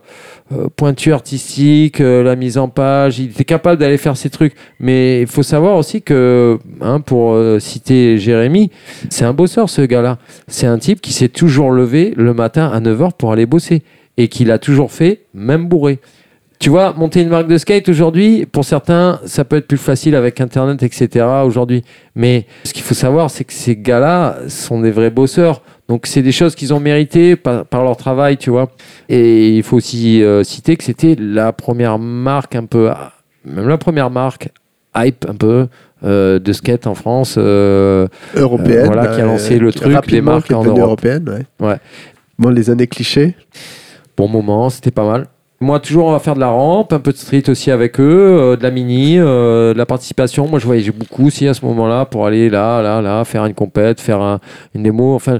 pointu 0.75 1.13
artistique, 1.13 2.01
euh, 2.01 2.23
la 2.23 2.35
mise 2.35 2.57
en 2.57 2.67
page. 2.67 3.19
Il 3.19 3.31
était 3.31 3.45
capable 3.45 3.79
d'aller 3.79 3.97
faire 3.97 4.17
ces 4.17 4.29
trucs. 4.29 4.53
Mais 4.79 5.21
il 5.21 5.27
faut 5.27 5.43
savoir 5.43 5.77
aussi 5.77 6.01
que, 6.01 6.59
hein, 6.81 6.99
pour 6.99 7.33
euh, 7.33 7.59
citer 7.59 8.17
Jérémy, 8.17 8.71
c'est 9.09 9.25
un 9.25 9.33
bosseur 9.33 9.69
ce 9.69 9.81
gars-là. 9.81 10.17
C'est 10.47 10.67
un 10.67 10.77
type 10.77 11.01
qui 11.01 11.13
s'est 11.13 11.29
toujours 11.29 11.71
levé 11.71 12.13
le 12.15 12.33
matin 12.33 12.67
à 12.67 12.79
9h 12.79 13.11
pour 13.17 13.31
aller 13.31 13.45
bosser. 13.45 13.83
Et 14.17 14.27
qui 14.27 14.43
l'a 14.43 14.59
toujours 14.59 14.91
fait, 14.91 15.21
même 15.33 15.67
bourré. 15.67 15.99
Tu 16.61 16.69
vois, 16.69 16.93
monter 16.93 17.21
une 17.21 17.29
marque 17.29 17.47
de 17.47 17.57
skate 17.57 17.89
aujourd'hui, 17.89 18.45
pour 18.45 18.65
certains, 18.65 19.19
ça 19.25 19.43
peut 19.43 19.55
être 19.55 19.67
plus 19.67 19.79
facile 19.79 20.15
avec 20.15 20.39
Internet, 20.39 20.83
etc. 20.83 21.25
aujourd'hui. 21.43 21.83
Mais 22.13 22.45
ce 22.65 22.73
qu'il 22.73 22.83
faut 22.83 22.93
savoir, 22.93 23.31
c'est 23.31 23.45
que 23.45 23.53
ces 23.53 23.75
gars-là 23.75 24.37
sont 24.47 24.79
des 24.79 24.91
vrais 24.91 25.09
bosseurs. 25.09 25.63
Donc, 25.91 26.07
c'est 26.07 26.21
des 26.21 26.31
choses 26.31 26.55
qu'ils 26.55 26.73
ont 26.73 26.79
méritées 26.79 27.35
par, 27.35 27.65
par 27.65 27.83
leur 27.83 27.97
travail, 27.97 28.37
tu 28.37 28.49
vois. 28.49 28.69
Et 29.09 29.49
il 29.49 29.61
faut 29.61 29.75
aussi 29.75 30.23
euh, 30.23 30.41
citer 30.41 30.77
que 30.77 30.85
c'était 30.85 31.17
la 31.19 31.51
première 31.51 31.99
marque 31.99 32.55
un 32.55 32.63
peu, 32.63 32.89
même 33.43 33.67
la 33.67 33.77
première 33.77 34.09
marque 34.09 34.47
hype 34.95 35.25
un 35.27 35.35
peu 35.35 35.67
euh, 36.05 36.39
de 36.39 36.53
skate 36.53 36.87
en 36.87 36.95
France. 36.95 37.35
euh, 37.37 38.07
Européenne. 38.37 38.83
Euh, 38.83 38.85
voilà, 38.85 39.07
qui 39.13 39.19
a 39.19 39.25
lancé 39.25 39.59
le 39.59 39.73
truc, 39.73 40.09
les 40.09 40.21
marques 40.21 40.49
en 40.51 40.63
Europe. 40.63 40.79
européenne, 40.79 41.27
ouais. 41.27 41.67
Ouais. 41.67 41.75
Bon, 42.39 42.47
les 42.51 42.69
années 42.69 42.87
clichés. 42.87 43.35
bon 44.15 44.29
moment, 44.29 44.69
c'était 44.69 44.91
pas 44.91 45.05
mal. 45.05 45.27
Moi, 45.61 45.79
toujours, 45.79 46.07
on 46.07 46.11
va 46.11 46.17
faire 46.19 46.33
de 46.33 46.39
la 46.39 46.49
rampe, 46.49 46.91
un 46.91 46.99
peu 46.99 47.11
de 47.11 47.17
street 47.17 47.43
aussi 47.47 47.69
avec 47.69 47.99
eux, 47.99 48.03
euh, 48.39 48.55
de 48.55 48.63
la 48.63 48.71
mini, 48.71 49.17
euh, 49.19 49.73
de 49.73 49.77
la 49.77 49.85
participation. 49.85 50.47
Moi, 50.47 50.57
je 50.57 50.65
voyageais 50.65 50.91
beaucoup 50.91 51.27
aussi 51.27 51.47
à 51.47 51.53
ce 51.53 51.63
moment-là 51.65 52.05
pour 52.05 52.25
aller 52.25 52.49
là, 52.49 52.81
là, 52.81 52.99
là, 52.99 53.23
faire 53.25 53.45
une 53.45 53.53
compète, 53.53 54.01
faire 54.01 54.19
un- 54.21 54.39
une 54.73 54.81
démo. 54.81 55.13
Enfin, 55.13 55.39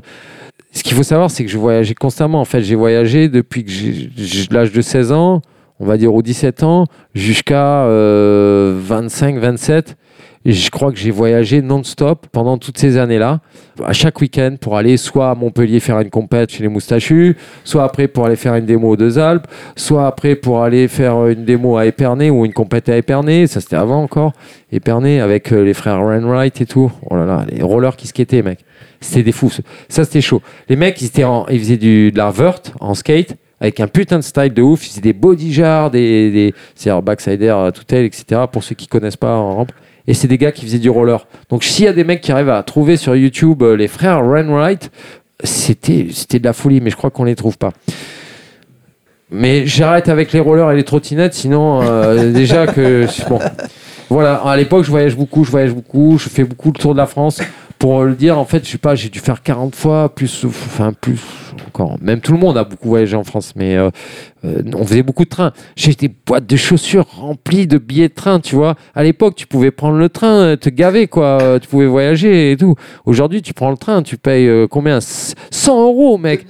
ce 0.72 0.84
qu'il 0.84 0.96
faut 0.96 1.02
savoir, 1.04 1.32
c'est 1.32 1.44
que 1.44 1.50
je 1.50 1.58
voyageais 1.58 1.96
constamment. 1.96 2.40
En 2.40 2.46
fait, 2.46 2.62
j'ai 2.62 2.76
voyagé 2.76 3.30
depuis 3.30 3.66
l'âge 4.52 4.72
de 4.72 4.82
16 4.82 5.12
ans, 5.12 5.42
on 5.80 5.86
va 5.86 5.98
dire, 5.98 6.14
ou 6.14 6.22
17 6.22 6.62
ans, 6.62 6.86
jusqu'à 7.16 7.86
euh, 7.86 8.78
25, 8.80 9.38
27. 9.40 9.98
Je 10.44 10.70
crois 10.72 10.92
que 10.92 10.98
j'ai 10.98 11.12
voyagé 11.12 11.62
non-stop 11.62 12.26
pendant 12.32 12.58
toutes 12.58 12.80
ces 12.80 12.98
années-là, 12.98 13.42
à 13.86 13.94
chaque 13.94 14.20
week-end 14.22 14.56
pour 14.60 14.76
aller 14.76 14.98
soit 14.98 15.30
à 15.30 15.36
Montpellier 15.36 15.80
faire 15.80 16.00
une 16.00 16.10
compète 16.10 16.52
chez 16.52 16.64
les 16.64 16.68
moustachus, 16.68 17.36
soit 17.64 17.84
après 17.84 18.08
pour 18.08 18.26
aller 18.26 18.36
faire 18.36 18.56
une 18.56 18.66
démo 18.66 18.90
aux 18.90 18.96
Deux 18.98 19.20
Alpes, 19.20 19.46
soit 19.76 20.08
après 20.08 20.36
pour 20.36 20.64
aller 20.64 20.88
faire 20.88 21.28
une 21.28 21.46
démo 21.46 21.78
à 21.78 21.86
Épernay 21.86 22.32
ou 22.32 22.44
une 22.44 22.54
compète 22.54 22.90
à 22.90 22.98
Épernay, 22.98 23.46
ça 23.46 23.62
c'était 23.62 23.76
avant 23.76 24.02
encore, 24.02 24.34
Épernay 24.72 25.20
avec 25.20 25.54
euh, 25.54 25.64
les 25.64 25.76
frères 25.76 26.02
Wainwright 26.04 26.60
et 26.60 26.66
tout. 26.66 26.92
Oh 27.08 27.16
là 27.16 27.26
là, 27.26 27.46
les 27.52 27.62
rollers 27.62 27.96
qui 27.96 28.08
skataient, 28.08 28.42
mec. 28.42 28.60
C'était 29.00 29.24
des 29.24 29.32
fous. 29.32 29.52
Ça 29.90 30.06
c'était 30.06 30.22
chaud. 30.22 30.42
Les 30.70 30.76
mecs, 30.76 31.00
ils, 31.02 31.06
étaient 31.06 31.24
en- 31.24 31.46
ils 31.50 31.60
faisaient 31.60 31.78
du, 31.78 32.12
de 32.12 32.18
la 32.18 32.32
vert 32.32 32.60
en 32.80 32.96
skate 32.96 33.36
avec 33.60 33.80
un 33.80 33.88
putain 33.88 34.18
de 34.18 34.24
style 34.24 34.54
de 34.56 34.62
ouf. 34.64 34.88
Ils 34.88 34.90
faisaient 34.90 35.02
des 35.02 35.14
body 35.14 35.54
jars, 35.54 35.92
des, 35.92 36.32
des 36.32 36.54
c'est-à-dire 36.76 37.58
euh, 37.58 37.70
tout 37.72 37.84
tel, 37.84 38.06
etc. 38.06 38.42
Pour 38.52 38.64
ceux 38.64 38.74
qui 38.74 38.88
connaissent 38.88 39.18
pas 39.18 39.36
en 39.36 39.56
rampe. 39.56 39.72
Et 40.08 40.14
c'est 40.14 40.28
des 40.28 40.38
gars 40.38 40.52
qui 40.52 40.66
faisaient 40.66 40.80
du 40.80 40.90
roller. 40.90 41.26
Donc 41.50 41.64
s'il 41.64 41.86
y 41.86 41.88
a 41.88 41.94
des 41.94 42.04
mecs 42.04 42.22
qui 42.22 42.32
arrivent 42.32 42.50
à 42.50 42.64
trouver 42.64 42.98
sur 42.98 43.16
YouTube 43.16 43.62
euh, 43.62 43.76
les 43.76 43.88
frères 43.88 44.26
Wainwright, 44.26 44.92
c'était 45.44 46.08
c'était 46.12 46.40
de 46.40 46.46
la 46.46 46.54
folie, 46.54 46.82
mais 46.82 46.90
je 46.90 46.96
crois 46.96 47.10
qu'on 47.10 47.24
les 47.24 47.36
trouve 47.36 47.58
pas. 47.58 47.72
Mais 49.30 49.66
j'arrête 49.66 50.10
avec 50.10 50.34
les 50.34 50.40
rollers 50.40 50.72
et 50.72 50.76
les 50.76 50.84
trottinettes, 50.84 51.34
sinon 51.34 51.82
euh, 51.84 52.32
déjà 52.34 52.68
que 52.68 53.08
bon. 53.30 53.40
Voilà, 54.10 54.36
à 54.36 54.58
l'époque 54.58 54.84
je 54.84 54.90
voyage 54.90 55.16
beaucoup, 55.16 55.46
je 55.46 55.52
voyage 55.52 55.74
beaucoup, 55.74 56.18
je 56.18 56.28
fais 56.28 56.44
beaucoup 56.44 56.72
le 56.74 56.80
tour 56.80 56.94
de 56.94 56.98
la 56.98 57.06
France. 57.06 57.42
Pour 57.80 58.04
le 58.04 58.14
dire, 58.14 58.38
en 58.38 58.46
fait, 58.46 58.64
je 58.64 58.72
sais 58.72 58.78
pas, 58.78 58.94
j'ai 58.94 59.10
dû 59.10 59.20
faire 59.20 59.42
40 59.42 59.74
fois, 59.74 60.14
plus, 60.14 60.46
enfin 60.46 60.94
plus 60.94 61.18
Même 62.02 62.22
tout 62.22 62.32
le 62.32 62.38
monde 62.38 62.58
a 62.58 62.64
beaucoup 62.64 62.90
voyagé 62.90 63.16
en 63.16 63.24
France, 63.24 63.54
mais 63.56 63.76
euh, 63.76 63.90
euh, 64.46 64.62
on 64.76 64.86
faisait 64.86 65.04
beaucoup 65.04 65.24
de 65.24 65.30
trains. 65.30 65.52
J'ai 65.76 65.94
des 65.94 66.10
boîtes 66.10 66.48
de 66.48 66.56
chaussures 66.56 67.06
remplies 67.08 67.68
de 67.68 67.78
billets 67.78 68.10
de 68.10 68.14
train, 68.14 68.40
tu 68.40 68.56
vois. 68.56 68.76
À 68.96 69.04
l'époque, 69.04 69.36
tu 69.36 69.48
pouvais 69.48 69.72
prendre 69.72 69.98
le 69.98 70.10
train, 70.10 70.42
euh, 70.42 70.56
te 70.56 70.70
gaver, 70.70 71.08
quoi. 71.08 71.60
Tu 71.62 71.68
pouvais 71.68 71.88
voyager 71.88 72.52
et 72.52 72.58
tout. 72.58 72.76
Aujourd'hui, 73.06 73.42
tu 73.42 73.54
prends 73.54 73.72
le 73.72 73.78
train, 73.78 74.04
tu 74.04 74.18
payes 74.18 74.50
combien? 74.70 75.00
100 75.02 75.82
euros, 75.82 76.18
mec. 76.18 76.46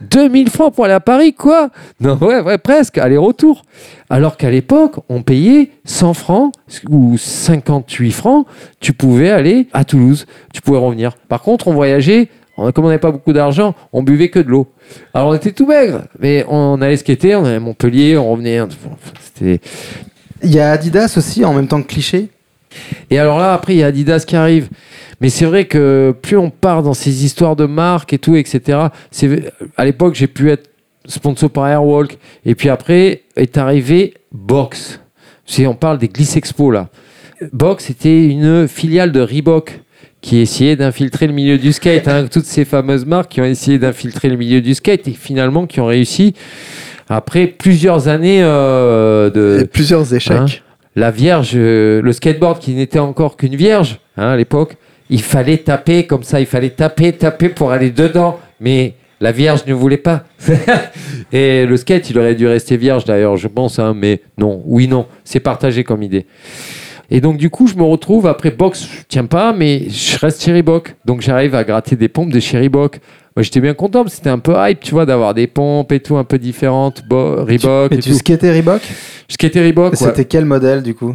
2000 0.00 0.50
francs 0.50 0.74
pour 0.74 0.84
aller 0.84 0.94
à 0.94 1.00
Paris, 1.00 1.32
quoi 1.32 1.70
Non, 2.00 2.16
ouais, 2.16 2.40
ouais, 2.40 2.58
presque, 2.58 2.98
aller-retour. 2.98 3.62
Alors 4.10 4.36
qu'à 4.36 4.50
l'époque, 4.50 4.96
on 5.08 5.22
payait 5.22 5.70
100 5.84 6.14
francs 6.14 6.52
ou 6.88 7.16
58 7.16 8.12
francs, 8.12 8.46
tu 8.80 8.92
pouvais 8.92 9.30
aller 9.30 9.68
à 9.72 9.84
Toulouse, 9.84 10.26
tu 10.52 10.60
pouvais 10.60 10.78
revenir. 10.78 11.14
Par 11.28 11.42
contre, 11.42 11.68
on 11.68 11.72
voyageait, 11.72 12.28
on, 12.56 12.70
comme 12.72 12.84
on 12.84 12.88
n'avait 12.88 12.98
pas 13.00 13.10
beaucoup 13.12 13.32
d'argent, 13.32 13.74
on 13.92 14.02
buvait 14.02 14.28
que 14.28 14.38
de 14.38 14.48
l'eau. 14.48 14.66
Alors 15.14 15.28
on 15.30 15.34
était 15.34 15.52
tout 15.52 15.66
maigre, 15.66 16.02
mais 16.18 16.44
on 16.48 16.80
allait 16.80 16.96
skater, 16.96 17.34
on 17.36 17.44
allait 17.44 17.56
à 17.56 17.60
Montpellier, 17.60 18.16
on 18.16 18.30
revenait. 18.32 18.60
C'était 19.20 19.60
Il 20.42 20.52
y 20.54 20.60
a 20.60 20.70
Adidas 20.72 21.14
aussi 21.16 21.44
en 21.44 21.52
même 21.54 21.68
temps 21.68 21.82
que 21.82 21.88
cliché? 21.88 22.28
et 23.10 23.18
alors 23.18 23.38
là, 23.38 23.54
après, 23.54 23.74
il 23.74 23.78
y 23.78 23.82
a 23.82 23.86
Adidas 23.86 24.24
qui 24.26 24.36
arrive. 24.36 24.68
Mais 25.20 25.30
c'est 25.30 25.46
vrai 25.46 25.64
que 25.64 26.14
plus 26.20 26.36
on 26.36 26.50
part 26.50 26.82
dans 26.82 26.92
ces 26.92 27.24
histoires 27.24 27.56
de 27.56 27.64
marques 27.64 28.12
et 28.12 28.18
tout, 28.18 28.36
etc. 28.36 28.88
C'est 29.10 29.50
à 29.78 29.84
l'époque, 29.86 30.14
j'ai 30.14 30.26
pu 30.26 30.50
être 30.50 30.68
sponsor 31.06 31.48
par 31.50 31.66
Airwalk. 31.68 32.18
Et 32.44 32.54
puis 32.54 32.68
après 32.68 33.22
est 33.36 33.56
arrivé 33.56 34.12
Box. 34.32 35.00
C'est- 35.46 35.66
on 35.66 35.74
parle 35.74 35.96
des 35.98 36.08
Gliss 36.08 36.36
Expo 36.36 36.70
là. 36.70 36.88
Box 37.52 37.88
était 37.90 38.26
une 38.26 38.66
filiale 38.68 39.10
de 39.12 39.20
Reebok 39.20 39.80
qui 40.26 40.38
essayait 40.38 40.74
d'infiltrer 40.74 41.28
le 41.28 41.32
milieu 41.32 41.56
du 41.56 41.72
skate. 41.72 42.08
hein. 42.08 42.26
Toutes 42.28 42.46
ces 42.46 42.64
fameuses 42.64 43.06
marques 43.06 43.30
qui 43.30 43.40
ont 43.40 43.44
essayé 43.44 43.78
d'infiltrer 43.78 44.28
le 44.28 44.36
milieu 44.36 44.60
du 44.60 44.74
skate 44.74 45.06
et 45.06 45.12
finalement 45.12 45.66
qui 45.68 45.78
ont 45.78 45.86
réussi 45.86 46.34
après 47.08 47.46
plusieurs 47.46 48.08
années 48.08 48.42
euh, 48.42 49.30
de, 49.30 49.60
Et 49.62 49.66
plusieurs 49.66 50.12
échecs. 50.12 50.36
Hein 50.36 50.46
la 50.96 51.12
Vierge, 51.12 51.52
euh, 51.54 52.02
le 52.02 52.12
skateboard 52.12 52.58
qui 52.58 52.72
n'était 52.72 52.98
encore 52.98 53.36
qu'une 53.36 53.54
Vierge 53.54 54.00
hein, 54.16 54.30
à 54.30 54.36
l'époque, 54.36 54.76
il 55.10 55.22
fallait 55.22 55.58
taper 55.58 56.06
comme 56.06 56.24
ça, 56.24 56.40
il 56.40 56.46
fallait 56.46 56.70
taper, 56.70 57.12
taper 57.12 57.48
pour 57.48 57.70
aller 57.70 57.92
dedans. 57.92 58.40
Mais 58.58 58.94
la 59.20 59.30
Vierge 59.30 59.60
ne 59.68 59.74
voulait 59.74 59.96
pas. 59.96 60.24
Et 61.32 61.66
le 61.66 61.76
skate, 61.76 62.10
il 62.10 62.18
aurait 62.18 62.34
dû 62.34 62.48
rester 62.48 62.76
Vierge 62.76 63.04
d'ailleurs, 63.04 63.36
je 63.36 63.46
pense. 63.46 63.78
hein, 63.78 63.94
mais 63.94 64.22
non, 64.38 64.60
oui, 64.64 64.88
non, 64.88 65.06
c'est 65.22 65.38
partagé 65.38 65.84
comme 65.84 66.02
idée. 66.02 66.26
Et 67.10 67.20
donc 67.20 67.36
du 67.36 67.50
coup, 67.50 67.66
je 67.68 67.74
me 67.76 67.82
retrouve 67.84 68.26
après 68.26 68.50
box, 68.50 68.82
je 68.84 69.02
tiens 69.08 69.26
pas, 69.26 69.52
mais 69.52 69.88
je 69.88 70.18
reste 70.18 70.42
chez 70.42 70.52
Reebok. 70.52 70.96
Donc 71.04 71.20
j'arrive 71.20 71.54
à 71.54 71.62
gratter 71.64 71.96
des 71.96 72.08
pompes 72.08 72.32
de 72.32 72.40
chez 72.40 72.58
Reebok. 72.58 72.98
Moi, 73.36 73.42
j'étais 73.42 73.60
bien 73.60 73.74
content, 73.74 74.02
parce 74.02 74.14
que 74.14 74.16
c'était 74.16 74.30
un 74.30 74.38
peu 74.38 74.54
hype, 74.56 74.80
tu 74.80 74.92
vois, 74.92 75.04
d'avoir 75.04 75.34
des 75.34 75.46
pompes 75.46 75.92
et 75.92 76.00
tout 76.00 76.16
un 76.16 76.24
peu 76.24 76.38
différentes, 76.38 77.02
Bo- 77.06 77.44
Reebok 77.44 77.92
Et 77.92 77.96
et 77.96 77.98
tu 77.98 78.08
tout. 78.10 78.16
skatais 78.16 78.50
Reebok? 78.50 78.80
Je 79.28 79.34
skatais 79.34 79.60
Reebok, 79.62 79.92
ouais. 79.92 79.96
C'était 79.98 80.24
quel 80.24 80.46
modèle 80.46 80.82
du 80.82 80.94
coup? 80.94 81.14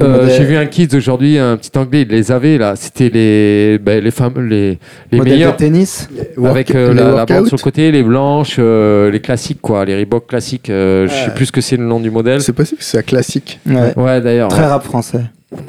Euh, 0.00 0.28
J'ai 0.36 0.44
vu 0.44 0.56
un 0.56 0.66
kids 0.66 0.94
aujourd'hui, 0.94 1.38
un 1.38 1.56
petit 1.56 1.76
anglais, 1.76 2.02
il 2.02 2.08
les 2.08 2.30
avait 2.30 2.56
là. 2.56 2.76
C'était 2.76 3.08
les, 3.08 3.78
ben, 3.78 4.02
les 4.02 4.10
fameux, 4.12 4.42
les, 4.46 4.78
les 5.10 5.20
meilleurs. 5.20 5.52
de 5.52 5.56
tennis 5.58 6.08
Work- 6.36 6.50
Avec 6.50 6.74
euh, 6.74 6.90
les 6.94 7.00
la, 7.02 7.10
la 7.12 7.26
bande 7.26 7.46
sur 7.48 7.56
le 7.56 7.62
côté, 7.62 7.90
les 7.90 8.02
blanches, 8.04 8.56
euh, 8.60 9.10
les 9.10 9.20
classiques 9.20 9.60
quoi, 9.60 9.84
les 9.84 9.96
Reebok 9.96 10.26
classiques. 10.28 10.70
euh, 10.70 11.08
Je 11.08 11.12
sais 11.12 11.34
plus 11.34 11.46
ce 11.46 11.52
que 11.52 11.60
c'est 11.60 11.76
le 11.76 11.84
nom 11.84 11.98
du 11.98 12.10
modèle. 12.12 12.40
C'est 12.42 12.52
possible 12.52 12.78
que 12.78 12.84
c'est 12.84 12.98
un 12.98 13.02
classique. 13.02 13.58
Ouais. 13.66 13.92
Ouais 13.96 14.20
d'ailleurs. 14.20 14.48
Très 14.50 14.60
ouais. 14.62 14.66
rap 14.68 14.84
français. 14.84 15.22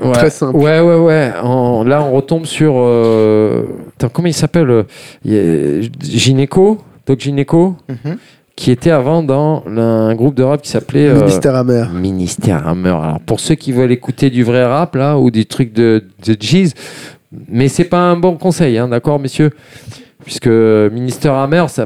Ouais. 0.04 0.12
très 0.12 0.30
simple. 0.30 0.56
Ouais 0.58 0.80
ouais 0.82 0.96
ouais. 0.98 1.32
En- 1.42 1.84
là 1.84 2.04
on 2.04 2.12
retombe 2.12 2.46
sur. 2.46 2.74
Euh... 2.78 3.64
Attends, 3.98 4.10
comment 4.10 4.28
il 4.28 4.34
s'appelle 4.34 4.84
Gynéco, 6.02 6.78
Doc 7.08 7.20
Gynéco, 7.20 7.76
Mhm. 7.88 8.18
Qui 8.60 8.72
était 8.72 8.92
avant 8.92 9.24
dans 9.24 9.64
un 9.68 10.14
groupe 10.16 10.36
de 10.36 10.44
rap 10.44 10.62
qui 10.62 10.70
s'appelait. 10.70 11.08
euh, 11.08 11.20
Ministère 11.22 11.56
amer. 11.56 11.90
Ministère 11.94 12.68
Hammer. 12.68 12.90
Alors 12.90 13.20
pour 13.26 13.40
ceux 13.40 13.56
qui 13.56 13.72
veulent 13.72 13.94
écouter 13.94 14.30
du 14.30 14.44
vrai 14.44 14.66
rap 14.66 14.96
là 14.96 15.18
ou 15.18 15.32
des 15.32 15.46
trucs 15.46 15.72
de, 15.72 16.04
de 16.26 16.36
Jeez, 16.38 16.74
mais 17.48 17.70
c'est 17.70 17.86
pas 17.86 18.00
un 18.02 18.18
bon 18.18 18.36
conseil, 18.36 18.78
hein, 18.78 18.90
d'accord, 18.90 19.18
messieurs, 19.18 19.52
puisque 20.26 20.48
Ministère 20.48 21.36
Hammer, 21.36 21.64
ça, 21.70 21.86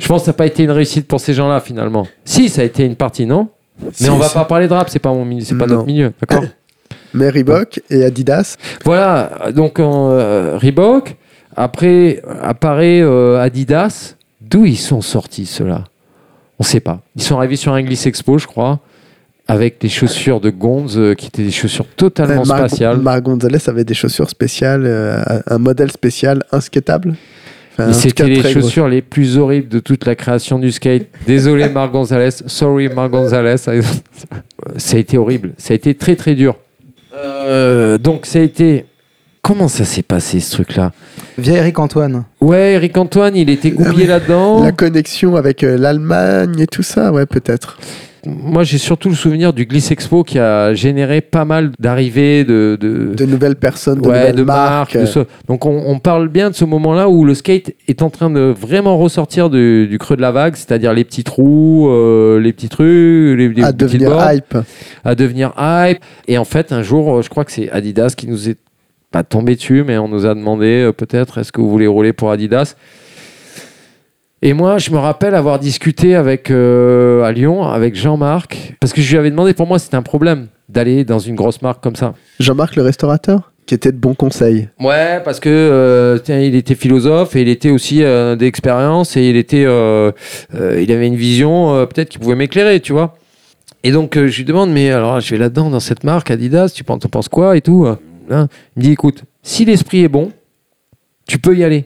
je 0.00 0.08
pense 0.08 0.22
que 0.22 0.24
ça 0.26 0.30
n'a 0.32 0.36
pas 0.36 0.46
été 0.46 0.64
une 0.64 0.72
réussite 0.72 1.06
pour 1.06 1.20
ces 1.20 1.32
gens-là 1.32 1.60
finalement. 1.60 2.08
Si, 2.24 2.48
ça 2.48 2.62
a 2.62 2.64
été 2.64 2.84
une 2.84 2.96
partie, 2.96 3.24
non? 3.24 3.48
Mais 3.80 3.88
Si, 3.92 4.10
on 4.10 4.16
va 4.16 4.26
si. 4.26 4.34
pas 4.34 4.44
parler 4.46 4.66
de 4.66 4.72
rap, 4.74 4.88
c'est 4.90 4.98
pas 4.98 5.12
mon, 5.12 5.24
c'est 5.40 5.56
pas 5.56 5.66
Non. 5.66 5.74
notre 5.74 5.86
milieu, 5.86 6.12
d'accord? 6.20 6.44
Mais 7.14 7.30
Reebok 7.30 7.80
et 7.88 8.04
Adidas. 8.04 8.56
Voilà, 8.84 9.30
donc 9.54 9.78
euh, 9.78 10.58
Reebok. 10.60 11.16
Après 11.56 12.20
apparaît 12.42 13.00
euh, 13.00 13.40
Adidas. 13.40 14.16
D'où 14.40 14.64
ils 14.64 14.76
sont 14.78 15.00
sortis 15.02 15.46
ceux-là? 15.46 15.84
On 16.60 16.62
sait 16.62 16.78
pas. 16.80 17.00
Ils 17.16 17.22
sont 17.22 17.36
arrivés 17.38 17.56
sur 17.56 17.72
un 17.72 17.82
Gliss 17.82 18.06
Expo, 18.06 18.36
je 18.38 18.46
crois, 18.46 18.78
avec 19.48 19.80
des 19.80 19.88
chaussures 19.88 20.40
de 20.40 20.50
Gonz 20.50 20.96
euh, 20.98 21.14
qui 21.14 21.26
étaient 21.26 21.42
des 21.42 21.50
chaussures 21.50 21.86
totalement 21.96 22.44
Mar- 22.44 22.58
spatiales. 22.68 22.98
Mar 22.98 23.20
Gonzalez 23.22 23.58
avait 23.66 23.84
des 23.84 23.94
chaussures 23.94 24.28
spéciales, 24.30 24.82
euh, 24.84 25.22
un 25.48 25.58
modèle 25.58 25.90
spécial 25.90 26.44
inskatable. 26.52 27.14
Enfin, 27.78 27.92
C'était 27.94 28.26
les 28.26 28.40
gros. 28.40 28.50
chaussures 28.52 28.88
les 28.88 29.00
plus 29.00 29.38
horribles 29.38 29.68
de 29.68 29.78
toute 29.80 30.04
la 30.06 30.14
création 30.14 30.58
du 30.58 30.70
skate. 30.70 31.08
Désolé 31.26 31.68
Marc 31.72 31.92
Gonzalez, 31.92 32.30
sorry 32.46 32.88
Marc 32.90 33.10
Gonzalez. 33.10 33.56
Ça 33.56 33.72
a 33.72 34.98
été 34.98 35.16
horrible, 35.16 35.52
ça 35.56 35.72
a 35.72 35.76
été 35.76 35.94
très 35.94 36.14
très 36.14 36.34
dur. 36.34 36.56
Euh, 37.14 37.96
donc 37.98 38.26
ça 38.26 38.38
a 38.38 38.42
été 38.42 38.84
Comment 39.42 39.68
ça 39.68 39.84
s'est 39.84 40.02
passé 40.02 40.38
ce 40.40 40.52
truc-là 40.52 40.92
Via 41.38 41.56
Eric 41.58 41.78
Antoine. 41.78 42.24
Ouais, 42.40 42.72
Eric 42.74 42.96
Antoine, 42.98 43.34
il 43.36 43.48
était 43.48 43.70
goupillé 43.70 44.06
là-dedans. 44.06 44.62
La 44.62 44.72
connexion 44.72 45.34
avec 45.36 45.64
euh, 45.64 45.78
l'Allemagne 45.78 46.56
et 46.60 46.66
tout 46.66 46.82
ça, 46.82 47.10
ouais, 47.10 47.24
peut-être. 47.26 47.78
Moi, 48.26 48.64
j'ai 48.64 48.76
surtout 48.76 49.08
le 49.08 49.14
souvenir 49.14 49.54
du 49.54 49.64
Gliss 49.64 49.90
Expo 49.92 50.24
qui 50.24 50.38
a 50.38 50.74
généré 50.74 51.22
pas 51.22 51.46
mal 51.46 51.70
d'arrivées 51.80 52.44
de, 52.44 52.76
de, 52.78 53.14
De 53.14 53.24
nouvelles 53.24 53.56
personnes, 53.56 54.02
de 54.02 54.06
ouais, 54.08 54.18
nouvelles 54.18 54.36
de 54.36 54.42
marques. 54.42 54.94
marques. 54.94 54.98
de 54.98 55.06
ce- 55.06 55.20
Donc, 55.48 55.64
on, 55.64 55.84
on 55.86 55.98
parle 56.00 56.28
bien 56.28 56.50
de 56.50 56.54
ce 56.54 56.66
moment-là 56.66 57.08
où 57.08 57.24
le 57.24 57.32
skate 57.34 57.72
est 57.88 58.02
en 58.02 58.10
train 58.10 58.28
de 58.28 58.40
vraiment 58.54 58.98
ressortir 58.98 59.48
du, 59.48 59.88
du 59.88 59.96
creux 59.98 60.16
de 60.16 60.20
la 60.20 60.32
vague, 60.32 60.54
c'est-à-dire 60.54 60.92
les 60.92 61.04
petits 61.04 61.24
trous, 61.24 61.88
euh, 61.88 62.38
les 62.38 62.52
petits 62.52 62.68
trucs, 62.68 62.84
les, 63.38 63.48
les 63.48 63.62
à 63.64 63.72
petites 63.72 63.98
devenir 64.02 64.32
hype. 64.34 64.58
à 65.02 65.14
devenir 65.14 65.54
hype. 65.58 66.00
Et 66.28 66.36
en 66.36 66.44
fait, 66.44 66.72
un 66.72 66.82
jour, 66.82 67.16
euh, 67.16 67.22
je 67.22 67.30
crois 67.30 67.46
que 67.46 67.52
c'est 67.52 67.70
Adidas 67.70 68.12
qui 68.14 68.28
nous 68.28 68.50
est 68.50 68.58
pas 69.10 69.24
tombé 69.24 69.56
dessus, 69.56 69.84
mais 69.84 69.98
on 69.98 70.08
nous 70.08 70.26
a 70.26 70.34
demandé 70.34 70.84
euh, 70.84 70.92
peut-être 70.92 71.38
est-ce 71.38 71.52
que 71.52 71.60
vous 71.60 71.70
voulez 71.70 71.86
rouler 71.86 72.12
pour 72.12 72.30
Adidas? 72.30 72.76
Et 74.42 74.54
moi, 74.54 74.78
je 74.78 74.90
me 74.90 74.96
rappelle 74.96 75.34
avoir 75.34 75.58
discuté 75.58 76.14
avec 76.14 76.50
euh, 76.50 77.22
à 77.24 77.32
Lyon 77.32 77.64
avec 77.64 77.94
Jean-Marc 77.94 78.74
parce 78.80 78.94
que 78.94 79.02
je 79.02 79.10
lui 79.10 79.18
avais 79.18 79.30
demandé. 79.30 79.52
Pour 79.52 79.66
moi, 79.66 79.78
c'était 79.78 79.96
un 79.96 80.02
problème 80.02 80.46
d'aller 80.70 81.04
dans 81.04 81.18
une 81.18 81.34
grosse 81.34 81.60
marque 81.60 81.82
comme 81.82 81.96
ça. 81.96 82.14
Jean-Marc, 82.38 82.76
le 82.76 82.82
restaurateur, 82.82 83.52
qui 83.66 83.74
était 83.74 83.92
de 83.92 83.98
bons 83.98 84.14
conseils. 84.14 84.68
Ouais, 84.80 85.20
parce 85.22 85.40
que 85.40 85.50
euh, 85.50 86.16
tiens, 86.18 86.40
il 86.40 86.54
était 86.54 86.74
philosophe 86.74 87.36
et 87.36 87.42
il 87.42 87.48
était 87.48 87.70
aussi 87.70 88.02
euh, 88.02 88.34
d'expérience 88.34 89.14
et 89.18 89.28
il 89.28 89.36
était, 89.36 89.64
il 89.64 89.66
avait 90.92 91.06
une 91.06 91.16
vision 91.16 91.86
peut-être 91.86 92.08
qui 92.08 92.18
pouvait 92.18 92.36
m'éclairer, 92.36 92.80
tu 92.80 92.92
vois. 92.92 93.16
Et 93.82 93.92
donc 93.92 94.14
je 94.16 94.36
lui 94.36 94.44
demande, 94.44 94.70
mais 94.70 94.90
alors 94.90 95.20
je 95.20 95.32
vais 95.32 95.38
là-dedans 95.38 95.68
dans 95.68 95.80
cette 95.80 96.04
marque 96.04 96.30
Adidas, 96.30 96.72
tu 96.74 96.82
penses, 96.82 97.02
penses 97.10 97.28
quoi 97.28 97.58
et 97.58 97.60
tout. 97.60 97.86
Hein 98.30 98.48
il 98.76 98.80
me 98.80 98.84
dit, 98.84 98.92
écoute, 98.92 99.24
si 99.42 99.64
l'esprit 99.64 100.02
est 100.02 100.08
bon, 100.08 100.32
tu 101.26 101.38
peux 101.38 101.56
y 101.56 101.64
aller. 101.64 101.84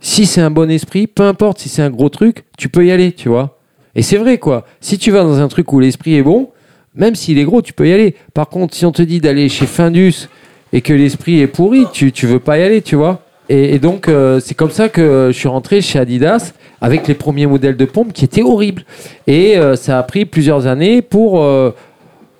Si 0.00 0.26
c'est 0.26 0.40
un 0.40 0.50
bon 0.50 0.70
esprit, 0.70 1.06
peu 1.06 1.22
importe 1.22 1.58
si 1.58 1.68
c'est 1.68 1.82
un 1.82 1.90
gros 1.90 2.08
truc, 2.08 2.44
tu 2.58 2.68
peux 2.68 2.84
y 2.84 2.90
aller, 2.92 3.12
tu 3.12 3.28
vois. 3.28 3.58
Et 3.94 4.02
c'est 4.02 4.18
vrai 4.18 4.38
quoi. 4.38 4.66
Si 4.80 4.98
tu 4.98 5.10
vas 5.10 5.22
dans 5.22 5.40
un 5.40 5.48
truc 5.48 5.72
où 5.72 5.80
l'esprit 5.80 6.16
est 6.16 6.22
bon, 6.22 6.50
même 6.94 7.14
s'il 7.14 7.38
est 7.38 7.44
gros, 7.44 7.62
tu 7.62 7.72
peux 7.72 7.88
y 7.88 7.92
aller. 7.92 8.14
Par 8.34 8.48
contre, 8.48 8.74
si 8.74 8.84
on 8.84 8.92
te 8.92 9.02
dit 9.02 9.20
d'aller 9.20 9.48
chez 9.48 9.66
Findus 9.66 10.28
et 10.72 10.80
que 10.82 10.92
l'esprit 10.92 11.40
est 11.40 11.46
pourri, 11.46 11.86
tu, 11.92 12.12
tu 12.12 12.26
veux 12.26 12.40
pas 12.40 12.58
y 12.58 12.62
aller, 12.62 12.82
tu 12.82 12.96
vois. 12.96 13.22
Et, 13.48 13.78
donc, 13.78 14.08
euh, 14.08 14.40
c'est 14.40 14.54
comme 14.54 14.72
ça 14.72 14.88
que 14.88 15.28
je 15.32 15.38
suis 15.38 15.46
rentré 15.48 15.80
chez 15.80 16.00
Adidas 16.00 16.52
avec 16.80 17.06
les 17.06 17.14
premiers 17.14 17.46
modèles 17.46 17.76
de 17.76 17.84
pompes 17.84 18.12
qui 18.12 18.24
étaient 18.24 18.42
horribles. 18.42 18.84
Et 19.28 19.56
euh, 19.56 19.76
ça 19.76 19.98
a 19.98 20.02
pris 20.02 20.24
plusieurs 20.26 20.66
années 20.66 21.00
pour. 21.00 21.42
euh, 21.42 21.70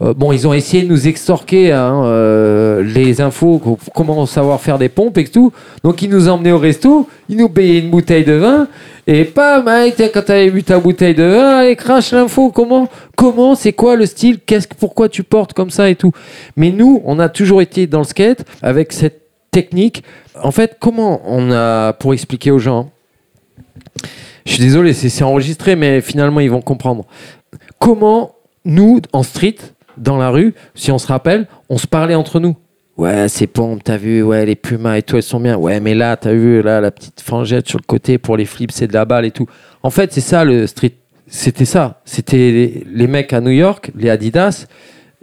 euh, 0.02 0.12
bon, 0.14 0.32
ils 0.32 0.46
ont 0.46 0.52
essayé 0.52 0.82
de 0.82 0.88
nous 0.88 1.08
extorquer 1.08 1.72
hein, 1.72 2.02
euh, 2.04 2.82
les 2.82 3.20
infos, 3.20 3.58
co- 3.58 3.78
comment 3.94 4.26
savoir 4.26 4.60
faire 4.60 4.78
des 4.78 4.88
pompes 4.90 5.16
et 5.18 5.24
tout. 5.24 5.52
Donc, 5.82 6.02
ils 6.02 6.10
nous 6.10 6.28
emmenaient 6.28 6.52
au 6.52 6.58
resto, 6.58 7.08
ils 7.28 7.36
nous 7.36 7.48
payaient 7.48 7.78
une 7.78 7.90
bouteille 7.90 8.24
de 8.24 8.34
vin. 8.34 8.68
Et 9.06 9.32
tiens, 9.34 10.08
quand 10.12 10.24
t'avais 10.24 10.50
bu 10.50 10.62
ta 10.64 10.78
bouteille 10.80 11.14
de 11.14 11.22
vin, 11.22 11.58
allez, 11.58 11.76
crache 11.76 12.12
l'info. 12.12 12.50
Comment, 12.50 12.88
comment, 13.16 13.54
c'est 13.54 13.72
quoi 13.72 13.96
le 13.96 14.04
style 14.04 14.38
pourquoi 14.78 15.08
tu 15.08 15.22
portes 15.22 15.52
comme 15.54 15.70
ça 15.70 15.88
et 15.88 15.94
tout 15.94 16.12
Mais 16.56 16.70
nous, 16.70 17.00
on 17.04 17.18
a 17.18 17.28
toujours 17.28 17.62
été 17.62 17.86
dans 17.86 18.00
le 18.00 18.04
skate 18.04 18.44
avec 18.62 18.92
cette 18.92 19.22
technique. 19.50 20.02
En 20.42 20.50
fait, 20.50 20.76
comment 20.78 21.22
on 21.24 21.50
a, 21.52 21.92
pour 21.94 22.12
expliquer 22.12 22.50
aux 22.50 22.58
gens, 22.58 22.90
je 24.44 24.52
suis 24.52 24.60
désolé, 24.62 24.92
c'est 24.92 25.24
enregistré, 25.24 25.74
mais 25.76 26.00
finalement, 26.00 26.40
ils 26.40 26.50
vont 26.50 26.60
comprendre. 26.60 27.06
Comment 27.78 28.34
nous, 28.64 29.00
en 29.12 29.22
street, 29.22 29.56
dans 29.96 30.16
la 30.16 30.30
rue, 30.30 30.54
si 30.74 30.90
on 30.90 30.98
se 30.98 31.06
rappelle, 31.06 31.46
on 31.68 31.78
se 31.78 31.86
parlait 31.86 32.14
entre 32.14 32.40
nous. 32.40 32.56
Ouais, 32.96 33.28
ces 33.28 33.46
pompes, 33.46 33.84
t'as 33.84 33.98
vu, 33.98 34.22
ouais, 34.22 34.46
les 34.46 34.56
Pumas 34.56 34.96
et 34.96 35.02
tout, 35.02 35.16
elles 35.16 35.22
sont 35.22 35.40
bien. 35.40 35.56
Ouais, 35.56 35.80
mais 35.80 35.94
là, 35.94 36.16
t'as 36.16 36.32
vu, 36.32 36.62
là, 36.62 36.80
la 36.80 36.90
petite 36.90 37.20
frangette 37.20 37.68
sur 37.68 37.78
le 37.78 37.84
côté 37.86 38.16
pour 38.16 38.38
les 38.38 38.46
flips, 38.46 38.72
c'est 38.72 38.86
de 38.86 38.94
la 38.94 39.04
balle 39.04 39.26
et 39.26 39.30
tout. 39.30 39.46
En 39.82 39.90
fait, 39.90 40.12
c'est 40.12 40.22
ça 40.22 40.44
le 40.44 40.66
street. 40.66 40.94
C'était 41.26 41.66
ça. 41.66 42.00
C'était 42.04 42.84
les, 42.86 43.06
mecs 43.06 43.32
à 43.34 43.40
New 43.40 43.50
York, 43.50 43.90
les 43.96 44.08
Adidas, 44.08 44.66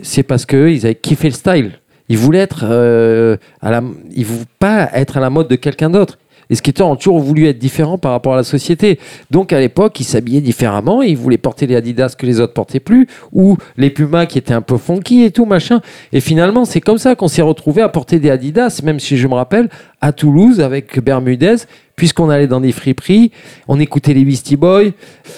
c'est 0.02 0.24
parce 0.24 0.46
qu'eux, 0.46 0.72
ils 0.72 0.86
avaient 0.86 0.96
kiffé 0.96 1.30
le 1.30 1.34
style. 1.34 1.72
Ils 2.10 2.18
voulaient 2.18 2.40
être 2.40 2.66
euh, 2.70 3.38
à 3.62 3.72
la, 3.72 3.82
ils 4.14 4.26
voulaient 4.26 4.46
pas 4.60 4.90
être 4.94 5.18
à 5.18 5.20
la 5.20 5.30
mode 5.32 5.48
de 5.48 5.56
quelqu'un 5.56 5.90
d'autre. 5.90 6.20
Les 6.50 6.56
skateurs 6.56 6.88
ont 6.88 6.96
toujours 6.96 7.20
voulu 7.20 7.48
être 7.48 7.58
différents 7.60 7.98
par 7.98 8.12
rapport 8.12 8.34
à 8.34 8.38
la 8.38 8.44
société. 8.44 9.00
Donc 9.32 9.54
à 9.54 9.60
l'époque, 9.60 10.00
ils 10.00 10.04
s'habillaient 10.04 10.42
différemment. 10.42 11.02
Ils 11.02 11.18
voulaient 11.18 11.38
porter 11.38 11.68
les 11.68 11.76
Adidas 11.76 12.16
que 12.18 12.26
les 12.26 12.40
autres 12.40 12.54
portaient 12.54 12.80
plus, 12.80 13.08
ou 13.32 13.58
les 13.78 13.90
Pumas 13.90 14.26
qui 14.26 14.38
étaient 14.38 14.54
un 14.54 14.62
peu 14.62 14.78
funky 14.78 15.24
et 15.24 15.32
tout 15.32 15.46
machin. 15.46 15.82
Et 16.12 16.20
finalement, 16.20 16.66
c'est 16.66 16.82
comme 16.82 16.98
ça 16.98 17.16
qu'on 17.16 17.28
s'est 17.28 17.42
retrouvé 17.42 17.82
à 17.82 17.90
porter 17.90 18.20
des 18.20 18.30
Adidas, 18.30 18.82
même 18.84 19.00
si 19.00 19.18
je 19.18 19.28
me 19.28 19.34
rappelle 19.36 19.70
à 20.02 20.12
Toulouse 20.12 20.60
avec 20.60 21.00
Bermudez, 21.00 21.56
puisqu'on 21.96 22.30
allait 22.30 22.48
dans 22.48 22.60
des 22.60 22.72
friperies, 22.72 23.32
on 23.68 23.80
écoutait 23.80 24.14
les 24.14 24.26
Beastie 24.26 24.58
Boys. 24.58 24.90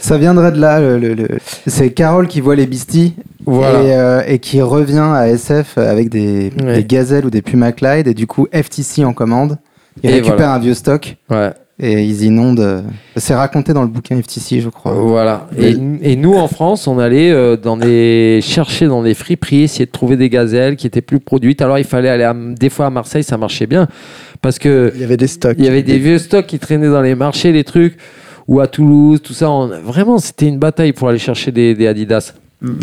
Ça 0.01 0.17
viendrait 0.17 0.51
de 0.51 0.59
là. 0.59 0.79
le- 0.79 0.97
le- 0.97 1.13
le- 1.13 1.27
C'est 1.67 1.91
Carole 1.91 2.27
qui 2.27 2.41
voit 2.41 2.55
les 2.55 2.67
Voilà. 3.45 3.81
et, 3.83 3.93
euh, 3.95 4.21
et 4.27 4.39
qui 4.39 4.61
revient 4.61 4.97
à 5.13 5.27
SF 5.29 5.77
avec 5.77 6.09
des, 6.09 6.51
Ouais. 6.63 6.77
des 6.77 6.83
gazelles 6.85 7.25
ou 7.25 7.29
des 7.29 7.41
Puma 7.41 7.71
Clyde 7.71 8.07
et 8.07 8.13
du 8.13 8.25
coup 8.25 8.47
FTC 8.51 9.05
en 9.05 9.13
commande. 9.13 9.57
Ils 10.03 10.09
Et 10.09 10.13
récupèrent 10.13 10.35
voilà. 10.37 10.53
un 10.55 10.59
vieux 10.59 10.73
stock 10.73 11.15
Ouais. 11.29 11.51
et 11.79 12.03
ils 12.03 12.23
inondent. 12.23 12.59
euh, 12.59 12.81
C'est 13.15 13.33
raconté 13.35 13.73
dans 13.73 13.81
le 13.81 13.87
bouquin 13.87 14.21
FTC, 14.21 14.59
je 14.61 14.69
crois. 14.69 14.91
Voilà. 14.93 15.47
Et, 15.57 15.75
et 16.01 16.15
nous, 16.15 16.33
en 16.35 16.47
France, 16.47 16.87
on 16.87 16.99
allait 16.99 17.31
euh, 17.31 17.55
dans 17.57 17.77
des, 17.77 18.39
chercher 18.43 18.87
dans 18.87 19.03
des 19.03 19.13
friperies, 19.13 19.63
essayer 19.63 19.85
de 19.85 19.91
trouver 19.91 20.17
des 20.17 20.29
gazelles 20.29 20.75
qui 20.75 20.85
étaient 20.87 21.01
plus 21.01 21.19
produites. 21.19 21.61
Alors, 21.61 21.77
il 21.79 21.85
fallait 21.85 22.09
aller 22.09 22.23
à- 22.23 22.35
des 22.35 22.69
fois 22.69 22.87
à 22.87 22.89
Marseille, 22.89 23.23
ça 23.23 23.37
marchait 23.37 23.67
bien. 23.67 23.87
Parce 24.41 24.59
que 24.59 24.91
Il 24.95 25.01
y 25.01 25.03
avait 25.03 25.17
des 25.17 25.27
stocks. 25.27 25.55
il 25.57 25.65
y 25.65 25.67
avait 25.67 25.81
des 25.83 25.97
vieux 25.97 26.17
stocks 26.19 26.45
qui 26.45 26.59
traînaient 26.59 26.89
dans 26.89 27.01
les 27.01 27.15
marchés, 27.15 27.51
les 27.51 27.63
trucs. 27.63 27.97
Ou 28.47 28.59
à 28.59 28.67
Toulouse, 28.67 29.21
tout 29.23 29.33
ça. 29.33 29.49
On- 29.49 29.67
vraiment, 29.81 30.19
c'était 30.19 30.47
une 30.47 30.59
bataille 30.59 30.93
pour 30.93 31.09
aller 31.09 31.17
chercher 31.17 31.51
des, 31.51 31.73
des 31.73 31.87
Adidas. 31.87 32.33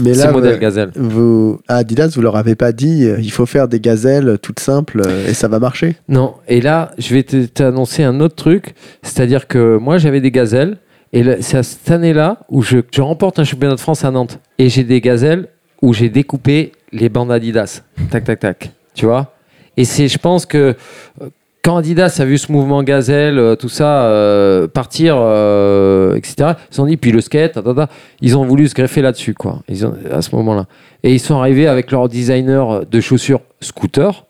Mais 0.04 0.14
là, 0.14 0.30
modèles 0.32 0.54
vous, 0.54 0.60
gazelles. 0.60 0.90
vous- 0.94 1.60
à 1.68 1.76
Adidas, 1.76 2.12
vous 2.14 2.22
leur 2.22 2.36
avez 2.36 2.54
pas 2.54 2.72
dit 2.72 3.04
euh, 3.04 3.18
il 3.20 3.30
faut 3.32 3.46
faire 3.46 3.68
des 3.68 3.80
gazelles 3.80 4.38
toutes 4.40 4.60
simples 4.60 5.02
euh, 5.06 5.28
et 5.28 5.34
ça 5.34 5.48
va 5.48 5.58
marcher 5.58 5.96
Non, 6.08 6.34
et 6.48 6.60
là, 6.60 6.92
je 6.98 7.14
vais 7.14 7.22
t'annoncer 7.24 8.02
un 8.04 8.20
autre 8.20 8.36
truc. 8.36 8.74
C'est-à-dire 9.02 9.46
que 9.48 9.76
moi, 9.76 9.98
j'avais 9.98 10.20
des 10.20 10.30
gazelles. 10.30 10.76
Et 11.14 11.22
c'est 11.42 11.58
à 11.58 11.62
cette 11.62 11.90
année-là 11.90 12.38
où 12.48 12.62
je, 12.62 12.78
je 12.90 13.02
remporte 13.02 13.38
un 13.38 13.44
championnat 13.44 13.74
de 13.74 13.80
France 13.80 14.02
à 14.04 14.10
Nantes. 14.10 14.38
Et 14.58 14.70
j'ai 14.70 14.82
des 14.84 15.00
gazelles 15.02 15.48
où 15.82 15.92
j'ai 15.92 16.08
découpé 16.08 16.72
les 16.92 17.10
bandes 17.10 17.30
Adidas. 17.30 17.82
Tac, 18.10 18.24
tac, 18.24 18.40
tac. 18.40 18.70
Tu 18.94 19.04
vois? 19.04 19.34
Et 19.76 19.84
c'est, 19.84 20.08
je 20.08 20.16
pense 20.18 20.46
que 20.46 20.74
Adidas 21.70 22.16
a 22.18 22.24
vu 22.24 22.38
ce 22.38 22.50
mouvement 22.50 22.82
gazelle, 22.82 23.38
euh, 23.38 23.54
tout 23.54 23.68
ça, 23.68 24.06
euh, 24.06 24.66
partir, 24.66 25.14
euh, 25.16 26.16
etc., 26.16 26.34
ils 26.38 26.56
se 26.70 26.76
sont 26.76 26.86
dit, 26.86 26.96
puis 26.96 27.12
le 27.12 27.20
skate, 27.20 27.56
ils 28.20 28.36
ont 28.36 28.44
voulu 28.44 28.66
se 28.66 28.74
greffer 28.74 29.00
là-dessus, 29.00 29.34
quoi, 29.34 29.60
à 30.10 30.22
ce 30.22 30.34
moment-là. 30.34 30.66
Et 31.04 31.12
ils 31.14 31.20
sont 31.20 31.38
arrivés 31.38 31.68
avec 31.68 31.92
leur 31.92 32.08
designer 32.08 32.84
de 32.84 33.00
chaussures 33.00 33.42
scooter, 33.60 34.26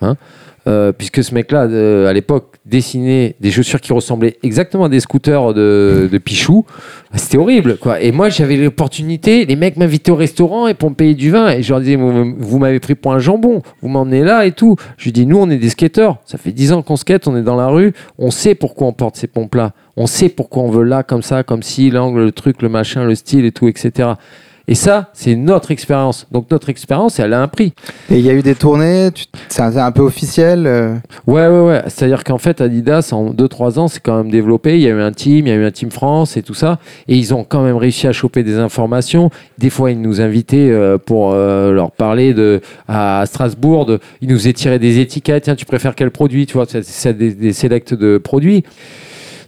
hein, 0.00 0.16
euh, 0.66 0.92
puisque 0.92 1.22
ce 1.22 1.34
mec-là, 1.34 1.64
euh, 1.64 2.08
à 2.08 2.12
l'époque, 2.12 2.54
dessinait 2.64 3.36
des 3.40 3.50
chaussures 3.50 3.80
qui 3.80 3.92
ressemblaient 3.92 4.38
exactement 4.42 4.84
à 4.84 4.88
des 4.88 5.00
scooters 5.00 5.52
de, 5.52 6.20
Pichou. 6.24 6.64
Ah, 7.12 7.18
C'était 7.18 7.36
horrible, 7.36 7.76
quoi. 7.76 8.00
Et 8.00 8.12
moi, 8.12 8.30
j'avais 8.30 8.56
l'opportunité, 8.56 9.44
les 9.44 9.56
mecs 9.56 9.76
m'invitaient 9.76 10.12
au 10.12 10.16
restaurant 10.16 10.66
et 10.66 10.74
pour 10.74 10.88
me 10.88 10.94
payer 10.94 11.14
du 11.14 11.30
vin. 11.30 11.50
Et 11.50 11.62
je 11.62 11.70
leur 11.70 11.80
disais, 11.80 11.96
vous, 11.96 12.34
vous 12.38 12.58
m'avez 12.58 12.80
pris 12.80 12.94
pour 12.94 13.12
un 13.12 13.18
jambon, 13.18 13.62
vous 13.82 13.88
m'emmenez 13.88 14.24
là 14.24 14.46
et 14.46 14.52
tout. 14.52 14.76
Je 14.96 15.04
lui 15.04 15.12
dis, 15.12 15.26
nous, 15.26 15.36
on 15.36 15.50
est 15.50 15.58
des 15.58 15.68
skateurs. 15.68 16.18
Ça 16.24 16.38
fait 16.38 16.52
10 16.52 16.72
ans 16.72 16.82
qu'on 16.82 16.96
skate, 16.96 17.28
on 17.28 17.36
est 17.36 17.42
dans 17.42 17.56
la 17.56 17.68
rue. 17.68 17.92
On 18.18 18.30
sait 18.30 18.54
pourquoi 18.54 18.86
on 18.86 18.92
porte 18.92 19.16
ces 19.16 19.26
pompes-là. 19.26 19.72
On 19.96 20.06
sait 20.06 20.30
pourquoi 20.30 20.62
on 20.62 20.70
veut 20.70 20.84
là, 20.84 21.02
comme 21.02 21.22
ça, 21.22 21.42
comme 21.42 21.62
si, 21.62 21.90
l'angle, 21.90 22.24
le 22.24 22.32
truc, 22.32 22.62
le 22.62 22.68
machin, 22.70 23.04
le 23.04 23.14
style 23.14 23.44
et 23.44 23.52
tout, 23.52 23.68
etc. 23.68 24.14
Et 24.66 24.74
ça, 24.74 25.10
c'est 25.12 25.36
notre 25.36 25.70
expérience. 25.72 26.26
Donc 26.32 26.50
notre 26.50 26.70
expérience, 26.70 27.18
elle 27.18 27.34
a 27.34 27.42
un 27.42 27.48
prix. 27.48 27.74
Et 28.10 28.18
il 28.18 28.24
y 28.24 28.30
a 28.30 28.32
eu 28.32 28.40
des 28.40 28.54
tournées, 28.54 29.10
tu- 29.14 29.26
c'est 29.48 29.60
un, 29.60 29.92
peu 29.92 30.00
officiel. 30.00 30.66
euh, 30.66 30.94
Ouais, 31.26 31.46
ouais, 31.48 31.60
ouais. 31.60 31.82
C'est-à-dire 31.88 32.24
qu'en 32.24 32.38
fait, 32.38 32.62
Adidas, 32.62 33.10
en 33.12 33.34
2-3 33.34 33.78
ans, 33.78 33.88
c'est 33.88 34.00
quand 34.02 34.16
même 34.16 34.30
développé. 34.30 34.76
Il 34.76 34.80
y 34.80 34.86
a 34.86 34.90
eu 34.90 35.00
un 35.02 35.12
team, 35.12 35.46
il 35.46 35.50
y 35.50 35.52
a 35.52 35.56
eu 35.56 35.64
un 35.66 35.70
team 35.70 35.90
France 35.90 36.38
et 36.38 36.42
tout 36.42 36.54
ça. 36.54 36.78
Et 37.08 37.16
ils 37.16 37.34
ont 37.34 37.44
quand 37.44 37.62
même 37.62 37.76
réussi 37.76 38.06
à 38.06 38.12
choper 38.12 38.42
des 38.42 38.56
informations. 38.56 39.28
Des 39.58 39.68
fois, 39.68 39.90
ils 39.90 40.00
nous 40.00 40.22
invitaient 40.22 40.70
euh, 40.70 40.96
pour 40.96 41.32
euh, 41.34 41.70
leur 41.72 41.90
parler 41.92 42.32
de, 42.32 42.62
à 42.88 43.24
Strasbourg. 43.26 43.84
De, 43.84 44.00
ils 44.22 44.28
nous 44.30 44.48
étiraient 44.48 44.78
des 44.78 44.98
étiquettes. 44.98 45.44
Tiens, 45.44 45.56
tu 45.56 45.66
préfères 45.66 45.94
quel 45.94 46.10
produit 46.10 46.46
Tu 46.46 46.54
vois, 46.54 46.64
c'est- 46.66 47.12
des, 47.12 47.34
des 47.34 47.52
sélects 47.52 47.92
de 47.92 48.16
produits. 48.16 48.64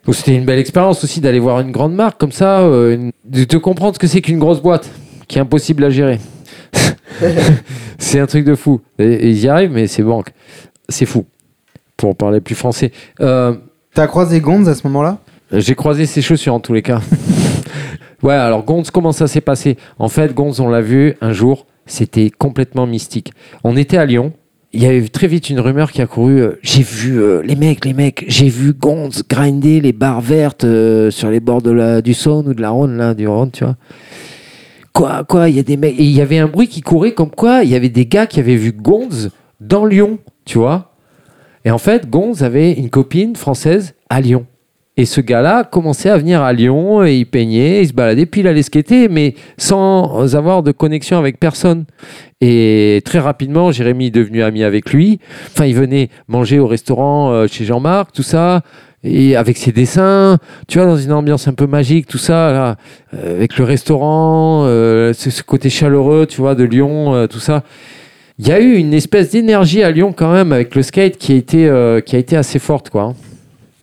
Donc 0.05 0.15
c'était 0.15 0.35
une 0.37 0.45
belle 0.45 0.59
expérience 0.61 1.03
aussi 1.03 1.21
d'aller 1.23 1.41
voir 1.41 1.59
une 1.61 1.73
grande 1.73 1.95
marque 1.95 2.21
comme 2.21 2.33
ça, 2.33 2.61
euh, 2.61 2.95
une- 2.95 3.13
de 3.25 3.57
comprendre 3.59 3.95
ce 3.95 3.99
que 3.99 4.07
c'est 4.07 4.21
qu'une 4.21 4.39
grosse 4.39 4.61
boîte, 4.63 4.89
qui 5.29 5.39
est 5.39 5.41
impossible 5.41 5.85
à 5.85 5.91
gérer. 5.91 6.21
c'est 7.99 8.21
un 8.21 8.27
truc 8.27 8.45
de 8.45 8.55
fou. 8.55 8.81
Et, 8.99 9.05
et 9.05 9.29
ils 9.31 9.41
y 9.41 9.49
arrivent, 9.49 9.73
mais 9.73 9.87
c'est 9.87 10.03
banque. 10.03 10.31
C'est 10.89 11.07
fou. 11.07 11.27
Pour 11.97 12.17
parler 12.17 12.41
plus 12.41 12.55
français. 12.55 12.93
Euh, 13.21 13.55
T'as 13.95 14.07
croisé 14.07 14.41
Gonz 14.41 14.69
à 14.69 14.75
ce 14.75 14.87
moment-là? 14.87 15.19
J'ai 15.53 15.75
croisé 15.75 16.07
ses 16.07 16.21
chaussures 16.21 16.53
en 16.55 16.61
tous 16.61 16.75
les 16.75 16.83
cas. 16.83 17.01
ouais, 18.23 18.35
alors 18.35 18.65
Gonz, 18.65 18.91
comment 18.91 19.13
ça 19.13 19.27
s'est 19.27 19.41
passé? 19.41 19.77
En 19.99 20.09
fait, 20.09 20.35
Gonz, 20.35 20.61
on 20.61 20.69
l'a 20.69 20.83
vu 20.83 21.15
un 21.21 21.33
jour, 21.33 21.67
c'était 21.87 22.31
complètement 22.31 22.87
mystique. 22.87 23.33
On 23.65 23.77
était 23.77 23.97
à 23.97 24.05
Lyon, 24.05 24.33
il 24.73 24.83
y 24.83 24.87
a 24.87 24.95
eu 24.95 25.09
très 25.09 25.29
vite 25.29 25.49
une 25.49 25.61
rumeur 25.61 25.93
qui 25.93 26.03
a 26.03 26.07
couru. 26.07 26.41
euh, 26.41 26.59
j'ai 26.63 26.83
vu 26.83 27.23
euh, 27.23 27.41
les 27.43 27.57
mecs, 27.57 27.85
les 27.85 27.95
mecs, 27.95 28.25
j'ai 28.29 28.49
vu 28.49 28.75
Gonz 28.75 29.23
grinder 29.29 29.81
les 29.81 29.93
barres 29.93 30.21
vertes 30.21 30.65
euh, 30.65 31.11
sur 31.11 31.31
les 31.31 31.41
bords 31.41 31.63
de 31.63 31.71
la, 31.71 32.03
du 32.03 32.13
Saône 32.13 32.49
ou 32.49 32.55
de 32.55 32.61
la 32.61 32.71
Rhône, 32.71 32.97
là, 32.99 33.15
du 33.15 33.27
Rhône, 33.27 33.51
tu 33.51 33.65
vois. 33.65 33.77
Quoi, 34.97 35.25
quoi, 35.29 35.51
il 35.51 35.57
y 35.57 35.59
a 35.59 35.63
des 35.63 35.77
mecs. 35.77 35.95
Il 35.99 36.11
y 36.11 36.23
avait 36.23 36.39
un 36.39 36.49
bruit 36.49 36.69
qui 36.69 36.81
courait 36.81 37.13
comme 37.13 37.31
quoi 37.31 37.63
il 37.65 37.69
y 37.69 37.75
avait 37.75 37.91
des 37.91 38.07
gars 38.07 38.27
qui 38.27 38.41
avaient 38.41 38.57
vu 38.57 38.73
Gonz 38.73 39.31
dans 39.61 39.85
Lyon, 39.85 40.19
tu 40.47 40.57
vois. 40.57 40.95
Et 41.67 41.71
en 41.71 41.77
fait, 41.77 42.09
Gonz 42.09 42.43
avait 42.43 42.73
une 42.73 42.89
copine 42.89 43.37
française 43.37 43.93
à 44.09 44.23
Lyon. 44.23 44.47
Et 44.97 45.05
ce 45.05 45.21
gars-là 45.21 45.65
commençait 45.65 46.09
à 46.09 46.17
venir 46.17 46.41
à 46.41 46.55
Lyon 46.55 47.05
et 47.05 47.15
il 47.15 47.27
peignait, 47.27 47.83
il 47.83 47.89
se 47.89 47.93
baladait, 47.93 48.25
puis 48.25 48.41
il 48.41 48.47
allait 48.49 48.63
skater, 48.63 49.09
mais 49.11 49.35
sans 49.59 50.35
avoir 50.35 50.63
de 50.63 50.73
connexion 50.73 51.19
avec 51.19 51.39
personne. 51.39 51.85
Et 52.41 53.03
très 53.05 53.19
rapidement, 53.19 53.73
Jérémy 53.73 54.07
est 54.07 54.11
devenu 54.11 54.43
ami 54.43 54.65
avec 54.65 54.95
lui. 54.95 55.21
Enfin, 55.49 55.67
il 55.67 55.75
venait 55.75 56.09
manger 56.27 56.59
au 56.59 56.67
restaurant 56.67 57.31
euh, 57.33 57.47
chez 57.47 57.67
Jean-Marc, 57.67 58.13
tout 58.13 58.23
ça, 58.23 58.63
et 59.05 59.37
avec 59.37 59.57
ses 59.57 59.73
dessins, 59.73 60.39
tu 60.69 60.79
vois, 60.79 60.87
dans 60.87 60.97
une 60.97 61.13
ambiance 61.13 61.47
un 61.49 61.53
peu 61.53 61.67
magique, 61.67 62.07
tout 62.07 62.19
ça, 62.19 62.53
là, 62.53 62.77
euh, 63.15 63.37
avec 63.37 63.57
le 63.59 63.65
restaurant, 63.65 64.65
euh, 64.67 65.13
ce, 65.13 65.31
ce 65.31 65.43
côté 65.43 65.71
chaleureux, 65.71 66.27
tu 66.27 66.41
vois, 66.41 66.55
de 66.55 66.65
Lyon, 66.65 67.15
euh, 67.15 67.27
tout 67.27 67.39
ça. 67.41 67.63
Il 68.39 68.47
y 68.49 68.53
a 68.53 68.61
eu 68.61 68.75
une 68.75 68.93
espèce 68.93 69.31
d'énergie 69.31 69.83
à 69.83 69.91
Lyon 69.91 70.13
quand 70.15 70.33
même 70.33 70.53
avec 70.53 70.75
le 70.75 70.83
skate 70.83 71.17
qui 71.17 71.33
a 71.33 71.37
été, 71.37 71.69
euh, 71.69 72.01
qui 72.01 72.17
a 72.17 72.19
été 72.19 72.37
assez 72.37 72.59
forte, 72.59 72.91
quoi. 72.91 73.03
hein. 73.03 73.15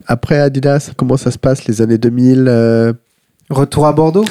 Après 0.06 0.38
Adidas, 0.40 0.92
comment 0.98 1.18
ça 1.18 1.32
se 1.32 1.38
passe 1.40 1.66
les 1.66 1.82
années 1.82 1.98
2000 1.98 2.46
euh, 2.48 2.94
Retour 3.50 3.88
à 3.88 3.94
Bordeaux? 3.94 4.26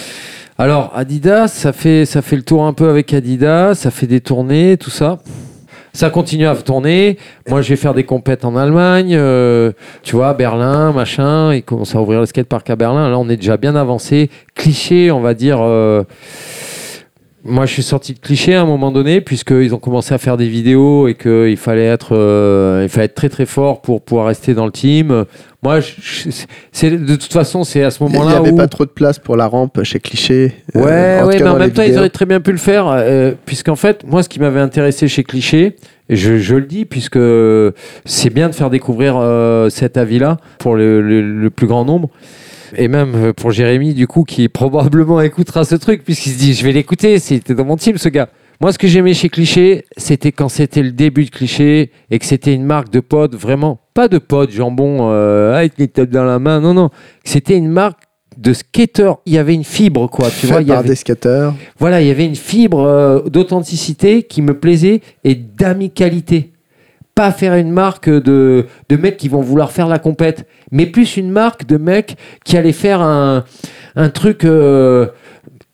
Alors, 0.59 0.93
Adidas, 0.95 1.49
ça 1.49 1.73
fait, 1.73 2.05
ça 2.05 2.21
fait 2.23 2.37
le 2.37 2.43
tour 2.43 2.65
un 2.65 2.73
peu 2.75 2.89
avec 2.91 3.13
Adidas, 3.15 3.75
ça 3.75 3.91
fait 3.91 4.07
des 4.07 4.21
tournées, 4.21 4.77
tout 4.77 4.91
ça. 4.91 5.19
Ça 5.93 6.09
continue 6.10 6.47
à 6.47 6.55
tourner. 6.56 7.19
Moi, 7.48 7.60
je 7.60 7.69
vais 7.69 7.77
faire 7.77 7.93
des 7.93 8.05
compètes 8.05 8.44
en 8.44 8.56
Allemagne, 8.56 9.14
euh, 9.14 9.73
tu 10.02 10.16
vois, 10.16 10.32
Berlin, 10.32 10.93
machin. 10.93 11.52
Ils 11.55 11.62
commencent 11.62 11.94
à 11.94 12.01
ouvrir 12.01 12.20
le 12.20 12.27
skatepark 12.27 12.69
à 12.70 12.77
Berlin. 12.77 13.10
Là, 13.10 13.19
on 13.19 13.28
est 13.28 13.36
déjà 13.36 13.59
bien 13.59 13.77
avancé. 13.77 14.31
Cliché, 14.55 15.10
on 15.10 15.20
va 15.20 15.35
dire. 15.35 15.59
euh, 15.60 16.05
moi, 17.44 17.66
je 17.66 17.73
suis 17.73 17.82
sorti 17.82 18.14
de 18.14 18.19
cliché 18.20 18.55
à 18.55 18.62
un 18.62 18.66
moment 18.66 18.93
donné, 18.93 19.20
puisqu'ils 19.20 19.74
ont 19.74 19.78
commencé 19.78 20.14
à 20.14 20.19
faire 20.19 20.36
des 20.36 20.48
vidéos 20.48 21.09
et 21.09 21.14
qu'il 21.14 21.56
fallait 21.56 21.86
être, 21.86 22.14
euh, 22.16 22.82
il 22.85 22.89
fallait 22.89 23.06
être 23.06 23.14
très 23.14 23.28
très 23.28 23.47
fort 23.47 23.81
pour 23.82 24.01
pouvoir 24.02 24.27
rester 24.28 24.55
dans 24.55 24.64
le 24.66 24.70
team. 24.73 25.24
Moi, 25.62 25.81
je- 25.81 26.89
de 26.89 27.16
toute 27.16 27.32
façon, 27.32 27.64
c'est 27.64 27.82
à 27.82 27.90
ce 27.90 27.98
Il 28.02 28.06
n'y 28.06 28.12
moment-là 28.14 28.36
avait 28.36 28.51
où 28.52 28.56
pas 28.56 28.69
trop 28.69 28.85
de 28.85 28.90
place 28.90 29.19
pour 29.19 29.36
la 29.36 29.47
rampe 29.47 29.82
chez 29.82 29.98
Cliché. 29.98 30.52
euh, 30.77 30.81
Ouais, 30.85 31.20
en 31.20 31.27
mais 31.27 31.43
en 31.48 31.56
même 31.59 31.70
temps, 31.73 31.82
ils 31.82 31.98
auraient 31.98 32.10
très 32.10 32.27
bien 32.27 32.40
pu 32.40 32.52
le 32.52 32.59
faire, 32.59 32.86
euh, 32.89 33.32
puisqu'en 33.44 33.77
fait, 33.77 34.05
moi, 34.06 34.23
ce 34.23 34.28
qui 34.28 34.39
m'avait 34.40 34.60
intéressé 34.60 35.09
chez 35.09 35.24
Cliché, 35.24 35.77
et 36.09 36.16
je, 36.16 36.39
je 36.39 36.55
le 36.56 36.66
dis, 36.66 36.85
puisque 36.85 37.19
c'est 38.05 38.31
bien 38.31 38.48
de 38.48 38.55
faire 38.55 38.70
découvrir 38.70 39.20
cet 39.70 39.97
avis-là 39.97 40.36
pour 40.59 40.77
le, 40.77 41.01
le- 41.01 41.23
le 41.23 41.51
plus 41.51 41.66
grand 41.66 41.85
nombre, 41.85 42.09
et 42.77 42.89
même 42.89 43.15
euh, 43.15 43.32
pour 43.32 43.51
Jérémy, 43.51 43.94
du 43.94 44.07
coup, 44.07 44.24
qui 44.24 44.49
probablement 44.49 45.20
écoutera 45.20 45.65
ce 45.65 45.74
truc, 45.74 46.05
puisqu'il 46.05 46.31
se 46.31 46.39
dit, 46.39 46.55
je 46.55 46.65
vais 46.65 46.73
l'écouter, 46.73 47.19
c'était 47.19 47.55
dans 47.55 47.65
mon 47.65 47.77
team, 47.77 47.99
ce 47.99 48.09
gars. 48.09 48.28
Moi, 48.61 48.73
ce 48.73 48.78
que 48.78 48.86
j'aimais 48.86 49.12
chez 49.12 49.28
Cliché, 49.28 49.85
c'était 49.97 50.31
quand 50.31 50.49
c'était 50.49 50.82
le 50.82 50.93
début 50.93 51.24
de 51.24 51.31
Cliché 51.31 51.90
et 52.11 52.19
que 52.19 52.24
c'était 52.24 52.55
une 52.55 52.65
marque 52.65 52.90
de 52.90 53.01
pod, 53.01 53.35
vraiment, 53.35 53.81
pas 53.93 54.07
de 54.07 54.19
pod, 54.19 54.51
jambon, 54.51 55.11
euh, 55.11 55.57
avec 55.57 55.73
les 55.78 55.89
tape 55.89 56.11
dans 56.11 56.24
la 56.24 56.39
main, 56.39 56.61
non, 56.61 56.73
non. 56.73 56.90
C'était 57.24 57.57
une 57.57 57.69
marque 57.69 58.05
de 58.36 58.53
skater. 58.53 59.15
Il 59.27 59.32
y 59.32 59.39
avait 59.39 59.55
une 59.55 59.65
fibre, 59.65 60.09
quoi. 60.09 60.28
Tu 60.31 60.47
vois, 60.47 60.62
il 60.62 60.69
y 60.69 60.73
avait 60.73 60.90
des 60.90 60.94
skateurs. 60.94 61.55
voilà, 61.78 62.01
il 62.03 62.07
y 62.07 62.11
avait 62.11 62.24
une 62.24 62.36
fibre 62.36 62.85
euh, 62.85 63.20
d'authenticité 63.23 64.23
qui 64.23 64.43
me 64.43 64.59
plaisait 64.59 65.01
et 65.24 65.35
d'amicalité. 65.35 66.52
Pas 67.15 67.31
faire 67.31 67.55
une 67.57 67.71
marque 67.71 68.09
de, 68.09 68.67
de 68.89 68.97
mecs 68.97 69.17
qui 69.17 69.29
vont 69.29 69.43
vouloir 69.43 69.71
faire 69.71 69.87
la 69.89 69.99
compète, 69.99 70.47
mais 70.71 70.87
plus 70.87 71.17
une 71.17 71.31
marque 71.31 71.67
de 71.67 71.77
mecs 71.77 72.17
qui 72.45 72.57
allaient 72.57 72.73
faire 72.73 73.03
un, 73.03 73.45
truc. 74.15 74.45
euh, 74.45 75.09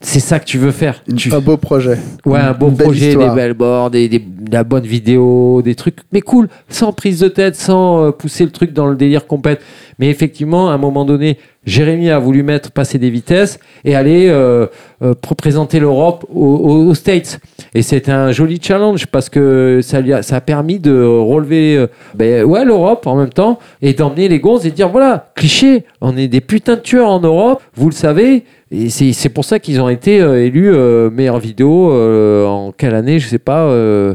c'est 0.00 0.20
ça 0.20 0.38
que 0.38 0.44
tu 0.44 0.58
veux 0.58 0.70
faire. 0.70 1.02
Tu- 1.16 1.32
Un 1.34 1.40
beau 1.40 1.56
projet. 1.56 1.98
Ouais, 2.24 2.38
un 2.38 2.52
beau 2.52 2.70
projet, 2.70 3.16
des 3.16 3.30
belles 3.34 3.54
boards, 3.54 3.90
des, 3.90 4.08
des- 4.08 4.18
de 4.20 4.52
la 4.52 4.62
bonne 4.64 4.84
vidéo, 4.86 5.60
des 5.62 5.74
trucs, 5.74 5.96
mais 6.12 6.20
cool, 6.20 6.48
sans 6.68 6.92
prise 6.92 7.18
de 7.20 7.28
tête, 7.28 7.56
sans 7.56 8.04
euh, 8.06 8.10
pousser 8.12 8.44
le 8.44 8.50
truc 8.50 8.72
dans 8.72 8.86
le 8.86 8.94
délire 8.96 9.26
compète. 9.26 9.60
Mais 9.98 10.08
effectivement, 10.08 10.70
à 10.70 10.72
un 10.74 10.78
moment 10.78 11.04
donné, 11.04 11.36
Jérémy 11.66 12.08
a 12.10 12.18
voulu 12.20 12.42
mettre 12.44 12.70
passer 12.70 12.98
des 12.98 13.10
vitesses 13.10 13.58
et 13.84 13.94
aller 13.96 14.28
euh, 14.28 14.66
euh, 15.02 15.14
pr- 15.14 15.34
présenter 15.34 15.80
l'Europe 15.80 16.24
aux, 16.32 16.94
States. 16.94 17.40
Et 17.74 17.82
c'était 17.82 18.12
un 18.12 18.30
joli 18.30 18.58
challenge 18.62 19.06
parce 19.08 19.28
que 19.28 19.80
ça, 19.82 20.00
lui 20.00 20.12
a, 20.14 20.22
ça 20.22 20.36
a 20.36 20.40
permis 20.40 20.78
de 20.78 21.02
relever 21.02 21.76
euh, 21.76 21.86
ben, 22.14 22.44
ouais, 22.44 22.64
l'Europe 22.64 23.06
en 23.06 23.16
même 23.16 23.28
temps 23.30 23.58
et 23.82 23.92
d'emmener 23.92 24.28
les 24.28 24.38
gonzes 24.38 24.64
et 24.64 24.70
de 24.70 24.74
dire 24.76 24.88
voilà, 24.88 25.30
cliché, 25.34 25.84
on 26.00 26.16
est 26.16 26.28
des 26.28 26.40
putains 26.40 26.76
de 26.76 26.80
tueurs 26.80 27.10
en 27.10 27.20
Europe, 27.20 27.60
vous 27.74 27.88
le 27.90 27.94
savez. 27.94 28.44
Et 28.70 28.90
c'est 28.90 29.12
c'est 29.12 29.28
pour 29.30 29.44
ça 29.44 29.58
qu'ils 29.58 29.80
ont 29.80 29.88
été 29.88 30.20
euh, 30.20 30.44
élus 30.44 30.70
euh, 30.74 31.10
meilleure 31.10 31.38
vidéo 31.38 31.90
euh, 31.92 32.44
en 32.46 32.72
quelle 32.72 32.94
année, 32.94 33.18
je 33.18 33.28
sais 33.28 33.38
pas. 33.38 33.62
euh. 33.64 34.14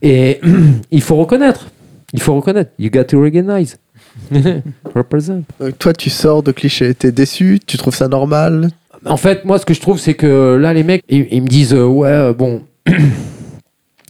Et 0.00 0.40
il 0.90 1.02
faut 1.02 1.16
reconnaître. 1.16 1.68
Il 2.14 2.20
faut 2.20 2.34
reconnaître. 2.34 2.70
You 2.78 2.90
got 2.90 3.04
to 3.04 3.20
recognize. 3.22 3.76
Represent. 4.94 5.42
Donc, 5.60 5.78
toi, 5.78 5.92
tu 5.92 6.10
sors 6.10 6.42
de 6.42 6.52
Cliché. 6.52 6.94
T'es 6.94 7.12
déçu? 7.12 7.58
Tu 7.66 7.76
trouves 7.78 7.94
ça 7.94 8.08
normal? 8.08 8.68
En 9.06 9.16
fait, 9.16 9.44
moi, 9.44 9.58
ce 9.58 9.64
que 9.66 9.74
je 9.74 9.80
trouve, 9.80 9.98
c'est 9.98 10.14
que 10.14 10.56
là, 10.60 10.72
les 10.74 10.82
mecs, 10.82 11.02
ils, 11.08 11.26
ils 11.30 11.42
me 11.42 11.48
disent 11.48 11.74
euh, 11.74 11.84
Ouais, 11.86 12.08
euh, 12.08 12.32
bon. 12.32 12.62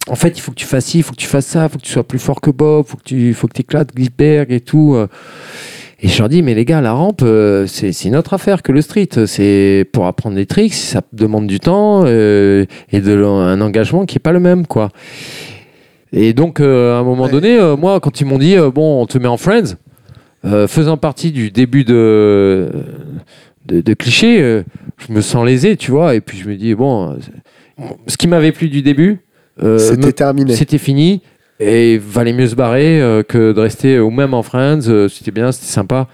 en 0.08 0.14
fait, 0.16 0.30
il 0.36 0.40
faut 0.40 0.50
que 0.52 0.56
tu 0.56 0.66
fasses 0.66 0.86
ci, 0.86 0.98
il 0.98 1.02
faut 1.02 1.12
que 1.12 1.16
tu 1.20 1.26
fasses 1.28 1.46
ça, 1.46 1.64
il 1.64 1.68
faut 1.70 1.78
que 1.78 1.84
tu 1.84 1.92
sois 1.92 2.02
plus 2.06 2.18
fort 2.18 2.40
que 2.40 2.50
Bob, 2.50 2.84
faut 2.86 2.96
que 2.96 3.04
tu 3.04 3.32
faut 3.34 3.46
que 3.46 3.58
éclates 3.60 3.94
Gliberg 3.94 4.50
et 4.52 4.60
tout. 4.60 4.94
euh. 4.94 5.06
Et 6.04 6.08
je 6.08 6.18
leur 6.18 6.28
dis 6.28 6.42
Mais 6.42 6.54
les 6.54 6.64
gars, 6.64 6.80
la 6.80 6.92
rampe, 6.92 7.22
euh, 7.22 7.66
c'est 7.66 8.14
autre 8.16 8.34
affaire 8.34 8.62
que 8.62 8.72
le 8.72 8.80
street. 8.82 9.08
C'est 9.26 9.86
pour 9.92 10.06
apprendre 10.06 10.34
des 10.36 10.46
tricks, 10.46 10.74
ça 10.74 11.00
demande 11.12 11.46
du 11.46 11.60
temps 11.60 12.02
euh, 12.04 12.64
et 12.90 13.00
de, 13.00 13.22
un 13.24 13.60
engagement 13.60 14.04
qui 14.04 14.16
est 14.16 14.20
pas 14.20 14.32
le 14.32 14.40
même, 14.40 14.66
quoi. 14.66 14.88
Et 16.12 16.32
donc, 16.34 16.60
euh, 16.60 16.94
à 16.94 16.98
un 16.98 17.04
moment 17.04 17.24
Ouais. 17.24 17.30
donné, 17.30 17.58
euh, 17.58 17.76
moi, 17.76 18.00
quand 18.00 18.20
ils 18.20 18.26
m'ont 18.26 18.38
dit 18.38 18.56
Bon, 18.74 19.00
on 19.00 19.06
te 19.06 19.16
met 19.18 19.28
en 19.28 19.36
Friends, 19.36 19.76
faisant 20.66 20.96
partie 20.96 21.30
du 21.30 21.50
début 21.52 21.84
de, 21.84 22.68
de, 23.66 23.80
de 23.80 23.94
cliché, 23.94 24.62
je 24.98 25.12
me 25.12 25.20
sens 25.20 25.46
lésé, 25.46 25.76
tu 25.76 25.92
vois. 25.92 26.16
Et 26.16 26.20
puis 26.20 26.36
je 26.36 26.48
me 26.48 26.56
dis, 26.56 26.74
bon, 26.74 27.16
ce 28.08 28.16
qui 28.16 28.26
m'avait 28.26 28.50
plu 28.50 28.68
du 28.68 28.82
début, 28.82 29.20
C'était 29.78 30.12
terminé. 30.12 30.54
c'était 30.56 30.78
fini. 30.78 31.22
Et 31.64 31.98
valait 31.98 32.32
mieux 32.32 32.48
se 32.48 32.56
barrer 32.56 33.00
euh, 33.00 33.22
que 33.22 33.52
de 33.52 33.60
rester, 33.60 34.00
ou 34.00 34.10
même 34.10 34.34
en 34.34 34.42
Friends, 34.42 34.88
euh, 34.88 35.08
c'était 35.08 35.30
bien, 35.30 35.52
c'était 35.52 35.72
sympa. 35.72 36.08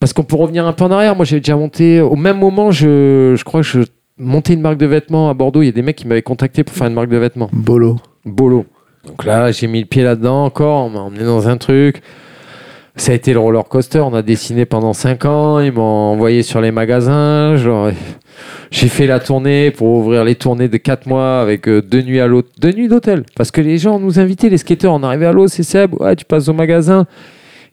Parce 0.00 0.12
qu'on 0.12 0.24
peut 0.24 0.34
revenir 0.34 0.66
un 0.66 0.72
peu 0.72 0.84
en 0.84 0.90
arrière. 0.90 1.14
Moi, 1.14 1.24
j'avais 1.24 1.40
déjà 1.40 1.54
monté, 1.54 2.00
au 2.00 2.16
même 2.16 2.38
moment, 2.38 2.72
je, 2.72 3.34
je 3.36 3.44
crois 3.44 3.60
que 3.60 3.66
je 3.66 3.80
montais 4.18 4.54
une 4.54 4.60
marque 4.60 4.78
de 4.78 4.86
vêtements 4.86 5.30
à 5.30 5.34
Bordeaux. 5.34 5.62
Il 5.62 5.66
y 5.66 5.68
a 5.68 5.72
des 5.72 5.82
mecs 5.82 5.96
qui 5.96 6.08
m'avaient 6.08 6.22
contacté 6.22 6.64
pour 6.64 6.74
faire 6.74 6.88
une 6.88 6.94
marque 6.94 7.08
de 7.08 7.18
vêtements. 7.18 7.50
Bolo. 7.52 7.98
Bolo. 8.24 8.66
Donc 9.06 9.24
là, 9.24 9.52
j'ai 9.52 9.68
mis 9.68 9.80
le 9.80 9.86
pied 9.86 10.02
là-dedans 10.02 10.44
encore, 10.44 10.86
on 10.86 10.90
m'a 10.90 11.00
emmené 11.00 11.24
dans 11.24 11.48
un 11.48 11.56
truc. 11.56 12.02
Ça 12.96 13.12
a 13.12 13.14
été 13.14 13.32
le 13.32 13.38
roller 13.38 13.64
coaster, 13.64 14.00
on 14.00 14.12
a 14.12 14.20
dessiné 14.20 14.66
pendant 14.66 14.92
5 14.92 15.24
ans, 15.24 15.60
ils 15.60 15.72
m'ont 15.72 15.82
envoyé 16.12 16.42
sur 16.42 16.60
les 16.60 16.70
magasins, 16.70 17.56
j'ai 18.70 18.88
fait 18.88 19.06
la 19.06 19.18
tournée 19.18 19.70
pour 19.70 19.88
ouvrir 19.88 20.24
les 20.24 20.34
tournées 20.34 20.68
de 20.68 20.76
4 20.76 21.06
mois 21.06 21.40
avec 21.40 21.68
euh, 21.68 21.80
deux 21.80 22.02
nuits 22.02 22.20
à 22.20 22.26
l'hôtel, 22.26 22.52
deux 22.58 22.72
nuits 22.72 22.88
d'hôtel. 22.88 23.24
Parce 23.34 23.50
que 23.50 23.62
les 23.62 23.78
gens 23.78 23.98
nous 23.98 24.18
invitaient, 24.18 24.50
les 24.50 24.58
skateurs, 24.58 24.92
on 24.92 25.02
arrivait 25.02 25.26
à 25.26 25.32
l'eau, 25.32 25.48
c'est 25.48 25.62
Seb, 25.62 25.94
ouais, 26.00 26.14
tu 26.16 26.26
passes 26.26 26.48
au 26.48 26.52
magasin. 26.52 27.06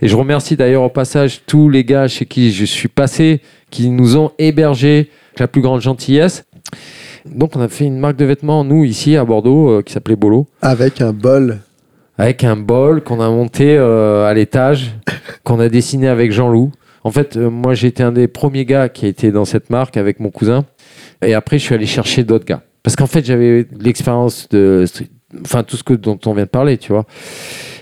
Et 0.01 0.07
je 0.07 0.15
remercie 0.15 0.55
d'ailleurs 0.55 0.83
au 0.83 0.89
passage 0.89 1.41
tous 1.45 1.69
les 1.69 1.83
gars 1.83 2.07
chez 2.07 2.25
qui 2.25 2.53
je 2.53 2.63
suis 2.63 2.87
passé, 2.87 3.41
qui 3.69 3.89
nous 3.89 4.15
ont 4.15 4.31
hébergés 4.39 5.09
la 5.37 5.47
plus 5.47 5.61
grande 5.61 5.81
gentillesse. 5.81 6.45
Donc 7.25 7.57
on 7.57 7.61
a 7.61 7.67
fait 7.67 7.85
une 7.85 7.99
marque 7.99 8.15
de 8.15 8.25
vêtements, 8.25 8.63
nous, 8.63 8.85
ici 8.85 9.17
à 9.17 9.25
Bordeaux, 9.25 9.69
euh, 9.69 9.81
qui 9.81 9.91
s'appelait 9.91 10.15
Bolo 10.15 10.47
Avec 10.61 11.01
un 11.01 11.11
bol. 11.11 11.59
Avec 12.19 12.43
un 12.43 12.57
bol 12.57 13.01
qu'on 13.01 13.21
a 13.21 13.29
monté 13.29 13.77
euh, 13.77 14.25
à 14.25 14.33
l'étage, 14.33 14.91
qu'on 15.45 15.59
a 15.61 15.69
dessiné 15.69 16.09
avec 16.09 16.33
Jean-Loup. 16.33 16.69
En 17.05 17.11
fait, 17.11 17.37
euh, 17.37 17.49
moi, 17.49 17.73
j'ai 17.75 17.87
été 17.87 18.03
un 18.03 18.11
des 18.11 18.27
premiers 18.27 18.65
gars 18.65 18.89
qui 18.89 19.05
a 19.05 19.07
été 19.07 19.31
dans 19.31 19.45
cette 19.45 19.69
marque 19.69 19.95
avec 19.95 20.19
mon 20.19 20.29
cousin. 20.29 20.65
Et 21.25 21.33
après, 21.33 21.57
je 21.57 21.63
suis 21.63 21.73
allé 21.73 21.85
chercher 21.85 22.25
d'autres 22.25 22.43
gars. 22.43 22.61
Parce 22.83 22.97
qu'en 22.97 23.07
fait, 23.07 23.25
j'avais 23.25 23.65
l'expérience 23.79 24.49
de... 24.49 24.83
Enfin, 25.41 25.63
tout 25.63 25.77
ce 25.77 25.83
que, 25.83 25.93
dont 25.93 26.19
on 26.25 26.33
vient 26.33 26.43
de 26.43 26.49
parler, 26.49 26.77
tu 26.77 26.91
vois. 26.91 27.05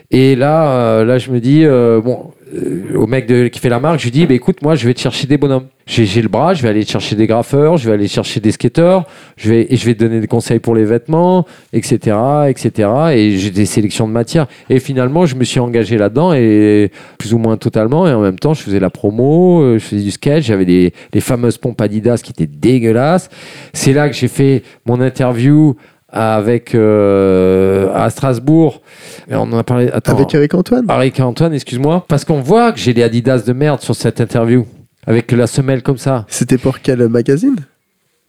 Et 0.09 0.35
là, 0.35 0.71
euh, 0.71 1.05
là, 1.05 1.17
je 1.17 1.31
me 1.31 1.41
dis, 1.41 1.65
euh, 1.65 1.99
bon, 1.99 2.31
euh, 2.55 2.95
au 2.95 3.07
mec 3.07 3.27
qui 3.51 3.59
fait 3.59 3.67
la 3.67 3.81
marque, 3.81 3.99
je 3.99 4.05
lui 4.05 4.11
dis, 4.11 4.25
bah, 4.25 4.35
écoute, 4.35 4.61
moi, 4.61 4.75
je 4.75 4.87
vais 4.87 4.93
te 4.93 5.01
chercher 5.01 5.27
des 5.27 5.37
bonhommes. 5.37 5.65
J'ai 5.85 6.21
le 6.21 6.29
bras, 6.29 6.53
je 6.53 6.63
vais 6.63 6.69
aller 6.69 6.85
chercher 6.85 7.15
des 7.15 7.27
graffeurs, 7.27 7.77
je 7.77 7.87
vais 7.87 7.93
aller 7.93 8.07
chercher 8.07 8.39
des 8.39 8.51
skateurs, 8.51 9.05
je 9.37 9.49
vais, 9.49 9.67
et 9.69 9.75
je 9.75 9.85
vais 9.85 9.95
te 9.95 9.99
donner 9.99 10.19
des 10.19 10.27
conseils 10.27 10.59
pour 10.59 10.75
les 10.75 10.83
vêtements, 10.85 11.45
etc., 11.73 12.17
etc. 12.47 12.89
Et 13.13 13.37
j'ai 13.37 13.51
des 13.51 13.65
sélections 13.65 14.07
de 14.07 14.13
matières. 14.13 14.47
Et 14.69 14.79
finalement, 14.79 15.25
je 15.25 15.35
me 15.35 15.43
suis 15.43 15.59
engagé 15.59 15.97
là-dedans, 15.97 16.33
et 16.33 16.89
plus 17.17 17.33
ou 17.33 17.37
moins 17.37 17.57
totalement. 17.57 18.07
Et 18.07 18.13
en 18.13 18.21
même 18.21 18.39
temps, 18.39 18.53
je 18.53 18.61
faisais 18.61 18.79
la 18.79 18.89
promo, 18.89 19.77
je 19.77 19.79
faisais 19.79 20.03
du 20.03 20.11
sketch, 20.11 20.45
j'avais 20.45 20.65
les 20.65 21.21
fameuses 21.21 21.57
pompes 21.57 21.79
Adidas 21.81 22.21
qui 22.23 22.31
étaient 22.31 22.47
dégueulasses. 22.47 23.29
C'est 23.73 23.93
là 23.93 24.09
que 24.09 24.15
j'ai 24.15 24.29
fait 24.29 24.63
mon 24.85 25.01
interview 25.01 25.75
avec 26.17 26.73
euh, 26.73 27.89
à 27.93 28.09
Strasbourg. 28.09 28.81
On 29.29 29.51
en 29.53 29.57
a 29.57 29.63
parlé. 29.63 29.89
Attends, 29.91 30.13
Avec 30.13 30.33
Eric 30.33 30.53
Antoine 30.53 30.85
Eric 30.89 31.19
Antoine, 31.19 31.53
excuse-moi, 31.53 32.05
parce 32.07 32.25
qu'on 32.25 32.41
voit 32.41 32.71
que 32.71 32.79
j'ai 32.79 32.93
les 32.93 33.03
Adidas 33.03 33.43
de 33.45 33.53
merde 33.53 33.81
sur 33.81 33.95
cette 33.95 34.19
interview, 34.19 34.65
avec 35.05 35.31
la 35.31 35.47
semelle 35.47 35.83
comme 35.83 35.97
ça. 35.97 36.25
C'était 36.27 36.57
pour 36.57 36.79
quel 36.81 37.07
magazine? 37.07 37.55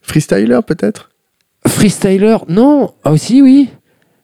Freestyler 0.02 0.60
peut-être? 0.66 1.10
Freestyler, 1.66 2.36
non, 2.48 2.92
ah 3.04 3.12
aussi 3.12 3.42
oui. 3.42 3.70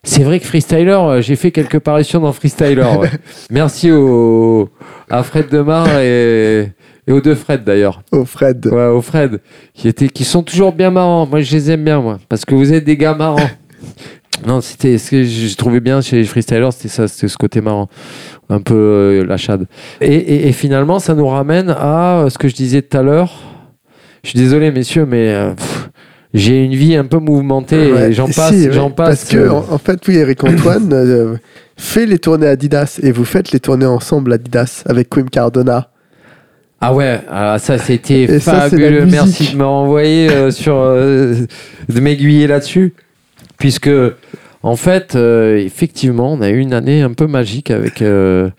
C'est 0.03 0.23
vrai 0.23 0.39
que 0.39 0.45
Freestyler, 0.45 0.91
euh, 0.91 1.21
j'ai 1.21 1.35
fait 1.35 1.51
quelques 1.51 1.75
apparitions 1.75 2.19
dans 2.19 2.31
Freestyler. 2.31 2.85
ouais. 2.99 3.09
Merci 3.49 3.91
au, 3.91 4.69
à 5.09 5.23
Fred 5.23 5.49
Demar 5.49 5.87
et, 5.99 6.69
et 7.07 7.11
aux 7.11 7.21
deux 7.21 7.35
Fred 7.35 7.63
d'ailleurs. 7.63 8.01
Oh 8.11 8.25
Fred. 8.25 8.65
Ouais, 8.67 8.87
aux 8.87 9.01
Fred, 9.01 9.39
qui, 9.73 9.87
étaient, 9.87 10.09
qui 10.09 10.23
sont 10.23 10.43
toujours 10.43 10.73
bien 10.73 10.91
marrants. 10.91 11.25
Moi, 11.27 11.41
je 11.41 11.55
les 11.55 11.71
aime 11.71 11.83
bien, 11.83 12.01
moi, 12.01 12.19
parce 12.29 12.45
que 12.45 12.55
vous 12.55 12.73
êtes 12.73 12.83
des 12.83 12.97
gars 12.97 13.13
marrants. 13.13 13.49
non, 14.47 14.61
c'était 14.61 14.97
ce 14.97 15.11
que 15.11 15.23
j'ai 15.23 15.55
trouvé 15.55 15.79
bien 15.79 16.01
chez 16.01 16.17
les 16.17 16.23
Freestylers, 16.25 16.71
c'était 16.73 16.89
ça, 16.89 17.07
c'était 17.07 17.27
ce 17.27 17.37
côté 17.37 17.61
marrant. 17.61 17.87
Un 18.49 18.59
peu 18.59 18.75
euh, 18.75 19.25
la 19.25 19.37
chade. 19.37 19.65
Et, 20.01 20.13
et- 20.15 20.47
et 20.47 20.51
finalement, 20.51 20.99
ça 20.99 21.13
nous 21.15 21.27
ramène 21.27 21.69
à 21.69 22.19
euh, 22.21 22.29
ce 22.29 22.37
que 22.37 22.47
je 22.47 22.55
disais 22.55 22.81
tout 22.81 22.97
à 22.97 23.01
l'heure. 23.01 23.33
Je 24.23 24.29
suis 24.29 24.39
désolé, 24.39 24.71
messieurs, 24.71 25.05
mais 25.05 25.29
euh, 25.33 25.51
pff, 25.53 25.89
j'ai 26.33 26.63
une 26.63 26.75
vie 26.75 26.95
un 26.95 27.05
peu 27.05 27.17
mouvementée 27.19 27.91
Ouais, 27.93 28.09
et 28.09 28.13
j'en 28.13 28.27
si, 28.27 28.33
passe, 28.33 28.51
ouais, 28.51 28.71
j'en 28.71 28.89
passe. 28.91 29.19
Parce 29.19 29.29
que, 29.29 29.37
euh, 29.37 29.51
en, 29.53 29.65
en 29.73 29.77
fait, 29.77 29.99
oui, 30.07 30.15
Eric 30.17 30.43
Antoine 30.43 30.91
euh, 30.91 31.35
fait 31.77 32.05
les 32.05 32.19
tournées 32.19 32.47
Adidas 32.47 32.99
et 33.01 33.11
vous 33.11 33.25
faites 33.25 33.51
les 33.51 33.59
tournées 33.59 33.85
ensemble 33.85 34.33
Adidas 34.33 34.83
avec 34.87 35.09
Quim 35.09 35.25
Cardona. 35.31 35.89
Ah 36.81 36.93
ouais, 36.93 37.19
ah, 37.29 37.57
ça 37.57 37.77
c'était 37.77 38.23
Et 38.23 38.39
ça, 38.39 38.69
c'est 38.69 38.77
la 38.77 38.85
fabuleux. 38.87 39.05
musique. 39.05 39.11
Merci 39.11 39.51
de 39.53 39.57
me 39.57 39.65
renvoyer 39.65 40.29
euh, 40.29 40.51
sur, 40.51 40.75
euh, 40.77 41.45
de 41.89 41.99
m'aiguiller 41.99 42.47
là-dessus, 42.47 42.93
puisque 43.57 43.89
en 44.61 44.75
fait, 44.75 45.15
euh, 45.15 45.57
effectivement, 45.57 46.33
on 46.33 46.41
a 46.41 46.49
eu 46.49 46.59
une 46.59 46.73
année 46.73 47.01
un 47.01 47.13
peu 47.13 47.27
magique 47.27 47.71
avec 47.71 48.01
euh, 48.01 48.49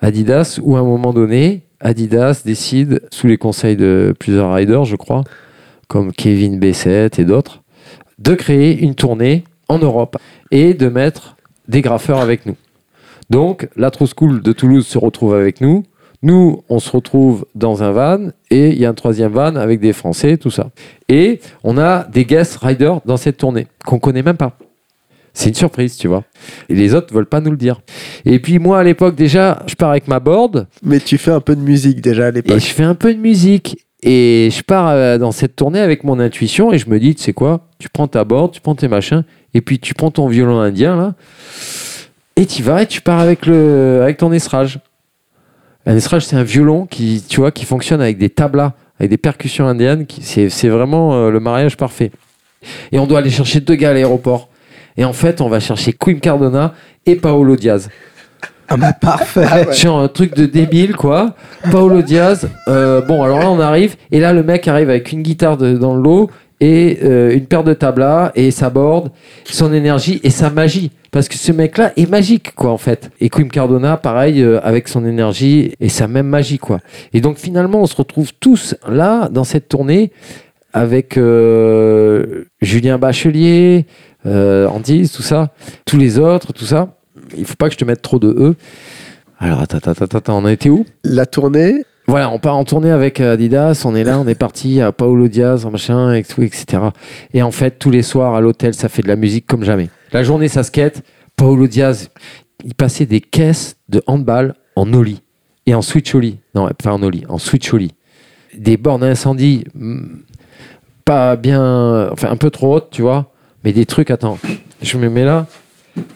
Adidas, 0.00 0.58
où 0.62 0.76
à 0.76 0.80
un 0.80 0.84
moment 0.84 1.12
donné, 1.12 1.62
Adidas 1.80 2.42
décide, 2.44 3.02
sous 3.10 3.26
les 3.26 3.36
conseils 3.36 3.76
de 3.76 4.14
plusieurs 4.18 4.52
riders, 4.52 4.84
je 4.84 4.96
crois, 4.96 5.22
comme 5.86 6.12
Kevin 6.12 6.58
Bessette 6.58 7.18
et 7.18 7.24
d'autres, 7.24 7.62
de 8.18 8.34
créer 8.34 8.78
une 8.78 8.94
tournée 8.94 9.44
en 9.68 9.78
Europe 9.78 10.16
et 10.50 10.72
de 10.72 10.88
mettre 10.88 11.36
des 11.68 11.82
graffeurs 11.82 12.20
avec 12.20 12.46
nous. 12.46 12.56
Donc, 13.28 13.68
la 13.76 13.90
True 13.90 14.06
School 14.06 14.40
de 14.42 14.52
Toulouse 14.52 14.86
se 14.86 14.98
retrouve 14.98 15.34
avec 15.34 15.60
nous. 15.60 15.82
Nous, 16.24 16.62
on 16.70 16.78
se 16.78 16.90
retrouve 16.90 17.44
dans 17.54 17.82
un 17.82 17.90
van 17.90 18.30
et 18.50 18.70
il 18.70 18.78
y 18.78 18.86
a 18.86 18.88
un 18.88 18.94
troisième 18.94 19.30
van 19.30 19.56
avec 19.56 19.78
des 19.78 19.92
Français, 19.92 20.38
tout 20.38 20.50
ça. 20.50 20.70
Et 21.10 21.38
on 21.62 21.76
a 21.76 22.04
des 22.04 22.24
guest 22.24 22.56
riders 22.56 23.02
dans 23.04 23.18
cette 23.18 23.36
tournée 23.36 23.66
qu'on 23.84 23.98
connaît 23.98 24.22
même 24.22 24.38
pas. 24.38 24.56
C'est 25.34 25.50
une 25.50 25.54
surprise, 25.54 25.98
tu 25.98 26.08
vois. 26.08 26.24
Et 26.70 26.74
les 26.74 26.94
autres 26.94 27.12
veulent 27.12 27.26
pas 27.26 27.42
nous 27.42 27.50
le 27.50 27.58
dire. 27.58 27.82
Et 28.24 28.38
puis 28.38 28.58
moi, 28.58 28.78
à 28.78 28.82
l'époque, 28.84 29.16
déjà, 29.16 29.62
je 29.66 29.74
pars 29.74 29.90
avec 29.90 30.08
ma 30.08 30.18
board 30.18 30.66
Mais 30.82 30.98
tu 30.98 31.18
fais 31.18 31.30
un 31.30 31.40
peu 31.40 31.54
de 31.56 31.60
musique 31.60 32.00
déjà 32.00 32.24
à 32.24 32.28
et 32.30 32.32
l'époque. 32.32 32.58
je 32.58 32.72
fais 32.72 32.84
un 32.84 32.94
peu 32.94 33.12
de 33.12 33.20
musique. 33.20 33.84
Et 34.02 34.48
je 34.50 34.62
pars 34.62 34.88
euh, 34.88 35.18
dans 35.18 35.30
cette 35.30 35.56
tournée 35.56 35.80
avec 35.80 36.04
mon 36.04 36.18
intuition 36.20 36.72
et 36.72 36.78
je 36.78 36.88
me 36.88 36.98
dis, 36.98 37.14
tu 37.14 37.22
sais 37.22 37.34
quoi, 37.34 37.68
tu 37.78 37.90
prends 37.90 38.08
ta 38.08 38.24
board, 38.24 38.52
tu 38.52 38.62
prends 38.62 38.74
tes 38.74 38.88
machins, 38.88 39.24
et 39.52 39.60
puis 39.60 39.78
tu 39.78 39.92
prends 39.92 40.10
ton 40.10 40.26
violon 40.26 40.58
indien, 40.58 40.96
là, 40.96 41.14
et 42.36 42.46
tu 42.46 42.62
vas 42.62 42.82
et 42.82 42.86
tu 42.86 43.02
pars 43.02 43.20
avec, 43.20 43.44
le, 43.44 44.00
avec 44.02 44.16
ton 44.16 44.32
estrage. 44.32 44.78
Un 45.86 45.96
estrage, 45.96 46.24
c'est 46.24 46.36
un 46.36 46.42
violon 46.42 46.86
qui, 46.86 47.22
tu 47.28 47.40
vois, 47.40 47.50
qui 47.50 47.64
fonctionne 47.64 48.00
avec 48.00 48.16
des 48.18 48.30
tablas, 48.30 48.72
avec 48.98 49.10
des 49.10 49.16
percussions 49.18 49.66
indiennes. 49.66 50.06
C'est 50.20 50.48
c'est 50.48 50.68
vraiment 50.68 51.14
euh, 51.14 51.30
le 51.30 51.40
mariage 51.40 51.76
parfait. 51.76 52.10
Et 52.92 52.98
on 52.98 53.06
doit 53.06 53.18
aller 53.18 53.30
chercher 53.30 53.60
deux 53.60 53.74
gars 53.74 53.90
à 53.90 53.92
l'aéroport. 53.92 54.48
Et 54.96 55.04
en 55.04 55.12
fait, 55.12 55.40
on 55.40 55.48
va 55.48 55.60
chercher 55.60 55.92
Quim 55.92 56.20
Cardona 56.20 56.72
et 57.04 57.16
Paolo 57.16 57.56
Diaz. 57.56 57.90
Ah 58.68 58.78
bah 58.78 58.94
parfait. 58.94 59.72
Sur 59.72 59.96
un 59.96 60.08
truc 60.08 60.34
de 60.34 60.46
débile, 60.46 60.96
quoi. 60.96 61.34
Paolo 61.70 62.00
Diaz. 62.00 62.48
euh, 62.68 63.02
bon, 63.02 63.22
alors 63.22 63.40
là, 63.40 63.50
on 63.50 63.60
arrive. 63.60 63.96
Et 64.10 64.20
là, 64.20 64.32
le 64.32 64.42
mec 64.42 64.66
arrive 64.68 64.88
avec 64.88 65.12
une 65.12 65.20
guitare 65.22 65.58
de- 65.58 65.76
dans 65.76 65.94
le 65.96 66.02
lot 66.02 66.30
et 66.60 67.00
euh, 67.04 67.34
une 67.34 67.44
paire 67.44 67.64
de 67.64 67.74
tablas 67.74 68.32
et 68.34 68.50
sa 68.50 68.70
board, 68.70 69.10
son 69.44 69.72
énergie 69.74 70.20
et 70.22 70.30
sa 70.30 70.48
magie. 70.48 70.92
Parce 71.14 71.28
que 71.28 71.36
ce 71.36 71.52
mec-là 71.52 71.92
est 71.96 72.10
magique, 72.10 72.56
quoi, 72.56 72.72
en 72.72 72.76
fait. 72.76 73.12
Et 73.20 73.28
Quim 73.28 73.46
Cardona, 73.46 73.96
pareil, 73.96 74.42
euh, 74.42 74.58
avec 74.64 74.88
son 74.88 75.06
énergie 75.06 75.72
et 75.78 75.88
sa 75.88 76.08
même 76.08 76.26
magie, 76.26 76.58
quoi. 76.58 76.80
Et 77.12 77.20
donc, 77.20 77.38
finalement, 77.38 77.82
on 77.82 77.86
se 77.86 77.94
retrouve 77.94 78.32
tous 78.40 78.74
là, 78.88 79.28
dans 79.28 79.44
cette 79.44 79.68
tournée, 79.68 80.10
avec 80.72 81.16
euh, 81.16 82.46
Julien 82.60 82.98
Bachelier, 82.98 83.86
euh, 84.26 84.66
Andy, 84.66 85.08
tout 85.08 85.22
ça, 85.22 85.52
tous 85.84 85.96
les 85.96 86.18
autres, 86.18 86.52
tout 86.52 86.64
ça. 86.64 86.96
Il 87.38 87.44
faut 87.44 87.54
pas 87.54 87.68
que 87.68 87.74
je 87.74 87.78
te 87.78 87.84
mette 87.84 88.02
trop 88.02 88.18
de 88.18 88.30
E. 88.30 88.56
Alors, 89.38 89.60
attends, 89.60 89.78
attends, 89.78 90.16
attends, 90.18 90.36
on 90.36 90.44
a 90.44 90.52
été 90.52 90.68
où? 90.68 90.84
La 91.04 91.26
tournée, 91.26 91.84
Voilà, 92.08 92.28
on 92.28 92.40
part 92.40 92.56
en 92.56 92.64
tournée 92.64 92.90
avec 92.90 93.20
Adidas, 93.20 93.82
on 93.84 93.94
est 93.94 94.02
là, 94.02 94.18
on 94.18 94.26
est 94.26 94.34
parti 94.34 94.80
à 94.80 94.90
Paolo 94.90 95.28
Diaz, 95.28 95.64
en 95.64 95.70
machin, 95.70 96.12
et 96.12 96.24
tout, 96.24 96.42
etc. 96.42 96.82
Et 97.32 97.42
en 97.44 97.52
fait, 97.52 97.78
tous 97.78 97.92
les 97.92 98.02
soirs 98.02 98.34
à 98.34 98.40
l'hôtel, 98.40 98.74
ça 98.74 98.88
fait 98.88 99.02
de 99.02 99.08
la 99.08 99.16
musique 99.16 99.46
comme 99.46 99.62
jamais. 99.62 99.90
La 100.14 100.22
journée, 100.22 100.46
ça 100.46 100.62
skate. 100.62 101.02
Paolo 101.34 101.66
Diaz, 101.66 102.08
il 102.64 102.76
passait 102.76 103.04
des 103.04 103.20
caisses 103.20 103.76
de 103.88 104.00
handball 104.06 104.54
en 104.76 104.92
ollie 104.92 105.22
et 105.66 105.74
en 105.74 105.82
switch 105.82 106.14
ollie. 106.14 106.38
Non, 106.54 106.68
pas 106.80 106.92
en 106.92 107.02
ollie, 107.02 107.24
en 107.28 107.38
switch 107.38 107.74
ollie. 107.74 107.94
Des 108.56 108.76
bornes 108.76 109.02
à 109.02 109.08
incendie, 109.08 109.64
hmm, 109.74 110.18
pas 111.04 111.34
bien, 111.34 112.10
enfin 112.12 112.30
un 112.30 112.36
peu 112.36 112.50
trop 112.50 112.76
hautes, 112.76 112.90
tu 112.92 113.02
vois, 113.02 113.32
mais 113.64 113.72
des 113.72 113.86
trucs, 113.86 114.12
attends, 114.12 114.38
je 114.80 114.98
me 114.98 115.08
mets 115.10 115.24
là, 115.24 115.48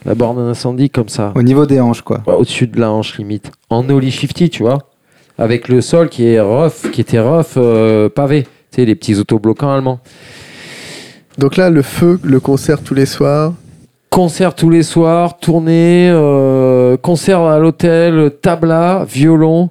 la 0.05 0.15
borne 0.15 0.39
à 0.39 0.43
incendie 0.43 0.89
comme 0.89 1.09
ça. 1.09 1.33
Au 1.35 1.43
niveau 1.43 1.65
des 1.65 1.81
hanches, 1.81 2.01
quoi. 2.01 2.23
Ouais, 2.25 2.35
au-dessus 2.35 2.67
de 2.67 2.79
la 2.79 2.91
hanche 2.91 3.17
limite. 3.17 3.51
En 3.69 3.89
ollie 3.89 4.11
shifty, 4.11 4.49
tu 4.49 4.63
vois. 4.63 4.77
Avec 5.37 5.67
le 5.67 5.81
sol 5.81 6.07
qui 6.07 6.23
est 6.23 6.39
rough, 6.39 6.89
qui 6.93 7.01
était 7.01 7.19
rough 7.19 7.57
euh, 7.57 8.07
pavé. 8.07 8.43
Tu 8.43 8.77
sais, 8.77 8.85
les 8.85 8.95
petits 8.95 9.15
autobloquants 9.15 9.73
allemands. 9.73 9.99
donc 11.37 11.57
là, 11.57 11.69
le 11.69 11.81
feu, 11.81 12.17
le 12.23 12.39
concert 12.39 12.81
tous 12.81 12.93
les 12.93 13.05
soirs. 13.05 13.53
Concert 14.09 14.55
tous 14.55 14.71
les 14.71 14.81
soirs, 14.81 15.37
tournée, 15.37 16.09
euh, 16.11 16.97
concert 16.97 17.41
à 17.41 17.59
l'hôtel, 17.59 18.31
tabla, 18.41 19.05
violon. 19.07 19.69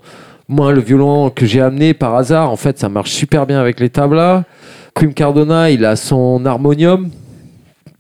Moi, 0.49 0.73
le 0.73 0.81
violon 0.81 1.31
que 1.31 1.45
j'ai 1.45 1.61
amené 1.61 1.93
par 1.93 2.15
hasard, 2.15 2.51
en 2.51 2.57
fait, 2.57 2.79
ça 2.79 2.89
marche 2.89 3.11
super 3.11 3.47
bien 3.47 3.61
avec 3.61 3.81
les 3.81 3.91
tablas. 3.91 4.45
Quim 4.95 5.13
Cardona, 5.13 5.71
il 5.71 5.85
a 5.85 5.97
son 5.97 6.47
harmonium. 6.47 7.11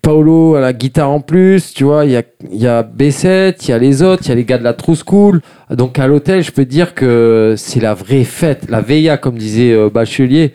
Paolo 0.00 0.54
a 0.54 0.60
la 0.60 0.72
guitare 0.72 1.10
en 1.10 1.20
plus, 1.20 1.74
tu 1.74 1.84
vois, 1.84 2.04
il 2.04 2.12
y 2.12 2.16
a, 2.16 2.22
y 2.52 2.66
a 2.68 2.82
B7, 2.84 3.56
il 3.64 3.70
y 3.70 3.72
a 3.72 3.78
les 3.78 4.02
autres, 4.02 4.22
il 4.26 4.28
y 4.28 4.32
a 4.32 4.34
les 4.36 4.44
gars 4.44 4.58
de 4.58 4.64
la 4.64 4.74
True 4.74 4.96
School. 4.96 5.40
Donc 5.70 5.98
à 5.98 6.06
l'hôtel, 6.06 6.42
je 6.42 6.52
peux 6.52 6.64
dire 6.64 6.94
que 6.94 7.54
c'est 7.56 7.80
la 7.80 7.94
vraie 7.94 8.24
fête, 8.24 8.70
la 8.70 8.80
veilla, 8.80 9.16
comme 9.16 9.36
disait 9.36 9.72
euh, 9.72 9.90
Bachelier, 9.90 10.54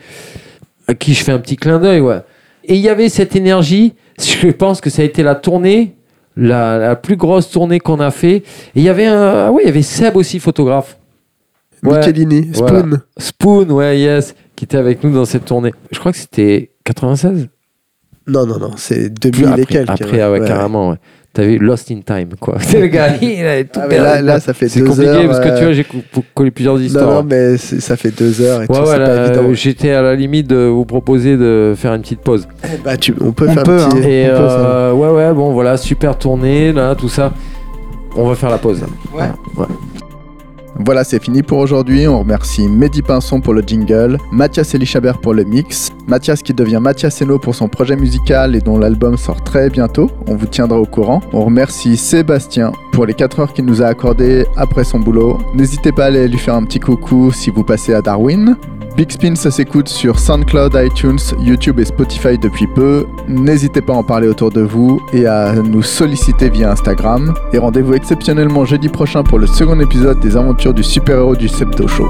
à 0.87 0.93
qui 0.93 1.13
je 1.13 1.23
fais 1.23 1.33
un 1.33 1.39
petit 1.39 1.57
clin 1.57 1.79
d'œil, 1.79 1.99
ouais. 1.99 2.21
Et 2.63 2.75
il 2.75 2.81
y 2.81 2.89
avait 2.89 3.09
cette 3.09 3.35
énergie, 3.35 3.93
je 4.19 4.49
pense 4.51 4.81
que 4.81 4.89
ça 4.89 5.01
a 5.01 5.05
été 5.05 5.23
la 5.23 5.35
tournée, 5.35 5.95
la, 6.35 6.77
la 6.77 6.95
plus 6.95 7.15
grosse 7.15 7.49
tournée 7.49 7.79
qu'on 7.79 7.99
a 7.99 8.11
fait. 8.11 8.37
Et 8.37 8.43
il 8.75 8.83
y 8.83 8.89
avait 8.89 9.05
un, 9.05 9.47
ah 9.47 9.51
ouais, 9.51 9.63
il 9.63 9.67
y 9.67 9.69
avait 9.69 9.81
Seb 9.81 10.15
aussi, 10.17 10.39
photographe. 10.39 10.97
Ouais. 11.83 11.97
Michelini, 11.99 12.49
Voilà. 12.53 12.79
Spoon. 12.79 13.01
Spoon, 13.17 13.69
ouais, 13.71 13.99
yes, 13.99 14.35
qui 14.55 14.63
était 14.65 14.77
avec 14.77 15.03
nous 15.03 15.13
dans 15.13 15.25
cette 15.25 15.45
tournée. 15.45 15.73
Je 15.91 15.99
crois 15.99 16.11
que 16.11 16.17
c'était 16.17 16.71
96 16.85 17.49
Non, 18.27 18.45
non, 18.45 18.57
non, 18.57 18.71
c'est 18.77 19.09
2000 19.09 19.31
Plus 19.31 19.43
et 19.43 19.47
après, 19.47 19.65
quelques. 19.65 19.89
après, 20.01 20.21
ah 20.21 20.31
ouais, 20.31 20.39
carrément, 20.45 20.91
ouais. 20.91 20.97
T'as 21.35 21.43
vu 21.45 21.57
Lost 21.57 21.89
in 21.89 22.01
Time, 22.05 22.29
quoi. 22.39 22.57
C'est 22.59 22.79
le 22.79 22.85
gars, 22.87 23.15
il 23.21 23.43
a 23.43 23.63
tout 23.63 23.79
Ah, 23.81 23.87
mais 23.89 23.97
là, 23.97 24.03
perdu. 24.13 24.25
là, 24.27 24.39
ça 24.39 24.53
fait 24.53 24.69
C'est 24.69 24.81
deux 24.81 24.85
compliqué 24.85 25.09
heures. 25.09 25.25
parce 25.27 25.39
que 25.39 25.47
euh, 25.47 25.57
tu 25.57 25.63
vois, 25.63 25.73
j'ai 25.73 25.85
collé 26.35 26.51
plusieurs 26.51 26.75
Non, 26.75 26.81
histoires. 26.81 27.09
non, 27.09 27.27
mais 27.27 27.57
c'est- 27.57 27.79
ça 27.79 27.97
fait 27.97 28.11
deux 28.11 28.39
heures 28.41 28.57
et 28.61 28.67
Ouais, 28.67 28.67
tout, 28.67 28.73
ouais, 28.73 28.85
c'est 28.85 28.99
là, 28.99 29.05
pas 29.07 29.25
évident. 29.33 29.53
j'étais 29.53 29.89
à 29.93 30.03
la 30.03 30.13
limite 30.15 30.45
de 30.47 30.67
vous 30.67 30.85
proposer 30.85 31.35
de 31.35 31.73
faire 31.75 31.95
une 31.95 32.01
petite 32.03 32.19
pause. 32.21 32.47
Bah, 32.85 32.97
tu, 32.97 33.15
on 33.19 33.31
peut 33.31 33.47
On 33.49 33.53
faire 33.53 33.63
peut, 33.63 33.81
un 33.81 33.89
petit. 33.89 33.97
hein. 33.97 34.07
Et 34.07 34.25
on 34.31 34.37
peut, 34.37 34.47
euh, 34.47 34.93
ouais, 34.93 35.09
ouais, 35.09 35.33
bon, 35.33 35.53
voilà, 35.53 35.75
super 35.77 36.15
tournée, 36.19 36.71
là, 36.71 36.93
tout 36.93 37.09
ça. 37.09 37.33
On 38.15 38.27
va 38.27 38.35
faire 38.35 38.51
la 38.51 38.59
pause. 38.59 38.83
Ouais. 39.15 39.23
ouais. 39.57 39.65
Voilà, 40.79 41.03
c'est 41.03 41.21
fini 41.21 41.43
pour 41.43 41.59
aujourd'hui. 41.59 42.07
On 42.07 42.19
remercie 42.19 42.67
Mehdi 42.67 43.01
Pinson 43.01 43.41
pour 43.41 43.53
le 43.53 43.61
jingle, 43.61 44.17
Mathias 44.31 44.73
Elichabert 44.73 45.19
pour 45.19 45.33
le 45.33 45.43
mix, 45.43 45.91
Mathias 46.07 46.41
qui 46.41 46.53
devient 46.53 46.79
Mathias 46.81 47.21
Eno 47.21 47.37
pour 47.37 47.55
son 47.55 47.67
projet 47.67 47.95
musical 47.95 48.55
et 48.55 48.59
dont 48.59 48.77
l'album 48.77 49.17
sort 49.17 49.43
très 49.43 49.69
bientôt. 49.69 50.09
On 50.27 50.35
vous 50.35 50.47
tiendra 50.47 50.79
au 50.79 50.85
courant. 50.85 51.21
On 51.31 51.45
remercie 51.45 51.95
Sébastien 51.95 52.71
pour 52.91 53.05
les 53.05 53.13
4 53.13 53.39
heures 53.39 53.53
qu'il 53.53 53.65
nous 53.65 53.81
a 53.81 53.85
accordées 53.85 54.45
après 54.57 54.83
son 54.83 54.99
boulot. 54.99 55.37
N'hésitez 55.53 55.91
pas 55.91 56.05
à 56.05 56.07
aller 56.07 56.27
lui 56.27 56.39
faire 56.39 56.55
un 56.55 56.63
petit 56.63 56.79
coucou 56.79 57.31
si 57.31 57.49
vous 57.49 57.63
passez 57.63 57.93
à 57.93 58.01
Darwin. 58.01 58.57
Big 58.95 59.11
Spin, 59.11 59.33
ça 59.35 59.49
s'écoute 59.49 59.89
sur 59.89 60.19
SoundCloud, 60.19 60.75
iTunes, 60.75 61.17
YouTube 61.39 61.79
et 61.79 61.85
Spotify 61.85 62.37
depuis 62.37 62.67
peu. 62.67 63.07
N'hésitez 63.27 63.81
pas 63.81 63.93
à 63.93 63.95
en 63.97 64.03
parler 64.03 64.27
autour 64.27 64.51
de 64.51 64.61
vous 64.61 65.01
et 65.13 65.25
à 65.25 65.55
nous 65.55 65.81
solliciter 65.81 66.49
via 66.49 66.71
Instagram. 66.71 67.33
Et 67.53 67.57
rendez-vous 67.57 67.95
exceptionnellement 67.95 68.65
jeudi 68.65 68.89
prochain 68.89 69.23
pour 69.23 69.39
le 69.39 69.47
second 69.47 69.79
épisode 69.79 70.19
des 70.19 70.37
aventures 70.37 70.62
du 70.71 70.83
super-héros 70.83 71.35
du 71.35 71.49
Septo 71.49 71.87
Show. 71.89 72.07